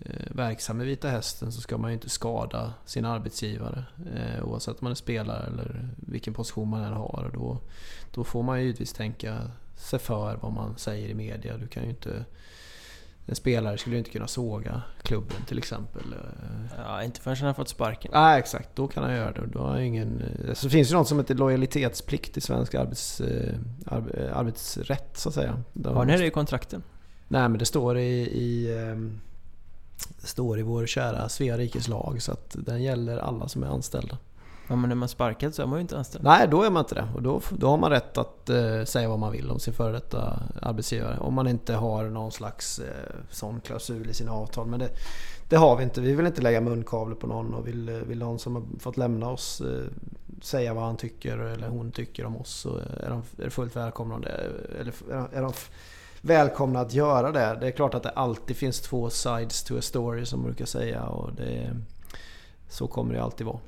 eh 0.00 0.26
verksam 0.30 0.80
i 0.80 0.84
Vita 0.84 1.08
Hästen 1.08 1.52
så 1.52 1.60
ska 1.60 1.78
man 1.78 1.90
ju 1.90 1.94
inte 1.94 2.10
skada 2.10 2.74
sin 2.84 3.04
arbetsgivare. 3.04 3.84
Eh, 4.16 4.44
oavsett 4.44 4.74
om 4.74 4.84
man 4.84 4.90
är 4.90 4.96
spelare 4.96 5.46
eller 5.46 5.88
vilken 5.96 6.34
position 6.34 6.68
man 6.68 6.84
än 6.84 6.92
har. 6.92 7.30
Då, 7.34 7.58
då 8.14 8.24
får 8.24 8.42
man 8.42 8.58
ju 8.58 8.64
givetvis 8.64 8.92
tänka 8.92 9.50
sig 9.76 9.98
för 9.98 10.36
vad 10.36 10.52
man 10.52 10.78
säger 10.78 11.08
i 11.08 11.14
media. 11.14 11.56
Du 11.56 11.66
kan 11.66 11.82
ju 11.82 11.90
inte 11.90 12.24
en 13.28 13.34
spelare 13.34 13.78
skulle 13.78 13.98
inte 13.98 14.10
kunna 14.10 14.26
såga 14.26 14.82
klubben 15.02 15.36
till 15.46 15.58
exempel. 15.58 16.02
Ja, 16.76 17.02
inte 17.02 17.20
förrän 17.20 17.36
han 17.36 17.46
har 17.46 17.54
fått 17.54 17.68
sparken. 17.68 18.10
Nej, 18.14 18.38
exakt. 18.38 18.76
Då 18.76 18.88
kan 18.88 19.02
han 19.02 19.14
göra 19.14 19.32
det. 19.32 19.46
Då 19.46 19.58
har 19.58 19.78
ingen... 19.78 20.22
Så 20.54 20.66
det 20.66 20.70
finns 20.70 20.90
ju 20.90 20.94
något 20.94 21.08
som 21.08 21.18
heter 21.18 21.34
lojalitetsplikt 21.34 22.36
i 22.36 22.40
svensk 22.40 22.74
arbets, 22.74 23.20
eh, 23.20 23.54
arbetsrätt 24.32 25.10
så 25.16 25.28
att 25.28 25.34
säga. 25.34 25.62
Har 25.84 26.04
ni 26.04 26.16
det 26.16 26.26
i 26.26 26.30
kontrakten? 26.30 26.82
Nej, 27.28 27.48
men 27.48 27.58
det 27.58 27.64
står 27.64 27.98
i, 27.98 28.10
i 28.20 28.78
ehm, 28.78 29.20
står 30.18 30.58
i 30.58 30.62
vår 30.62 30.86
kära 30.86 31.28
Svea 31.28 31.58
rikes 31.58 31.88
lag 31.88 32.22
så 32.22 32.32
att 32.32 32.56
den 32.58 32.82
gäller 32.82 33.18
alla 33.18 33.48
som 33.48 33.62
är 33.62 33.66
anställda. 33.66 34.18
Ja, 34.68 34.76
men 34.76 34.88
när 34.88 34.96
man 34.96 35.08
sparkad 35.08 35.54
så 35.54 35.62
är 35.62 35.66
man 35.66 35.78
ju 35.78 35.80
inte 35.80 35.98
anställd. 35.98 36.24
Nej, 36.24 36.48
då 36.48 36.62
är 36.62 36.70
man 36.70 36.80
inte 36.80 36.94
det. 36.94 37.08
Och 37.14 37.22
då, 37.22 37.40
då 37.50 37.68
har 37.68 37.76
man 37.76 37.90
rätt 37.90 38.18
att 38.18 38.50
eh, 38.50 38.84
säga 38.84 39.08
vad 39.08 39.18
man 39.18 39.32
vill 39.32 39.50
om 39.50 39.58
sin 39.58 39.74
före 39.74 39.92
detta 39.92 40.42
arbetsgivare. 40.62 41.18
Om 41.18 41.34
man 41.34 41.48
inte 41.48 41.74
har 41.74 42.04
någon 42.04 42.32
slags 42.32 42.78
eh, 42.78 43.14
sån 43.30 43.60
klausul 43.60 44.10
i 44.10 44.14
sina 44.14 44.32
avtal. 44.32 44.66
Men 44.66 44.78
det, 44.78 44.90
det, 45.48 45.56
har 45.56 45.76
vi 45.76 45.84
inte. 45.84 46.00
Vi 46.00 46.14
vill 46.14 46.26
inte 46.26 46.42
lägga 46.42 46.60
munkavle 46.60 47.14
på 47.14 47.26
någon. 47.26 47.54
Och 47.54 47.68
vill, 47.68 47.88
eh, 47.88 47.94
vill 47.94 48.18
någon 48.18 48.38
som 48.38 48.54
har 48.54 48.62
fått 48.78 48.96
lämna 48.96 49.30
oss 49.30 49.60
eh, 49.60 49.84
säga 50.42 50.74
vad 50.74 50.84
han 50.84 50.96
tycker 50.96 51.38
eller 51.38 51.68
hon 51.68 51.92
tycker 51.92 52.24
om 52.24 52.36
oss 52.36 52.50
så 52.50 52.76
är 52.76 53.10
de, 53.10 53.44
är 53.44 53.50
fullt 53.50 53.76
välkomna. 53.76 54.18
Det, 54.18 54.50
eller 54.80 54.92
är 55.32 55.42
de 55.42 55.52
välkomna 56.20 56.80
att 56.80 56.92
göra 56.92 57.32
det. 57.32 57.58
Det 57.60 57.66
är 57.66 57.70
klart 57.70 57.94
att 57.94 58.02
det 58.02 58.10
alltid 58.10 58.56
finns 58.56 58.80
två 58.80 59.10
sides 59.10 59.62
to 59.62 59.78
a 59.78 59.82
story 59.82 60.26
som 60.26 60.40
man 60.40 60.46
brukar 60.46 60.66
säga. 60.66 61.02
Och 61.02 61.32
det, 61.32 61.76
så 62.68 62.86
kommer 62.86 63.14
det 63.14 63.22
alltid 63.22 63.46
vara. 63.46 63.58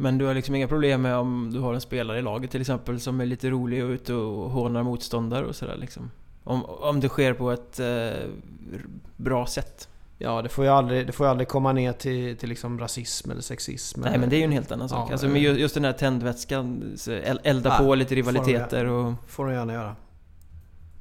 Men 0.00 0.18
du 0.18 0.24
har 0.24 0.34
liksom 0.34 0.54
inga 0.54 0.68
problem 0.68 1.02
med 1.02 1.16
om 1.16 1.50
du 1.52 1.58
har 1.60 1.74
en 1.74 1.80
spelare 1.80 2.18
i 2.18 2.22
laget 2.22 2.50
till 2.50 2.60
exempel 2.60 3.00
som 3.00 3.20
är 3.20 3.26
lite 3.26 3.50
rolig 3.50 3.84
och 3.84 3.90
ute 3.90 4.14
och 4.14 4.50
hånar 4.50 4.82
motståndare 4.82 5.46
och 5.46 5.56
sådär 5.56 5.76
liksom? 5.76 6.10
Om, 6.44 6.64
om 6.64 7.00
det 7.00 7.08
sker 7.08 7.34
på 7.34 7.50
ett 7.50 7.80
eh, 7.80 8.28
bra 9.16 9.46
sätt? 9.46 9.88
Ja, 10.18 10.42
det 10.42 10.48
får 10.48 10.64
ju 10.64 10.70
aldrig, 10.70 11.06
det 11.06 11.12
får 11.12 11.26
ju 11.26 11.30
aldrig 11.30 11.48
komma 11.48 11.72
ner 11.72 11.92
till, 11.92 12.36
till 12.36 12.48
liksom 12.48 12.78
rasism 12.78 13.30
eller 13.30 13.40
sexism. 13.40 14.00
Nej, 14.00 14.18
men 14.18 14.28
det 14.28 14.36
är 14.36 14.38
ju 14.38 14.44
en 14.44 14.52
helt 14.52 14.72
annan 14.72 14.88
sak. 14.88 15.08
Ja, 15.08 15.12
alltså, 15.12 15.28
men 15.28 15.42
just 15.42 15.74
den 15.74 15.84
här 15.84 15.92
tändvätskan, 15.92 16.96
elda 17.42 17.78
på 17.78 17.94
lite 17.94 18.14
rivaliteter 18.14 18.86
och... 18.86 19.14
får 19.26 19.46
de 19.46 19.54
gärna 19.54 19.72
göra. 19.72 19.96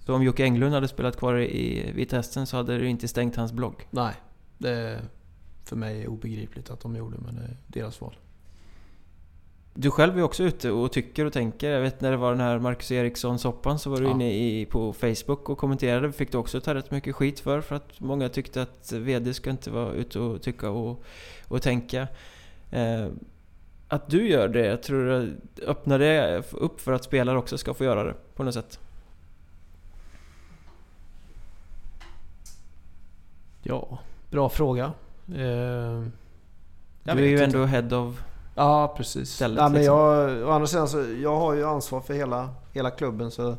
Så 0.05 0.15
om 0.15 0.23
Jocke 0.23 0.43
Englund 0.43 0.73
hade 0.73 0.87
spelat 0.87 1.17
kvar 1.17 1.39
i 1.39 1.91
Vita 1.95 2.15
Hästen 2.15 2.47
så 2.47 2.57
hade 2.57 2.77
du 2.77 2.87
inte 2.87 3.07
stängt 3.07 3.35
hans 3.35 3.51
blogg? 3.51 3.87
Nej, 3.89 4.13
det 4.57 4.69
är 4.69 5.01
för 5.63 5.75
mig 5.75 6.07
obegripligt 6.07 6.69
att 6.69 6.79
de 6.79 6.95
gjorde, 6.95 7.17
men 7.17 7.35
det 7.35 7.41
är 7.41 7.57
deras 7.67 8.01
val. 8.01 8.15
Du 9.81 9.91
själv 9.91 10.17
är 10.17 10.21
också 10.21 10.43
ute 10.43 10.71
och 10.71 10.91
tycker 10.91 11.25
och 11.25 11.33
tänker. 11.33 11.71
Jag 11.71 11.81
vet 11.81 12.01
när 12.01 12.11
det 12.11 12.17
var 12.17 12.31
den 12.31 12.39
här 12.39 12.59
Marcus 12.59 12.91
Eriksson-soppan 12.91 13.79
så 13.79 13.89
var 13.89 13.97
du 13.97 14.03
ja. 14.03 14.11
inne 14.11 14.33
i, 14.33 14.65
på 14.65 14.93
Facebook 14.93 15.49
och 15.49 15.57
kommenterade. 15.57 16.11
Fick 16.11 16.31
du 16.31 16.37
också 16.37 16.61
ta 16.61 16.73
rätt 16.73 16.91
mycket 16.91 17.15
skit 17.15 17.39
för. 17.39 17.61
För 17.61 17.75
att 17.75 17.99
många 17.99 18.29
tyckte 18.29 18.61
att 18.61 18.91
VD 18.91 19.33
ska 19.33 19.49
inte 19.49 19.71
vara 19.71 19.91
ute 19.91 20.19
och 20.19 20.41
tycka 20.41 20.69
och, 20.69 21.03
och 21.47 21.61
tänka. 21.61 22.07
Eh, 22.71 23.07
att 23.87 24.09
du 24.09 24.29
gör 24.29 24.47
det, 24.47 24.65
jag 24.65 24.83
tror 24.83 25.33
öppnar 25.67 25.99
det 25.99 26.43
upp 26.51 26.81
för 26.81 26.91
att 26.93 27.03
spelare 27.03 27.37
också 27.37 27.57
ska 27.57 27.73
få 27.73 27.83
göra 27.83 28.03
det 28.03 28.15
på 28.35 28.43
något 28.43 28.53
sätt? 28.53 28.79
Ja, 33.61 33.99
bra 34.31 34.49
fråga. 34.49 34.85
Eh, 35.27 36.03
du 37.03 37.11
är 37.11 37.17
ju 37.17 37.31
inte. 37.31 37.43
ändå 37.43 37.65
head 37.65 37.97
of 37.97 38.23
Ja, 38.59 38.93
precis. 38.97 39.33
Stället, 39.33 39.57
ja, 39.57 39.69
men 39.69 39.73
liksom. 39.73 39.95
jag, 39.95 40.47
å 40.47 40.51
andra 40.51 40.67
sidan 40.67 40.87
så 40.87 41.05
jag 41.21 41.35
har 41.35 41.53
ju 41.53 41.65
ansvar 41.65 42.01
för 42.01 42.13
hela, 42.13 42.49
hela 42.73 42.91
klubben. 42.91 43.31
Så 43.31 43.49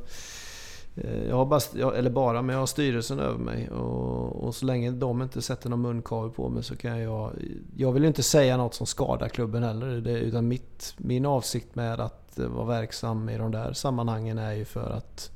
eh, 0.94 1.28
jag 1.28 1.36
har 1.36 1.47
bara, 1.47 1.97
eller 1.97 2.10
bara, 2.10 2.43
men 2.43 2.52
jag 2.52 2.60
har 2.60 2.66
styrelsen 2.66 3.20
över 3.20 3.39
mig. 3.39 3.70
Och, 3.70 4.44
och 4.44 4.55
så 4.55 4.66
länge 4.66 4.90
de 4.90 5.22
inte 5.22 5.43
sätter 5.43 5.70
någon 5.70 5.81
munkavel 5.81 6.31
på 6.31 6.48
mig 6.48 6.62
så 6.62 6.77
kan 6.77 6.98
jag... 7.01 7.32
Jag 7.77 7.93
vill 7.93 8.02
ju 8.02 8.09
inte 8.09 8.22
säga 8.22 8.56
något 8.56 8.74
som 8.74 8.86
skadar 8.86 9.28
klubben 9.28 9.62
heller. 9.62 9.86
Det, 9.86 10.18
utan 10.18 10.48
mitt, 10.48 10.94
min 10.97 11.27
avsikt 11.27 11.74
med 11.74 12.01
att 12.01 12.39
vara 12.39 12.66
verksam 12.66 13.28
i 13.28 13.39
de 13.39 13.51
där 13.51 13.72
sammanhangen 13.72 14.39
är 14.39 14.52
ju 14.52 14.64
för 14.64 14.90
att, 14.90 15.31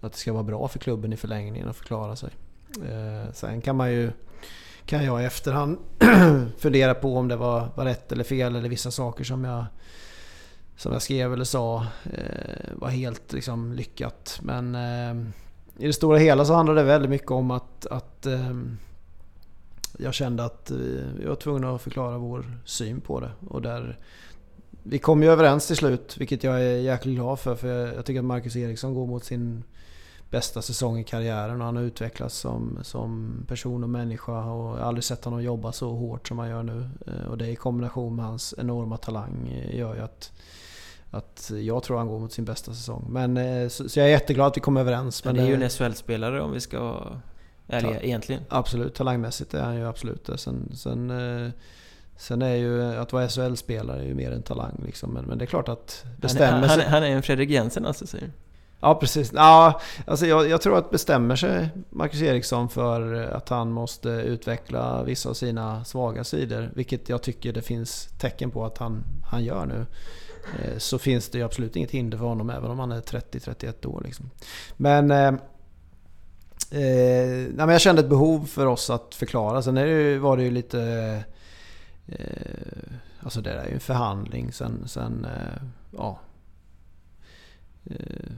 att 0.00 0.12
det 0.12 0.18
ska 0.18 0.32
vara 0.32 0.42
bra 0.42 0.68
för 0.68 0.78
klubben 0.78 1.12
i 1.12 1.16
förlängningen 1.16 1.68
att 1.68 1.76
förklara 1.76 2.16
sig. 2.16 2.30
Eh, 2.82 3.32
sen 3.32 3.60
kan 3.60 3.76
man 3.76 3.92
ju 3.92 4.12
kan 4.86 5.04
jag 5.04 5.22
i 5.22 5.24
efterhand 5.24 5.78
fundera 6.58 6.94
på 6.94 7.16
om 7.16 7.28
det 7.28 7.36
var, 7.36 7.68
var 7.74 7.84
rätt 7.84 8.12
eller 8.12 8.24
fel 8.24 8.56
eller 8.56 8.68
vissa 8.68 8.90
saker 8.90 9.24
som 9.24 9.44
jag, 9.44 9.64
som 10.76 10.92
jag 10.92 11.02
skrev 11.02 11.32
eller 11.32 11.44
sa 11.44 11.86
eh, 12.12 12.72
var 12.72 12.88
helt 12.88 13.32
liksom, 13.32 13.72
lyckat. 13.72 14.40
Men 14.42 14.74
eh, 14.74 15.26
i 15.78 15.86
det 15.86 15.92
stora 15.92 16.18
hela 16.18 16.44
så 16.44 16.54
handlade 16.54 16.80
det 16.80 16.86
väldigt 16.86 17.10
mycket 17.10 17.30
om 17.30 17.50
att, 17.50 17.86
att 17.86 18.26
eh, 18.26 18.54
jag 19.98 20.14
kände 20.14 20.44
att 20.44 20.70
eh, 20.70 20.76
vi 21.18 21.24
var 21.26 21.34
tvungna 21.34 21.74
att 21.74 21.82
förklara 21.82 22.18
vår 22.18 22.58
syn 22.64 23.00
på 23.00 23.20
det. 23.20 23.30
Och 23.48 23.62
där, 23.62 23.98
vi 24.82 24.98
kom 24.98 25.22
ju 25.22 25.28
överens 25.28 25.66
till 25.66 25.76
slut, 25.76 26.16
vilket 26.18 26.44
jag 26.44 26.62
är 26.62 26.76
jäkligt 26.78 27.14
glad 27.14 27.38
för. 27.38 27.54
För 27.54 27.94
jag 27.94 28.04
tycker 28.04 28.20
att 28.20 28.24
Marcus 28.24 28.56
Eriksson 28.56 28.94
går 28.94 29.06
mot 29.06 29.24
sin 29.24 29.64
bästa 30.30 30.62
säsong 30.62 30.98
i 30.98 31.04
karriären 31.04 31.60
och 31.60 31.66
han 31.66 31.76
har 31.76 31.82
utvecklats 31.82 32.38
som, 32.38 32.78
som 32.82 33.36
person 33.48 33.82
och 33.82 33.90
människa 33.90 34.32
och 34.32 34.38
jag 34.38 34.82
har 34.82 34.88
aldrig 34.88 35.04
sett 35.04 35.24
honom 35.24 35.42
jobba 35.42 35.72
så 35.72 35.90
hårt 35.90 36.28
som 36.28 36.38
han 36.38 36.48
gör 36.48 36.62
nu. 36.62 36.88
Eh, 37.06 37.30
och 37.30 37.38
det 37.38 37.46
i 37.46 37.56
kombination 37.56 38.16
med 38.16 38.24
hans 38.24 38.54
enorma 38.58 38.96
talang 38.96 39.48
eh, 39.48 39.78
gör 39.78 39.94
ju 39.94 40.00
att, 40.00 40.32
att 41.10 41.50
jag 41.60 41.82
tror 41.82 41.98
han 41.98 42.08
går 42.08 42.18
mot 42.18 42.32
sin 42.32 42.44
bästa 42.44 42.74
säsong. 42.74 43.06
Men, 43.08 43.36
eh, 43.36 43.68
så, 43.68 43.88
så 43.88 43.98
jag 43.98 44.06
är 44.06 44.10
jätteglad 44.10 44.46
att 44.46 44.56
vi 44.56 44.60
kom 44.60 44.76
överens. 44.76 45.24
Men 45.24 45.34
det 45.34 45.42
är 45.42 45.46
ju 45.46 45.54
en 45.54 45.70
SHL-spelare 45.70 46.42
om 46.42 46.52
vi 46.52 46.60
ska 46.60 46.80
vara 46.80 47.20
ärliga 47.68 48.00
egentligen. 48.00 48.42
Absolut, 48.48 48.94
talangmässigt 48.94 49.54
är 49.54 49.62
han 49.62 49.76
ju 49.76 49.86
absolut 49.86 50.24
det. 50.24 50.38
Sen, 50.38 50.72
sen, 50.76 51.12
sen 52.16 52.42
är 52.42 52.54
ju 52.54 52.82
att 52.82 53.12
vara 53.12 53.28
SHL-spelare 53.28 54.04
ju 54.04 54.14
mer 54.14 54.32
än 54.32 54.42
talang 54.42 54.82
liksom. 54.86 55.10
Men, 55.10 55.24
men 55.24 55.38
det 55.38 55.44
är 55.44 55.46
klart 55.46 55.68
att 55.68 56.04
bestämmer 56.16 56.68
han, 56.68 56.80
han, 56.80 56.80
han 56.80 57.02
är 57.02 57.08
en 57.08 57.22
Fredrik 57.22 57.50
Jensen 57.50 57.86
alltså 57.86 58.06
säger 58.06 58.26
du? 58.26 58.32
Ja, 58.84 58.94
precis. 58.94 59.32
Ja, 59.34 59.80
alltså 60.06 60.26
jag, 60.26 60.48
jag, 60.48 60.62
tror 60.62 60.78
att 60.78 60.90
bestämmer 60.90 61.36
sig 61.36 61.68
Marcus 61.90 62.22
Eriksson 62.22 62.68
för 62.68 63.14
att 63.14 63.48
han 63.48 63.72
måste 63.72 64.08
utveckla 64.08 65.02
vissa 65.02 65.28
av 65.28 65.34
sina 65.34 65.84
svaga 65.84 66.24
sidor, 66.24 66.70
vilket 66.74 67.08
jag 67.08 67.22
tycker 67.22 67.52
det 67.52 67.62
finns 67.62 68.08
tecken 68.18 68.50
på 68.50 68.64
att 68.64 68.78
han, 68.78 69.04
han 69.30 69.44
gör 69.44 69.66
nu, 69.66 69.86
eh, 70.58 70.78
så 70.78 70.98
finns 70.98 71.28
det 71.28 71.38
ju 71.38 71.44
absolut 71.44 71.76
inget 71.76 71.90
hinder 71.90 72.18
för 72.18 72.24
honom 72.24 72.50
även 72.50 72.70
om 72.70 72.78
han 72.78 72.92
är 72.92 73.00
30-31 73.00 73.86
år. 73.86 74.02
Liksom. 74.04 74.30
Men, 74.76 75.10
eh, 75.10 75.28
eh, 76.70 77.48
men 77.54 77.68
jag 77.68 77.80
kände 77.80 78.02
ett 78.02 78.08
behov 78.08 78.46
för 78.46 78.66
oss 78.66 78.90
att 78.90 79.14
förklara. 79.14 79.62
Sen 79.62 79.76
är 79.76 79.86
det, 79.86 80.18
var 80.18 80.36
det 80.36 80.42
ju 80.42 80.50
lite... 80.50 80.80
Eh, 82.06 82.92
alltså 83.20 83.40
det 83.40 83.50
där 83.50 83.58
är 83.58 83.68
ju 83.68 83.74
en 83.74 83.80
förhandling 83.80 84.52
sen... 84.52 84.88
sen 84.88 85.24
eh, 85.24 85.62
ja, 85.96 86.18
eh, 87.84 88.32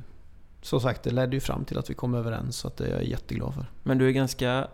som 0.67 0.81
sagt, 0.81 1.03
det 1.03 1.11
ledde 1.11 1.37
ju 1.37 1.41
fram 1.41 1.65
till 1.65 1.79
att 1.79 1.91
vi 1.91 1.95
kom 1.95 2.15
överens. 2.15 2.57
Så 2.57 2.69
att 2.69 2.77
det 2.77 2.87
är 2.87 2.91
jag 2.91 3.05
jätteglad 3.05 3.55
för. 3.55 3.67
Men 3.83 3.99
du 3.99 4.09
är 4.09 4.13
ganska 4.13 4.69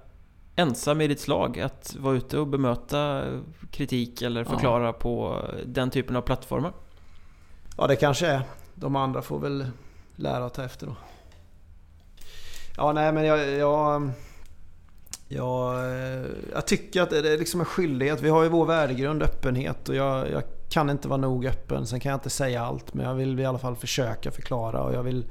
ensam 0.57 1.01
i 1.01 1.09
ditt 1.09 1.21
slag 1.21 1.61
att 1.61 1.97
vara 1.99 2.17
ute 2.17 2.39
och 2.39 2.47
bemöta 2.47 3.25
kritik 3.71 4.23
eller 4.23 4.45
förklara 4.45 4.87
ja. 4.87 4.93
på 4.93 5.45
den 5.67 5.91
typen 5.91 6.17
av 6.17 6.23
plattformar? 6.23 6.73
Ja, 7.77 7.87
det 7.87 7.97
kanske 7.97 8.27
är. 8.27 8.43
De 8.75 8.97
andra 8.97 9.23
får 9.23 9.39
väl 9.39 9.67
lära 10.17 10.45
att 10.45 10.55
ta 10.55 10.65
efter 10.65 10.87
då. 10.87 10.97
Ja, 12.77 12.93
nej 12.93 13.13
men 13.13 13.25
jag... 13.25 13.51
jag 13.51 14.11
jag, 15.29 15.91
jag 16.53 16.67
tycker 16.67 17.03
att 17.03 17.11
det 17.11 17.33
är 17.33 17.39
liksom 17.39 17.61
en 17.61 17.67
skyldighet. 17.67 18.23
Vi 18.23 18.29
har 18.29 18.43
ju 18.43 18.49
vår 18.49 18.67
värdegrund 18.67 19.23
öppenhet 19.23 19.89
och 19.89 19.95
jag, 19.95 20.31
jag, 20.31 20.43
kan 20.73 20.91
inte 20.91 21.09
vara 21.09 21.21
nog 21.21 21.47
öppen. 21.47 21.87
Sen 21.87 22.01
kan 22.01 22.11
jag 22.11 22.17
inte 22.17 22.31
säga 22.31 22.63
allt 22.63 22.95
men 22.95 23.07
jag 23.07 23.15
vill 23.15 23.41
i 23.41 23.45
alla 23.45 23.59
fall 23.59 23.77
försöka 23.77 24.31
förklara 24.31 24.83
och 24.83 24.95
jag 24.95 25.03
vill 25.03 25.25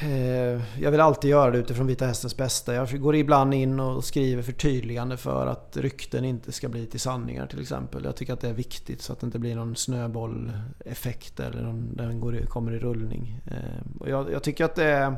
Eh, 0.00 0.80
jag 0.82 0.90
vill 0.90 1.00
alltid 1.00 1.30
göra 1.30 1.50
det 1.50 1.58
utifrån 1.58 1.86
Vita 1.86 2.06
Hästens 2.06 2.36
bästa. 2.36 2.74
Jag 2.74 3.00
går 3.00 3.16
ibland 3.16 3.54
in 3.54 3.80
och 3.80 4.04
skriver 4.04 4.42
förtydligande 4.42 5.16
för 5.16 5.46
att 5.46 5.76
rykten 5.76 6.24
inte 6.24 6.52
ska 6.52 6.68
bli 6.68 6.86
till 6.86 7.00
sanningar 7.00 7.46
till 7.46 7.60
exempel. 7.60 8.04
Jag 8.04 8.16
tycker 8.16 8.32
att 8.32 8.40
det 8.40 8.48
är 8.48 8.54
viktigt 8.54 9.02
så 9.02 9.12
att 9.12 9.20
det 9.20 9.26
inte 9.26 9.38
blir 9.38 9.56
någon 9.56 9.76
snöbolleffekt 9.76 11.40
eller 11.40 11.62
någon, 11.62 11.96
den 11.96 12.20
går, 12.20 12.46
kommer 12.46 12.72
i 12.72 12.78
rullning. 12.78 13.40
Eh, 13.46 14.00
och 14.00 14.08
jag, 14.10 14.32
jag, 14.32 14.42
tycker 14.42 14.64
att 14.64 14.74
det 14.74 14.84
är... 14.84 15.16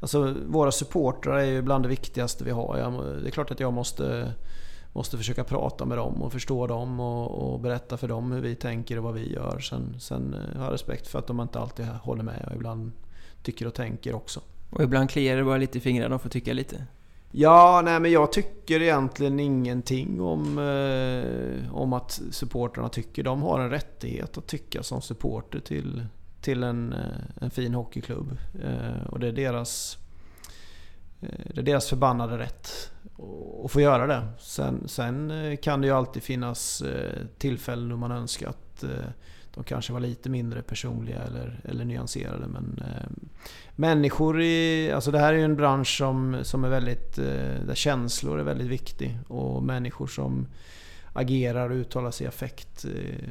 Alltså 0.00 0.34
våra 0.46 0.72
supportrar 0.72 1.38
är 1.38 1.44
ju 1.44 1.62
bland 1.62 1.84
det 1.84 1.88
viktigaste 1.88 2.44
vi 2.44 2.50
har. 2.50 2.78
Jag, 2.78 2.92
det 3.22 3.28
är 3.28 3.30
klart 3.30 3.50
att 3.50 3.60
jag 3.60 3.72
måste, 3.72 4.32
måste 4.92 5.16
försöka 5.16 5.44
prata 5.44 5.84
med 5.84 5.98
dem 5.98 6.22
och 6.22 6.32
förstå 6.32 6.66
dem 6.66 7.00
och, 7.00 7.52
och, 7.52 7.60
berätta 7.60 7.96
för 7.96 8.08
dem 8.08 8.32
hur 8.32 8.40
vi 8.40 8.54
tänker 8.54 8.98
och 8.98 9.04
vad 9.04 9.14
vi 9.14 9.32
gör. 9.32 9.58
Sen, 9.58 10.00
sen 10.00 10.34
eh, 10.34 10.58
har 10.58 10.64
jag 10.64 10.72
respekt 10.72 11.06
för 11.06 11.18
att 11.18 11.26
de 11.26 11.40
inte 11.40 11.60
alltid 11.60 11.86
håller 11.86 12.22
med 12.22 12.44
och 12.50 12.56
ibland 12.56 12.92
tycker 13.46 13.66
och 13.66 13.74
tänker 13.74 14.14
också. 14.14 14.40
Och 14.70 14.82
ibland 14.82 15.10
kliar 15.10 15.36
det 15.36 15.44
bara 15.44 15.56
lite 15.56 15.78
i 15.78 15.80
fingrarna 15.80 16.14
och 16.14 16.22
får 16.22 16.28
tycka 16.28 16.52
lite? 16.52 16.86
Ja, 17.30 17.82
nej 17.84 18.00
men 18.00 18.12
jag 18.12 18.32
tycker 18.32 18.82
egentligen 18.82 19.40
ingenting 19.40 20.20
om, 20.20 20.58
eh, 20.58 21.74
om 21.74 21.92
att 21.92 22.20
supporterna 22.30 22.88
tycker. 22.88 23.22
De 23.22 23.42
har 23.42 23.60
en 23.60 23.70
rättighet 23.70 24.38
att 24.38 24.46
tycka 24.46 24.82
som 24.82 25.02
supporter 25.02 25.60
till, 25.60 26.06
till 26.40 26.62
en, 26.62 26.92
eh, 26.92 27.00
en 27.40 27.50
fin 27.50 27.74
hockeyklubb. 27.74 28.36
Eh, 28.62 29.06
och 29.06 29.20
det 29.20 29.28
är 29.28 29.32
deras, 29.32 29.98
eh, 31.20 31.28
det 31.54 31.60
är 31.60 31.64
deras 31.64 31.88
förbannade 31.88 32.38
rätt 32.38 32.90
att 33.64 33.72
få 33.72 33.80
göra 33.80 34.06
det. 34.06 34.28
Sen, 34.38 34.88
sen 34.88 35.30
eh, 35.30 35.56
kan 35.56 35.80
det 35.80 35.86
ju 35.86 35.92
alltid 35.92 36.22
finnas 36.22 36.82
tillfällen 37.38 37.88
då 37.88 37.96
man 37.96 38.12
önskar 38.12 38.48
att 38.48 38.65
Eh, 38.84 39.10
de 39.56 39.64
kanske 39.64 39.92
var 39.92 40.00
lite 40.00 40.30
mindre 40.30 40.62
personliga 40.62 41.18
eller, 41.22 41.60
eller 41.64 41.84
nyanserade. 41.84 42.46
Men 42.46 42.82
eh, 42.84 43.08
människor 43.76 44.40
i... 44.40 44.92
Alltså 44.92 45.10
det 45.10 45.18
här 45.18 45.32
är 45.32 45.38
ju 45.38 45.44
en 45.44 45.56
bransch 45.56 45.96
som, 45.98 46.38
som 46.42 46.64
är 46.64 46.68
väldigt... 46.68 47.18
Eh, 47.18 47.64
där 47.66 47.74
känslor 47.74 48.38
är 48.38 48.44
väldigt 48.44 48.66
viktig. 48.66 49.18
Och 49.28 49.62
människor 49.62 50.06
som 50.06 50.46
agerar 51.12 51.70
och 51.70 51.76
uttalar 51.76 52.10
sig 52.10 52.24
i 52.24 52.28
affekt. 52.28 52.84
Eh, 52.84 53.28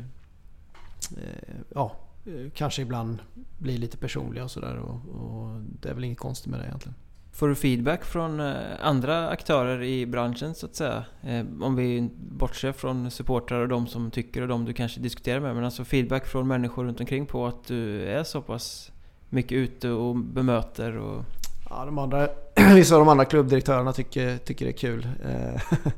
eh 1.24 1.56
ja, 1.76 1.96
eh, 2.26 2.52
kanske 2.54 2.82
ibland 2.82 3.20
blir 3.58 3.78
lite 3.78 3.98
personliga 3.98 4.44
och 4.44 4.52
sådär. 4.52 4.76
Och, 4.78 5.00
och 5.10 5.62
det 5.82 5.90
är 5.90 5.94
väl 5.94 6.04
inget 6.04 6.20
konstigt 6.20 6.52
med 6.52 6.60
det 6.60 6.66
egentligen. 6.66 6.96
Får 7.36 7.48
du 7.48 7.56
feedback 7.56 8.06
från 8.06 8.40
eh, 8.40 8.56
andra 8.82 9.30
aktörer 9.30 9.82
i 9.82 10.06
branschen 10.06 10.56
så 10.56 10.66
att 10.66 10.76
säga? 10.76 11.06
Eh, 11.24 11.46
om 11.62 11.76
vi 11.76 12.10
bortser 12.18 12.72
från 12.72 13.12
supportrar 13.12 13.62
och 13.62 13.68
de 13.68 13.88
som 13.88 14.12
tycker 14.12 14.42
och 14.42 14.48
de 14.48 14.66
du 14.66 14.74
kanske 14.74 15.00
diskuterar 15.00 15.40
med. 15.40 15.56
Men 15.56 15.64
alltså 15.64 15.86
feedback 15.86 16.28
från 16.28 16.48
människor 16.48 16.86
runt 16.86 17.00
omkring 17.00 17.26
på 17.26 17.48
att 17.48 17.68
du 17.68 18.04
är 18.04 18.24
så 18.24 18.42
pass 18.42 18.92
mycket 19.30 19.52
ute 19.52 19.90
och 19.90 20.16
bemöter 20.16 20.98
och... 20.98 21.24
Ja, 21.70 21.86
de 21.86 21.98
andra, 21.98 22.28
vissa 22.76 22.96
av 22.96 23.02
de 23.02 23.10
andra 23.10 23.26
klubbdirektörerna 23.26 23.94
tycker, 23.94 24.38
tycker 24.38 24.66
det 24.66 24.72
är 24.72 24.78
kul. 24.78 25.08
Eh, 25.26 25.62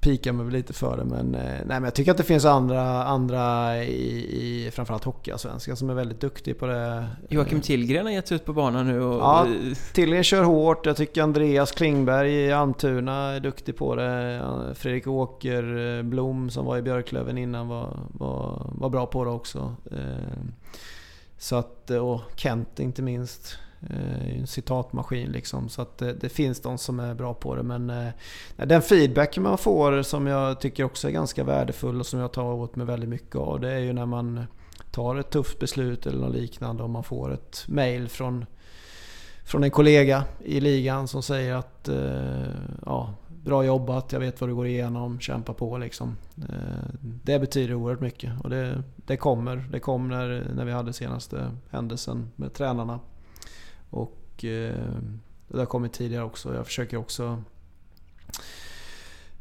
Pikar 0.00 0.32
mig 0.32 0.52
lite 0.52 0.72
för 0.72 0.96
det 0.96 1.04
men, 1.04 1.34
eh, 1.34 1.40
nej, 1.42 1.64
men 1.66 1.84
jag 1.84 1.94
tycker 1.94 2.10
att 2.10 2.16
det 2.16 2.24
finns 2.24 2.44
andra, 2.44 3.04
andra 3.04 3.76
i, 3.84 4.66
i 4.66 4.70
framförallt 4.70 5.04
hockeyallsvenskan 5.04 5.76
som 5.76 5.90
är 5.90 5.94
väldigt 5.94 6.20
duktiga 6.20 6.54
på 6.54 6.66
det. 6.66 7.08
Joakim 7.28 7.60
Tillgren 7.60 8.06
har 8.06 8.12
gett 8.12 8.28
sig 8.28 8.34
ut 8.34 8.44
på 8.44 8.52
banan 8.52 8.86
nu 8.86 9.02
och... 9.02 9.20
Ja, 9.20 9.46
Tillgren 9.92 10.24
kör 10.24 10.42
hårt. 10.42 10.86
Jag 10.86 10.96
tycker 10.96 11.22
Andreas 11.22 11.72
Klingberg 11.72 12.32
i 12.32 12.52
Almtuna 12.52 13.30
är 13.30 13.40
duktig 13.40 13.76
på 13.76 13.94
det. 13.94 14.40
Fredrik 14.74 15.06
Åkerblom 15.06 16.50
som 16.50 16.66
var 16.66 16.78
i 16.78 16.82
Björklöven 16.82 17.38
innan 17.38 17.68
var, 17.68 17.98
var, 18.12 18.70
var 18.74 18.88
bra 18.88 19.06
på 19.06 19.24
det 19.24 19.30
också. 19.30 19.74
Eh, 19.92 20.38
så 21.38 21.56
att, 21.56 21.90
och 21.90 22.20
Kent 22.36 22.80
inte 22.80 23.02
minst. 23.02 23.58
Eh, 23.80 24.38
en 24.38 24.46
citatmaskin 24.46 25.32
liksom. 25.32 25.68
Så 25.68 25.82
att 25.82 25.98
det, 25.98 26.12
det, 26.12 26.28
finns 26.28 26.60
de 26.60 26.78
som 26.78 27.00
är 27.00 27.14
bra 27.14 27.34
på 27.34 27.54
det. 27.54 27.62
Men 27.62 27.90
eh, 27.90 28.08
den 28.56 28.82
feedback 28.82 29.38
man 29.38 29.58
får 29.58 30.02
som 30.02 30.26
jag 30.26 30.60
tycker 30.60 30.84
också 30.84 31.08
är 31.08 31.12
ganska 31.12 31.44
värdefull 31.44 32.00
och 32.00 32.06
som 32.06 32.20
jag 32.20 32.32
tar 32.32 32.52
åt 32.52 32.76
mig 32.76 32.86
väldigt 32.86 33.08
mycket 33.08 33.36
av. 33.36 33.60
Det 33.60 33.72
är 33.72 33.78
ju 33.78 33.92
när 33.92 34.06
man 34.06 34.46
tar 34.90 35.16
ett 35.16 35.30
tufft 35.30 35.58
beslut 35.58 36.06
eller 36.06 36.18
något 36.18 36.34
liknande 36.34 36.82
och 36.82 36.90
man 36.90 37.04
får 37.04 37.32
ett 37.32 37.64
mail 37.68 38.08
från, 38.08 38.46
från 39.44 39.64
en 39.64 39.70
kollega 39.70 40.24
i 40.44 40.60
ligan 40.60 41.08
som 41.08 41.22
säger 41.22 41.54
att 41.54 41.88
eh, 41.88 42.52
ja, 42.86 43.14
bra 43.28 43.64
jobbat, 43.64 44.12
jag 44.12 44.20
vet 44.20 44.40
vad 44.40 44.50
du 44.50 44.54
går 44.54 44.66
igenom, 44.66 45.20
kämpa 45.20 45.54
på 45.54 45.78
liksom. 45.78 46.16
Eh, 46.36 46.94
det 47.00 47.38
betyder 47.38 47.74
oerhört 47.74 48.00
mycket 48.00 48.32
och 48.42 48.50
det, 48.50 48.82
det 48.96 49.16
kommer. 49.16 49.56
Det 49.56 49.80
kom 49.80 50.08
när, 50.08 50.46
när 50.54 50.64
vi 50.64 50.72
hade 50.72 50.92
senaste 50.92 51.50
händelsen 51.70 52.30
med 52.36 52.54
tränarna. 52.54 53.00
Och 53.90 54.44
eh, 54.44 54.74
det 55.48 55.58
har 55.58 55.66
kommit 55.66 55.92
tidigare 55.92 56.24
också. 56.24 56.54
Jag 56.54 56.66
försöker 56.66 56.96
också 56.96 57.42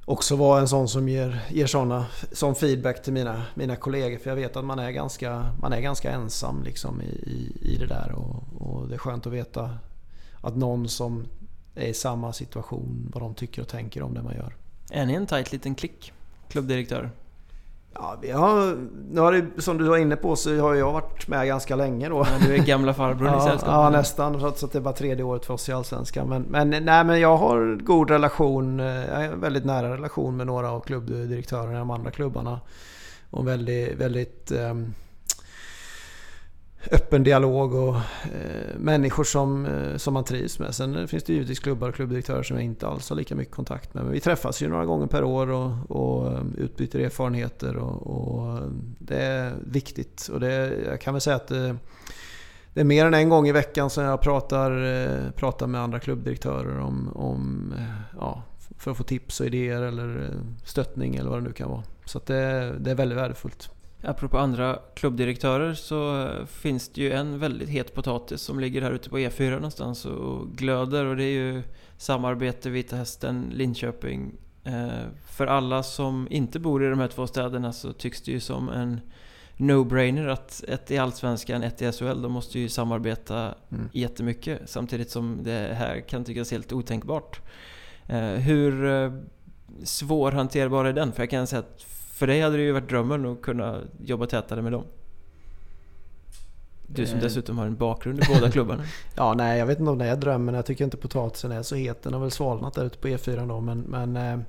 också 0.09 0.35
vara 0.35 0.59
en 0.59 0.67
sån 0.67 0.87
som 0.87 1.09
ger, 1.09 1.41
ger 1.49 1.67
såna, 1.67 2.05
sån 2.31 2.55
feedback 2.55 3.03
till 3.03 3.13
mina, 3.13 3.43
mina 3.55 3.75
kollegor. 3.75 4.17
För 4.17 4.29
jag 4.29 4.35
vet 4.35 4.55
att 4.55 4.65
man 4.65 4.79
är 4.79 4.91
ganska, 4.91 5.51
man 5.61 5.73
är 5.73 5.81
ganska 5.81 6.11
ensam 6.11 6.63
liksom 6.63 7.01
i, 7.01 7.05
i, 7.05 7.57
i 7.61 7.77
det 7.77 7.85
där. 7.85 8.11
Och, 8.11 8.43
och, 8.57 8.87
det 8.87 8.93
är 8.93 8.97
skönt 8.97 9.27
att 9.27 9.33
veta 9.33 9.77
att 10.41 10.55
någon 10.55 10.89
som 10.89 11.27
är 11.75 11.87
i 11.87 11.93
samma 11.93 12.33
situation, 12.33 13.11
vad 13.13 13.23
de 13.23 13.35
tycker 13.35 13.61
och 13.61 13.67
tänker 13.67 14.01
om 14.03 14.13
det 14.13 14.23
man 14.23 14.35
gör. 14.35 14.55
Är 14.91 15.05
ni 15.05 15.13
en 15.13 15.27
tajt 15.27 15.51
liten 15.51 15.75
klick? 15.75 16.13
Klubbdirektör? 16.49 17.11
Ja, 17.99 18.17
vi 18.21 18.31
har, 18.31 18.77
nu 19.11 19.21
har 19.21 19.31
det, 19.31 19.61
som 19.61 19.77
du 19.77 19.83
var 19.83 19.97
inne 19.97 20.15
på 20.15 20.35
så 20.35 20.59
har 20.59 20.73
jag 20.75 20.93
varit 20.93 21.27
med 21.27 21.47
ganska 21.47 21.75
länge 21.75 22.09
då. 22.09 22.15
Ja, 22.15 22.47
du 22.47 22.53
är 22.53 22.57
gamla 22.57 22.93
farbrorn 22.93 23.27
ja, 23.27 23.37
i 23.37 23.41
sällskapet. 23.41 23.73
Ja, 23.73 23.89
nästan. 23.89 24.39
Trots 24.39 24.63
att 24.63 24.71
det 24.71 24.79
var 24.79 24.93
tredje 24.93 25.23
året 25.23 25.45
för 25.45 25.53
oss 25.53 25.69
i 25.69 25.71
Allsvenskan. 25.71 26.29
Men, 26.29 26.41
men, 26.41 26.69
nej, 26.69 27.03
men 27.03 27.19
jag 27.19 27.37
har 27.37 27.79
god 27.83 28.09
relation, 28.09 28.79
en 28.79 29.39
väldigt 29.41 29.65
nära 29.65 29.93
relation 29.93 30.37
med 30.37 30.47
några 30.47 30.71
av 30.71 30.79
klubbdirektörerna 30.79 31.73
i 31.73 31.77
de 31.77 31.91
andra 31.91 32.11
klubbarna. 32.11 32.59
Och 33.29 33.47
väldigt, 33.47 33.97
väldigt 33.97 34.51
um, 34.51 34.93
öppen 36.91 37.23
dialog 37.23 37.73
och 37.73 37.95
eh, 37.95 38.77
människor 38.77 39.23
som, 39.23 39.65
eh, 39.65 39.97
som 39.97 40.13
man 40.13 40.23
trivs 40.23 40.59
med. 40.59 40.75
Sen 40.75 41.07
finns 41.07 41.23
det 41.23 41.33
givetvis 41.33 41.59
klubbar 41.59 41.89
och 41.89 41.95
klubbdirektörer 41.95 42.43
som 42.43 42.57
jag 42.57 42.65
inte 42.65 42.87
alls 42.87 43.09
har 43.09 43.15
lika 43.15 43.35
mycket 43.35 43.55
kontakt 43.55 43.93
med. 43.93 44.03
Men 44.03 44.13
vi 44.13 44.19
träffas 44.19 44.61
ju 44.61 44.67
några 44.67 44.85
gånger 44.85 45.07
per 45.07 45.23
år 45.23 45.49
och, 45.49 45.91
och 45.91 46.31
eh, 46.31 46.41
utbyter 46.57 46.99
erfarenheter 46.99 47.77
och, 47.77 48.07
och, 48.07 48.57
eh, 48.57 48.63
det 48.99 49.21
är 49.21 49.53
viktigt. 49.65 50.29
Och 50.33 50.39
det, 50.39 50.73
jag 50.85 51.01
kan 51.01 51.13
väl 51.13 51.21
säga 51.21 51.35
att 51.35 51.47
det, 51.47 51.75
det 52.73 52.79
är 52.79 52.85
mer 52.85 53.05
än 53.05 53.13
en 53.13 53.29
gång 53.29 53.47
i 53.47 53.51
veckan 53.51 53.89
som 53.89 54.03
jag 54.03 54.21
pratar, 54.21 54.85
eh, 54.85 55.31
pratar 55.31 55.67
med 55.67 55.81
andra 55.81 55.99
klubbdirektörer 55.99 56.79
om, 56.79 57.09
om 57.15 57.73
ja, 58.19 58.43
för 58.77 58.91
att 58.91 58.97
få 58.97 59.03
tips 59.03 59.39
och 59.39 59.45
idéer 59.45 59.81
eller 59.81 60.33
stöttning 60.65 61.15
eller 61.15 61.29
vad 61.29 61.39
det 61.39 61.47
nu 61.47 61.53
kan 61.53 61.69
vara. 61.69 61.83
Så 62.05 62.19
det, 62.25 62.75
det 62.79 62.91
är 62.91 62.95
väldigt 62.95 63.17
värdefullt. 63.17 63.76
Apropå 64.07 64.37
andra 64.37 64.79
klubbdirektörer 64.95 65.73
så 65.73 66.29
finns 66.47 66.89
det 66.89 67.01
ju 67.01 67.11
en 67.11 67.39
väldigt 67.39 67.69
het 67.69 67.93
potatis 67.93 68.41
som 68.41 68.59
ligger 68.59 68.81
här 68.81 68.91
ute 68.91 69.09
på 69.09 69.17
E4 69.17 69.51
någonstans 69.51 70.05
och 70.05 70.51
glöder 70.51 71.05
och 71.05 71.17
det 71.17 71.23
är 71.23 71.31
ju 71.31 71.63
samarbete 71.97 72.69
Vita 72.69 72.95
Hästen, 72.95 73.51
Linköping. 73.53 74.31
Eh, 74.63 75.07
för 75.25 75.47
alla 75.47 75.83
som 75.83 76.27
inte 76.29 76.59
bor 76.59 76.85
i 76.85 76.89
de 76.89 76.99
här 76.99 77.07
två 77.07 77.27
städerna 77.27 77.73
så 77.73 77.93
tycks 77.93 78.21
det 78.21 78.31
ju 78.31 78.39
som 78.39 78.69
en 78.69 79.01
no-brainer 79.57 80.27
att 80.27 80.63
ett 80.67 80.91
i 80.91 80.97
Allsvenskan, 80.97 81.63
ett 81.63 81.81
i 81.81 81.91
SHL, 81.91 82.21
de 82.21 82.31
måste 82.31 82.59
ju 82.59 82.69
samarbeta 82.69 83.55
mm. 83.71 83.89
jättemycket 83.91 84.61
samtidigt 84.65 85.11
som 85.11 85.39
det 85.43 85.73
här 85.73 85.99
kan 85.99 86.23
tyckas 86.23 86.51
helt 86.51 86.73
otänkbart. 86.73 87.41
Eh, 88.05 88.19
hur 88.21 88.85
eh, 88.85 89.11
svårhanterbar 89.83 90.85
är 90.85 90.93
den? 90.93 91.11
För 91.11 91.21
jag 91.21 91.29
kan 91.29 91.47
säga 91.47 91.59
att 91.59 91.96
för 92.17 92.27
dig 92.27 92.41
hade 92.41 92.57
det 92.57 92.63
ju 92.63 92.71
varit 92.71 92.89
drömmen 92.89 93.25
att 93.25 93.41
kunna 93.41 93.81
jobba 93.99 94.25
tätare 94.25 94.61
med 94.61 94.71
dem. 94.71 94.83
Du 96.87 97.05
som 97.05 97.17
eh. 97.17 97.23
dessutom 97.23 97.57
har 97.57 97.65
en 97.65 97.75
bakgrund 97.75 98.19
i 98.19 98.33
båda 98.33 98.51
klubbarna. 98.51 98.83
ja, 99.15 99.33
nej 99.33 99.59
jag 99.59 99.65
vet 99.65 99.79
inte 99.79 99.91
om 99.91 99.97
det 99.97 100.05
är 100.05 100.15
drömmen. 100.15 100.55
Jag 100.55 100.65
tycker 100.65 100.83
inte 100.83 100.97
potatisen 100.97 101.51
är 101.51 101.63
så 101.63 101.75
het. 101.75 102.03
Den 102.03 102.13
har 102.13 102.19
väl 102.19 102.31
svalnat 102.31 102.73
där 102.73 102.85
ute 102.85 102.97
på 102.97 103.07
E4 103.07 103.47
då. 103.47 103.61
Men, 103.61 103.79
men 103.79 104.17
eh, 104.17 104.39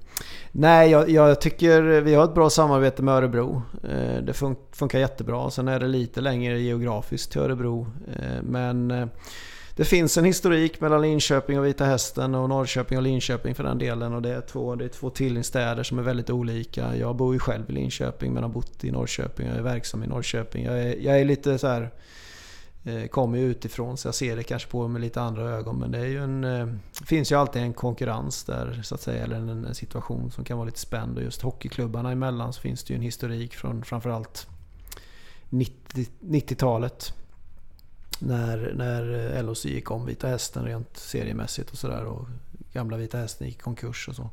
nej, 0.53 0.91
jag, 0.91 1.11
jag, 1.11 1.41
tycker 1.41 1.83
vi 1.83 2.15
har 2.15 2.25
ett 2.25 2.35
bra 2.35 2.51
samarbete 2.51 3.03
med 3.03 3.15
Örebro. 3.15 3.63
Eh, 3.85 4.23
det 4.23 4.33
fun 4.33 4.57
funkar 4.73 4.99
jättebra. 4.99 5.51
Sen 5.51 5.69
är 5.69 5.81
det 5.81 5.89
lite 5.89 6.21
längre 6.21 6.61
geografiskt 6.61 7.33
till 7.33 7.41
Örebro. 7.41 7.87
Men 8.43 8.91
det 9.79 9.85
finns 9.85 10.19
en 10.19 10.25
historik 10.25 10.81
mellan 10.81 11.03
Linköping 11.03 11.59
och 11.59 11.67
Vita 11.67 11.85
Hästen 11.85 12.35
och 12.35 12.49
Norrköping 12.49 12.99
och 12.99 13.05
Linköping 13.05 13.55
för 13.55 13.65
den 13.65 13.79
delen. 13.79 14.15
Och 14.15 14.23
det 14.23 14.35
är 14.35 14.41
två, 14.41 14.75
det 14.75 14.85
är 14.85 14.89
två 14.89 15.11
tillstäder 15.11 15.83
som 15.83 15.99
är 15.99 16.03
väldigt 16.03 16.31
olika. 16.31 16.97
Jag 16.97 17.17
bor 17.17 17.35
ju 17.35 17.39
själv 17.39 17.71
i 17.71 17.73
Linköping 17.73 18.33
men 18.33 18.43
har 18.43 18.51
bott 18.51 18.85
i 18.85 18.91
Norrköping. 18.91 19.47
Jag 19.47 19.57
är 19.57 19.63
verksam 19.63 20.03
i 20.03 20.07
Norrköping. 20.07 20.65
Jag 20.65 20.79
är, 20.83 20.97
jag 20.97 21.21
är 21.21 21.25
lite 21.25 21.59
så 21.59 21.67
här 21.67 21.91
eh, 22.85 23.07
kommer 23.07 23.39
ju 23.39 23.45
utifrån 23.45 23.97
så 23.97 24.09
jag 24.09 24.15
ser 24.15 24.37
det 24.37 24.43
kanske 24.43 24.71
på 24.71 24.89
med 24.89 25.01
lite 25.01 25.21
andra 25.21 25.51
ögon. 25.51 25.77
Men 25.77 25.91
det 25.91 25.99
är 25.99 26.07
ju 26.07 26.25
en, 26.25 26.45
eh, 26.45 26.69
finns 27.05 27.33
ju 27.33 27.37
alltid 27.37 27.63
en 27.63 27.73
konkurrens 27.73 28.45
där 28.45 28.81
så 28.85 28.95
att 28.95 29.01
säga. 29.01 29.25
Eller 29.25 29.37
en, 29.37 29.65
en 29.65 29.75
situation 29.75 30.31
som 30.31 30.45
kan 30.45 30.59
vara 30.59 30.67
lite 30.67 30.81
spänd. 30.81 31.19
Och 31.19 31.25
just 31.25 31.43
hockeyklubbarna 31.43 32.13
emellan 32.13 32.53
så 32.53 32.61
finns 32.61 32.85
det 32.85 32.93
ju 32.93 32.97
en 32.97 33.03
historik 33.03 33.55
från 33.55 33.85
framförallt 33.85 34.47
90, 35.51 36.07
90-talet 36.21 37.13
när, 38.19 38.73
när 38.75 39.43
LOC 39.43 39.65
gick 39.65 39.91
om 39.91 40.07
Vita 40.07 40.29
Hästen 40.29 40.65
rent 40.65 40.97
seriemässigt 40.97 41.71
och 41.71 41.79
sådär. 41.79 42.05
Och 42.05 42.27
gamla 42.73 42.97
Vita 42.97 43.19
Hästen 43.19 43.47
gick 43.47 43.57
i 43.57 43.61
konkurs 43.61 44.09
och 44.09 44.15
så. 44.15 44.31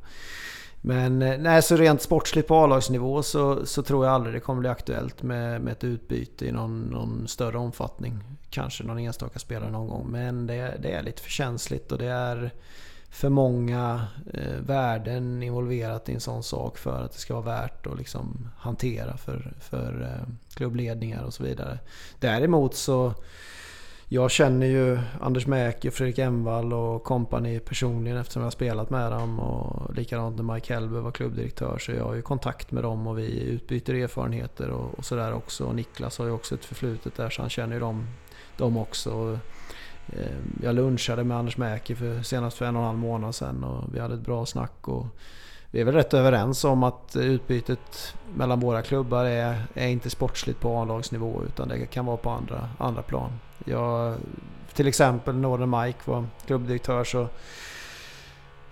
Men 0.82 1.22
eh, 1.22 1.38
nej, 1.40 1.62
så 1.62 1.76
rent 1.76 2.02
sportsligt 2.02 2.48
på 2.48 2.56
A-lagsnivå 2.56 3.24
så, 3.24 3.66
så 3.66 3.84
tror 3.84 4.06
jag 4.06 4.14
aldrig 4.14 4.36
det 4.36 4.40
kommer 4.40 4.60
bli 4.60 4.70
aktuellt 4.70 5.24
med, 5.24 5.62
med 5.62 5.72
ett 5.72 5.84
utbyte 5.84 6.46
i 6.46 6.52
någon, 6.52 6.82
någon 6.82 7.28
större 7.28 7.58
omfattning. 7.58 8.24
Kanske 8.50 8.84
någon 8.84 9.00
enstaka 9.00 9.40
spelare 9.40 9.72
någon 9.72 9.88
gång. 9.88 10.08
Men 10.12 10.48
det, 10.48 10.78
det 10.82 10.92
är 10.92 11.04
lite 11.04 11.22
för 11.22 11.30
känsligt 11.30 11.92
och 11.92 11.98
det 11.98 12.06
är 12.08 12.52
för 13.10 13.30
många 13.30 14.08
eh, 14.34 14.56
värden 14.60 15.44
involverat 15.44 16.10
i 16.10 16.14
en 16.14 16.20
sån 16.20 16.44
sak 16.44 16.78
för 16.78 17.04
att 17.04 17.12
det 17.12 17.20
ska 17.20 17.34
vara 17.34 17.46
värt 17.46 17.88
att 17.88 17.98
liksom 17.98 18.50
hantera 18.58 19.18
för, 19.18 19.54
för 19.60 20.02
eh, 20.02 20.34
klubbledningar 20.56 21.24
och 21.24 21.34
så 21.34 21.44
vidare. 21.44 21.80
Däremot 22.20 22.76
så 22.76 23.14
jag 24.16 24.32
känner 24.32 24.68
ju 24.68 25.00
Anders 25.22 25.48
Mäki, 25.48 25.92
Fredrik 25.92 26.20
Envall 26.20 26.74
och 26.74 27.04
kompani 27.04 27.60
personligen 27.60 28.18
eftersom 28.18 28.42
jag 28.42 28.46
har 28.46 28.52
spelat 28.52 28.90
med 28.90 29.12
dem. 29.12 29.40
Och 29.40 29.96
likadant 29.96 30.38
när 30.38 30.54
Mike 30.54 30.74
Hellberg 30.74 31.02
var 31.02 31.12
klubbdirektör 31.12 31.78
så 31.78 31.92
jag 31.92 32.04
har 32.04 32.14
ju 32.14 32.22
kontakt 32.22 32.72
med 32.72 32.84
dem 32.84 33.08
och 33.08 33.18
vi 33.18 33.44
utbyter 33.44 33.94
erfarenheter 33.94 34.70
och, 34.70 34.98
och 34.98 35.06
sådär 35.06 35.34
också. 35.34 35.66
Och 35.66 35.76
Niklas 35.76 36.18
har 36.18 36.26
ju 36.26 36.32
också 36.32 36.56
ett 36.56 36.66
förflutet 36.66 37.16
där 37.16 37.30
så 37.30 37.42
han 37.42 37.50
känner 37.50 37.74
ju 37.74 37.80
dem, 37.80 38.08
dem 38.58 38.78
också. 38.78 39.40
Eh, 40.08 40.38
jag 40.64 40.76
lunchade 40.76 41.24
med 41.24 41.38
Anders 41.38 41.58
Mäki 41.58 41.96
för, 41.96 42.24
senast 42.24 42.58
för 42.58 42.66
en 42.66 42.76
och 42.76 42.82
en 42.82 42.88
halv 42.88 43.00
månad 43.00 43.36
sedan 43.36 43.64
och 43.64 43.96
vi 43.96 44.00
hade 44.00 44.14
ett 44.14 44.26
bra 44.26 44.46
snack. 44.46 44.88
Och 44.88 45.06
vi 45.72 45.82
är 45.82 45.86
väl 45.86 45.96
rätt 45.96 46.14
överens 46.14 46.64
om 46.64 46.84
att 46.84 47.16
utbytet 47.16 48.16
mellan 48.36 48.60
våra 48.60 48.82
klubbar 48.82 49.26
är, 49.26 49.64
är 49.74 49.88
inte 49.88 50.10
sportsligt 50.10 50.60
på 50.60 50.78
A-lagsnivå 50.78 51.44
utan 51.46 51.68
det 51.68 51.86
kan 51.86 52.06
vara 52.06 52.18
på 52.18 52.30
andra, 52.30 52.70
andra 52.78 53.02
plan. 53.02 53.32
Jag, 53.66 54.16
till 54.74 54.88
exempel 54.88 55.36
när 55.36 55.84
Mike 55.84 56.00
var 56.06 56.26
klubbdirektör 56.46 57.04
så 57.04 57.28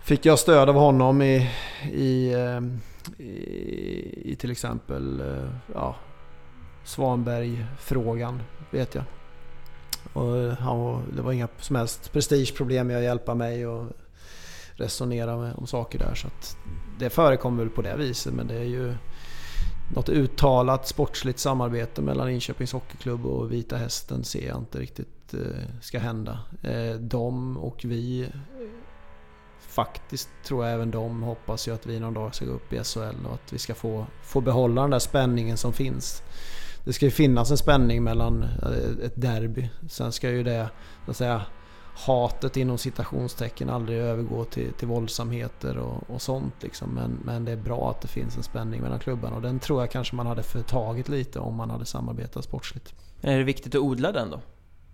fick 0.03 0.25
jag 0.25 0.39
stöd 0.39 0.69
av 0.69 0.75
honom 0.75 1.21
i, 1.21 1.49
i, 1.91 2.33
ehm, 2.33 2.79
i, 3.17 4.31
i 4.31 4.35
till 4.39 4.51
exempel 4.51 5.19
eh, 5.21 5.49
ja, 5.73 5.95
Svanberg-frågan, 6.83 8.41
vet 8.71 8.95
jag. 8.95 9.03
Och 10.13 10.57
han 10.59 10.79
var, 10.79 11.01
det 11.15 11.21
var 11.21 11.31
inga 11.31 11.47
som 11.59 11.75
helst 11.75 12.11
prestigeproblem 12.11 12.87
med 12.87 12.97
att 12.97 13.03
hjälpa 13.03 13.35
mig 13.35 13.67
och 13.67 13.85
resonera 14.73 15.37
med, 15.37 15.53
om 15.55 15.67
saker 15.67 15.99
där. 15.99 16.15
Så 16.15 16.27
det 16.99 17.09
förekommer 17.09 17.63
väl 17.63 17.69
på 17.69 17.81
det 17.81 17.95
viset 17.95 18.33
men 18.33 18.47
det 18.47 18.55
är 18.55 18.63
ju 18.63 18.93
något 19.95 20.09
uttalat 20.09 20.87
sportsligt 20.87 21.39
samarbete 21.39 22.01
mellan 22.01 22.27
Linköpings 22.27 22.73
Hockeyklubb 22.73 23.25
och 23.25 23.51
Vita 23.51 23.77
Hästen 23.77 24.23
ser 24.23 24.47
jag 24.47 24.57
inte 24.57 24.79
riktigt 24.79 25.33
eh, 25.33 25.79
ska 25.81 25.99
hända. 25.99 26.39
Eh, 26.63 26.95
de 26.95 27.57
och 27.57 27.81
vi 27.83 28.29
Faktiskt 29.73 30.29
tror 30.45 30.65
jag 30.65 30.73
även 30.73 30.91
de 30.91 31.21
hoppas 31.21 31.67
ju 31.67 31.73
att 31.73 31.85
vi 31.85 31.99
någon 31.99 32.13
dag 32.13 32.35
ska 32.35 32.45
gå 32.45 32.51
upp 32.51 32.73
i 32.73 32.83
SHL 32.83 33.25
och 33.27 33.33
att 33.33 33.53
vi 33.53 33.57
ska 33.57 33.75
få, 33.75 34.05
få 34.23 34.41
behålla 34.41 34.81
den 34.81 34.91
där 34.91 34.99
spänningen 34.99 35.57
som 35.57 35.73
finns. 35.73 36.23
Det 36.85 36.93
ska 36.93 37.05
ju 37.05 37.11
finnas 37.11 37.51
en 37.51 37.57
spänning 37.57 38.03
mellan 38.03 38.43
eh, 38.43 39.05
ett 39.05 39.21
derby. 39.21 39.69
Sen 39.89 40.11
ska 40.11 40.29
ju 40.29 40.43
det, 40.43 40.69
så 41.05 41.11
att 41.11 41.17
säga, 41.17 41.41
hatet 41.95 42.57
inom 42.57 42.77
citationstecken 42.77 43.69
aldrig 43.69 43.99
övergå 43.99 44.43
till, 44.43 44.73
till 44.73 44.87
våldsamheter 44.87 45.77
och, 45.77 46.09
och 46.09 46.21
sånt. 46.21 46.53
Liksom. 46.59 46.89
Men, 46.89 47.19
men 47.23 47.45
det 47.45 47.51
är 47.51 47.57
bra 47.57 47.89
att 47.89 48.01
det 48.01 48.07
finns 48.07 48.37
en 48.37 48.43
spänning 48.43 48.81
mellan 48.81 48.99
klubbarna 48.99 49.35
och 49.35 49.41
den 49.41 49.59
tror 49.59 49.81
jag 49.81 49.91
kanske 49.91 50.15
man 50.15 50.27
hade 50.27 50.43
förtagit 50.43 51.09
lite 51.09 51.39
om 51.39 51.55
man 51.55 51.69
hade 51.69 51.85
samarbetat 51.85 52.43
sportsligt. 52.43 52.93
Är 53.21 53.37
det 53.37 53.43
viktigt 53.43 53.75
att 53.75 53.81
odla 53.81 54.11
den 54.11 54.31
då? 54.31 54.39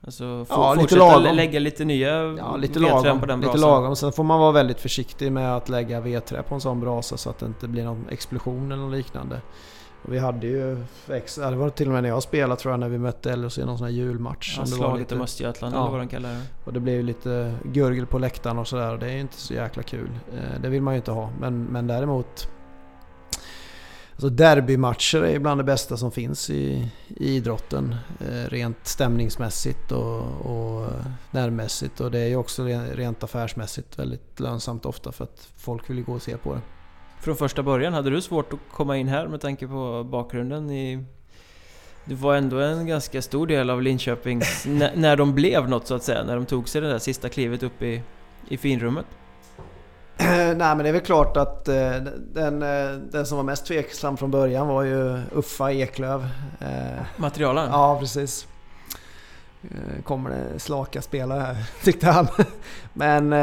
Alltså 0.02 0.46
få, 0.46 0.54
ja, 0.54 0.74
lite 0.74 0.96
lagom. 0.96 1.36
lägga 1.36 1.60
lite 1.60 1.86
nya 1.86 2.24
ja, 2.24 2.58
lite 2.58 2.80
lagom, 2.80 3.20
på 3.20 3.26
den 3.26 3.40
brasan? 3.40 3.56
Lite 3.56 3.68
lagom. 3.68 3.96
Sen 3.96 4.12
får 4.12 4.24
man 4.24 4.40
vara 4.40 4.52
väldigt 4.52 4.80
försiktig 4.80 5.32
med 5.32 5.56
att 5.56 5.70
lägga 5.70 6.02
vedträ 6.02 6.44
på 6.44 6.56
en 6.56 6.62
sån 6.62 6.80
brasa 6.80 7.18
så 7.18 7.30
att 7.30 7.40
det 7.40 7.46
inte 7.46 7.68
blir 7.68 7.84
någon 7.84 8.06
explosion 8.10 8.72
eller 8.72 8.84
något 8.84 8.98
liknande. 8.98 9.42
Och 10.04 10.14
vi 10.14 10.20
hade 10.20 10.48
ju, 10.48 10.78
det 11.36 11.56
var 11.56 11.70
till 11.70 11.88
och 11.88 11.94
med 11.94 12.04
när 12.04 12.10
jag 12.10 12.24
spelade 12.24 12.62
tror 12.62 12.74
jag, 12.74 12.80
när 12.80 12.90
vi 12.90 12.98
mötte 12.98 13.36
LHC 13.36 13.58
i 13.58 13.66
någon 13.66 13.78
sån 13.78 13.88
här 13.88 13.94
julmatch. 13.94 14.56
Ja, 14.58 14.66
slaget 14.66 15.12
om 15.12 15.22
Östergötland 15.22 15.76
ja, 15.76 15.80
eller 15.80 15.92
vad 15.92 16.00
de 16.00 16.08
kallar 16.08 16.30
det. 16.30 16.42
Och 16.64 16.74
det 16.74 16.80
blev 16.80 16.96
ju 16.96 17.04
lite 17.04 17.56
gurgel 17.64 18.06
på 18.06 18.20
läktaren 18.20 18.58
och 18.58 18.68
sådär 18.68 18.94
och 18.94 19.00
det 19.00 19.06
är 19.06 19.14
ju 19.14 19.20
inte 19.20 19.38
så 19.38 19.54
jäkla 19.54 19.84
kul. 19.84 20.10
Eh, 20.34 20.62
det 20.62 20.70
vill 20.70 20.82
man 20.82 20.94
ju 20.94 20.98
inte 20.98 21.12
ha. 21.12 21.30
Men, 21.40 21.64
men 21.64 21.88
däremot 21.88 22.50
Alltså 24.12 24.30
derbymatcher 24.30 25.24
är 25.24 25.40
bland 25.40 25.60
det 25.60 25.64
bästa 25.64 25.98
som 25.98 26.12
finns 26.12 26.50
i, 26.50 26.92
i 27.08 27.36
idrotten. 27.36 27.96
Eh, 28.20 28.50
rent 28.50 28.88
stämningsmässigt 28.88 29.92
och, 29.92 30.22
och 30.22 30.90
närmässigt. 31.32 32.00
Och 32.00 32.12
det 32.12 32.20
är 32.20 32.28
ju 32.28 32.36
också 32.36 32.64
rent 32.94 33.24
affärsmässigt 33.24 34.00
väldigt 34.00 34.40
lönsamt 34.40 34.86
ofta 34.86 35.12
för 35.12 35.24
att 35.24 35.48
folk 35.58 35.90
vill 35.90 35.98
ju 35.98 36.04
gå 36.04 36.14
och 36.14 36.22
se 36.22 36.38
på 36.38 36.54
det 36.54 36.62
från 37.22 37.36
första 37.36 37.64
början? 37.64 37.94
Hade 37.94 38.10
du 38.10 38.22
svårt 38.22 38.54
att 38.54 38.60
komma 38.72 38.98
in 38.98 39.08
här 39.08 39.28
med 39.28 39.42
tanke 39.42 39.68
på 39.68 40.04
bakgrunden 40.04 40.72
i... 40.72 41.06
Du 42.06 42.16
var 42.16 42.36
ändå 42.36 42.60
en 42.60 42.88
ganska 42.88 43.22
stor 43.22 43.48
del 43.48 43.70
av 43.70 43.82
Linköpings... 43.82 44.66
när 44.96 45.16
de 45.16 45.36
blev 45.36 45.70
något 45.70 45.88
så 45.88 45.96
att 45.96 46.04
säga, 46.04 46.24
när 46.24 46.36
de 46.36 46.46
tog 46.46 46.70
sig 46.70 46.82
det 46.82 46.90
där 46.90 47.00
sista 47.00 47.30
klivet 47.30 47.64
upp 47.64 47.82
i, 47.82 48.02
i 48.48 48.58
finrummet. 48.58 49.06
Nej 50.20 50.56
men 50.56 50.78
det 50.78 50.90
är 50.90 50.94
väl 50.94 51.02
klart 51.02 51.38
att 51.38 51.68
eh, 51.68 51.92
den, 52.34 52.64
eh, 52.64 52.92
den 52.92 53.26
som 53.26 53.38
var 53.38 53.44
mest 53.44 53.66
tveksam 53.66 54.18
från 54.18 54.32
början 54.32 54.68
var 54.68 54.84
ju 54.84 55.22
Uffa 55.32 55.72
Eklöv. 55.72 56.28
Eh, 56.60 57.06
Materialen? 57.18 57.70
Ja 57.72 58.00
precis. 58.00 58.48
Kommer 60.04 60.30
det 60.30 60.60
slaka 60.60 61.02
spelare 61.02 61.40
här 61.40 61.56
tyckte 61.84 62.08
han. 62.08 62.28
Men 62.94 63.34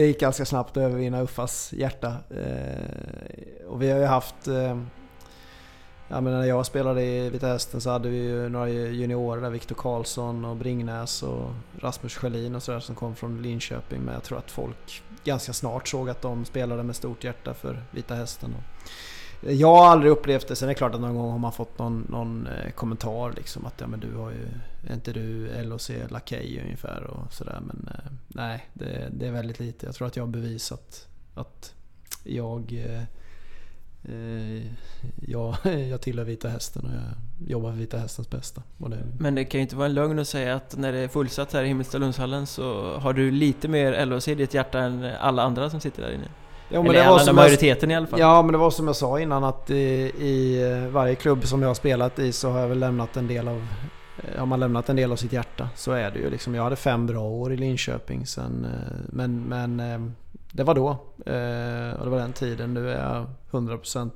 det 0.00 0.06
gick 0.06 0.20
ganska 0.20 0.44
snabbt 0.44 0.70
att 0.70 0.82
övervinna 0.82 1.22
Uffas 1.22 1.72
hjärta. 1.72 2.14
Eh, 2.30 3.66
och 3.68 3.82
vi 3.82 3.90
har 3.90 3.98
ju 3.98 4.04
haft 4.04 4.48
Eh, 4.48 4.76
jag 6.08 6.22
menar, 6.22 6.38
när 6.38 6.46
jag 6.46 6.66
spelade 6.66 7.02
i 7.02 7.30
Vita 7.30 7.46
Hästen 7.46 7.80
så 7.80 7.90
hade 7.90 8.08
vi 8.08 8.16
ju 8.16 8.48
några 8.48 8.68
juniorer 8.68 9.42
där, 9.42 9.50
Viktor 9.50 9.74
Karlsson 9.74 10.44
och 10.44 10.56
Bringnäs 10.56 11.22
och 11.22 11.50
Rasmus 11.80 12.14
Schelin 12.14 12.54
och 12.54 12.62
sådär 12.62 12.80
som 12.80 12.94
kom 12.94 13.16
från 13.16 13.42
Linköping. 13.42 14.00
Men 14.00 14.14
jag 14.14 14.22
tror 14.22 14.38
att 14.38 14.50
folk 14.50 15.02
ganska 15.24 15.52
snart 15.52 15.88
såg 15.88 16.10
att 16.10 16.22
de 16.22 16.44
spelade 16.44 16.82
med 16.82 16.96
stort 16.96 17.24
hjärta 17.24 17.54
för 17.54 17.82
Vita 17.90 18.14
Hästen. 18.14 18.54
Jag 19.40 19.76
har 19.76 19.86
aldrig 19.86 20.12
upplevt 20.12 20.48
det. 20.48 20.56
Sen 20.56 20.68
är 20.68 20.70
det 20.70 20.78
klart 20.78 20.94
att 20.94 21.00
någon 21.00 21.16
gång 21.16 21.30
har 21.30 21.38
man 21.38 21.52
fått 21.52 21.78
någon, 21.78 22.06
någon 22.10 22.46
eh, 22.46 22.70
kommentar 22.70 23.32
liksom 23.36 23.66
att 23.66 23.74
ja 23.80 23.86
men 23.86 24.00
du 24.00 24.14
har 24.14 24.30
ju, 24.30 24.48
är 24.86 24.94
inte 24.94 25.12
du 25.12 25.48
LOC 25.62 25.90
lakej 26.08 26.60
ungefär 26.64 27.02
och 27.04 27.32
sådär. 27.32 27.60
Men 27.66 27.88
eh, 27.94 28.10
nej, 28.28 28.66
det, 28.72 29.08
det, 29.12 29.26
är 29.26 29.32
väldigt 29.32 29.60
lite. 29.60 29.86
Jag 29.86 29.94
tror 29.94 30.08
att 30.08 30.16
jag 30.16 30.22
har 30.24 30.32
bevisat 30.32 31.06
att 31.34 31.74
jag 32.24 32.72
eh, 32.72 33.02
Jag, 35.26 35.56
jag 35.90 36.00
tillhör 36.00 36.24
Vita 36.24 36.48
Hästen 36.48 36.84
och 36.84 36.94
jag 36.94 37.50
jobbar 37.50 37.70
för 37.70 37.78
Vita 37.78 37.98
Hästens 37.98 38.30
bästa. 38.30 38.62
Det... 38.76 39.06
Men 39.18 39.34
det 39.34 39.44
kan 39.44 39.58
ju 39.58 39.62
inte 39.62 39.76
vara 39.76 39.86
en 39.86 39.94
lögn 39.94 40.18
att 40.18 40.28
säga 40.28 40.54
att 40.54 40.76
när 40.76 40.92
det 40.92 40.98
är 40.98 41.08
fullsatt 41.08 41.52
här 41.52 41.62
i 41.64 41.66
Himmelstalundshallen 41.66 42.46
så 42.46 42.96
har 42.98 43.12
du 43.12 43.30
lite 43.30 43.68
mer 43.68 44.06
LHC 44.06 44.28
i 44.28 44.34
ditt 44.34 44.54
hjärta 44.54 44.78
än 44.78 45.04
alla 45.04 45.42
andra 45.42 45.70
som 45.70 45.80
sitter 45.80 46.02
där 46.02 46.12
inne. 46.12 46.28
Ja, 46.68 46.82
men 46.82 46.90
Eller 46.90 47.04
det 47.04 47.10
var 47.10 47.18
som 47.18 47.36
majoriteten 47.36 47.90
jag, 47.90 47.96
i 47.96 47.98
alla 47.98 48.06
fall. 48.06 48.20
Ja, 48.20 48.42
men 48.42 48.52
det 48.52 48.58
var 48.58 48.70
som 48.70 48.86
jag 48.86 48.96
sa 48.96 49.20
innan 49.20 49.44
att 49.44 49.70
i, 49.70 50.12
i, 50.18 50.88
varje 50.92 51.14
klubb 51.14 51.46
som 51.46 51.62
jag 51.62 51.68
har 51.68 51.74
spelat 51.74 52.18
i 52.18 52.32
så 52.32 52.50
har 52.50 52.60
jag 52.60 52.68
väl 52.68 52.78
lämnat 52.78 53.16
en 53.16 53.28
del 53.28 53.48
av 53.48 53.66
eh, 54.18 54.38
har 54.38 54.46
man 54.46 54.60
lämnat 54.60 54.88
en 54.88 54.96
del 54.96 55.12
av 55.12 55.16
sitt 55.16 55.32
hjärta 55.32 55.68
så 55.74 55.92
är 55.92 56.10
det 56.10 56.18
ju 56.18 56.30
liksom. 56.30 56.54
Jag 56.54 56.62
hade 56.62 56.76
fem 56.76 57.06
bra 57.06 57.22
år 57.22 57.52
i 57.52 57.56
Linköping 57.56 58.26
sen. 58.26 58.64
Eh, 58.64 58.96
men, 59.08 59.42
men 59.42 59.82
det 60.56 60.64
var 60.64 60.74
då. 60.74 60.88
Eh, 61.26 61.98
och 61.98 62.04
det 62.04 62.10
var 62.10 62.18
den 62.18 62.32
tiden. 62.32 62.74
Nu 62.74 62.90
är 62.90 63.02
jag 63.02 63.26
100% 63.50 64.10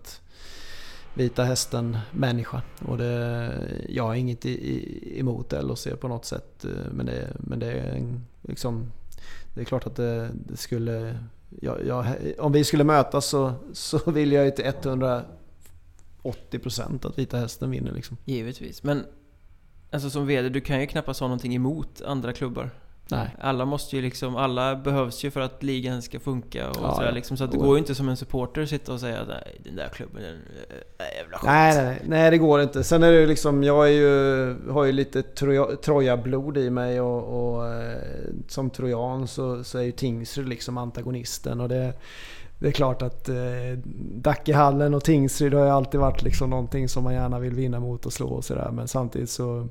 Vita 1.14 1.44
Hästen 1.44 1.98
människa. 2.10 2.62
Och 2.86 2.98
det, 2.98 3.52
jag 3.88 4.04
har 4.04 4.14
inget 4.14 4.46
emot 4.46 5.52
LHC 5.52 5.86
på 6.00 6.08
något 6.08 6.24
sätt. 6.24 6.64
Eh, 6.64 6.70
men 6.92 7.06
det, 7.06 7.28
men 7.38 7.58
det 7.58 7.72
är 7.72 8.20
liksom... 8.42 8.92
Det 9.54 9.60
är 9.60 9.64
klart 9.64 9.86
att 9.86 9.96
det, 9.96 10.30
det 10.32 10.56
skulle... 10.56 11.18
Jag, 11.60 11.86
jag, 11.86 12.06
om 12.38 12.52
vi 12.52 12.64
skulle 12.64 12.84
mötas 12.84 13.26
så, 13.26 13.52
så 13.72 14.10
vill 14.10 14.32
jag 14.32 14.44
ju 14.44 14.50
till 14.50 14.64
180% 14.64 17.06
att 17.06 17.18
Vita 17.18 17.36
Hästen 17.36 17.70
vinner 17.70 17.92
liksom. 17.92 18.16
Givetvis. 18.24 18.82
Men 18.82 19.04
alltså 19.90 20.10
som 20.10 20.26
VD, 20.26 20.48
du 20.48 20.60
kan 20.60 20.80
ju 20.80 20.86
knappast 20.86 21.20
ha 21.20 21.26
någonting 21.26 21.54
emot 21.54 22.02
andra 22.02 22.32
klubbar. 22.32 22.70
Nej. 23.10 23.36
Alla 23.40 23.64
måste 23.64 23.96
ju 23.96 24.02
liksom, 24.02 24.36
alla 24.36 24.76
behövs 24.76 25.24
ju 25.24 25.30
för 25.30 25.40
att 25.40 25.62
ligan 25.62 26.02
ska 26.02 26.20
funka 26.20 26.70
och 26.70 26.76
ja, 26.82 26.94
sådär 26.94 27.12
liksom. 27.12 27.36
Så 27.36 27.44
att 27.44 27.52
det 27.52 27.58
går 27.58 27.72
ju 27.72 27.78
inte 27.78 27.94
som 27.94 28.08
en 28.08 28.16
supporter 28.16 28.62
att 28.62 28.68
sitta 28.68 28.92
och 28.92 29.00
säga 29.00 29.20
att 29.20 29.28
den 29.64 29.76
där 29.76 29.88
klubben, 29.88 30.22
är 30.98 31.16
jävla 31.16 31.38
skit. 31.38 31.46
Nej, 31.46 31.84
nej, 31.84 32.02
nej, 32.06 32.30
det 32.30 32.38
går 32.38 32.62
inte. 32.62 32.84
Sen 32.84 33.02
är 33.02 33.12
det 33.12 33.20
ju 33.20 33.26
liksom, 33.26 33.64
jag 33.64 33.88
är 33.88 33.92
ju, 33.92 34.56
har 34.70 34.84
ju 34.84 34.92
lite 34.92 35.22
Troja-blod 35.82 36.58
i 36.58 36.70
mig 36.70 37.00
och, 37.00 37.54
och 37.54 37.68
eh, 37.68 37.98
som 38.48 38.70
trojan 38.70 39.28
så, 39.28 39.64
så 39.64 39.78
är 39.78 39.82
ju 39.82 39.92
Tingsryd 39.92 40.48
liksom 40.48 40.78
antagonisten 40.78 41.60
och 41.60 41.68
det 41.68 41.94
det 42.60 42.68
är 42.68 42.72
klart 42.72 43.02
att 43.02 43.28
eh, 43.28 43.36
Dackehallen 44.14 44.94
och 44.94 45.04
Tingsryd 45.04 45.54
har 45.54 45.64
ju 45.64 45.70
alltid 45.70 46.00
varit 46.00 46.22
liksom 46.22 46.50
någonting 46.50 46.88
som 46.88 47.04
man 47.04 47.14
gärna 47.14 47.38
vill 47.38 47.54
vinna 47.54 47.80
mot 47.80 48.06
och 48.06 48.12
slå 48.12 48.28
och 48.28 48.44
sådär. 48.44 48.70
Men 48.72 48.88
samtidigt 48.88 49.30
så 49.30 49.68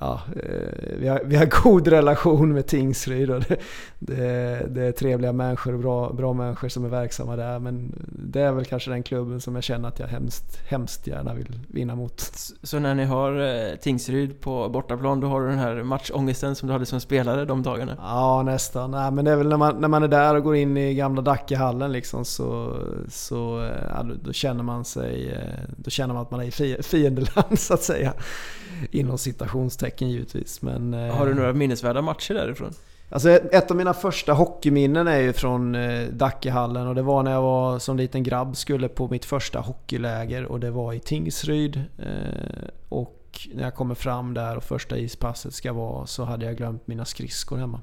ja, 0.00 0.20
eh, 0.36 0.98
vi, 0.98 1.08
har, 1.08 1.20
vi 1.24 1.36
har 1.36 1.46
god 1.62 1.88
relation 1.88 2.52
med 2.52 2.66
Tingsryd 2.66 3.30
och 3.30 3.40
det, 3.40 3.56
det, 3.98 4.66
det, 4.68 4.82
är 4.82 4.92
trevliga 4.92 5.32
människor 5.32 5.72
och 5.72 5.80
bra, 5.80 6.12
bra 6.12 6.32
människor 6.32 6.68
som 6.68 6.84
är 6.84 6.88
verksamma 6.88 7.36
där. 7.36 7.58
Men 7.58 7.92
det 8.08 8.40
är 8.40 8.52
väl 8.52 8.64
kanske 8.64 8.90
den 8.90 9.02
klubben 9.02 9.40
som 9.40 9.54
jag 9.54 9.64
känner 9.64 9.88
att 9.88 9.98
jag 9.98 10.06
hemskt, 10.06 10.56
hemskt 10.68 11.06
gärna 11.06 11.34
vill 11.34 11.60
vinna 11.68 11.94
mot. 11.94 12.20
Så 12.62 12.78
när 12.78 12.94
ni 12.94 13.04
har 13.04 13.40
eh, 13.40 13.76
Tingsryd 13.76 14.40
på 14.40 14.68
bortaplan, 14.68 15.20
då 15.20 15.28
har 15.28 15.40
du 15.40 15.48
den 15.48 15.58
här 15.58 15.82
matchångesten 15.82 16.54
som 16.54 16.66
du 16.66 16.72
hade 16.72 16.86
som 16.86 17.00
spelare 17.00 17.44
de 17.44 17.62
dagarna? 17.62 17.96
Ja, 17.98 18.42
nästan. 18.42 18.90
Nej, 18.90 19.10
men 19.10 19.24
det 19.24 19.30
är 19.30 19.36
väl 19.36 19.48
när 19.48 19.56
man, 19.56 19.80
när 19.80 19.88
man 19.88 20.02
är 20.02 20.08
där 20.08 20.34
och 20.34 20.42
går 20.42 20.56
in 20.56 20.76
i 20.76 20.94
gamla 20.94 21.22
Dackehallen 21.22 21.92
liksom 21.92 22.24
så, 22.24 22.76
så 23.08 23.62
eh, 23.62 23.70
ja, 23.96 24.02
då, 24.02 24.14
då, 24.24 24.32
känner 24.32 24.62
man 24.62 24.84
sig, 24.84 25.38
då 25.76 25.90
känner 25.90 26.14
man 26.14 26.22
att 26.22 26.30
man 26.30 26.40
är 26.40 26.62
i 26.62 26.82
fiendeland 26.82 27.58
så 27.58 27.74
att 27.74 27.82
säga. 27.82 28.12
Inom 28.90 29.18
citationstecken 29.18 29.87
givetvis. 29.96 30.62
Men, 30.62 30.94
eh, 30.94 31.14
Har 31.14 31.26
du 31.26 31.34
några 31.34 31.52
minnesvärda 31.52 32.02
matcher 32.02 32.34
därifrån? 32.34 32.72
Alltså 33.10 33.30
ett 33.30 33.70
av 33.70 33.76
mina 33.76 33.94
första 33.94 34.32
hockeyminnen 34.32 35.08
är 35.08 35.18
ju 35.20 35.32
från 35.32 35.74
eh, 35.74 36.08
Dackehallen 36.08 36.86
och 36.86 36.94
det 36.94 37.02
var 37.02 37.22
när 37.22 37.32
jag 37.32 37.42
var 37.42 37.78
som 37.78 37.96
liten 37.96 38.22
grabb 38.22 38.56
skulle 38.56 38.88
på 38.88 39.08
mitt 39.08 39.24
första 39.24 39.60
hockeyläger 39.60 40.44
och 40.44 40.60
det 40.60 40.70
var 40.70 40.92
i 40.92 41.00
Tingsryd. 41.00 41.82
Eh, 41.98 42.68
och 42.88 43.48
när 43.54 43.62
jag 43.62 43.74
kommer 43.74 43.94
fram 43.94 44.34
där 44.34 44.56
och 44.56 44.64
första 44.64 44.98
ispasset 44.98 45.54
ska 45.54 45.72
vara 45.72 46.06
så 46.06 46.24
hade 46.24 46.46
jag 46.46 46.56
glömt 46.56 46.86
mina 46.86 47.04
skridskor 47.04 47.56
hemma. 47.56 47.80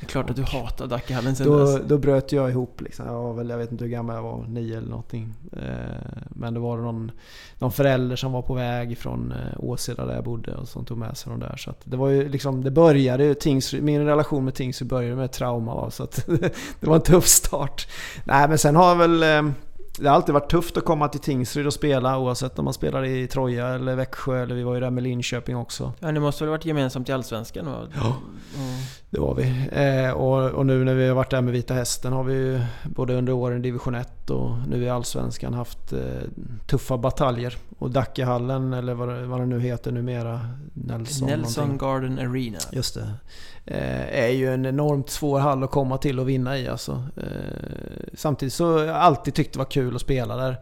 Det 0.00 0.06
är 0.06 0.08
klart 0.08 0.30
att 0.30 0.36
du 0.36 0.42
hatar 0.42 0.86
Dackehallen 0.86 1.36
sen 1.36 1.46
då, 1.46 1.58
dess. 1.58 1.80
Då 1.86 1.98
bröt 1.98 2.32
jag 2.32 2.50
ihop 2.50 2.80
liksom. 2.80 3.06
Jag 3.06 3.22
var 3.22 3.32
väl, 3.32 3.50
jag 3.50 3.58
vet 3.58 3.72
inte 3.72 3.84
hur 3.84 3.90
gammal 3.90 4.16
jag 4.16 4.22
var, 4.22 4.46
nio 4.48 4.78
eller 4.78 4.88
någonting. 4.88 5.34
Eh, 5.52 6.22
men 6.30 6.54
det 6.54 6.60
var 6.60 6.76
någon, 6.76 7.10
någon 7.58 7.72
förälder 7.72 8.16
som 8.16 8.32
var 8.32 8.42
på 8.42 8.54
väg 8.54 8.98
från 8.98 9.32
eh, 9.32 9.64
Åseda 9.64 10.06
där 10.06 10.14
jag 10.14 10.24
bodde 10.24 10.54
och 10.54 10.68
som 10.68 10.84
tog 10.84 10.98
med 10.98 11.16
sig 11.16 11.30
dem 11.30 11.40
där. 11.40 11.56
Så 11.56 11.74
det 11.84 11.96
var 11.96 12.08
ju 12.08 12.28
liksom, 12.28 12.64
det 12.64 12.70
började 12.70 13.24
ju, 13.24 13.34
Tingsryd, 13.34 13.82
min 13.82 14.04
relation 14.06 14.44
med 14.44 14.54
Tingsryd 14.54 14.88
började 14.88 15.16
med 15.16 15.32
trauma 15.32 15.90
så 15.90 16.02
att 16.02 16.26
det 16.80 16.86
var 16.86 16.96
en 16.96 17.02
tuff 17.02 17.26
start. 17.26 17.88
Nej 18.24 18.48
men 18.48 18.58
sen 18.58 18.76
har 18.76 18.88
jag 18.88 18.96
väl 18.96 19.22
eh, 19.22 19.52
det 19.98 20.08
har 20.08 20.16
alltid 20.16 20.32
varit 20.32 20.50
tufft 20.50 20.76
att 20.76 20.84
komma 20.84 21.08
till 21.08 21.20
Tingsryd 21.20 21.66
och 21.66 21.72
spela 21.72 22.18
oavsett 22.18 22.58
om 22.58 22.64
man 22.64 22.74
spelar 22.74 23.04
i 23.04 23.26
Troja 23.26 23.68
eller 23.68 23.96
Växjö 23.96 24.42
eller 24.42 24.54
vi 24.54 24.62
var 24.62 24.74
ju 24.74 24.80
där 24.80 24.90
med 24.90 25.02
Linköping 25.02 25.56
också. 25.56 25.92
Ja, 26.00 26.10
ni 26.10 26.20
måste 26.20 26.44
väl 26.44 26.50
varit 26.50 26.64
gemensamt 26.64 27.08
i 27.08 27.12
Allsvenskan? 27.12 27.68
Och... 27.68 27.88
Ja, 27.94 28.16
mm. 28.56 28.80
Det 29.12 29.20
var 29.20 29.34
vi. 29.34 29.68
Eh, 29.72 30.10
och, 30.10 30.50
och, 30.50 30.66
nu 30.66 30.84
när 30.84 30.94
vi 30.94 31.08
har 31.08 31.14
varit 31.14 31.30
där 31.30 31.40
med 31.40 31.52
Vita 31.52 31.74
Hästen 31.74 32.12
har 32.12 32.24
vi 32.24 32.34
ju 32.34 32.60
både 32.84 33.14
under 33.14 33.32
åren 33.32 33.58
i 33.58 33.62
Division 33.62 33.94
1 33.94 34.30
och 34.30 34.50
nu 34.68 34.84
i 34.84 34.88
Allsvenskan 34.88 35.54
haft 35.54 35.92
eh, 35.92 35.98
tuffa 36.66 36.98
bataljer. 36.98 37.56
Och 37.78 37.90
Dackehallen, 37.90 38.72
eller 38.72 38.94
vad, 38.94 39.08
vad 39.08 39.40
det 39.40 39.46
nu 39.46 39.60
heter 39.60 39.92
numera, 39.92 40.40
Nelson, 40.72 41.28
Nelson 41.28 41.78
Garden 41.78 42.18
Arena. 42.18 42.58
Just 42.72 42.94
det. 42.94 43.12
Eh, 43.64 44.24
är 44.24 44.28
ju 44.28 44.54
en 44.54 44.66
enormt 44.66 45.10
svår 45.10 45.38
hall 45.38 45.62
att 45.62 45.70
komma 45.70 45.98
till 45.98 46.20
och 46.20 46.28
vinna 46.28 46.58
i 46.58 46.68
alltså. 46.68 47.04
Eh, 47.16 47.24
samtidigt 48.14 48.54
så 48.54 48.78
har 48.78 48.84
jag 48.84 48.96
alltid 48.96 49.34
tyckt 49.34 49.52
det 49.52 49.58
var 49.58 49.70
kul 49.70 49.94
att 49.94 50.00
spela 50.00 50.36
där. 50.36 50.56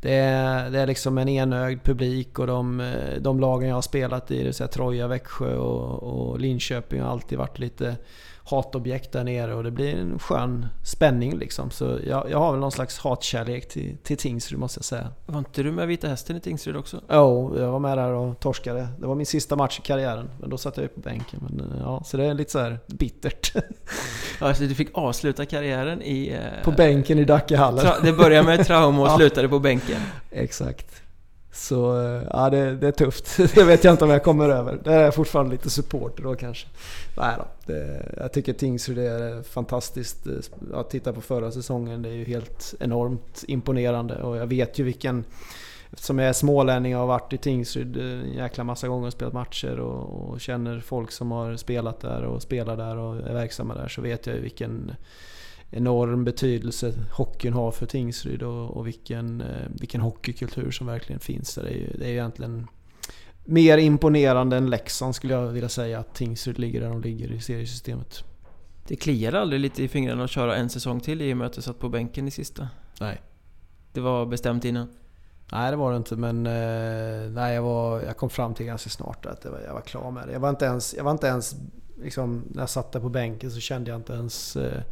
Det 0.00 0.14
är, 0.14 0.70
det 0.70 0.80
är 0.80 0.86
liksom 0.86 1.18
en 1.18 1.28
enögd 1.28 1.82
publik 1.82 2.38
och 2.38 2.46
de, 2.46 2.92
de 3.20 3.40
lagen 3.40 3.68
jag 3.68 3.76
har 3.76 3.82
spelat 3.82 4.30
i, 4.30 4.38
det 4.38 4.44
vill 4.44 4.54
säga 4.54 4.68
Troja, 4.68 5.08
Växjö 5.08 5.56
och, 5.56 6.02
och 6.02 6.40
Linköping 6.40 7.00
har 7.00 7.10
alltid 7.10 7.38
varit 7.38 7.58
lite 7.58 7.96
hatobjekt 8.50 9.12
där 9.12 9.24
nere 9.24 9.54
och 9.54 9.64
det 9.64 9.70
blir 9.70 9.94
en 9.94 10.18
skön 10.18 10.66
spänning 10.84 11.38
liksom. 11.38 11.70
Så 11.70 11.98
jag, 12.06 12.30
jag 12.30 12.38
har 12.38 12.50
väl 12.50 12.60
någon 12.60 12.72
slags 12.72 12.98
hatkärlek 12.98 13.68
till, 13.68 13.96
till 14.02 14.16
Tingsryd 14.16 14.58
måste 14.58 14.78
jag 14.78 14.84
säga. 14.84 15.08
Var 15.26 15.38
inte 15.38 15.62
du 15.62 15.72
med 15.72 15.88
Vita 15.88 16.08
Hästen 16.08 16.36
i 16.36 16.40
Tingsryd 16.40 16.76
också? 16.76 17.00
Jo, 17.10 17.16
oh, 17.16 17.60
jag 17.60 17.72
var 17.72 17.78
med 17.78 17.98
där 17.98 18.12
och 18.12 18.40
torskade. 18.40 18.88
Det 18.98 19.06
var 19.06 19.14
min 19.14 19.26
sista 19.26 19.56
match 19.56 19.78
i 19.78 19.82
karriären. 19.82 20.30
Men 20.40 20.50
då 20.50 20.58
satt 20.58 20.76
jag 20.76 20.82
ju 20.82 20.88
på 20.88 21.00
bänken. 21.00 21.40
Men, 21.48 21.72
ja, 21.80 22.02
så 22.04 22.16
det 22.16 22.24
är 22.24 22.34
lite 22.34 22.52
så 22.52 22.58
här 22.58 22.78
bittert. 22.86 23.52
ja, 24.40 24.54
så 24.54 24.62
du 24.62 24.74
fick 24.74 24.88
avsluta 24.92 25.46
karriären 25.46 26.02
i... 26.02 26.28
Eh, 26.28 26.64
på 26.64 26.70
bänken 26.70 27.18
i 27.18 27.24
Dackehallen. 27.24 27.86
det 28.02 28.12
började 28.12 28.46
med 28.46 28.66
trauma 28.66 29.02
och 29.02 29.10
slutade 29.16 29.48
på 29.48 29.58
bänken. 29.58 30.00
Exakt. 30.30 31.07
Så 31.58 32.00
eh, 32.00 32.22
ja, 32.30 32.50
det, 32.50 32.76
det, 32.76 32.86
är 32.86 32.92
tufft. 32.92 33.36
Det 33.54 33.64
vet 33.64 33.84
jag 33.84 33.94
inte 33.94 34.04
om 34.04 34.10
jag 34.10 34.22
kommer 34.22 34.48
över. 34.48 34.78
Där 34.84 35.02
är 35.02 35.10
fortfarande 35.10 35.52
lite 35.52 35.70
supporter 35.70 36.22
då 36.22 36.34
kanske. 36.34 36.68
Nej 37.16 37.34
då. 37.38 37.72
Det, 37.72 38.12
jag 38.16 38.32
tycker 38.32 38.52
Tingsryd 38.52 38.98
är 38.98 39.42
fantastiskt. 39.42 40.26
Eh, 40.26 40.78
att 40.78 40.90
titta 40.90 41.12
på 41.12 41.20
förra 41.20 41.52
säsongen, 41.52 42.02
det 42.02 42.08
är 42.08 42.12
ju 42.12 42.24
helt 42.24 42.74
enormt 42.80 43.44
imponerande. 43.48 44.22
Och 44.22 44.36
jag 44.36 44.46
vet 44.46 44.78
ju 44.78 44.84
vilken... 44.84 45.24
Eftersom 45.92 46.18
jag 46.18 46.28
är 46.28 46.32
smålänning 46.32 46.94
och 46.94 47.00
har 47.00 47.06
varit 47.06 47.32
i 47.32 47.38
Tingsryd 47.38 47.96
eh, 47.96 48.04
en 48.04 48.32
jäkla 48.32 48.64
massa 48.64 48.88
gånger 48.88 49.06
och 49.06 49.12
spelat 49.12 49.34
matcher 49.34 49.80
och, 49.80 50.30
och 50.30 50.40
känner 50.40 50.80
folk 50.80 51.10
som 51.10 51.30
har 51.30 51.56
spelat 51.56 52.00
där 52.00 52.24
och 52.24 52.42
spelar 52.42 52.76
där 52.76 52.96
och 52.96 53.16
är 53.16 53.34
verksamma 53.34 53.74
där 53.74 53.88
så 53.88 54.02
vet 54.02 54.26
jag 54.26 54.36
ju 54.36 54.42
vilken 54.42 54.92
enorm 55.70 56.24
betydelse 56.24 56.94
hockeyn 57.12 57.52
har 57.52 57.70
för 57.70 57.86
Tingsryd 57.86 58.42
och, 58.42 58.76
och 58.76 58.86
vilken, 58.86 59.40
eh, 59.40 59.66
vilken 59.80 60.00
hockeykultur 60.00 60.70
som 60.70 60.86
verkligen 60.86 61.20
finns 61.20 61.54
där. 61.54 61.62
Det 61.62 61.70
är 61.70 61.74
ju 61.74 61.92
det 61.98 62.04
är 62.04 62.10
egentligen 62.10 62.66
mer 63.44 63.78
imponerande 63.78 64.56
än 64.56 64.70
Leksand 64.70 65.14
skulle 65.14 65.34
jag 65.34 65.46
vilja 65.46 65.68
säga 65.68 65.98
att 65.98 66.14
Tingsryd 66.14 66.58
ligger 66.58 66.80
där 66.80 66.88
de 66.88 67.02
ligger 67.02 67.32
i 67.32 67.40
seriesystemet. 67.40 68.24
Det 68.86 68.96
kliade 68.96 69.40
aldrig 69.40 69.60
lite 69.60 69.82
i 69.82 69.88
fingrarna 69.88 70.24
att 70.24 70.30
köra 70.30 70.56
en 70.56 70.70
säsong 70.70 71.00
till 71.00 71.22
i 71.22 71.32
och 71.32 71.36
med 71.36 71.46
att 71.46 71.52
du 71.52 71.62
satt 71.62 71.78
på 71.78 71.88
bänken 71.88 72.28
i 72.28 72.30
sista? 72.30 72.68
Nej. 73.00 73.20
Det 73.92 74.00
var 74.00 74.26
bestämt 74.26 74.64
innan? 74.64 74.88
Nej 75.52 75.70
det 75.70 75.76
var 75.76 75.90
det 75.90 75.96
inte 75.96 76.16
men 76.16 76.46
eh, 76.46 77.30
nej, 77.30 77.54
jag, 77.54 77.62
var, 77.62 78.00
jag 78.00 78.16
kom 78.16 78.30
fram 78.30 78.54
till 78.54 78.66
ganska 78.66 78.90
snart 78.90 79.26
att 79.26 79.44
var, 79.44 79.60
jag 79.66 79.74
var 79.74 79.80
klar 79.80 80.10
med 80.10 80.26
det. 80.26 80.32
Jag 80.32 80.40
var 80.40 80.50
inte 80.50 80.64
ens, 80.64 80.94
jag 80.94 81.04
var 81.04 81.12
inte 81.12 81.26
ens 81.26 81.56
liksom, 82.02 82.44
när 82.48 82.62
jag 82.62 82.70
satt 82.70 82.92
där 82.92 83.00
på 83.00 83.08
bänken 83.08 83.50
så 83.50 83.60
kände 83.60 83.90
jag 83.90 83.98
inte 83.98 84.12
ens 84.12 84.56
eh, 84.56 84.82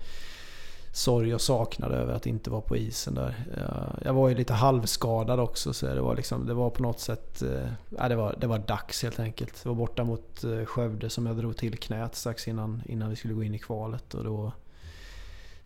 sorg 0.96 1.34
och 1.34 1.40
saknad 1.40 1.92
över 1.92 2.14
att 2.14 2.26
inte 2.26 2.50
vara 2.50 2.60
på 2.60 2.76
isen 2.76 3.14
där. 3.14 3.34
Jag, 3.56 3.98
jag 4.04 4.14
var 4.14 4.28
ju 4.28 4.34
lite 4.34 4.54
halvskadad 4.54 5.40
också 5.40 5.72
så 5.72 5.86
det 5.86 6.00
var, 6.00 6.16
liksom, 6.16 6.46
det 6.46 6.54
var 6.54 6.70
på 6.70 6.82
något 6.82 7.00
sätt... 7.00 7.42
Eh, 7.42 8.08
det, 8.08 8.16
var, 8.16 8.34
det 8.40 8.46
var 8.46 8.58
dags 8.58 9.02
helt 9.02 9.20
enkelt. 9.20 9.62
Det 9.62 9.68
var 9.68 9.76
borta 9.76 10.04
mot 10.04 10.44
eh, 10.44 10.64
Skövde 10.64 11.10
som 11.10 11.26
jag 11.26 11.36
drog 11.36 11.56
till 11.56 11.78
knät 11.78 12.14
strax 12.14 12.48
innan, 12.48 12.82
innan 12.86 13.10
vi 13.10 13.16
skulle 13.16 13.34
gå 13.34 13.42
in 13.42 13.54
i 13.54 13.58
kvalet. 13.58 14.14
Och 14.14 14.24
då... 14.24 14.52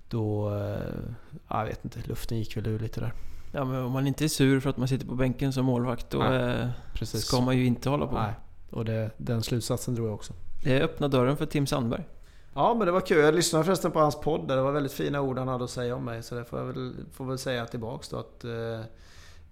Då... 0.09 0.55
Eh, 0.57 0.79
jag 1.49 1.65
vet 1.65 1.85
inte, 1.85 1.99
luften 2.05 2.39
gick 2.39 2.57
väl 2.57 2.67
ur 2.67 2.79
lite 2.79 3.01
där. 3.01 3.13
Ja 3.53 3.65
men 3.65 3.83
om 3.83 3.93
man 3.93 4.07
inte 4.07 4.25
är 4.25 4.29
sur 4.29 4.61
för 4.61 4.71
att 4.71 4.77
man 4.77 4.89
sitter 4.89 5.07
på 5.07 5.15
bänken 5.15 5.53
som 5.53 5.65
målvakt 5.65 6.11
då 6.11 6.23
eh, 6.23 6.69
ska 7.03 7.41
man 7.41 7.57
ju 7.57 7.67
inte 7.67 7.91
hålla 7.91 8.07
på. 8.07 8.15
Nej, 8.15 8.33
och 8.71 8.85
det, 8.85 9.11
den 9.17 9.43
slutsatsen 9.43 9.95
drog 9.95 10.09
jag 10.09 10.15
också. 10.15 10.33
Det 10.65 10.83
öppnade 10.83 11.17
dörren 11.17 11.37
för 11.37 11.47
Tim 11.47 11.67
Sandberg. 11.67 12.05
Ja 12.55 12.75
men 12.75 12.87
det 12.87 12.93
var 12.93 13.01
kul. 13.01 13.19
Jag 13.19 13.35
lyssnade 13.35 13.65
förresten 13.65 13.91
på 13.91 14.01
hans 14.01 14.21
podd 14.21 14.49
där. 14.49 14.57
Det 14.57 14.63
var 14.63 14.73
väldigt 14.73 14.93
fina 14.93 15.21
ord 15.21 15.39
han 15.39 15.49
hade 15.49 15.65
att 15.65 15.71
säga 15.71 15.97
om 15.97 16.05
mig. 16.05 16.23
Så 16.23 16.35
det 16.35 16.45
får 16.45 16.59
jag 16.59 16.67
väl, 16.67 16.95
får 17.13 17.25
väl 17.25 17.39
säga 17.39 17.67
tillbaks 17.67 18.09
då 18.09 18.17
att... 18.17 18.45
Eh, 18.45 18.81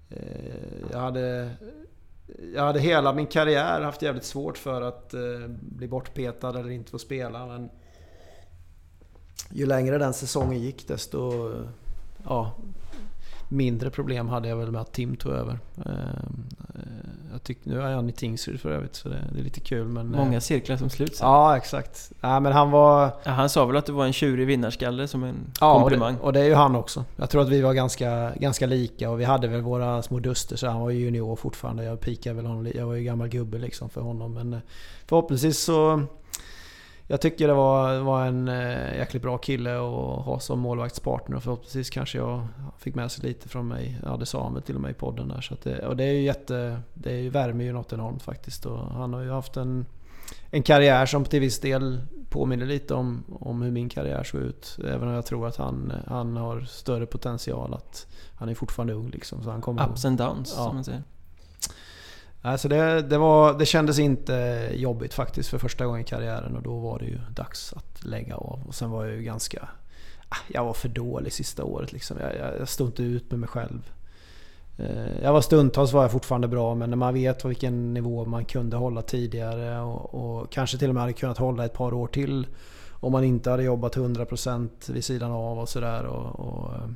eh 0.09 0.89
jag 0.93 0.99
hade... 0.99 1.51
Jag 2.55 2.63
hade 2.63 2.81
hela 2.81 3.13
min 3.13 3.27
karriär 3.27 3.81
haft 3.81 4.03
jävligt 4.03 4.25
svårt 4.25 4.59
för 4.59 4.83
att 4.83 5.15
eh, 5.15 5.21
bli 5.61 5.89
bortpetad 5.89 6.59
eller 6.59 6.71
inte 6.71 6.91
få 6.91 6.99
spela. 6.99 7.47
Men 7.47 7.71
ju 9.51 9.67
längre 9.67 9.99
den 9.99 10.13
säsongen 10.13 10.61
gick 10.61 10.89
desto... 10.89 11.53
Ja, 12.25 12.55
mindre 13.49 13.91
problem 13.91 14.29
hade 14.29 14.49
jag 14.49 14.57
väl 14.57 14.71
med 14.71 14.81
att 14.81 14.93
Tim 14.93 15.17
tog 15.17 15.33
över. 15.33 15.59
Ehm, 15.77 16.45
eh, 16.75 16.81
jag 17.33 17.43
tyck, 17.43 17.59
nu 17.63 17.81
är 17.81 17.95
han 17.95 18.09
i 18.09 18.13
Tingsryd 18.13 18.61
för 18.61 18.71
övrigt 18.71 18.95
så 18.95 19.09
det, 19.09 19.25
det, 19.33 19.41
är 19.41 19.45
lite 19.45 19.61
kul 19.61 19.89
men... 19.89 20.11
Många 20.11 20.35
eh, 20.35 20.41
cirklar 20.41 20.77
som 20.77 20.91
sluts. 20.91 21.21
Ja 21.21 21.57
exakt. 21.57 22.13
Ja, 22.21 22.41
men 22.41 22.53
han 22.53 22.71
var... 22.71 23.11
Ja, 23.25 23.31
han 23.31 23.49
sa 23.49 23.67
väl 23.67 23.77
att 23.77 23.87
du 23.87 23.93
var 23.93 24.07
en 24.07 24.13
tjurig 24.13 24.47
vinnarskalle 24.47 25.09
som 25.09 25.25
en 25.25 25.37
ja, 25.61 25.79
komplimang. 25.79 26.15
Och 26.15 26.21
det, 26.21 26.27
och 26.27 26.33
det 26.33 26.41
är 26.41 26.45
ju 26.45 26.55
han 26.55 26.77
också. 26.77 27.05
Jag 27.17 27.31
tror 27.31 27.43
att 27.43 27.49
vi 27.49 27.61
var 27.61 27.75
ganska, 27.75 28.33
ganska 28.37 28.67
lika 28.67 29.11
och 29.11 29.21
vi 29.21 29.25
hade 29.25 29.49
väl 29.49 29.61
våra 29.61 30.03
små 30.03 30.19
duster 30.19 30.57
så 30.57 30.67
han 30.67 30.81
var 30.81 30.91
ju 30.91 31.01
junior 31.01 31.37
fortfarande. 31.37 31.85
Jag 31.85 32.01
pikade 32.01 32.37
väl 32.37 32.47
honom 32.47 32.73
Jag 32.75 32.87
var 32.87 32.95
ju 32.95 33.05
gammal 33.05 33.29
gubbe 33.29 33.59
liksom 33.59 33.89
för 33.89 34.01
honom 34.01 34.35
men 34.35 34.53
eh, 34.53 34.61
förhoppningsvis 35.07 35.59
så 35.59 36.03
jag 37.11 37.21
tycker 37.21 37.49
det 37.49 37.55
var, 37.55 37.99
var 37.99 38.27
en 38.27 38.49
äh, 38.49 38.97
jäkligt 38.97 39.23
bra 39.23 39.39
kille 39.39 39.75
att 39.77 40.25
ha 40.25 40.41
som 40.41 40.59
målvaktspartner 40.59 41.41
förhoppningsvis 41.41 41.91
kanske 41.91 42.19
jag 42.19 42.47
fick 42.79 42.95
med 42.95 43.13
sig 43.13 43.29
lite 43.29 43.49
från 43.49 43.69
mig. 43.69 44.01
Ja, 44.05 44.17
det 44.17 44.27
sa 44.27 44.43
han 44.43 44.55
väl 44.55 44.63
till 44.63 44.75
och 44.75 44.81
med 44.81 44.91
i 44.91 44.95
podden 44.95 45.29
där. 45.29 45.41
Så 45.41 45.57
det, 45.63 45.87
och 45.87 45.97
det 45.97 46.05
är 46.05 46.13
ju 46.13 46.23
jätte... 46.23 46.81
Det 46.95 47.31
värmer 47.31 47.65
ju 47.65 47.73
något 47.73 47.93
enormt 47.93 48.23
faktiskt. 48.23 48.67
Och 48.67 48.79
han 48.79 49.13
har 49.13 49.23
ju 49.23 49.31
haft 49.31 49.57
en, 49.57 49.87
en 50.51 50.63
karriär 50.63 51.07
som 51.07 51.25
till 51.25 51.41
viss 51.41 51.61
del 51.61 52.01
påminner 52.31 52.67
lite 52.67 52.95
om, 52.95 53.25
om 53.41 53.63
hur 53.63 53.71
min 53.71 53.89
karriär 53.89 54.25
såg 54.25 54.41
ut. 54.41 54.79
Även 54.85 55.09
om 55.09 55.15
jag 55.15 55.27
tror 55.27 55.47
att 55.47 55.57
han, 55.57 55.93
han 56.07 56.37
har 56.37 56.61
större 56.61 57.07
potential. 57.07 57.75
att 57.75 58.07
Han 58.35 58.49
är 58.49 58.55
fortfarande 58.55 58.93
ung 58.93 59.11
liksom. 59.11 59.43
Så 59.43 59.51
han 59.51 59.61
kommer 59.61 59.91
Ups 59.91 60.05
and 60.05 60.19
downs 60.19 60.55
ja. 60.57 60.65
som 60.65 60.75
man 60.75 60.85
säger. 60.85 61.03
Alltså 62.43 62.69
det, 62.69 63.03
det, 63.03 63.19
var, 63.19 63.59
det 63.59 63.67
kändes 63.67 63.99
inte 63.99 64.69
jobbigt 64.75 65.15
faktiskt 65.15 65.49
för 65.49 65.59
första 65.59 65.87
gången 65.87 66.01
i 66.01 66.05
karriären 66.05 66.57
och 66.57 66.63
då 66.63 66.79
var 66.79 66.99
det 66.99 67.05
ju 67.05 67.19
dags 67.31 67.73
att 67.73 68.05
lägga 68.05 68.37
av. 68.37 68.63
Och 68.67 68.75
sen 68.75 68.91
var 68.91 69.05
jag 69.05 69.15
ju 69.15 69.23
ganska... 69.23 69.69
Ah, 70.29 70.37
jag 70.49 70.65
var 70.65 70.73
för 70.73 70.89
dålig 70.89 71.33
sista 71.33 71.65
året 71.65 71.93
liksom. 71.93 72.17
Jag, 72.21 72.37
jag, 72.37 72.61
jag 72.61 72.69
stod 72.69 72.89
inte 72.89 73.03
ut 73.03 73.31
med 73.31 73.41
mig 73.41 73.49
själv. 73.49 73.93
Eh, 74.79 75.23
jag 75.23 75.33
var 75.33 75.41
stundtals 75.41 75.93
var 75.93 76.03
jag 76.03 76.13
fortfarande 76.13 76.49
bra 76.49 76.75
men 76.75 76.91
när 76.91 76.97
man 76.97 77.15
vet 77.15 77.45
vilken 77.45 77.95
nivå 77.95 78.25
man 78.25 78.45
kunde 78.45 78.77
hålla 78.77 79.03
tidigare 79.03 79.81
och, 79.81 80.15
och 80.15 80.53
kanske 80.53 80.79
till 80.79 80.89
och 80.89 80.95
med 80.95 81.01
hade 81.01 81.13
kunnat 81.13 81.39
hålla 81.39 81.65
ett 81.65 81.75
par 81.75 81.95
år 81.95 82.07
till 82.07 82.47
om 83.01 83.13
man 83.13 83.25
inte 83.25 83.51
hade 83.51 83.63
jobbat 83.63 83.97
100% 83.97 84.93
vid 84.93 85.05
sidan 85.05 85.31
av 85.31 85.59
och 85.59 85.69
sådär. 85.69 86.05
Och, 86.05 86.41
och, 86.41 86.75
eh, 86.75 86.89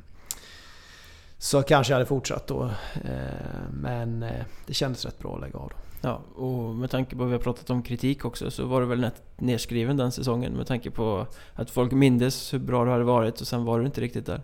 så 1.42 1.62
kanske 1.62 1.92
jag 1.92 1.96
hade 1.96 2.06
fortsatt 2.06 2.46
då. 2.46 2.64
Eh, 2.94 3.70
men 3.72 4.22
eh, 4.22 4.44
det 4.66 4.74
kändes 4.74 5.04
rätt 5.04 5.18
bra 5.18 5.34
att 5.34 5.40
lägga 5.40 5.58
av 5.58 5.68
då. 5.68 5.76
Ja, 6.08 6.22
och 6.34 6.74
med 6.74 6.90
tanke 6.90 7.16
på 7.16 7.22
att 7.22 7.28
vi 7.28 7.32
har 7.32 7.40
pratat 7.40 7.70
om 7.70 7.82
kritik 7.82 8.24
också 8.24 8.50
så 8.50 8.66
var 8.66 8.80
du 8.80 8.86
väl 8.86 9.10
nedskriven 9.36 9.96
den 9.96 10.12
säsongen 10.12 10.52
med 10.52 10.66
tanke 10.66 10.90
på 10.90 11.26
att 11.54 11.70
folk 11.70 11.92
mindes 11.92 12.54
hur 12.54 12.58
bra 12.58 12.84
du 12.84 12.90
hade 12.90 13.04
varit 13.04 13.40
och 13.40 13.46
sen 13.46 13.64
var 13.64 13.80
du 13.80 13.86
inte 13.86 14.00
riktigt 14.00 14.26
där. 14.26 14.42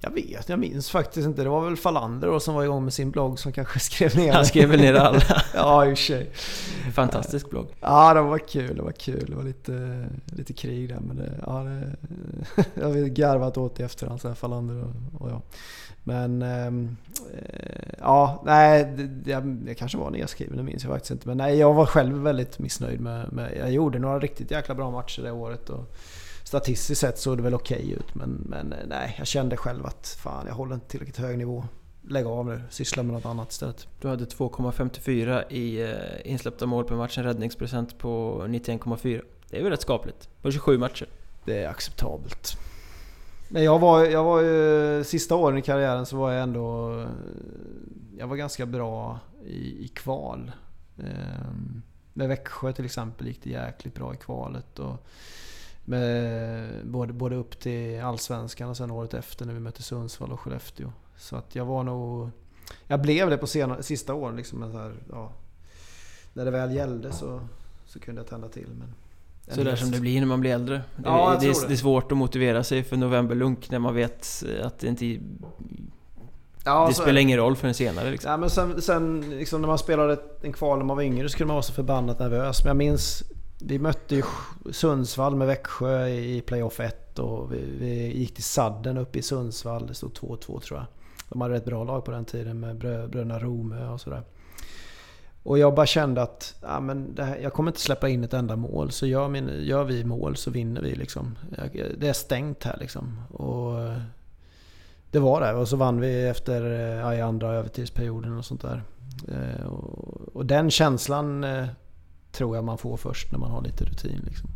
Jag 0.00 0.10
vet, 0.10 0.48
jag 0.48 0.58
minns 0.58 0.90
faktiskt 0.90 1.26
inte. 1.26 1.42
Det 1.42 1.48
var 1.48 1.64
väl 1.64 1.76
Falander 1.76 2.28
då 2.28 2.40
som 2.40 2.54
var 2.54 2.64
igång 2.64 2.84
med 2.84 2.92
sin 2.92 3.10
blogg 3.10 3.38
som 3.38 3.52
kanske 3.52 3.78
skrev 3.80 4.16
ner 4.16 4.32
Han 4.32 4.46
skrev 4.46 4.68
väl 4.68 4.80
ner 4.80 4.94
alla? 4.94 5.22
ja, 5.54 5.86
i 5.86 5.94
och 5.94 5.98
för 5.98 6.04
sig. 6.04 6.30
Fantastisk 6.94 7.50
blogg. 7.50 7.66
Ja, 7.80 8.14
det 8.14 8.20
var 8.20 8.38
kul. 8.38 8.76
Det 8.76 8.82
var 8.82 8.92
kul. 8.92 9.24
Det 9.28 9.36
var 9.36 9.42
lite, 9.42 10.06
lite 10.24 10.52
krig 10.52 10.88
där. 10.88 11.00
Men 11.00 11.16
det, 11.16 11.30
ja, 11.46 11.62
det, 11.62 11.96
jag 12.80 12.88
har 12.88 13.06
garvat 13.06 13.56
åt 13.56 13.80
i 13.80 13.82
efterhand, 13.82 14.20
så 14.20 14.28
här, 14.28 14.34
Falander 14.34 14.84
och, 14.84 15.22
och 15.22 15.30
jag. 15.30 15.42
Men 16.04 16.42
ehm, 16.42 16.96
eh, 17.34 17.94
ja, 17.98 18.42
nej, 18.46 18.84
det, 18.96 19.06
det, 19.06 19.40
det, 19.40 19.74
kanske 19.74 19.98
var 19.98 20.10
nedskriven, 20.10 20.56
det 20.56 20.62
minns 20.62 20.84
jag 20.84 20.92
faktiskt 20.92 21.10
inte. 21.10 21.28
Men 21.28 21.36
nej, 21.36 21.58
jag 21.58 21.74
var 21.74 21.86
själv 21.86 22.16
väldigt 22.16 22.58
missnöjd 22.58 23.00
med, 23.00 23.32
med 23.32 23.56
jag 23.58 23.72
gjorde 23.72 23.98
några 23.98 24.18
riktigt 24.18 24.50
jäkla 24.50 24.74
bra 24.74 24.90
matcher 24.90 25.22
det 25.22 25.30
året. 25.30 25.70
Och 25.70 25.96
statistiskt 26.48 27.00
sett 27.00 27.18
såg 27.18 27.36
det 27.36 27.42
väl 27.42 27.54
okej 27.54 27.78
okay 27.78 27.92
ut. 27.92 28.14
Men, 28.14 28.30
men 28.48 28.72
eh, 28.72 28.78
nej, 28.86 29.14
jag 29.18 29.26
kände 29.26 29.56
själv 29.56 29.86
att 29.86 30.18
fan, 30.22 30.46
jag 30.46 30.54
håller 30.54 30.74
inte 30.74 30.88
tillräckligt 30.88 31.16
hög 31.16 31.38
nivå. 31.38 31.64
Lägg 32.08 32.26
av 32.26 32.46
nu, 32.46 32.62
syssla 32.70 33.02
med 33.02 33.14
något 33.14 33.26
annat 33.26 33.52
istället. 33.52 33.88
Du 34.00 34.08
hade 34.08 34.24
2,54 34.24 35.52
i 35.52 35.82
eh, 35.82 36.32
insläppta 36.32 36.66
mål 36.66 36.84
per 36.84 36.96
match, 36.96 37.18
en 37.18 37.24
räddningsprocent 37.24 37.98
på 37.98 38.42
91,4. 38.48 39.22
Det 39.50 39.58
är 39.58 39.62
väl 39.62 39.70
rätt 39.70 39.82
skapligt? 39.82 40.28
På 40.42 40.50
27 40.50 40.78
matcher. 40.78 41.06
Det 41.44 41.62
är 41.62 41.68
acceptabelt. 41.68 42.58
Men 43.48 43.64
jag 43.64 43.78
var, 43.78 44.04
jag 44.04 44.24
var 44.24 44.40
ju, 44.40 45.04
sista 45.04 45.34
åren 45.34 45.58
i 45.58 45.62
karriären 45.62 46.06
så 46.06 46.16
var 46.16 46.32
jag 46.32 46.42
ändå... 46.42 47.06
Jag 48.18 48.26
var 48.26 48.36
ganska 48.36 48.66
bra 48.66 49.20
i, 49.46 49.84
i 49.84 49.88
kval. 49.88 50.52
Ehm, 50.98 51.82
med 52.12 52.28
Växjö 52.28 52.72
till 52.72 52.84
exempel 52.84 53.26
gick 53.26 53.42
det 53.42 53.50
jäkligt 53.50 53.94
bra 53.94 54.14
i 54.14 54.16
kvalet. 54.16 54.78
Och 54.78 55.06
både, 56.84 57.12
både 57.12 57.36
upp 57.36 57.60
till 57.60 58.00
Allsvenskan 58.00 58.68
och 58.68 58.76
sen 58.76 58.90
året 58.90 59.14
efter 59.14 59.46
när 59.46 59.54
vi 59.54 59.60
mötte 59.60 59.82
Sundsvall 59.82 60.32
och 60.32 60.40
Skellefteå. 60.40 60.92
Så 61.16 61.36
att 61.36 61.54
jag 61.54 61.64
var 61.64 61.82
nog... 61.82 62.30
Jag 62.86 63.02
blev 63.02 63.30
det 63.30 63.36
på 63.36 63.46
sena, 63.46 63.82
sista 63.82 64.14
åren 64.14 64.36
liksom. 64.36 64.72
Så 64.72 64.78
här, 64.78 64.94
ja, 65.10 65.32
när 66.32 66.44
det 66.44 66.50
väl 66.50 66.74
gällde 66.74 67.12
så, 67.12 67.40
så 67.86 68.00
kunde 68.00 68.20
jag 68.20 68.28
tända 68.28 68.48
till. 68.48 68.68
Men 68.78 68.94
så 69.54 69.62
där 69.62 69.76
som 69.76 69.90
det 69.90 70.00
blir 70.00 70.20
när 70.20 70.26
man 70.26 70.40
blir 70.40 70.50
äldre. 70.50 70.82
Ja, 71.04 71.36
det, 71.40 71.46
det, 71.46 71.68
det, 71.68 71.74
är 71.74 71.76
svårt 71.76 72.12
att 72.12 72.18
motivera 72.18 72.64
sig 72.64 72.84
för 72.84 72.96
novemberlunk 72.96 73.70
när 73.70 73.78
man 73.78 73.94
vet 73.94 74.44
att 74.62 74.78
det 74.78 74.88
inte... 74.88 75.18
Ja, 76.64 76.86
det 76.88 76.94
spelar 76.94 77.20
ingen 77.20 77.38
roll 77.38 77.56
förrän 77.56 77.74
senare 77.74 78.10
liksom. 78.10 78.30
Ja, 78.30 78.36
men 78.36 78.50
sen, 78.50 78.82
sen 78.82 79.30
liksom, 79.30 79.60
när 79.60 79.68
man 79.68 79.78
spelade 79.78 80.18
en 80.42 80.52
kval 80.52 80.78
när 80.78 80.84
man 80.84 80.96
var 80.96 81.04
yngre 81.04 81.28
så 81.28 81.36
kunde 81.36 81.48
man 81.48 81.54
vara 81.54 81.62
så 81.62 81.72
förbannat 81.72 82.18
nervös. 82.18 82.64
Men 82.64 82.68
jag 82.68 82.76
minns... 82.76 83.22
Vi 83.60 83.78
mötte 83.78 84.14
ju 84.16 84.22
Sundsvall 84.72 85.36
med 85.36 85.46
Växjö 85.46 86.08
i 86.08 86.40
playoff 86.40 86.80
1 86.80 87.18
och 87.18 87.52
vi, 87.52 87.76
vi 87.78 88.18
gick 88.18 88.34
till 88.34 88.44
sadden 88.44 88.98
uppe 88.98 89.18
i 89.18 89.22
Sundsvall. 89.22 89.86
Det 89.86 89.94
stod 89.94 90.12
2-2 90.12 90.60
tror 90.60 90.78
jag. 90.78 90.86
De 91.28 91.40
hade 91.40 91.56
ett 91.56 91.64
bra 91.64 91.84
lag 91.84 92.04
på 92.04 92.10
den 92.10 92.24
tiden 92.24 92.60
med 92.60 92.76
bröderna 92.76 93.38
Romö 93.38 93.88
och 93.88 94.00
sådär. 94.00 94.22
Och 95.42 95.58
jag 95.58 95.74
bara 95.74 95.86
kände 95.86 96.22
att 96.22 96.54
ja, 96.62 96.80
men 96.80 97.16
här, 97.18 97.38
jag 97.38 97.52
kommer 97.52 97.70
inte 97.70 97.80
släppa 97.80 98.08
in 98.08 98.24
ett 98.24 98.34
enda 98.34 98.56
mål. 98.56 98.90
Så 98.90 99.06
gör, 99.06 99.28
min, 99.28 99.50
gör 99.60 99.84
vi 99.84 100.04
mål 100.04 100.36
så 100.36 100.50
vinner 100.50 100.82
vi. 100.82 100.94
Liksom. 100.94 101.38
Det 101.98 102.08
är 102.08 102.12
stängt 102.12 102.64
här 102.64 102.76
liksom. 102.80 103.20
Och 103.30 103.80
eh, 103.80 103.98
det 105.10 105.18
var 105.18 105.40
det. 105.40 105.54
Och 105.54 105.68
så 105.68 105.76
vann 105.76 106.00
vi 106.00 106.28
efter 106.28 106.64
eh, 106.64 107.00
ja, 107.00 107.14
i 107.14 107.20
andra 107.20 107.54
övertidsperioden 107.54 108.38
och 108.38 108.44
sånt 108.44 108.62
där. 108.62 108.82
Eh, 109.28 109.66
och, 109.66 110.36
och 110.36 110.46
den 110.46 110.70
känslan 110.70 111.44
tror 112.32 112.56
jag 112.56 112.64
man 112.64 112.78
får 112.78 112.96
först 112.96 113.32
när 113.32 113.38
man 113.38 113.50
har 113.50 113.62
lite 113.62 113.84
rutin. 113.84 114.22
Liksom. 114.26 114.50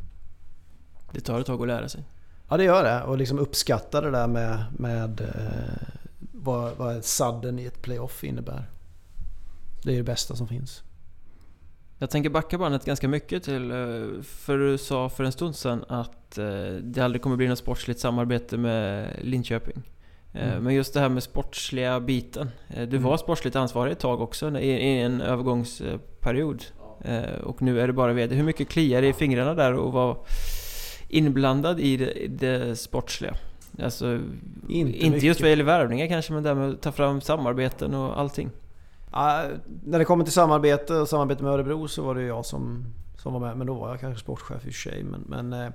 Det 1.13 1.21
tar 1.21 1.41
ett 1.41 1.47
tag 1.47 1.63
att 1.63 1.69
lära 1.69 1.89
sig. 1.89 2.05
Ja 2.49 2.57
det 2.57 2.65
gör 2.65 2.85
det. 2.85 3.03
Och 3.03 3.19
liksom 3.19 3.39
uppskatta 3.39 4.01
det 4.01 4.11
där 4.11 4.27
med, 4.27 4.65
med 4.79 5.21
eh, 5.21 5.89
vad, 6.33 6.77
vad 6.77 7.05
sadden 7.05 7.59
i 7.59 7.65
ett 7.65 7.83
playoff 7.83 8.25
innebär. 8.25 8.71
Det 9.83 9.93
är 9.93 9.97
det 9.97 10.03
bästa 10.03 10.37
som 10.37 10.49
finns. 10.49 10.83
Jag 11.99 12.11
tänker 12.11 12.31
backa 12.31 12.59
bandet 12.59 12.85
ganska 12.85 13.09
mycket 13.09 13.43
till, 13.43 13.71
eh, 13.71 14.23
för 14.23 14.59
du 14.59 14.79
sa 14.79 15.09
för 15.09 15.25
en 15.25 15.33
stund 15.33 15.57
sedan 15.57 15.85
att 15.89 16.39
eh, 16.39 16.45
det 16.83 17.01
aldrig 17.01 17.23
kommer 17.23 17.37
bli 17.37 17.49
något 17.49 17.59
sportsligt 17.59 18.01
samarbete 18.01 18.57
med 18.57 19.17
Linköping. 19.23 19.83
Eh, 20.33 20.53
mm. 20.53 20.65
Men 20.65 20.75
just 20.75 20.95
det 20.95 21.01
här 21.01 21.09
med 21.09 21.23
sportsliga 21.23 22.01
biten. 22.01 22.51
Du 22.69 22.83
mm. 22.83 23.03
var 23.03 23.17
sportsligt 23.17 23.57
ansvarig 23.57 23.93
ett 23.93 23.99
tag 23.99 24.21
också 24.21 24.59
i 24.59 24.99
en 24.99 25.21
övergångsperiod. 25.21 26.65
Och 27.43 27.63
nu 27.63 27.81
är 27.81 27.87
det 27.87 27.93
bara 27.93 28.13
VD. 28.13 28.35
Hur 28.35 28.45
mycket 28.45 28.69
kliar 28.69 29.03
det 29.03 29.09
i 29.09 29.13
fingrarna 29.13 29.55
där 29.55 29.75
och 29.75 29.93
vara 29.93 30.17
inblandad 31.09 31.81
i 31.81 31.97
det, 31.97 32.27
det 32.29 32.77
sportsliga? 32.77 33.35
Alltså, 33.83 34.21
Inte 34.69 34.99
inte, 34.99 35.27
just 35.27 35.41
vad 35.41 35.51
gäller 35.51 35.65
värvningar 35.65 36.07
kanske, 36.07 36.33
men 36.33 36.43
det 36.43 36.55
med 36.55 36.71
att 36.71 36.83
ta 36.83 36.93
fram 36.93 37.21
samarbeten 37.21 37.95
och 37.95 38.19
allting. 38.19 38.51
Ja, 39.13 39.45
när 39.85 39.99
det 39.99 40.05
kommer 40.05 40.25
till 40.25 40.33
samarbete 40.33 40.95
och 40.95 41.09
samarbete 41.09 41.43
med 41.43 41.53
Örebro 41.53 41.89
så 41.89 42.03
var 42.03 42.15
det 42.15 42.23
jag 42.23 42.47
som, 42.47 42.85
som 43.19 43.33
var 43.33 43.41
med. 43.41 43.57
Men 43.57 43.67
då 43.67 43.75
var 43.75 43.89
jag 43.89 44.01
kanske 44.01 44.21
sportchef 44.21 44.57
i 44.57 44.59
och 44.59 44.63
för 44.63 44.71
sig. 44.71 45.03
Men, 45.03 45.25
men, 45.29 45.53
eh, 45.53 45.73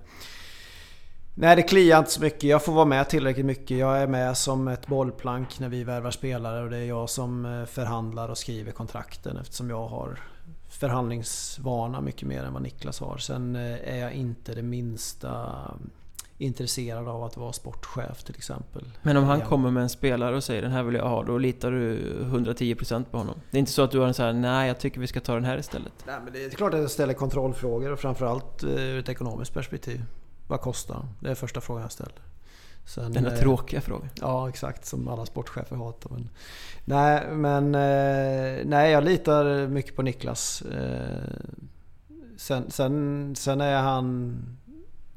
nej, 1.35 1.55
det 1.55 1.61
kliar 1.61 1.99
inte 1.99 2.11
så 2.11 2.21
mycket. 2.21 2.43
Jag 2.43 2.65
får 2.65 2.73
vara 2.73 2.85
med 2.85 3.09
tillräckligt 3.09 3.45
mycket. 3.45 3.77
Jag 3.77 3.97
är 3.97 4.07
med 4.07 4.37
som 4.37 4.67
ett 4.67 4.87
bollplank 4.87 5.59
när 5.59 5.69
vi 5.69 5.83
värvar 5.83 6.11
spelare 6.11 6.63
och 6.63 6.69
det 6.69 6.77
är 6.77 6.85
jag 6.85 7.09
som 7.09 7.45
eh, 7.45 7.65
förhandlar 7.65 8.29
och 8.29 8.37
skriver 8.37 8.71
kontrakten 8.71 9.37
eftersom 9.37 9.69
jag 9.69 9.87
har 9.87 10.19
förhandlingsvana 10.69 12.01
mycket 12.01 12.27
mer 12.27 12.43
än 12.43 12.53
vad 12.53 12.61
Niklas 12.61 12.99
har. 12.99 13.17
Sen 13.17 13.55
eh, 13.55 13.95
är 13.95 13.97
jag 13.97 14.13
inte 14.13 14.55
det 14.55 14.63
minsta 14.63 15.53
intresserad 16.37 17.07
av 17.07 17.23
att 17.23 17.37
vara 17.37 17.53
sportchef 17.53 18.23
till 18.23 18.35
exempel. 18.35 18.85
Men 19.01 19.17
om 19.17 19.23
han 19.23 19.41
kommer 19.41 19.71
med 19.71 19.83
en 19.83 19.89
spelare 19.89 20.35
och 20.35 20.43
säger 20.43 20.61
den 20.61 20.71
här 20.71 20.83
vill 20.83 20.95
jag 20.95 21.09
ha, 21.09 21.23
då 21.23 21.37
litar 21.37 21.71
du 21.71 22.13
110% 22.23 23.05
på 23.11 23.17
honom? 23.17 23.41
Det 23.51 23.57
är 23.57 23.59
inte 23.59 23.71
så 23.71 23.81
att 23.81 23.91
du 23.91 23.99
har 23.99 24.07
en 24.07 24.13
så 24.13 24.23
här, 24.23 24.33
nej 24.33 24.67
jag 24.67 24.79
tycker 24.79 24.99
vi 24.99 25.07
ska 25.07 25.19
ta 25.19 25.33
den 25.33 25.45
här 25.45 25.57
istället? 25.57 25.93
Nej, 26.07 26.15
men 26.23 26.33
det 26.33 26.45
är 26.45 26.49
klart 26.49 26.73
att 26.73 26.79
jag 26.79 26.91
ställer 26.91 27.13
kontrollfrågor 27.13 27.91
och 27.91 27.99
framförallt 27.99 28.63
eh, 28.63 28.69
ur 28.69 28.99
ett 28.99 29.09
ekonomiskt 29.09 29.53
perspektiv. 29.53 30.03
Vad 30.47 30.61
kostar? 30.61 31.07
Det 31.19 31.29
är 31.29 31.35
första 31.35 31.61
frågan 31.61 31.81
jag 31.81 31.91
ställer. 31.91 32.15
Sen, 32.87 33.13
Denna 33.13 33.33
eh, 33.33 33.39
tråkiga 33.39 33.81
fråga. 33.81 34.09
Ja, 34.21 34.49
exakt. 34.49 34.85
Som 34.85 35.07
alla 35.07 35.25
sportchefer 35.25 35.75
hatar. 35.75 36.09
Men, 36.11 36.29
nej, 36.85 37.27
men 37.31 37.75
eh, 37.75 38.65
nej, 38.65 38.91
jag 38.91 39.03
litar 39.03 39.67
mycket 39.67 39.95
på 39.95 40.01
Niklas. 40.01 40.61
Eh, 40.61 41.33
sen, 42.37 42.71
sen, 42.71 43.35
sen 43.35 43.61
är 43.61 43.81
han 43.81 44.37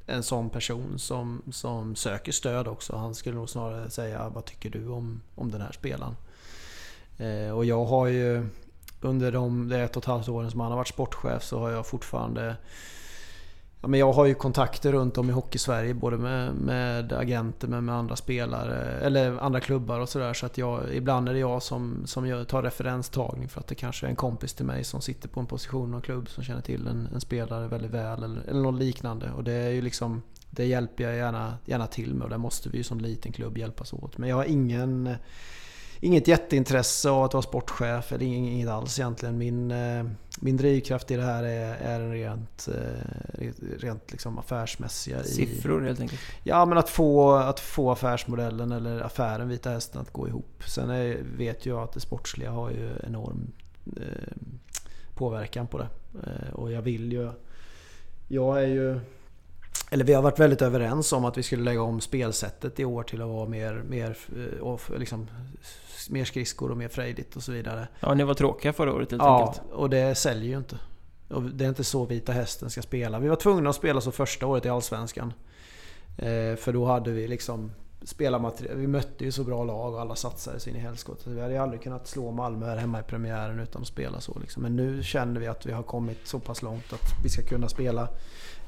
en 0.07 0.23
sån 0.23 0.51
person 0.51 0.99
som, 0.99 1.43
som 1.53 1.97
söker 1.97 2.33
stöd 2.33 2.69
också. 2.69 2.97
Han 2.97 3.15
skulle 3.15 3.37
nog 3.37 3.49
snarare 3.49 3.91
säga 3.91 4.29
vad 4.29 4.45
tycker 4.45 4.71
du 4.71 4.89
om, 4.89 5.23
om 5.35 5.51
den 5.51 5.61
här 5.61 5.73
spelaren? 5.73 6.17
Eh, 7.19 7.51
och 7.51 7.65
jag 7.65 7.85
har 7.85 8.07
ju 8.07 8.47
under 9.01 9.33
de 9.33 9.69
det 9.69 9.81
ett 9.81 9.97
och 9.97 10.03
ett 10.03 10.07
halvt 10.07 10.29
åren 10.29 10.51
som 10.51 10.61
han 10.61 10.71
har 10.71 10.77
varit 10.77 10.89
sportchef 10.89 11.43
så 11.43 11.59
har 11.59 11.71
jag 11.71 11.87
fortfarande 11.87 12.57
Ja, 13.83 13.89
men 13.89 14.01
jag 14.01 14.13
har 14.13 14.27
ju 14.27 14.35
kontakter 14.35 14.93
runt 14.93 15.19
om 15.19 15.31
i 15.31 15.33
Hockeysverige 15.33 15.95
både 15.95 16.19
med, 16.19 16.55
med 16.55 17.13
agenter 17.13 17.69
men 17.69 17.85
med 17.85 17.95
andra 17.95 18.17
spelare 18.17 18.99
eller 19.01 19.39
andra 19.39 19.61
klubbar 19.61 20.01
och 20.01 20.09
sådär. 20.09 20.35
Så 20.35 20.47
att 20.47 20.59
jag, 20.59 20.95
ibland 20.95 21.29
är 21.29 21.33
det 21.33 21.39
jag 21.39 21.63
som, 21.63 22.03
som 22.07 22.27
gör, 22.27 22.45
tar 22.45 22.63
referenstagning 22.63 23.49
för 23.49 23.61
att 23.61 23.67
det 23.67 23.75
kanske 23.75 24.07
är 24.07 24.11
en 24.11 24.17
kompis 24.17 24.55
till 24.55 24.67
mig 24.67 24.85
som 24.85 25.01
sitter 25.01 25.29
på 25.29 25.41
en 25.41 25.47
position 25.47 25.95
och 25.95 26.05
klubb 26.05 26.29
som 26.29 26.45
känner 26.45 26.61
till 26.61 26.87
en, 26.87 27.09
en 27.15 27.21
spelare 27.21 27.69
väldigt 27.69 27.91
väl 27.91 28.23
eller, 28.23 28.43
eller 28.49 28.61
något 28.61 28.81
liknande. 28.81 29.33
Och 29.37 29.45
det 29.45 29.53
är 29.53 29.71
ju 29.71 29.83
liksom 29.83 30.23
det 30.51 30.65
hjälper 30.65 31.05
jag 31.05 31.17
gärna, 31.17 31.55
gärna 31.65 31.87
till 31.87 32.15
med 32.15 32.25
och 32.25 32.31
där 32.31 32.39
måste 32.39 32.69
vi 32.69 32.79
ju 32.79 32.85
som 32.85 33.01
liten 33.01 33.33
klubb 33.33 33.59
hjälpas 33.59 33.93
åt. 33.93 34.19
Men 34.19 34.29
jag 34.29 34.37
har 34.37 34.45
ingen 34.45 35.17
Inget 36.03 36.29
jätteintresse 36.29 37.11
av 37.11 37.25
att 37.25 37.35
vara 37.35 37.43
sportchef 37.43 38.13
eller 38.13 38.27
inget 38.27 38.69
alls 38.69 38.99
egentligen. 38.99 39.39
Min, 39.39 39.71
eh, 39.71 40.05
min 40.41 40.57
drivkraft 40.57 41.11
i 41.11 41.17
det 41.17 41.23
här 41.23 41.45
är, 41.45 41.75
är 41.75 42.01
en 42.01 42.13
rent, 42.13 42.69
eh, 42.69 43.49
rent 43.79 44.13
liksom 44.13 44.39
affärsmässiga. 44.39 45.21
I, 45.21 45.25
Siffror 45.25 45.81
helt 45.81 46.01
enkelt. 46.01 46.21
Ja 46.43 46.65
men 46.65 46.79
att 46.79 46.89
få, 46.89 47.33
att 47.33 47.61
få 47.61 47.91
affärsmodellen 47.91 48.73
eller 48.73 49.01
affären 49.01 49.49
Vita 49.49 49.71
Hästen 49.71 50.01
att 50.01 50.13
gå 50.13 50.29
ihop. 50.29 50.63
Sen 50.67 50.91
är, 50.91 51.19
vet 51.37 51.67
jag 51.67 51.83
att 51.83 51.93
det 51.93 52.01
sportsliga 52.01 52.51
har 52.51 52.71
ju 52.71 52.91
enorm 53.07 53.53
eh, 53.97 54.03
påverkan 55.15 55.67
på 55.67 55.79
det. 55.79 55.89
Eh, 56.25 56.55
och 56.55 56.73
jag 56.73 56.83
vill 56.83 57.13
ju... 57.13 57.31
Jag 58.29 58.63
är 58.63 58.67
ju... 58.67 59.01
Eller 59.91 60.05
vi 60.05 60.13
har 60.13 60.23
varit 60.23 60.39
väldigt 60.39 60.63
överens 60.63 61.13
om 61.13 61.25
att 61.25 61.39
vi 61.39 61.43
skulle 61.43 61.63
lägga 61.63 61.83
om 61.83 62.01
spelsättet 62.01 62.81
i 62.81 62.85
år 62.85 63.03
till 63.03 63.23
att 63.23 63.29
vara 63.29 63.49
mer, 63.49 63.83
mer, 63.89 64.17
liksom, 64.99 65.27
mer 66.11 66.25
skridskor 66.25 66.71
och 66.71 66.77
mer 66.77 66.89
frejdigt 66.89 67.37
och 67.37 67.43
så 67.43 67.53
vidare. 67.53 67.89
Ja, 68.01 68.15
ni 68.15 68.25
var 68.25 68.35
tråkiga 68.35 68.73
förra 68.73 68.93
året 68.93 69.11
helt 69.11 69.23
Ja, 69.23 69.47
enkelt. 69.47 69.73
och 69.73 69.91
det 69.91 70.15
säljer 70.15 70.51
ju 70.51 70.57
inte. 70.59 70.79
Och 71.29 71.43
det 71.43 71.65
är 71.65 71.69
inte 71.69 71.85
så 71.85 72.05
Vita 72.05 72.33
Hästen 72.33 72.71
ska 72.71 72.83
spela. 72.83 73.19
Vi 73.19 73.29
var 73.29 73.37
tvungna 73.37 73.71
att 73.71 73.77
spela 73.77 74.01
så 74.01 74.13
första 74.13 74.47
året 74.47 74.67
i 74.67 74.69
Allsvenskan. 74.69 75.33
Eh, 76.17 76.57
för 76.57 76.73
då 76.73 76.85
hade 76.85 77.11
vi 77.11 77.29
liksom 77.29 77.73
spelarmaterial. 78.03 78.77
Vi 78.77 78.87
mötte 78.87 79.25
ju 79.25 79.33
så 79.33 79.45
bra 79.45 79.65
lag 79.65 79.95
och 79.95 80.01
alla 80.01 80.17
satsade 80.17 80.61
sig 80.61 80.71
in 80.73 80.79
i 80.79 80.83
helskotta. 80.83 81.31
Vi 81.31 81.41
hade 81.41 81.53
ju 81.53 81.59
aldrig 81.59 81.83
kunnat 81.83 82.07
slå 82.07 82.31
Malmö 82.31 82.67
här 82.67 82.77
hemma 82.77 83.01
i 83.01 83.03
premiären 83.03 83.61
utan 83.61 83.83
att 83.83 83.89
spela 83.89 84.21
så. 84.21 84.39
Liksom. 84.41 84.63
Men 84.63 84.77
nu 84.77 85.03
känner 85.03 85.41
vi 85.41 85.47
att 85.47 85.67
vi 85.67 85.73
har 85.73 85.83
kommit 85.83 86.19
så 86.27 86.39
pass 86.39 86.63
långt 86.63 86.93
att 86.93 87.25
vi 87.25 87.29
ska 87.29 87.43
kunna 87.43 87.69
spela 87.69 88.09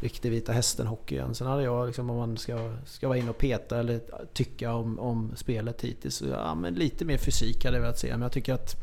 riktig 0.02 0.30
Vita 0.30 0.52
Hästen-hockey 0.52 1.14
igen. 1.14 1.34
Sen 1.34 1.46
hade 1.46 1.62
jag, 1.62 1.86
liksom, 1.86 2.10
om 2.10 2.16
man 2.16 2.36
ska, 2.36 2.72
ska 2.84 3.08
vara 3.08 3.18
inne 3.18 3.30
och 3.30 3.38
peta 3.38 3.78
eller 3.78 4.00
tycka 4.32 4.74
om, 4.74 4.98
om 4.98 5.32
spelet 5.36 5.82
hittills, 5.82 6.16
så 6.16 6.26
ja, 6.26 6.54
men 6.54 6.74
lite 6.74 7.04
mer 7.04 7.18
fysik 7.18 7.64
hade 7.64 7.76
jag 7.76 7.82
velat 7.82 7.98
se. 7.98 8.10
Men 8.10 8.22
jag 8.22 8.32
tycker 8.32 8.54
att 8.54 8.76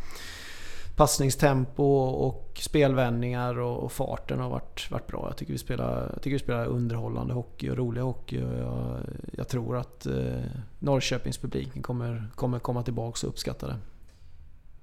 passningstempo 0.99 1.83
och 2.03 2.59
spelvändningar 2.61 3.59
och, 3.59 3.83
och 3.83 3.91
farten 3.91 4.39
har 4.39 4.49
varit, 4.49 4.91
varit 4.91 5.07
bra. 5.07 5.25
Jag 5.27 5.37
tycker, 5.37 5.53
vi 5.53 5.59
spelar, 5.59 6.09
jag 6.13 6.21
tycker 6.21 6.35
vi 6.35 6.43
spelar 6.43 6.65
underhållande 6.65 7.33
hockey 7.33 7.69
och 7.69 7.77
rolig 7.77 8.01
hockey. 8.01 8.43
Och 8.43 8.59
jag, 8.59 8.97
jag 9.31 9.47
tror 9.47 9.77
att 9.77 10.05
eh, 10.05 10.43
Norrköpingspubliken 10.79 11.81
kommer, 11.81 12.31
kommer 12.35 12.59
komma 12.59 12.83
tillbaka 12.83 13.27
och 13.27 13.33
uppskatta 13.33 13.67
det. 13.67 13.77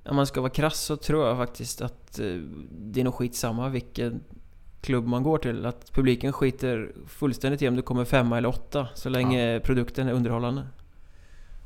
Om 0.08 0.16
man 0.16 0.26
ska 0.26 0.40
vara 0.40 0.50
krass 0.50 0.80
så 0.80 0.96
tror 0.96 1.26
jag 1.26 1.36
faktiskt 1.36 1.80
att 1.80 2.18
eh, 2.18 2.36
det 2.70 3.00
är 3.00 3.04
nog 3.04 3.14
skitsamma 3.14 3.68
vilken 3.68 4.20
klubb 4.86 5.06
man 5.06 5.22
går 5.22 5.38
till. 5.38 5.66
Att 5.66 5.92
publiken 5.92 6.32
skiter 6.32 6.92
fullständigt 7.06 7.62
i 7.62 7.68
om 7.68 7.76
du 7.76 7.82
kommer 7.82 8.04
femma 8.04 8.38
eller 8.38 8.48
åtta. 8.48 8.88
Så 8.94 9.08
länge 9.08 9.60
produkten 9.60 10.08
är 10.08 10.12
underhållande. 10.12 10.66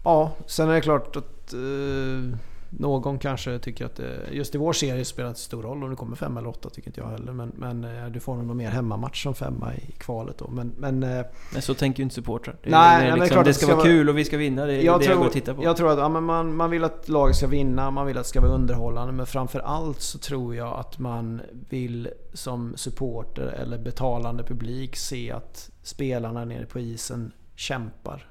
Ja, 0.05 0.33
sen 0.47 0.69
är 0.69 0.75
det 0.75 0.81
klart 0.81 1.17
att 1.17 1.53
eh, 1.53 2.39
någon 2.71 3.19
kanske 3.19 3.59
tycker 3.59 3.87
att 3.87 3.97
det, 3.97 4.29
just 4.33 4.55
i 4.55 4.59
vår 4.59 4.73
serie 4.73 5.05
spelar 5.05 5.27
det 5.27 5.31
inte 5.31 5.41
stor 5.41 5.63
roll 5.63 5.85
om 5.85 5.91
det 5.91 5.97
kommer 5.97 6.17
fem 6.17 6.37
eller 6.37 6.49
åtta, 6.49 6.71
tycker 6.71 6.89
inte 6.89 7.01
jag 7.01 7.09
heller. 7.09 7.33
Men, 7.33 7.53
men 7.57 7.85
eh, 7.85 8.07
du 8.07 8.21
får 8.21 8.37
nog 8.37 8.57
mer 8.57 8.71
hemmamatch 8.71 9.23
som 9.23 9.35
femma 9.35 9.75
i 9.75 9.93
kvalet 9.99 10.39
då. 10.39 10.49
Men, 10.51 10.73
men 10.79 11.03
eh, 11.03 11.27
Men 11.53 11.63
så 11.63 11.75
tänker 11.75 11.99
ju 11.99 12.03
inte 12.03 12.15
supportrar. 12.15 12.57
Det, 12.63 12.71
Nej, 12.71 13.05
det, 13.05 13.11
nej, 13.11 13.21
liksom, 13.21 13.35
klart 13.35 13.45
det 13.45 13.55
ska 13.55 13.67
ska 13.67 13.77
vara 13.77 13.87
kul 13.87 14.09
och 14.09 14.19
vi 14.19 14.25
ska 14.25 14.37
vinna. 14.37 14.67
Det 14.67 14.75
är 14.75 14.83
jag 14.83 15.01
det 15.01 15.05
jag 15.05 15.13
går 15.13 15.21
tror, 15.21 15.27
och 15.27 15.33
tittar 15.33 15.55
på. 15.55 15.65
jag 15.65 15.77
tror 15.77 15.93
att 15.93 15.99
ja, 15.99 16.09
man, 16.09 16.57
man 16.57 16.71
vill 16.71 16.85
att 16.85 17.09
laget 17.09 17.37
ska 17.37 17.47
vinna, 17.47 17.91
man 17.91 18.07
vill 18.07 18.19
att 18.19 18.25
det 18.25 18.29
ska 18.29 18.41
vara 18.41 18.53
underhållande. 18.53 19.13
Men 19.13 19.27
framför 19.27 19.61
allt 19.61 20.01
så 20.01 20.19
tror 20.19 20.55
jag 20.55 20.79
att 20.79 20.99
man 20.99 21.41
vill 21.69 22.09
som 22.33 22.77
supporter 22.77 23.47
eller 23.47 23.79
betalande 23.79 24.43
publik 24.43 24.97
se 24.97 25.31
att 25.31 25.71
spelarna 25.83 26.45
nere 26.45 26.67
på 26.67 26.81
isen 26.81 27.33
kämpar. 27.55 28.30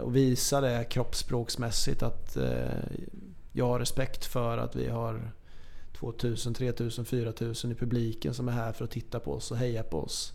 Och 0.00 0.16
visa 0.16 0.60
det 0.60 0.84
kroppsspråksmässigt 0.90 2.02
att 2.02 2.36
eh, 2.36 2.68
jag 3.52 3.66
har 3.66 3.78
respekt 3.78 4.24
för 4.24 4.58
att 4.58 4.76
vi 4.76 4.88
har 4.88 5.32
2000, 5.98 6.54
3000, 6.54 7.04
4000 7.04 7.72
i 7.72 7.74
publiken 7.74 8.34
som 8.34 8.48
är 8.48 8.52
här 8.52 8.72
för 8.72 8.84
att 8.84 8.90
titta 8.90 9.20
på 9.20 9.32
oss 9.32 9.50
och 9.50 9.56
heja 9.56 9.82
på 9.82 9.98
oss. 9.98 10.32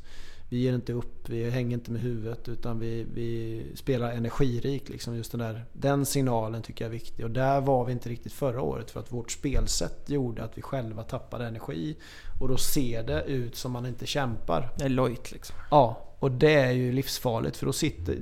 Vi 0.49 0.59
ger 0.59 0.73
inte 0.73 0.93
upp, 0.93 1.29
vi 1.29 1.49
hänger 1.49 1.77
inte 1.77 1.91
med 1.91 2.01
huvudet 2.01 2.49
utan 2.49 2.79
vi, 2.79 3.05
vi 3.13 3.61
spelar 3.75 4.11
energirikt. 4.11 4.89
Liksom. 4.89 5.15
Just 5.15 5.31
den, 5.31 5.39
där, 5.39 5.65
den 5.73 6.05
signalen 6.05 6.61
tycker 6.61 6.85
jag 6.85 6.89
är 6.89 6.99
viktig. 6.99 7.25
Och 7.25 7.31
där 7.31 7.61
var 7.61 7.85
vi 7.85 7.91
inte 7.91 8.09
riktigt 8.09 8.33
förra 8.33 8.61
året 8.61 8.91
för 8.91 8.99
att 8.99 9.11
vårt 9.11 9.31
spelsätt 9.31 10.09
gjorde 10.09 10.43
att 10.43 10.57
vi 10.57 10.61
själva 10.61 11.03
tappade 11.03 11.47
energi. 11.47 11.95
Och 12.41 12.47
då 12.47 12.57
ser 12.57 13.03
det 13.03 13.23
ut 13.23 13.55
som 13.55 13.71
man 13.71 13.85
inte 13.85 14.05
kämpar. 14.05 14.69
Det 14.77 14.85
är 14.85 14.89
lojt 14.89 15.31
liksom. 15.31 15.55
Ja, 15.71 16.12
och 16.23 16.31
det 16.31 16.53
är 16.53 16.71
ju 16.71 16.91
livsfarligt 16.91 17.57
för 17.57 17.65
då 17.65 17.73
sitter... 17.73 18.17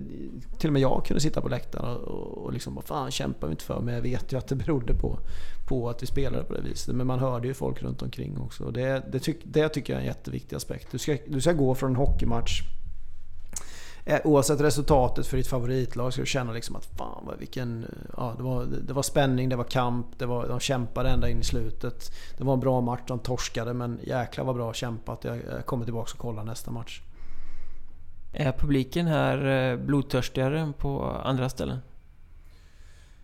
Till 0.57 0.69
och 0.69 0.73
med 0.73 0.81
jag 0.81 1.05
kunde 1.05 1.21
sitta 1.21 1.41
på 1.41 1.49
läktaren 1.49 1.97
och, 1.97 2.37
och 2.37 2.53
liksom 2.53 2.75
vad 2.75 2.83
fan 2.83 3.11
kämpar 3.11 3.47
vi 3.47 3.51
inte 3.51 3.63
för? 3.63 3.81
Men 3.81 3.93
jag 3.93 4.01
vet 4.01 4.33
ju 4.33 4.37
att 4.37 4.47
det 4.47 4.55
berodde 4.55 4.93
på, 4.93 5.19
på 5.67 5.89
att 5.89 6.03
vi 6.03 6.07
spelade 6.07 6.43
på 6.43 6.53
det 6.53 6.61
viset. 6.61 6.95
Men 6.95 7.07
man 7.07 7.19
hörde 7.19 7.47
ju 7.47 7.53
folk 7.53 7.83
runt 7.83 8.01
omkring 8.01 8.37
också. 8.37 8.63
Och 8.63 8.73
det, 8.73 9.03
det, 9.11 9.19
tyck, 9.19 9.37
det 9.43 9.69
tycker 9.69 9.93
jag 9.93 9.97
är 9.97 10.01
en 10.01 10.07
jätteviktig 10.07 10.55
aspekt. 10.55 10.91
Du 10.91 10.97
ska, 10.97 11.17
du 11.27 11.41
ska 11.41 11.53
gå 11.53 11.75
från 11.75 11.89
en 11.89 11.95
hockeymatch 11.95 12.61
eh, 14.05 14.19
Oavsett 14.23 14.61
resultatet 14.61 15.27
för 15.27 15.37
ditt 15.37 15.47
favoritlag 15.47 16.13
ska 16.13 16.21
du 16.21 16.27
känna 16.27 16.51
liksom 16.51 16.75
att 16.75 16.85
fan 16.85 17.23
vad 17.25 17.37
vilken... 17.39 17.85
Ja, 18.17 18.33
det, 18.37 18.43
var, 18.43 18.65
det 18.87 18.93
var 18.93 19.03
spänning, 19.03 19.49
det 19.49 19.55
var 19.55 19.63
kamp, 19.63 20.07
det 20.17 20.25
var, 20.25 20.47
de 20.47 20.59
kämpade 20.59 21.09
ända 21.09 21.29
in 21.29 21.39
i 21.39 21.43
slutet. 21.43 22.11
Det 22.37 22.43
var 22.43 22.53
en 22.53 22.59
bra 22.59 22.81
match, 22.81 23.01
de 23.07 23.19
torskade 23.19 23.73
men 23.73 23.99
jäklar 24.03 24.45
vad 24.45 24.55
bra 24.55 24.73
kämpat. 24.73 25.23
Jag, 25.23 25.37
jag 25.51 25.65
kommer 25.65 25.85
tillbaka 25.85 26.11
och 26.13 26.19
kollar 26.19 26.43
nästa 26.43 26.71
match. 26.71 27.01
Är 28.33 28.51
publiken 28.51 29.07
här 29.07 29.71
eh, 29.71 29.77
blodtörstigare 29.77 30.59
än 30.59 30.73
på 30.73 31.21
andra 31.23 31.49
ställen? 31.49 31.79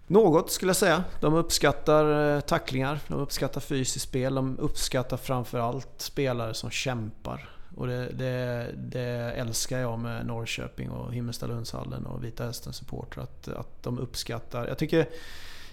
Något 0.08 0.52
skulle 0.52 0.70
jag 0.70 0.76
säga. 0.76 1.04
De 1.20 1.34
uppskattar 1.34 2.36
eh, 2.36 2.42
tacklingar, 2.42 3.00
de 3.08 3.20
uppskattar 3.20 3.62
fysiskt 3.62 4.06
spel, 4.06 4.36
de 4.36 4.60
uppskattar 4.60 5.18
framförallt 5.18 6.02
spelare 6.02 6.54
som 6.54 6.70
kämpar. 6.70 7.50
Och 7.78 7.88
det, 7.88 8.10
det, 8.10 8.72
det 8.76 9.34
älskar 9.36 9.80
jag 9.80 10.00
med 10.00 10.26
Norrköping 10.26 10.90
och 10.90 11.14
Himmelstalundshallen 11.14 12.06
och 12.06 12.24
Vita 12.24 12.46
Hästen 12.46 12.74
supportrar. 12.74 13.24
Att, 13.24 13.48
att 13.48 13.84
de 13.84 14.00
uppskattar. 14.00 14.68
Jag 14.68 14.78
tycker, 14.78 15.08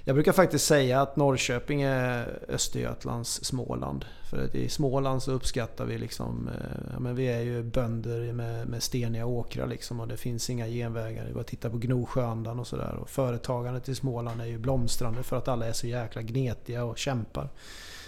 jag 0.07 0.17
brukar 0.17 0.33
faktiskt 0.33 0.67
säga 0.67 1.01
att 1.01 1.17
Norrköping 1.17 1.83
är 1.83 2.39
Östergötlands 2.49 3.45
Småland. 3.45 4.05
För 4.31 4.45
att 4.45 4.55
i 4.55 4.69
Småland 4.69 5.23
så 5.23 5.33
uppskattar 5.33 5.85
vi 5.85 5.99
liksom, 5.99 6.49
eh, 6.49 6.93
ja, 6.93 7.01
men 7.01 7.17
vi 7.17 7.27
är 7.27 7.41
ju 7.41 7.63
bönder 7.63 8.33
med, 8.33 8.69
med 8.69 8.83
steniga 8.83 9.27
åkrar 9.27 9.67
liksom 9.67 10.01
och 10.01 10.09
det 10.09 10.17
finns 10.17 10.51
inga 10.51 10.67
genvägar. 10.67 11.27
Vi 11.27 11.33
bara 11.33 11.45
tittar 11.45 11.69
titta 11.69 11.71
på 11.71 11.79
Gnosjöandan 11.79 12.61
och 12.61 12.67
sådär. 12.67 12.95
Och 12.95 13.11
företagandet 13.11 13.89
i 13.89 13.95
Småland 13.95 14.41
är 14.41 14.45
ju 14.47 14.59
blomstrande 14.59 15.23
för 15.23 15.37
att 15.37 15.49
alla 15.49 15.67
är 15.67 15.73
så 15.73 15.87
jäkla 15.87 16.23
gnetiga 16.23 16.85
och 16.85 16.99
kämpar. 16.99 17.49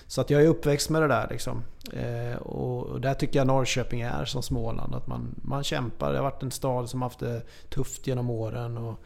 Så 0.07 0.21
att 0.21 0.31
jag 0.31 0.43
är 0.43 0.47
uppväxt 0.47 0.91
med 0.91 1.03
det 1.03 1.09
där 1.09 1.27
liksom. 1.31 1.65
Eh, 1.93 2.37
och 2.37 3.01
där 3.01 3.15
tycker 3.15 3.39
jag 3.39 3.47
Norrköping 3.47 4.01
är 4.01 4.25
som 4.25 4.43
Småland. 4.43 4.95
Att 4.95 5.07
man, 5.07 5.35
man 5.43 5.65
kämpar. 5.65 6.13
Det 6.13 6.19
har 6.19 6.25
varit 6.25 6.43
en 6.43 6.51
stad 6.51 6.91
som 6.91 7.03
haft 7.03 7.19
det 7.19 7.43
tufft 7.69 8.07
genom 8.07 8.31
åren. 8.31 8.79
Och, 8.79 9.01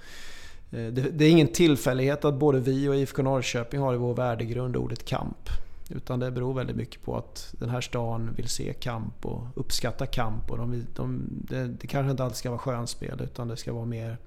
det, 0.70 0.90
det, 0.90 1.24
är 1.24 1.30
ingen 1.30 1.48
tillfällighet 1.48 2.24
att 2.24 2.34
både 2.34 2.60
vi 2.60 2.88
och 2.88 2.96
IFK 2.96 3.22
Norrköping 3.22 3.80
har 3.80 3.94
i 3.94 3.96
vår 3.96 4.14
värdegrund 4.14 4.76
ordet 4.76 5.04
kamp. 5.04 5.48
Utan 5.88 6.20
det 6.20 6.30
beror 6.30 6.54
väldigt 6.54 6.76
mycket 6.76 7.02
på 7.02 7.16
att 7.16 7.54
den 7.58 7.68
här 7.68 7.80
stan 7.80 8.34
vill 8.36 8.48
se 8.48 8.72
kamp 8.72 9.26
och 9.26 9.46
uppskatta 9.54 10.06
kamp. 10.06 10.50
Och 10.50 10.58
de, 10.58 10.86
de, 10.96 11.22
det, 11.30 11.66
det 11.66 11.86
kanske 11.86 12.10
inte 12.10 12.24
alltid 12.24 12.36
ska 12.36 12.50
vara 12.50 12.58
skönspel 12.58 13.20
utan 13.20 13.48
det 13.48 13.56
ska 13.56 13.72
vara 13.72 13.84
mer 13.84 14.18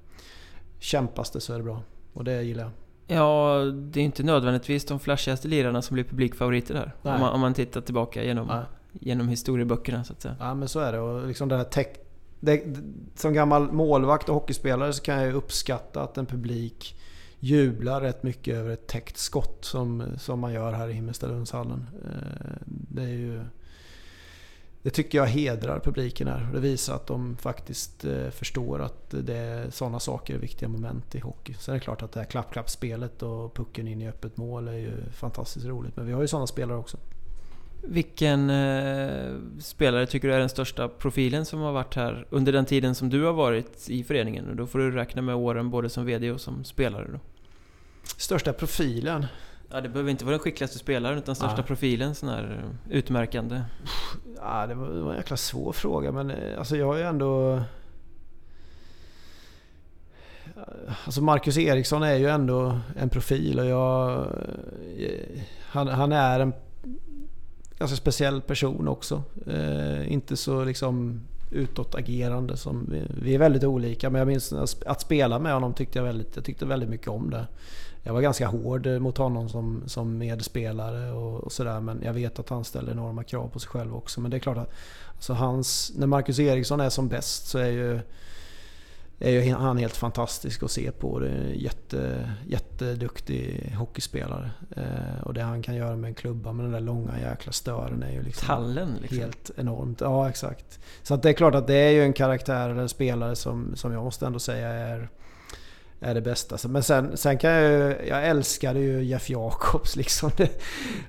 kämpas 0.80 1.32
det 1.32 1.41
så 1.41 1.53
är 1.53 1.57
det 1.57 1.64
bra. 1.64 1.82
Och 2.14 2.24
det 2.24 2.44
gillar 2.44 2.64
jag. 2.64 2.72
Ja, 3.18 3.60
det 3.65 3.99
är 3.99 4.03
inte 4.03 4.24
nödvändigtvis 4.24 4.86
de 4.86 4.99
flashigaste 4.99 5.48
lirarna 5.48 5.82
som 5.82 5.94
blir 5.94 6.03
publikfavoriter 6.03 6.74
där. 6.74 6.95
Om 7.02 7.20
man, 7.20 7.34
om 7.34 7.40
man, 7.41 7.53
tittar 7.53 7.82
tillbaka 7.82 8.24
genom, 8.24 8.64
genom 8.91 9.28
historieböckerna 9.28 10.03
så 10.03 10.14
att 10.14 10.22
säga. 10.22 10.36
Ja 10.40 10.53
men 10.53 10.68
så 10.68 10.80
är 10.80 10.91
det. 10.91 10.99
Och 10.99 11.28
liksom 11.28 11.49
det 11.49 11.57
här 11.57 11.64
det, 12.44 12.64
som 13.15 13.34
gammal 13.34 13.72
målvakt 13.72 14.30
och 14.30 14.36
hockeyspelare 14.36 14.94
så 14.94 15.03
kan 15.03 15.24
jag 15.24 15.34
uppskatta 15.34 16.02
att 16.02 16.18
en 16.18 16.26
publik 16.26 16.99
jublar 17.40 18.02
rätt 18.02 18.24
mycket 18.24 18.56
över 18.56 18.70
ett 18.70 18.88
täckt 18.88 19.18
skott 19.18 19.65
som, 19.65 20.03
som 20.18 20.40
man 20.40 20.53
gör 20.53 20.74
här 20.74 20.90
i 20.90 20.94
Himmelstalundshallen. 20.94 21.90
Eh, 22.03 22.57
det 22.65 23.02
är 23.02 23.07
ju 23.07 23.44
det 24.82 24.90
tycker 24.90 25.18
jag 25.18 25.26
hedrar 25.26 25.80
publiken 25.80 26.28
här. 26.28 26.49
Det 26.53 26.60
visar 26.60 26.95
att 26.95 27.07
de 27.07 27.38
faktiskt 27.38 28.06
eh, 28.06 28.30
förstår 28.30 28.82
att 28.82 29.10
det 29.10 29.68
sådana 29.70 29.99
saker 29.99 30.36
är 30.36 30.40
viktiga 30.40 30.70
moment 30.70 31.15
i 31.15 31.20
hockey. 31.20 31.53
Sen 31.60 31.76
är 31.76 31.80
det 31.80 31.84
klart 31.84 32.02
att 32.02 32.11
det 32.11 32.20
här 32.20 32.28
klapp-klapp-spelet 32.28 33.24
och 33.24 33.56
pucken 33.56 33.88
in 33.88 34.02
i 34.02 34.10
öppet 34.10 34.38
mål 34.38 34.68
är 34.68 34.74
ju 34.78 34.91
fantastiskt 35.14 35.65
roligt. 35.65 35.95
Men 35.95 36.06
vi 36.06 36.14
har 36.14 36.22
ju 36.22 36.28
sådana 36.28 36.48
spelare 36.48 36.78
också. 36.78 36.98
Vilken 37.88 38.49
eh, 38.49 39.35
spelare 39.60 40.05
tycker 40.05 40.27
du 40.27 40.34
är 40.34 40.39
den 40.39 40.49
största 40.49 40.88
profilen 40.88 41.45
som 41.45 41.60
har 41.60 41.72
varit 41.72 41.95
här 41.95 42.27
under 42.30 42.53
den 42.53 42.65
tiden 42.65 42.95
som 42.95 43.10
du 43.10 43.23
har 43.23 43.34
varit 43.34 43.89
i 43.89 44.03
föreningen? 44.03 44.49
Och 44.49 44.55
då 44.55 44.68
får 44.68 44.80
du 44.80 44.91
räkna 44.91 45.22
med 45.22 45.35
åren 45.35 45.69
både 45.69 45.89
som 45.89 46.05
VD 46.05 46.31
och 46.31 46.41
som 46.41 46.64
spelare 46.64 47.07
då. 47.11 47.19
Största 48.18 48.53
profilen? 48.53 49.26
Ja, 49.72 49.81
det 49.81 49.89
behöver 49.89 50.11
inte 50.11 50.26
vara 50.26 50.31
den 50.31 50.39
skickligaste 50.39 50.77
spelaren 50.80 51.18
utan 51.18 51.35
största 51.35 51.57
ja. 51.57 51.64
profilen, 51.64 52.15
sån 52.15 52.30
här 52.30 52.64
eh, 52.89 52.97
utmärkande. 52.97 53.61
Ja, 54.38 54.68
det 54.68 54.76
var, 54.76 54.89
det 54.89 55.01
var 55.01 55.11
en 55.11 55.18
jäkla 55.18 55.38
svår 55.38 55.73
fråga 55.73 56.11
men 56.11 56.31
eh, 56.31 56.57
alltså 56.57 56.77
jag 56.77 56.85
har 56.85 56.97
ju 56.97 57.03
ändå... 57.03 57.61
Alltså 61.05 61.22
Marcus 61.22 61.57
Eriksson 61.57 62.03
är 62.03 62.15
ju 62.15 62.27
ändå 62.27 62.80
en 62.97 63.10
profil 63.10 63.60
och 63.60 63.65
jag... 63.65 64.19
Eh, 64.97 65.41
han, 65.69 65.88
han 65.88 66.11
är 66.11 66.39
en 66.39 66.53
ganska 67.79 67.97
speciell 67.97 68.41
person 68.41 68.87
också. 68.87 69.23
Eh, 69.47 70.13
inte 70.13 70.37
så 70.37 70.63
liksom 70.63 71.21
utåtagerande 71.51 72.57
som... 72.57 72.87
Vi, 72.91 73.01
vi 73.23 73.35
är 73.35 73.39
väldigt 73.39 73.63
olika 73.63 74.09
men 74.09 74.19
jag 74.19 74.27
minns 74.27 74.53
att 74.85 75.01
spela 75.01 75.39
med 75.39 75.53
honom 75.53 75.73
tyckte 75.73 75.99
jag 75.99 76.03
väldigt, 76.03 76.35
jag 76.35 76.45
tyckte 76.45 76.65
väldigt 76.65 76.89
mycket 76.89 77.07
om 77.07 77.29
det 77.29 77.47
jag 78.05 78.13
var 78.13 78.21
ganska 78.21 78.47
hård 78.47 78.87
mot 78.87 79.17
honom 79.17 79.49
som, 79.49 79.83
som 79.85 80.17
medspelare 80.17 81.11
och, 81.11 81.43
och 81.43 81.51
sådär. 81.51 81.79
Men 81.79 82.01
jag 82.03 82.13
vet 82.13 82.39
att 82.39 82.49
han 82.49 82.63
ställer 82.63 82.91
enorma 82.91 83.23
krav 83.23 83.47
på 83.47 83.59
sig 83.59 83.69
själv 83.69 83.95
också. 83.95 84.21
Men 84.21 84.31
det 84.31 84.37
är 84.37 84.39
klart 84.39 84.57
att 84.57 84.73
alltså 85.15 85.33
hans, 85.33 85.91
när 85.95 86.07
Marcus 86.07 86.39
Eriksson 86.39 86.79
är 86.79 86.89
som 86.89 87.07
bäst 87.07 87.47
så 87.47 87.57
är 87.57 87.69
ju, 87.69 87.99
är 89.23 89.31
ju 89.31 89.53
han 89.53 89.77
helt 89.77 89.95
fantastisk 89.95 90.63
att 90.63 90.71
se 90.71 90.91
på. 90.91 91.19
Det 91.19 91.27
är 91.27 91.31
en 91.31 91.59
jätte, 91.59 92.31
jätteduktig 92.47 93.73
hockeyspelare. 93.77 94.51
Eh, 94.75 95.23
och 95.23 95.33
det 95.33 95.41
han 95.41 95.61
kan 95.61 95.75
göra 95.75 95.95
med 95.95 96.07
en 96.07 96.13
klubba 96.13 96.53
med 96.53 96.65
den 96.65 96.71
där 96.71 96.79
långa 96.79 97.19
jäkla 97.19 97.51
stören 97.51 98.03
är 98.03 98.11
ju 98.11 98.21
liksom 98.21 98.47
Tallen 98.47 98.97
liksom. 99.01 99.19
helt 99.19 99.51
enormt. 99.57 100.01
Ja, 100.01 100.29
exakt. 100.29 100.79
Så 101.03 101.13
att 101.13 101.23
det 101.23 101.29
är 101.29 101.33
klart 101.33 101.55
att 101.55 101.67
det 101.67 101.75
är 101.75 101.91
ju 101.91 102.03
en 102.03 102.13
karaktär 102.13 102.69
eller 102.69 102.81
en 102.81 102.89
spelare 102.89 103.35
som, 103.35 103.75
som 103.75 103.93
jag 103.93 104.03
måste 104.03 104.25
ändå 104.25 104.39
säga 104.39 104.69
är 104.69 105.09
är 106.03 106.13
det 106.13 106.21
bästa. 106.21 106.67
Men 106.67 106.84
sen, 106.84 107.17
sen 107.17 107.38
kan 107.38 107.51
jag 107.51 107.71
ju, 107.71 108.07
jag 108.07 108.27
älskade 108.27 108.80
ju 108.80 109.03
Jeff 109.03 109.30
Jacobs 109.30 109.95
liksom. 109.95 110.31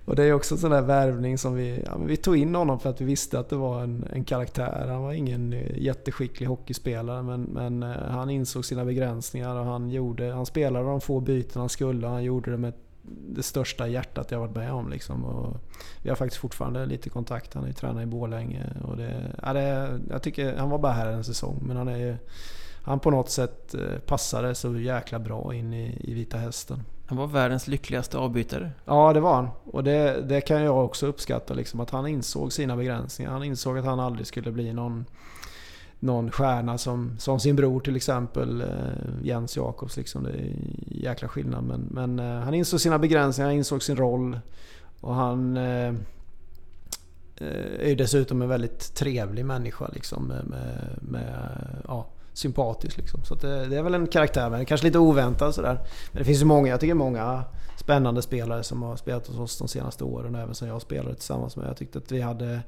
och 0.04 0.16
det 0.16 0.24
är 0.24 0.32
också 0.32 0.54
en 0.54 0.58
sån 0.58 0.70
där 0.70 0.82
värvning 0.82 1.38
som 1.38 1.54
vi, 1.54 1.82
ja, 1.86 1.96
vi 2.06 2.16
tog 2.16 2.36
in 2.36 2.54
honom 2.54 2.80
för 2.80 2.90
att 2.90 3.00
vi 3.00 3.04
visste 3.04 3.38
att 3.38 3.48
det 3.48 3.56
var 3.56 3.82
en, 3.82 4.08
en 4.12 4.24
karaktär. 4.24 4.86
Han 4.88 5.02
var 5.02 5.12
ingen 5.12 5.52
eh, 5.52 5.78
jätteskicklig 5.78 6.46
hockeyspelare 6.46 7.22
men, 7.22 7.42
men 7.42 7.82
eh, 7.82 7.96
han 8.08 8.30
insåg 8.30 8.64
sina 8.64 8.84
begränsningar 8.84 9.54
och 9.56 9.64
han, 9.64 9.90
gjorde, 9.90 10.32
han 10.32 10.46
spelade 10.46 10.88
de 10.88 11.00
få 11.00 11.20
byten 11.20 11.60
han 11.60 11.68
skulle 11.68 12.06
och 12.06 12.12
han 12.12 12.24
gjorde 12.24 12.50
det 12.50 12.56
med 12.56 12.72
det 13.28 13.42
största 13.42 13.88
hjärtat 13.88 14.30
jag 14.30 14.38
varit 14.38 14.56
med 14.56 14.72
om. 14.72 14.90
Liksom. 14.90 15.24
Och 15.24 15.56
vi 16.02 16.08
har 16.08 16.16
faktiskt 16.16 16.40
fortfarande 16.40 16.86
lite 16.86 17.10
kontakt. 17.10 17.54
Han 17.54 17.64
är 17.64 17.68
ju 17.68 17.72
tränare 17.72 18.02
i 18.02 18.06
Borlänge. 18.06 18.62
Och 18.84 18.96
det, 18.96 19.34
ja, 19.42 19.52
det, 19.52 20.00
jag 20.10 20.22
tycker, 20.22 20.56
han 20.56 20.70
var 20.70 20.78
bara 20.78 20.92
här 20.92 21.06
en 21.06 21.24
säsong 21.24 21.62
men 21.62 21.76
han 21.76 21.88
är 21.88 21.96
ju 21.96 22.16
han 22.84 23.00
på 23.00 23.10
något 23.10 23.30
sätt 23.30 23.74
eh, 23.74 23.98
passade 24.06 24.54
så 24.54 24.78
jäkla 24.78 25.18
bra 25.18 25.54
in 25.54 25.72
i, 25.72 25.98
i 26.00 26.14
Vita 26.14 26.36
Hästen. 26.36 26.82
Han 27.06 27.18
var 27.18 27.26
världens 27.26 27.68
lyckligaste 27.68 28.18
avbytare. 28.18 28.70
Ja, 28.84 29.12
det 29.12 29.20
var 29.20 29.34
han. 29.34 29.48
Och 29.64 29.84
det, 29.84 30.20
det 30.28 30.40
kan 30.40 30.62
jag 30.62 30.84
också 30.84 31.06
uppskatta. 31.06 31.54
Liksom, 31.54 31.80
att 31.80 31.90
han 31.90 32.06
insåg 32.06 32.52
sina 32.52 32.76
begränsningar. 32.76 33.30
Han 33.30 33.44
insåg 33.44 33.78
att 33.78 33.84
han 33.84 34.00
aldrig 34.00 34.26
skulle 34.26 34.52
bli 34.52 34.72
någon, 34.72 35.04
någon 35.98 36.30
stjärna 36.30 36.78
som, 36.78 37.16
som 37.18 37.40
sin 37.40 37.56
bror 37.56 37.80
till 37.80 37.96
exempel. 37.96 38.60
Eh, 38.60 38.68
Jens 39.22 39.56
Jakobs. 39.56 39.96
Liksom. 39.96 40.22
Det 40.22 40.30
är 40.30 40.54
jäkla 40.86 41.28
skillnad. 41.28 41.64
Men, 41.64 41.88
men 41.90 42.18
eh, 42.18 42.40
han 42.40 42.54
insåg 42.54 42.80
sina 42.80 42.98
begränsningar, 42.98 43.48
han 43.48 43.56
insåg 43.56 43.82
sin 43.82 43.96
roll. 43.96 44.40
Och 45.00 45.14
han 45.14 45.56
eh, 45.56 45.94
är 47.78 47.88
ju 47.88 47.94
dessutom 47.94 48.42
en 48.42 48.48
väldigt 48.48 48.94
trevlig 48.94 49.44
människa. 49.44 49.90
Liksom, 49.92 50.24
med, 50.24 50.44
med, 50.46 50.98
med 51.00 51.48
ja, 51.88 52.06
sympatisk. 52.34 52.96
Liksom. 52.96 53.24
Så 53.24 53.34
det, 53.34 53.66
det, 53.66 53.76
är 53.76 53.82
väl 53.82 53.94
en 53.94 54.06
karaktär, 54.06 54.50
men 54.50 54.66
kanske 54.66 54.86
lite 54.86 54.98
oväntad 54.98 55.54
sådär. 55.54 55.78
Men 56.12 56.18
det 56.18 56.24
finns 56.24 56.40
ju 56.40 56.44
många, 56.44 56.68
jag 56.68 56.80
tycker 56.80 56.94
många 56.94 57.44
spännande 57.76 58.22
spelare 58.22 58.62
som 58.62 58.82
har 58.82 58.96
spelat 58.96 59.26
hos 59.26 59.38
oss 59.38 59.58
de 59.58 59.68
senaste 59.68 60.04
åren. 60.04 60.34
Även 60.34 60.54
som 60.54 60.68
jag 60.68 60.82
spelade 60.82 61.14
tillsammans 61.14 61.56
med. 61.56 61.68
Jag 61.68 61.76
tyckte 61.76 61.98
att 61.98 62.12
vi 62.12 62.20
hade 62.20 62.60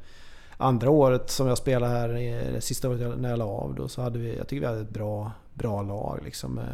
andra 0.57 0.91
året 0.91 1.31
som 1.31 1.47
jag 1.47 1.59
spelade 1.59 1.93
här, 1.93 2.09
det 2.53 2.61
sista 2.61 2.89
året 2.89 3.19
när 3.19 3.31
jag 3.31 3.39
la 3.39 3.45
av, 3.45 3.75
då, 3.75 3.89
så 3.89 4.03
hade 4.03 4.19
vi, 4.19 4.37
jag 4.37 4.49
tycker 4.49 4.61
vi 4.61 4.67
hade 4.67 4.81
ett 4.81 4.91
bra, 4.91 5.33
bra 5.55 5.83
lag. 5.83 6.21
Liksom, 6.25 6.59
eh, 6.59 6.65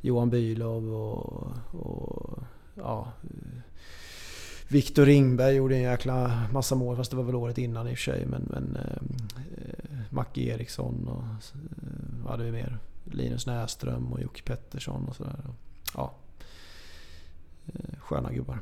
Johan 0.00 0.30
Bylov 0.30 0.94
och, 0.94 1.46
och 1.80 2.38
ja, 2.74 3.12
Viktor 4.68 5.04
Ringberg 5.04 5.54
gjorde 5.54 5.76
en 5.76 5.82
jäkla 5.82 6.42
massa 6.52 6.74
mål, 6.74 6.96
fast 6.96 7.10
det 7.10 7.16
var 7.16 7.24
väl 7.24 7.34
året 7.34 7.58
innan 7.58 7.88
i 7.88 7.94
och 7.94 7.98
för 7.98 8.12
sig. 8.12 8.26
Men, 8.26 8.42
men 8.50 8.76
eh, 8.76 9.02
Macke 10.10 10.40
Eriksson 10.40 11.08
och 11.08 11.22
eh, 11.22 12.22
vad 12.22 12.30
hade 12.30 12.44
vi 12.44 12.52
mer? 12.52 12.78
Linus 13.04 13.46
Näström 13.46 14.12
och 14.12 14.20
Jocke 14.20 14.42
Pettersson 14.42 15.08
och 15.08 15.16
sådär. 15.16 15.36
Ja. 15.94 16.12
Eh, 17.66 17.98
sköna 17.98 18.32
gubbar. 18.32 18.58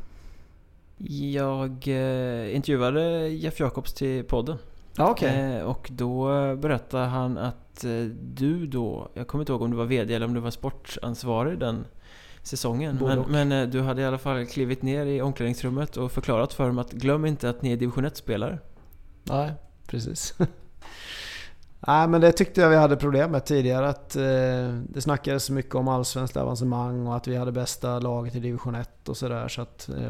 Jag 1.33 1.89
eh, 1.89 2.57
intervjuade 2.57 3.29
Jeff 3.29 3.61
Jacobs 3.61 3.95
till 3.95 4.25
podden. 4.25 4.59
okay. 4.99 5.29
eh, 5.29 5.63
och 5.63 5.89
då 5.93 6.27
berättade 6.57 7.07
han 7.07 7.39
att 7.39 7.85
eh, 7.85 8.05
du 8.35 8.67
då, 8.67 9.09
jag 9.15 9.27
kommer 9.27 9.43
inte 9.43 9.53
ihåg 9.53 9.63
om 9.63 9.71
du 9.71 9.77
var 9.77 9.85
VD 9.85 10.15
eller 10.15 10.27
om 10.27 10.35
du 10.35 10.41
var 10.41 10.51
sportansvarig 10.51 11.59
den 11.59 11.87
säsongen. 12.43 12.99
Men, 13.01 13.49
men, 13.49 13.71
du 13.71 13.81
hade 13.81 14.03
i 14.03 14.05
alla 14.05 14.19
fall 14.19 14.47
klivit 14.47 14.83
ner 14.83 15.07
i 15.07 15.23
omklädningsrummet 15.23 15.97
och 15.97 16.13
förklarat 16.13 16.53
för 16.53 16.67
dem 16.67 16.79
att 16.79 16.93
glöm 16.93 17.27
inte 17.27 17.51
att 17.51 17.63
ni 17.63 17.73
är 17.73 17.77
division 17.77 18.07
1-spelare. 18.07 18.59
Nej, 19.25 19.53
precis. 19.87 20.35
Nej 21.81 22.09
men 22.09 22.21
det 22.21 22.33
tyckte 22.33 22.61
jag 22.61 22.71
vi 22.71 22.77
hade 22.77 22.97
problem 22.97 23.31
med 23.31 23.45
tidigare. 23.45 23.89
Att, 23.89 24.17
eh, 24.17 24.73
det 24.89 25.01
snackades 25.01 25.45
så 25.45 25.53
mycket 25.53 25.75
om 25.75 25.89
allsvenskt 25.89 26.37
avancemang 26.37 27.07
och 27.07 27.17
att 27.17 27.27
vi 27.27 27.37
hade 27.37 27.53
bästa 27.53 27.99
laget 27.99 28.35
i 28.35 28.41
division 28.41 28.75
1 28.75 29.09
och 29.09 29.17
sådär. 29.17 29.49
Så 29.49 29.63
att, 29.63 29.89
eh, 29.89 30.09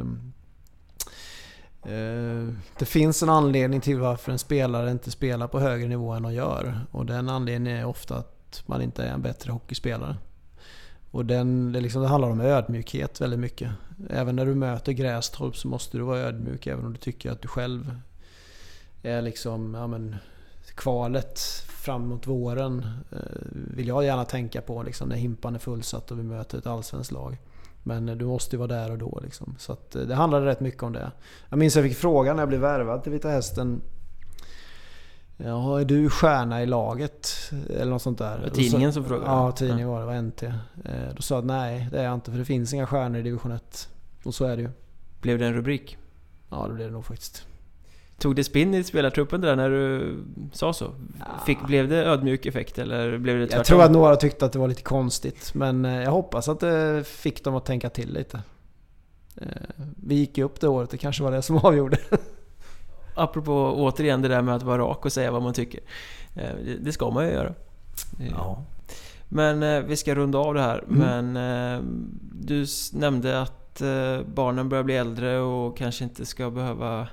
eh, 1.92 2.48
det 2.78 2.84
finns 2.84 3.22
en 3.22 3.28
anledning 3.28 3.80
till 3.80 3.98
varför 3.98 4.32
en 4.32 4.38
spelare 4.38 4.90
inte 4.90 5.10
spelar 5.10 5.48
på 5.48 5.60
högre 5.60 5.88
nivå 5.88 6.12
än 6.12 6.22
de 6.22 6.34
gör. 6.34 6.80
Och 6.90 7.06
den 7.06 7.28
anledningen 7.28 7.78
är 7.78 7.84
ofta 7.84 8.16
att 8.16 8.62
man 8.66 8.82
inte 8.82 9.04
är 9.04 9.12
en 9.12 9.22
bättre 9.22 9.52
hockeyspelare. 9.52 10.16
Och 11.10 11.26
den, 11.26 11.72
det, 11.72 11.80
liksom, 11.80 12.02
det 12.02 12.08
handlar 12.08 12.30
om 12.30 12.40
ödmjukhet 12.40 13.20
väldigt 13.20 13.40
mycket. 13.40 13.70
Även 14.10 14.36
när 14.36 14.46
du 14.46 14.54
möter 14.54 14.92
Grästorp 14.92 15.56
så 15.56 15.68
måste 15.68 15.98
du 15.98 16.04
vara 16.04 16.18
ödmjuk 16.18 16.66
även 16.66 16.84
om 16.86 16.92
du 16.92 16.98
tycker 16.98 17.30
att 17.30 17.42
du 17.42 17.48
själv 17.48 18.00
är 19.02 19.22
liksom, 19.22 19.74
ja 19.74 19.86
men, 19.86 20.16
kvalet 20.78 21.38
framåt 21.68 22.26
våren 22.26 22.86
eh, 23.12 23.18
vill 23.50 23.88
jag 23.88 24.04
gärna 24.04 24.24
tänka 24.24 24.60
på 24.60 24.82
liksom, 24.82 25.08
när 25.08 25.16
himpan 25.16 25.54
är 25.54 25.58
fullsatt 25.58 26.10
och 26.10 26.18
vi 26.18 26.22
möter 26.22 26.58
ett 26.58 26.66
allsvenskt 26.66 27.12
lag. 27.12 27.38
Men 27.82 28.06
du 28.06 28.24
måste 28.24 28.56
ju 28.56 28.58
vara 28.58 28.68
där 28.68 28.90
och 28.90 28.98
då 28.98 29.20
liksom. 29.22 29.54
Så 29.58 29.72
att 29.72 29.90
det 29.90 30.14
handlade 30.14 30.46
rätt 30.46 30.60
mycket 30.60 30.82
om 30.82 30.92
det. 30.92 31.10
Jag 31.48 31.58
minns 31.58 31.76
jag 31.76 31.84
fick 31.84 31.96
frågan 31.96 32.36
när 32.36 32.42
jag 32.42 32.48
blev 32.48 32.60
värvad 32.60 33.02
till 33.02 33.12
Vita 33.12 33.28
Hästen 33.28 33.80
Ja, 35.40 35.80
är 35.80 35.84
du 35.84 36.10
stjärna 36.10 36.62
i 36.62 36.66
laget? 36.66 37.28
Eller 37.70 37.90
något 37.90 38.02
sånt 38.02 38.18
där. 38.18 38.36
Det 38.36 38.42
var 38.42 38.50
tidningen 38.50 38.92
som 38.92 39.04
frågade? 39.04 39.26
Ja, 39.26 39.52
tidningen 39.52 39.88
var 39.88 40.00
det. 40.00 40.06
var 40.06 40.22
NT. 40.22 40.42
Då 41.16 41.22
sa 41.22 41.34
jag 41.34 41.42
att 41.42 41.46
nej, 41.46 41.88
det 41.90 41.98
är 41.98 42.04
jag 42.04 42.14
inte 42.14 42.30
för 42.30 42.38
det 42.38 42.44
finns 42.44 42.72
inga 42.72 42.86
stjärnor 42.86 43.18
i 43.18 43.22
division 43.22 43.52
1. 43.52 43.88
Och 44.24 44.34
så 44.34 44.44
är 44.44 44.56
det 44.56 44.62
ju. 44.62 44.70
Blev 45.20 45.38
det 45.38 45.46
en 45.46 45.54
rubrik? 45.54 45.96
Ja, 46.50 46.66
det 46.68 46.74
blev 46.74 46.86
det 46.86 46.92
nog 46.92 47.04
faktiskt. 47.04 47.46
Tog 48.18 48.36
det 48.36 48.44
spinn 48.44 48.74
i 48.74 48.84
spelartruppen 48.84 49.40
där 49.40 49.56
när 49.56 49.70
du 49.70 50.16
sa 50.52 50.72
så? 50.72 50.94
Fick, 51.46 51.66
blev 51.66 51.88
det 51.88 52.04
ödmjuk 52.04 52.46
effekt 52.46 52.78
eller 52.78 53.18
blev 53.18 53.38
det 53.38 53.46
tvärtom? 53.46 53.58
Jag 53.58 53.66
tror 53.66 53.82
att 53.82 53.90
några 53.90 54.16
tyckte 54.16 54.44
att 54.44 54.52
det 54.52 54.58
var 54.58 54.68
lite 54.68 54.82
konstigt. 54.82 55.54
Men 55.54 55.84
eh, 55.84 56.02
jag 56.02 56.10
hoppas 56.10 56.48
att 56.48 56.60
det 56.60 57.04
fick 57.06 57.44
dem 57.44 57.54
att 57.54 57.64
tänka 57.64 57.90
till 57.90 58.12
lite. 58.12 58.40
Eh, 59.36 59.46
vi 59.96 60.14
gick 60.14 60.38
ju 60.38 60.44
upp 60.44 60.60
det 60.60 60.68
året, 60.68 60.90
det 60.90 60.98
kanske 60.98 61.22
var 61.22 61.32
det 61.32 61.42
som 61.42 61.56
avgjorde. 61.64 61.98
Apropå 63.14 63.74
återigen 63.76 64.22
det 64.22 64.28
där 64.28 64.42
med 64.42 64.54
att 64.54 64.62
vara 64.62 64.82
rak 64.82 65.04
och 65.04 65.12
säga 65.12 65.30
vad 65.30 65.42
man 65.42 65.52
tycker. 65.52 65.80
Eh, 66.34 66.50
det 66.80 66.92
ska 66.92 67.10
man 67.10 67.24
ju 67.26 67.32
göra. 67.32 67.54
Ja. 68.30 68.64
Men 69.28 69.86
vi 69.86 69.96
ska 69.96 70.14
runda 70.14 70.38
av 70.38 70.54
det 70.54 70.62
här. 70.62 70.84
Mm. 70.88 71.32
Men 71.32 72.02
du 72.32 72.66
nämnde 72.92 73.40
att 73.40 73.82
barnen 74.34 74.68
börjar 74.68 74.84
bli 74.84 74.96
äldre 74.96 75.38
och 75.38 75.76
kanske 75.76 76.04
inte 76.04 76.26
ska 76.26 76.50
behöva 76.50 77.08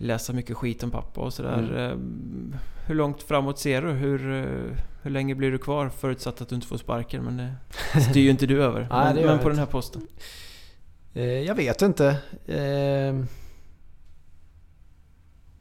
läsa 0.00 0.32
mycket 0.32 0.56
skit 0.56 0.82
om 0.82 0.90
pappa 0.90 1.20
och 1.20 1.32
sådär. 1.32 1.58
Mm. 1.58 1.76
Ehm, 1.76 2.56
hur 2.86 2.94
långt 2.94 3.22
framåt 3.22 3.58
ser 3.58 3.82
du? 3.82 3.88
Hur, 3.88 4.34
eh, 4.34 4.76
hur 5.02 5.10
länge 5.10 5.34
blir 5.34 5.50
du 5.50 5.58
kvar? 5.58 5.88
Förutsatt 5.88 6.40
att 6.40 6.48
du 6.48 6.54
inte 6.54 6.66
får 6.66 6.76
sparken, 6.76 7.24
men 7.24 7.36
det 7.36 7.54
styr 8.10 8.20
ju 8.20 8.30
inte 8.30 8.46
du 8.46 8.64
över. 8.64 8.88
Nej, 8.90 9.14
men, 9.14 9.24
men 9.24 9.38
på 9.38 9.48
den 9.48 9.58
här 9.58 9.66
posten? 9.66 10.06
Eh, 11.14 11.24
jag 11.24 11.54
vet 11.54 11.82
inte. 11.82 12.16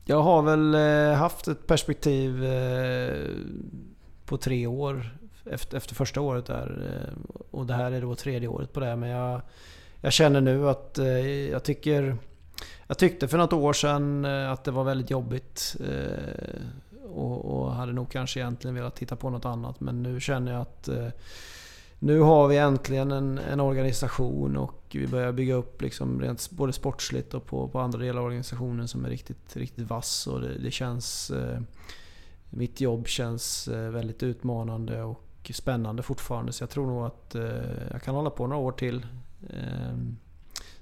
Jag 0.06 0.22
har 0.22 0.42
väl 0.42 0.76
eh, 0.76 1.18
haft 1.18 1.48
ett 1.48 1.68
perspektiv 1.68 2.44
på 4.26 4.38
tre 4.38 4.68
år 4.68 5.18
efter, 5.52 5.78
efter 5.78 5.96
första 5.96 6.22
året 6.22 6.46
där. 6.46 6.96
Och 7.52 7.66
det 7.66 7.74
här 7.74 7.92
är 7.92 8.02
då 8.02 8.16
tredje 8.16 8.48
året 8.48 8.74
på 8.74 8.80
det. 8.80 8.96
Men 8.96 9.10
jag, 9.10 9.42
jag 10.02 10.14
känner 10.14 10.42
nu 10.42 10.70
att 10.70 11.00
jag 11.52 11.64
tycker 11.64 12.18
jag 12.90 12.98
tyckte 12.98 13.28
för 13.28 13.38
något 13.38 13.54
år 13.54 13.74
sedan 13.74 14.26
eh, 14.26 14.52
att 14.52 14.64
det 14.64 14.72
var 14.72 14.84
väldigt 14.84 15.10
jobbigt. 15.10 15.76
Eh, 15.80 16.62
och, 17.10 17.46
och, 17.46 17.74
hade 17.74 17.94
nog 17.94 18.12
kanske 18.12 18.40
egentligen 18.40 18.76
velat 18.76 18.96
titta 18.96 19.16
på 19.16 19.30
något 19.30 19.46
annat. 19.46 19.80
Men 19.80 20.04
nu 20.04 20.20
känner 20.20 20.52
jag 20.52 20.62
att 20.62 20.88
eh, 20.88 21.08
nu 22.00 22.20
har 22.20 22.48
vi 22.48 22.58
äntligen 22.58 23.12
en, 23.12 23.38
en, 23.38 23.60
organisation 23.60 24.58
och 24.58 24.84
vi 24.92 25.08
börjar 25.08 25.32
bygga 25.32 25.54
upp 25.54 25.82
liksom 25.82 26.22
rent 26.22 26.50
både 26.52 26.74
sportsligt 26.74 27.34
och 27.34 27.46
på, 27.46 27.68
på 27.68 27.80
andra 27.80 28.00
delar 28.00 28.20
av 28.20 28.26
organisationen 28.26 28.88
som 28.88 29.06
är 29.06 29.10
riktigt, 29.10 29.56
riktigt 29.56 29.90
vass. 29.90 30.28
Och 30.28 30.42
det, 30.42 30.58
det 30.58 30.72
känns... 30.72 31.32
mitt 32.50 32.82
jobb 32.82 33.08
känns 33.08 33.68
väldigt 33.68 34.24
utmanande 34.24 35.04
och 35.04 35.52
spännande 35.54 36.04
fortfarande. 36.04 36.52
Så 36.52 36.64
jag 36.64 36.70
tror 36.70 36.88
nog 36.88 37.06
att 37.06 37.36
jag 37.92 38.02
kan 38.02 38.16
hålla 38.16 38.30
på 38.30 38.48
några 38.48 38.62
år 38.62 38.72
till. 38.72 39.06
Ehm, 39.50 40.18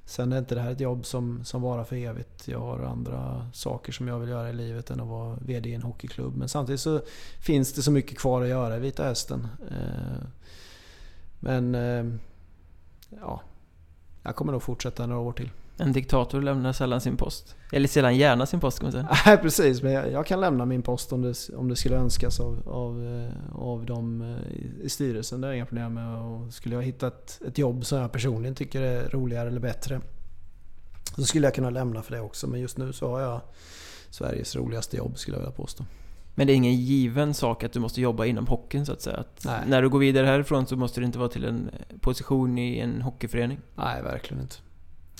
Sen 0.07 0.33
är 0.33 0.37
inte 0.37 0.55
det 0.55 0.61
här 0.61 0.71
ett 0.71 0.79
jobb 0.79 1.05
som, 1.05 1.45
som 1.45 1.61
varar 1.61 1.83
för 1.83 1.95
evigt. 1.95 2.47
Jag 2.47 2.59
har 2.59 2.79
andra 2.79 3.49
saker 3.53 3.91
som 3.91 4.07
jag 4.07 4.19
vill 4.19 4.29
göra 4.29 4.49
i 4.49 4.53
livet 4.53 4.89
än 4.89 4.99
att 4.99 5.07
vara 5.07 5.37
VD 5.41 5.69
i 5.69 5.73
en 5.73 5.81
hockeyklubb. 5.81 6.35
Men 6.37 6.49
samtidigt 6.49 6.81
så 6.81 7.01
finns 7.45 7.73
det 7.73 7.81
så 7.81 7.91
mycket 7.91 8.17
kvar 8.17 8.41
att 8.41 8.47
göra 8.47 8.77
i 8.77 8.79
Vita 8.79 9.03
Hästen. 9.03 9.47
Eh, 9.71 10.27
men 11.39 11.75
eh, 11.75 12.05
ja, 13.21 13.41
jag 14.23 14.35
kommer 14.35 14.51
nog 14.51 14.63
fortsätta 14.63 15.05
några 15.05 15.21
år 15.21 15.31
till. 15.31 15.49
En 15.79 15.91
diktator 15.91 16.41
lämnar 16.41 16.73
sällan 16.73 17.01
sin 17.01 17.17
post. 17.17 17.55
Eller 17.71 17.87
sällan 17.87 18.17
gärna 18.17 18.45
sin 18.45 18.59
post 18.59 18.79
kan 18.79 18.85
man 18.85 18.91
säga. 18.91 19.17
Nej 19.25 19.37
precis, 19.37 19.81
men 19.81 19.91
jag, 19.91 20.11
jag, 20.11 20.25
kan 20.25 20.41
lämna 20.41 20.65
min 20.65 20.81
post 20.81 21.13
om 21.13 21.21
det, 21.21 21.49
om 21.55 21.69
det 21.69 21.75
skulle 21.75 21.95
önskas 21.95 22.39
av, 22.39 22.69
av, 22.69 23.05
eh, 23.05 23.59
av 23.61 23.85
dem 23.85 24.21
eh, 24.21 24.85
i 24.85 24.89
styrelsen. 24.89 25.41
Det 25.41 25.47
är 25.47 25.51
inga 25.53 25.65
problem 25.65 25.93
med. 25.93 26.21
Och 26.21 26.53
skulle 26.53 26.75
jag 26.75 26.81
hitta 26.81 27.07
ett, 27.07 27.41
ett 27.47 27.57
jobb 27.57 27.85
som 27.85 27.99
jag 27.99 28.11
personligen 28.11 28.55
tycker 28.55 28.81
är 28.81 29.09
roligare 29.09 29.47
eller 29.47 29.59
bättre 29.59 30.01
så 31.15 31.25
skulle 31.25 31.47
jag 31.47 31.55
kunna 31.55 31.69
lämna 31.69 32.01
för 32.01 32.11
det 32.11 32.21
också. 32.21 32.47
Men 32.47 32.59
just 32.59 32.77
nu 32.77 32.93
så 32.93 33.09
har 33.09 33.21
jag 33.21 33.41
Sveriges 34.09 34.55
roligaste 34.55 34.97
jobb 34.97 35.17
skulle 35.17 35.37
jag 35.37 35.41
vilja 35.41 35.55
påstå. 35.55 35.85
Men 36.35 36.47
det 36.47 36.53
är 36.53 36.55
ingen 36.55 36.75
given 36.75 37.33
sak 37.33 37.63
att 37.63 37.73
du 37.73 37.79
måste 37.79 38.01
jobba 38.01 38.25
inom 38.25 38.47
hockeyn 38.47 38.85
så 38.85 38.93
att 38.93 39.01
säga? 39.01 39.17
Att 39.17 39.67
när 39.67 39.81
du 39.81 39.89
går 39.89 39.99
vidare 39.99 40.25
härifrån 40.25 40.67
så 40.67 40.75
måste 40.75 40.99
det 40.99 41.05
inte 41.05 41.19
vara 41.19 41.29
till 41.29 41.45
en 41.45 41.71
position 42.01 42.57
i 42.57 42.79
en 42.79 43.01
hockeyförening? 43.01 43.59
Nej, 43.75 44.03
verkligen 44.03 44.43
inte. 44.43 44.55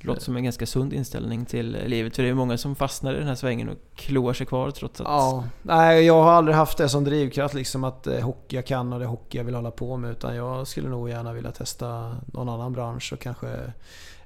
Det 0.07 0.11
låter 0.11 0.25
som 0.25 0.38
en 0.38 0.43
ganska 0.43 0.65
sund 0.65 0.93
inställning 0.93 1.45
till 1.45 1.77
livet. 1.85 2.15
För 2.15 2.23
det 2.23 2.29
är 2.29 2.34
många 2.34 2.57
som 2.57 2.75
fastnar 2.75 3.13
i 3.13 3.17
den 3.17 3.27
här 3.27 3.35
svängen 3.35 3.69
och 3.69 3.77
kloar 3.95 4.34
sig 4.34 4.45
kvar 4.45 4.71
trots 4.71 5.01
att... 5.01 5.07
Ja, 5.07 5.43
nej 5.61 6.05
jag 6.05 6.23
har 6.23 6.31
aldrig 6.31 6.55
haft 6.55 6.77
det 6.77 6.89
som 6.89 7.03
drivkraft 7.03 7.53
liksom 7.53 7.84
att 7.84 8.03
det 8.03 8.21
hockey 8.21 8.55
jag 8.55 8.65
kan 8.65 8.93
och 8.93 8.99
det 8.99 9.05
är 9.05 9.09
hockey 9.09 9.38
jag 9.38 9.45
vill 9.45 9.55
hålla 9.55 9.71
på 9.71 9.97
med. 9.97 10.11
Utan 10.11 10.35
jag 10.35 10.67
skulle 10.67 10.89
nog 10.89 11.09
gärna 11.09 11.34
vilja 11.34 11.51
testa 11.51 12.15
någon 12.25 12.49
annan 12.49 12.73
bransch 12.73 13.13
och 13.13 13.19
kanske... 13.19 13.47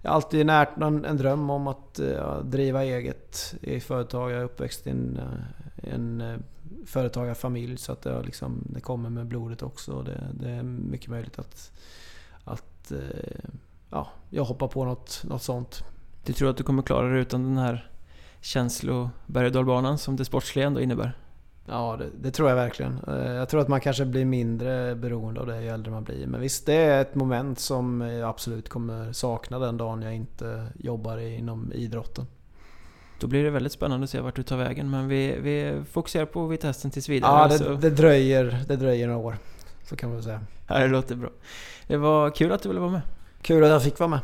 Jag 0.01 0.11
har 0.11 0.15
alltid 0.15 0.45
närt 0.45 0.77
en 0.81 1.17
dröm 1.17 1.49
om 1.49 1.67
att 1.67 1.99
eh, 1.99 2.09
ja, 2.09 2.41
driva 2.43 2.83
eget 2.83 3.55
i 3.61 3.79
företag. 3.79 4.31
Jag 4.31 4.39
är 4.39 4.43
uppväxt 4.43 4.87
i 4.87 4.89
en, 4.89 5.19
eh, 5.19 5.93
en 5.93 6.43
företagarfamilj 6.85 7.77
så 7.77 7.91
att 7.91 8.01
det, 8.01 8.21
liksom, 8.21 8.63
det 8.65 8.81
kommer 8.81 9.09
med 9.09 9.25
blodet 9.25 9.63
också. 9.63 10.01
Det, 10.01 10.27
det 10.33 10.49
är 10.49 10.63
mycket 10.63 11.09
möjligt 11.09 11.39
att, 11.39 11.71
att 12.43 12.91
eh, 12.91 13.49
ja, 13.91 14.07
jag 14.29 14.43
hoppar 14.43 14.67
på 14.67 14.85
något, 14.85 15.23
något 15.23 15.41
sånt. 15.41 15.83
Du 16.25 16.33
tror 16.33 16.49
att 16.49 16.57
du 16.57 16.63
kommer 16.63 16.83
klara 16.83 17.09
dig 17.09 17.21
utan 17.21 17.43
den 17.43 17.57
här 17.57 17.89
känsloberg 18.41 19.45
och 19.45 19.51
dalbanan 19.51 19.97
som 19.97 20.15
det 20.15 20.25
sportsliga 20.25 20.67
ändå 20.67 20.81
innebär? 20.81 21.17
Ja, 21.65 21.97
det, 21.99 22.05
det, 22.21 22.31
tror 22.31 22.49
jag 22.49 22.55
verkligen. 22.55 22.99
Eh, 23.07 23.31
jag 23.31 23.49
tror 23.49 23.61
att 23.61 23.67
man 23.67 23.81
kanske 23.81 24.05
blir 24.05 24.25
mindre 24.25 24.95
beroende 24.95 25.41
av 25.41 25.47
det 25.47 25.61
ju 25.61 25.69
äldre 25.69 25.91
man 25.91 26.03
blir. 26.03 26.27
Men 26.27 26.41
visst, 26.41 26.65
det 26.65 26.73
är 26.73 27.01
ett 27.01 27.15
moment 27.15 27.59
som 27.59 28.01
jag 28.01 28.29
absolut 28.29 28.69
kommer 28.69 29.13
sakna 29.13 29.59
den 29.59 29.77
dagen 29.77 30.01
jag 30.01 30.15
inte 30.15 30.67
jobbar 30.79 31.17
inom 31.17 31.71
idrotten. 31.73 32.25
Då 33.19 33.27
blir 33.27 33.43
det 33.43 33.49
väldigt 33.49 33.71
spännande 33.71 34.03
att 34.03 34.09
se 34.09 34.19
vart 34.19 34.35
du 34.35 34.43
tar 34.43 34.57
vägen. 34.57 34.89
Men 34.89 35.07
vi, 35.07 35.39
vi 35.41 35.83
fokuserar 35.91 36.25
på 36.25 36.47
Vita 36.47 36.67
Hästen 36.67 36.91
tills 36.91 37.09
vidare. 37.09 37.51
Ja, 37.51 37.57
det, 37.57 37.77
det, 37.77 37.89
dröjer, 37.89 38.63
det 38.67 38.75
dröjer 38.75 39.07
några 39.07 39.19
år. 39.19 39.37
Så 39.83 39.95
kan 39.95 40.09
man 40.09 40.15
väl 40.15 40.23
säga. 40.23 40.41
Ja, 40.67 40.79
det 40.79 40.87
låter 40.87 41.15
bra. 41.15 41.29
Det 41.87 41.97
var 41.97 42.29
kul 42.29 42.51
att 42.51 42.63
du 42.63 42.69
ville 42.69 42.81
vara 42.81 42.91
med. 42.91 43.01
Kul 43.41 43.63
att 43.63 43.69
jag 43.69 43.83
fick 43.83 43.99
vara 43.99 44.09
med. 44.09 44.19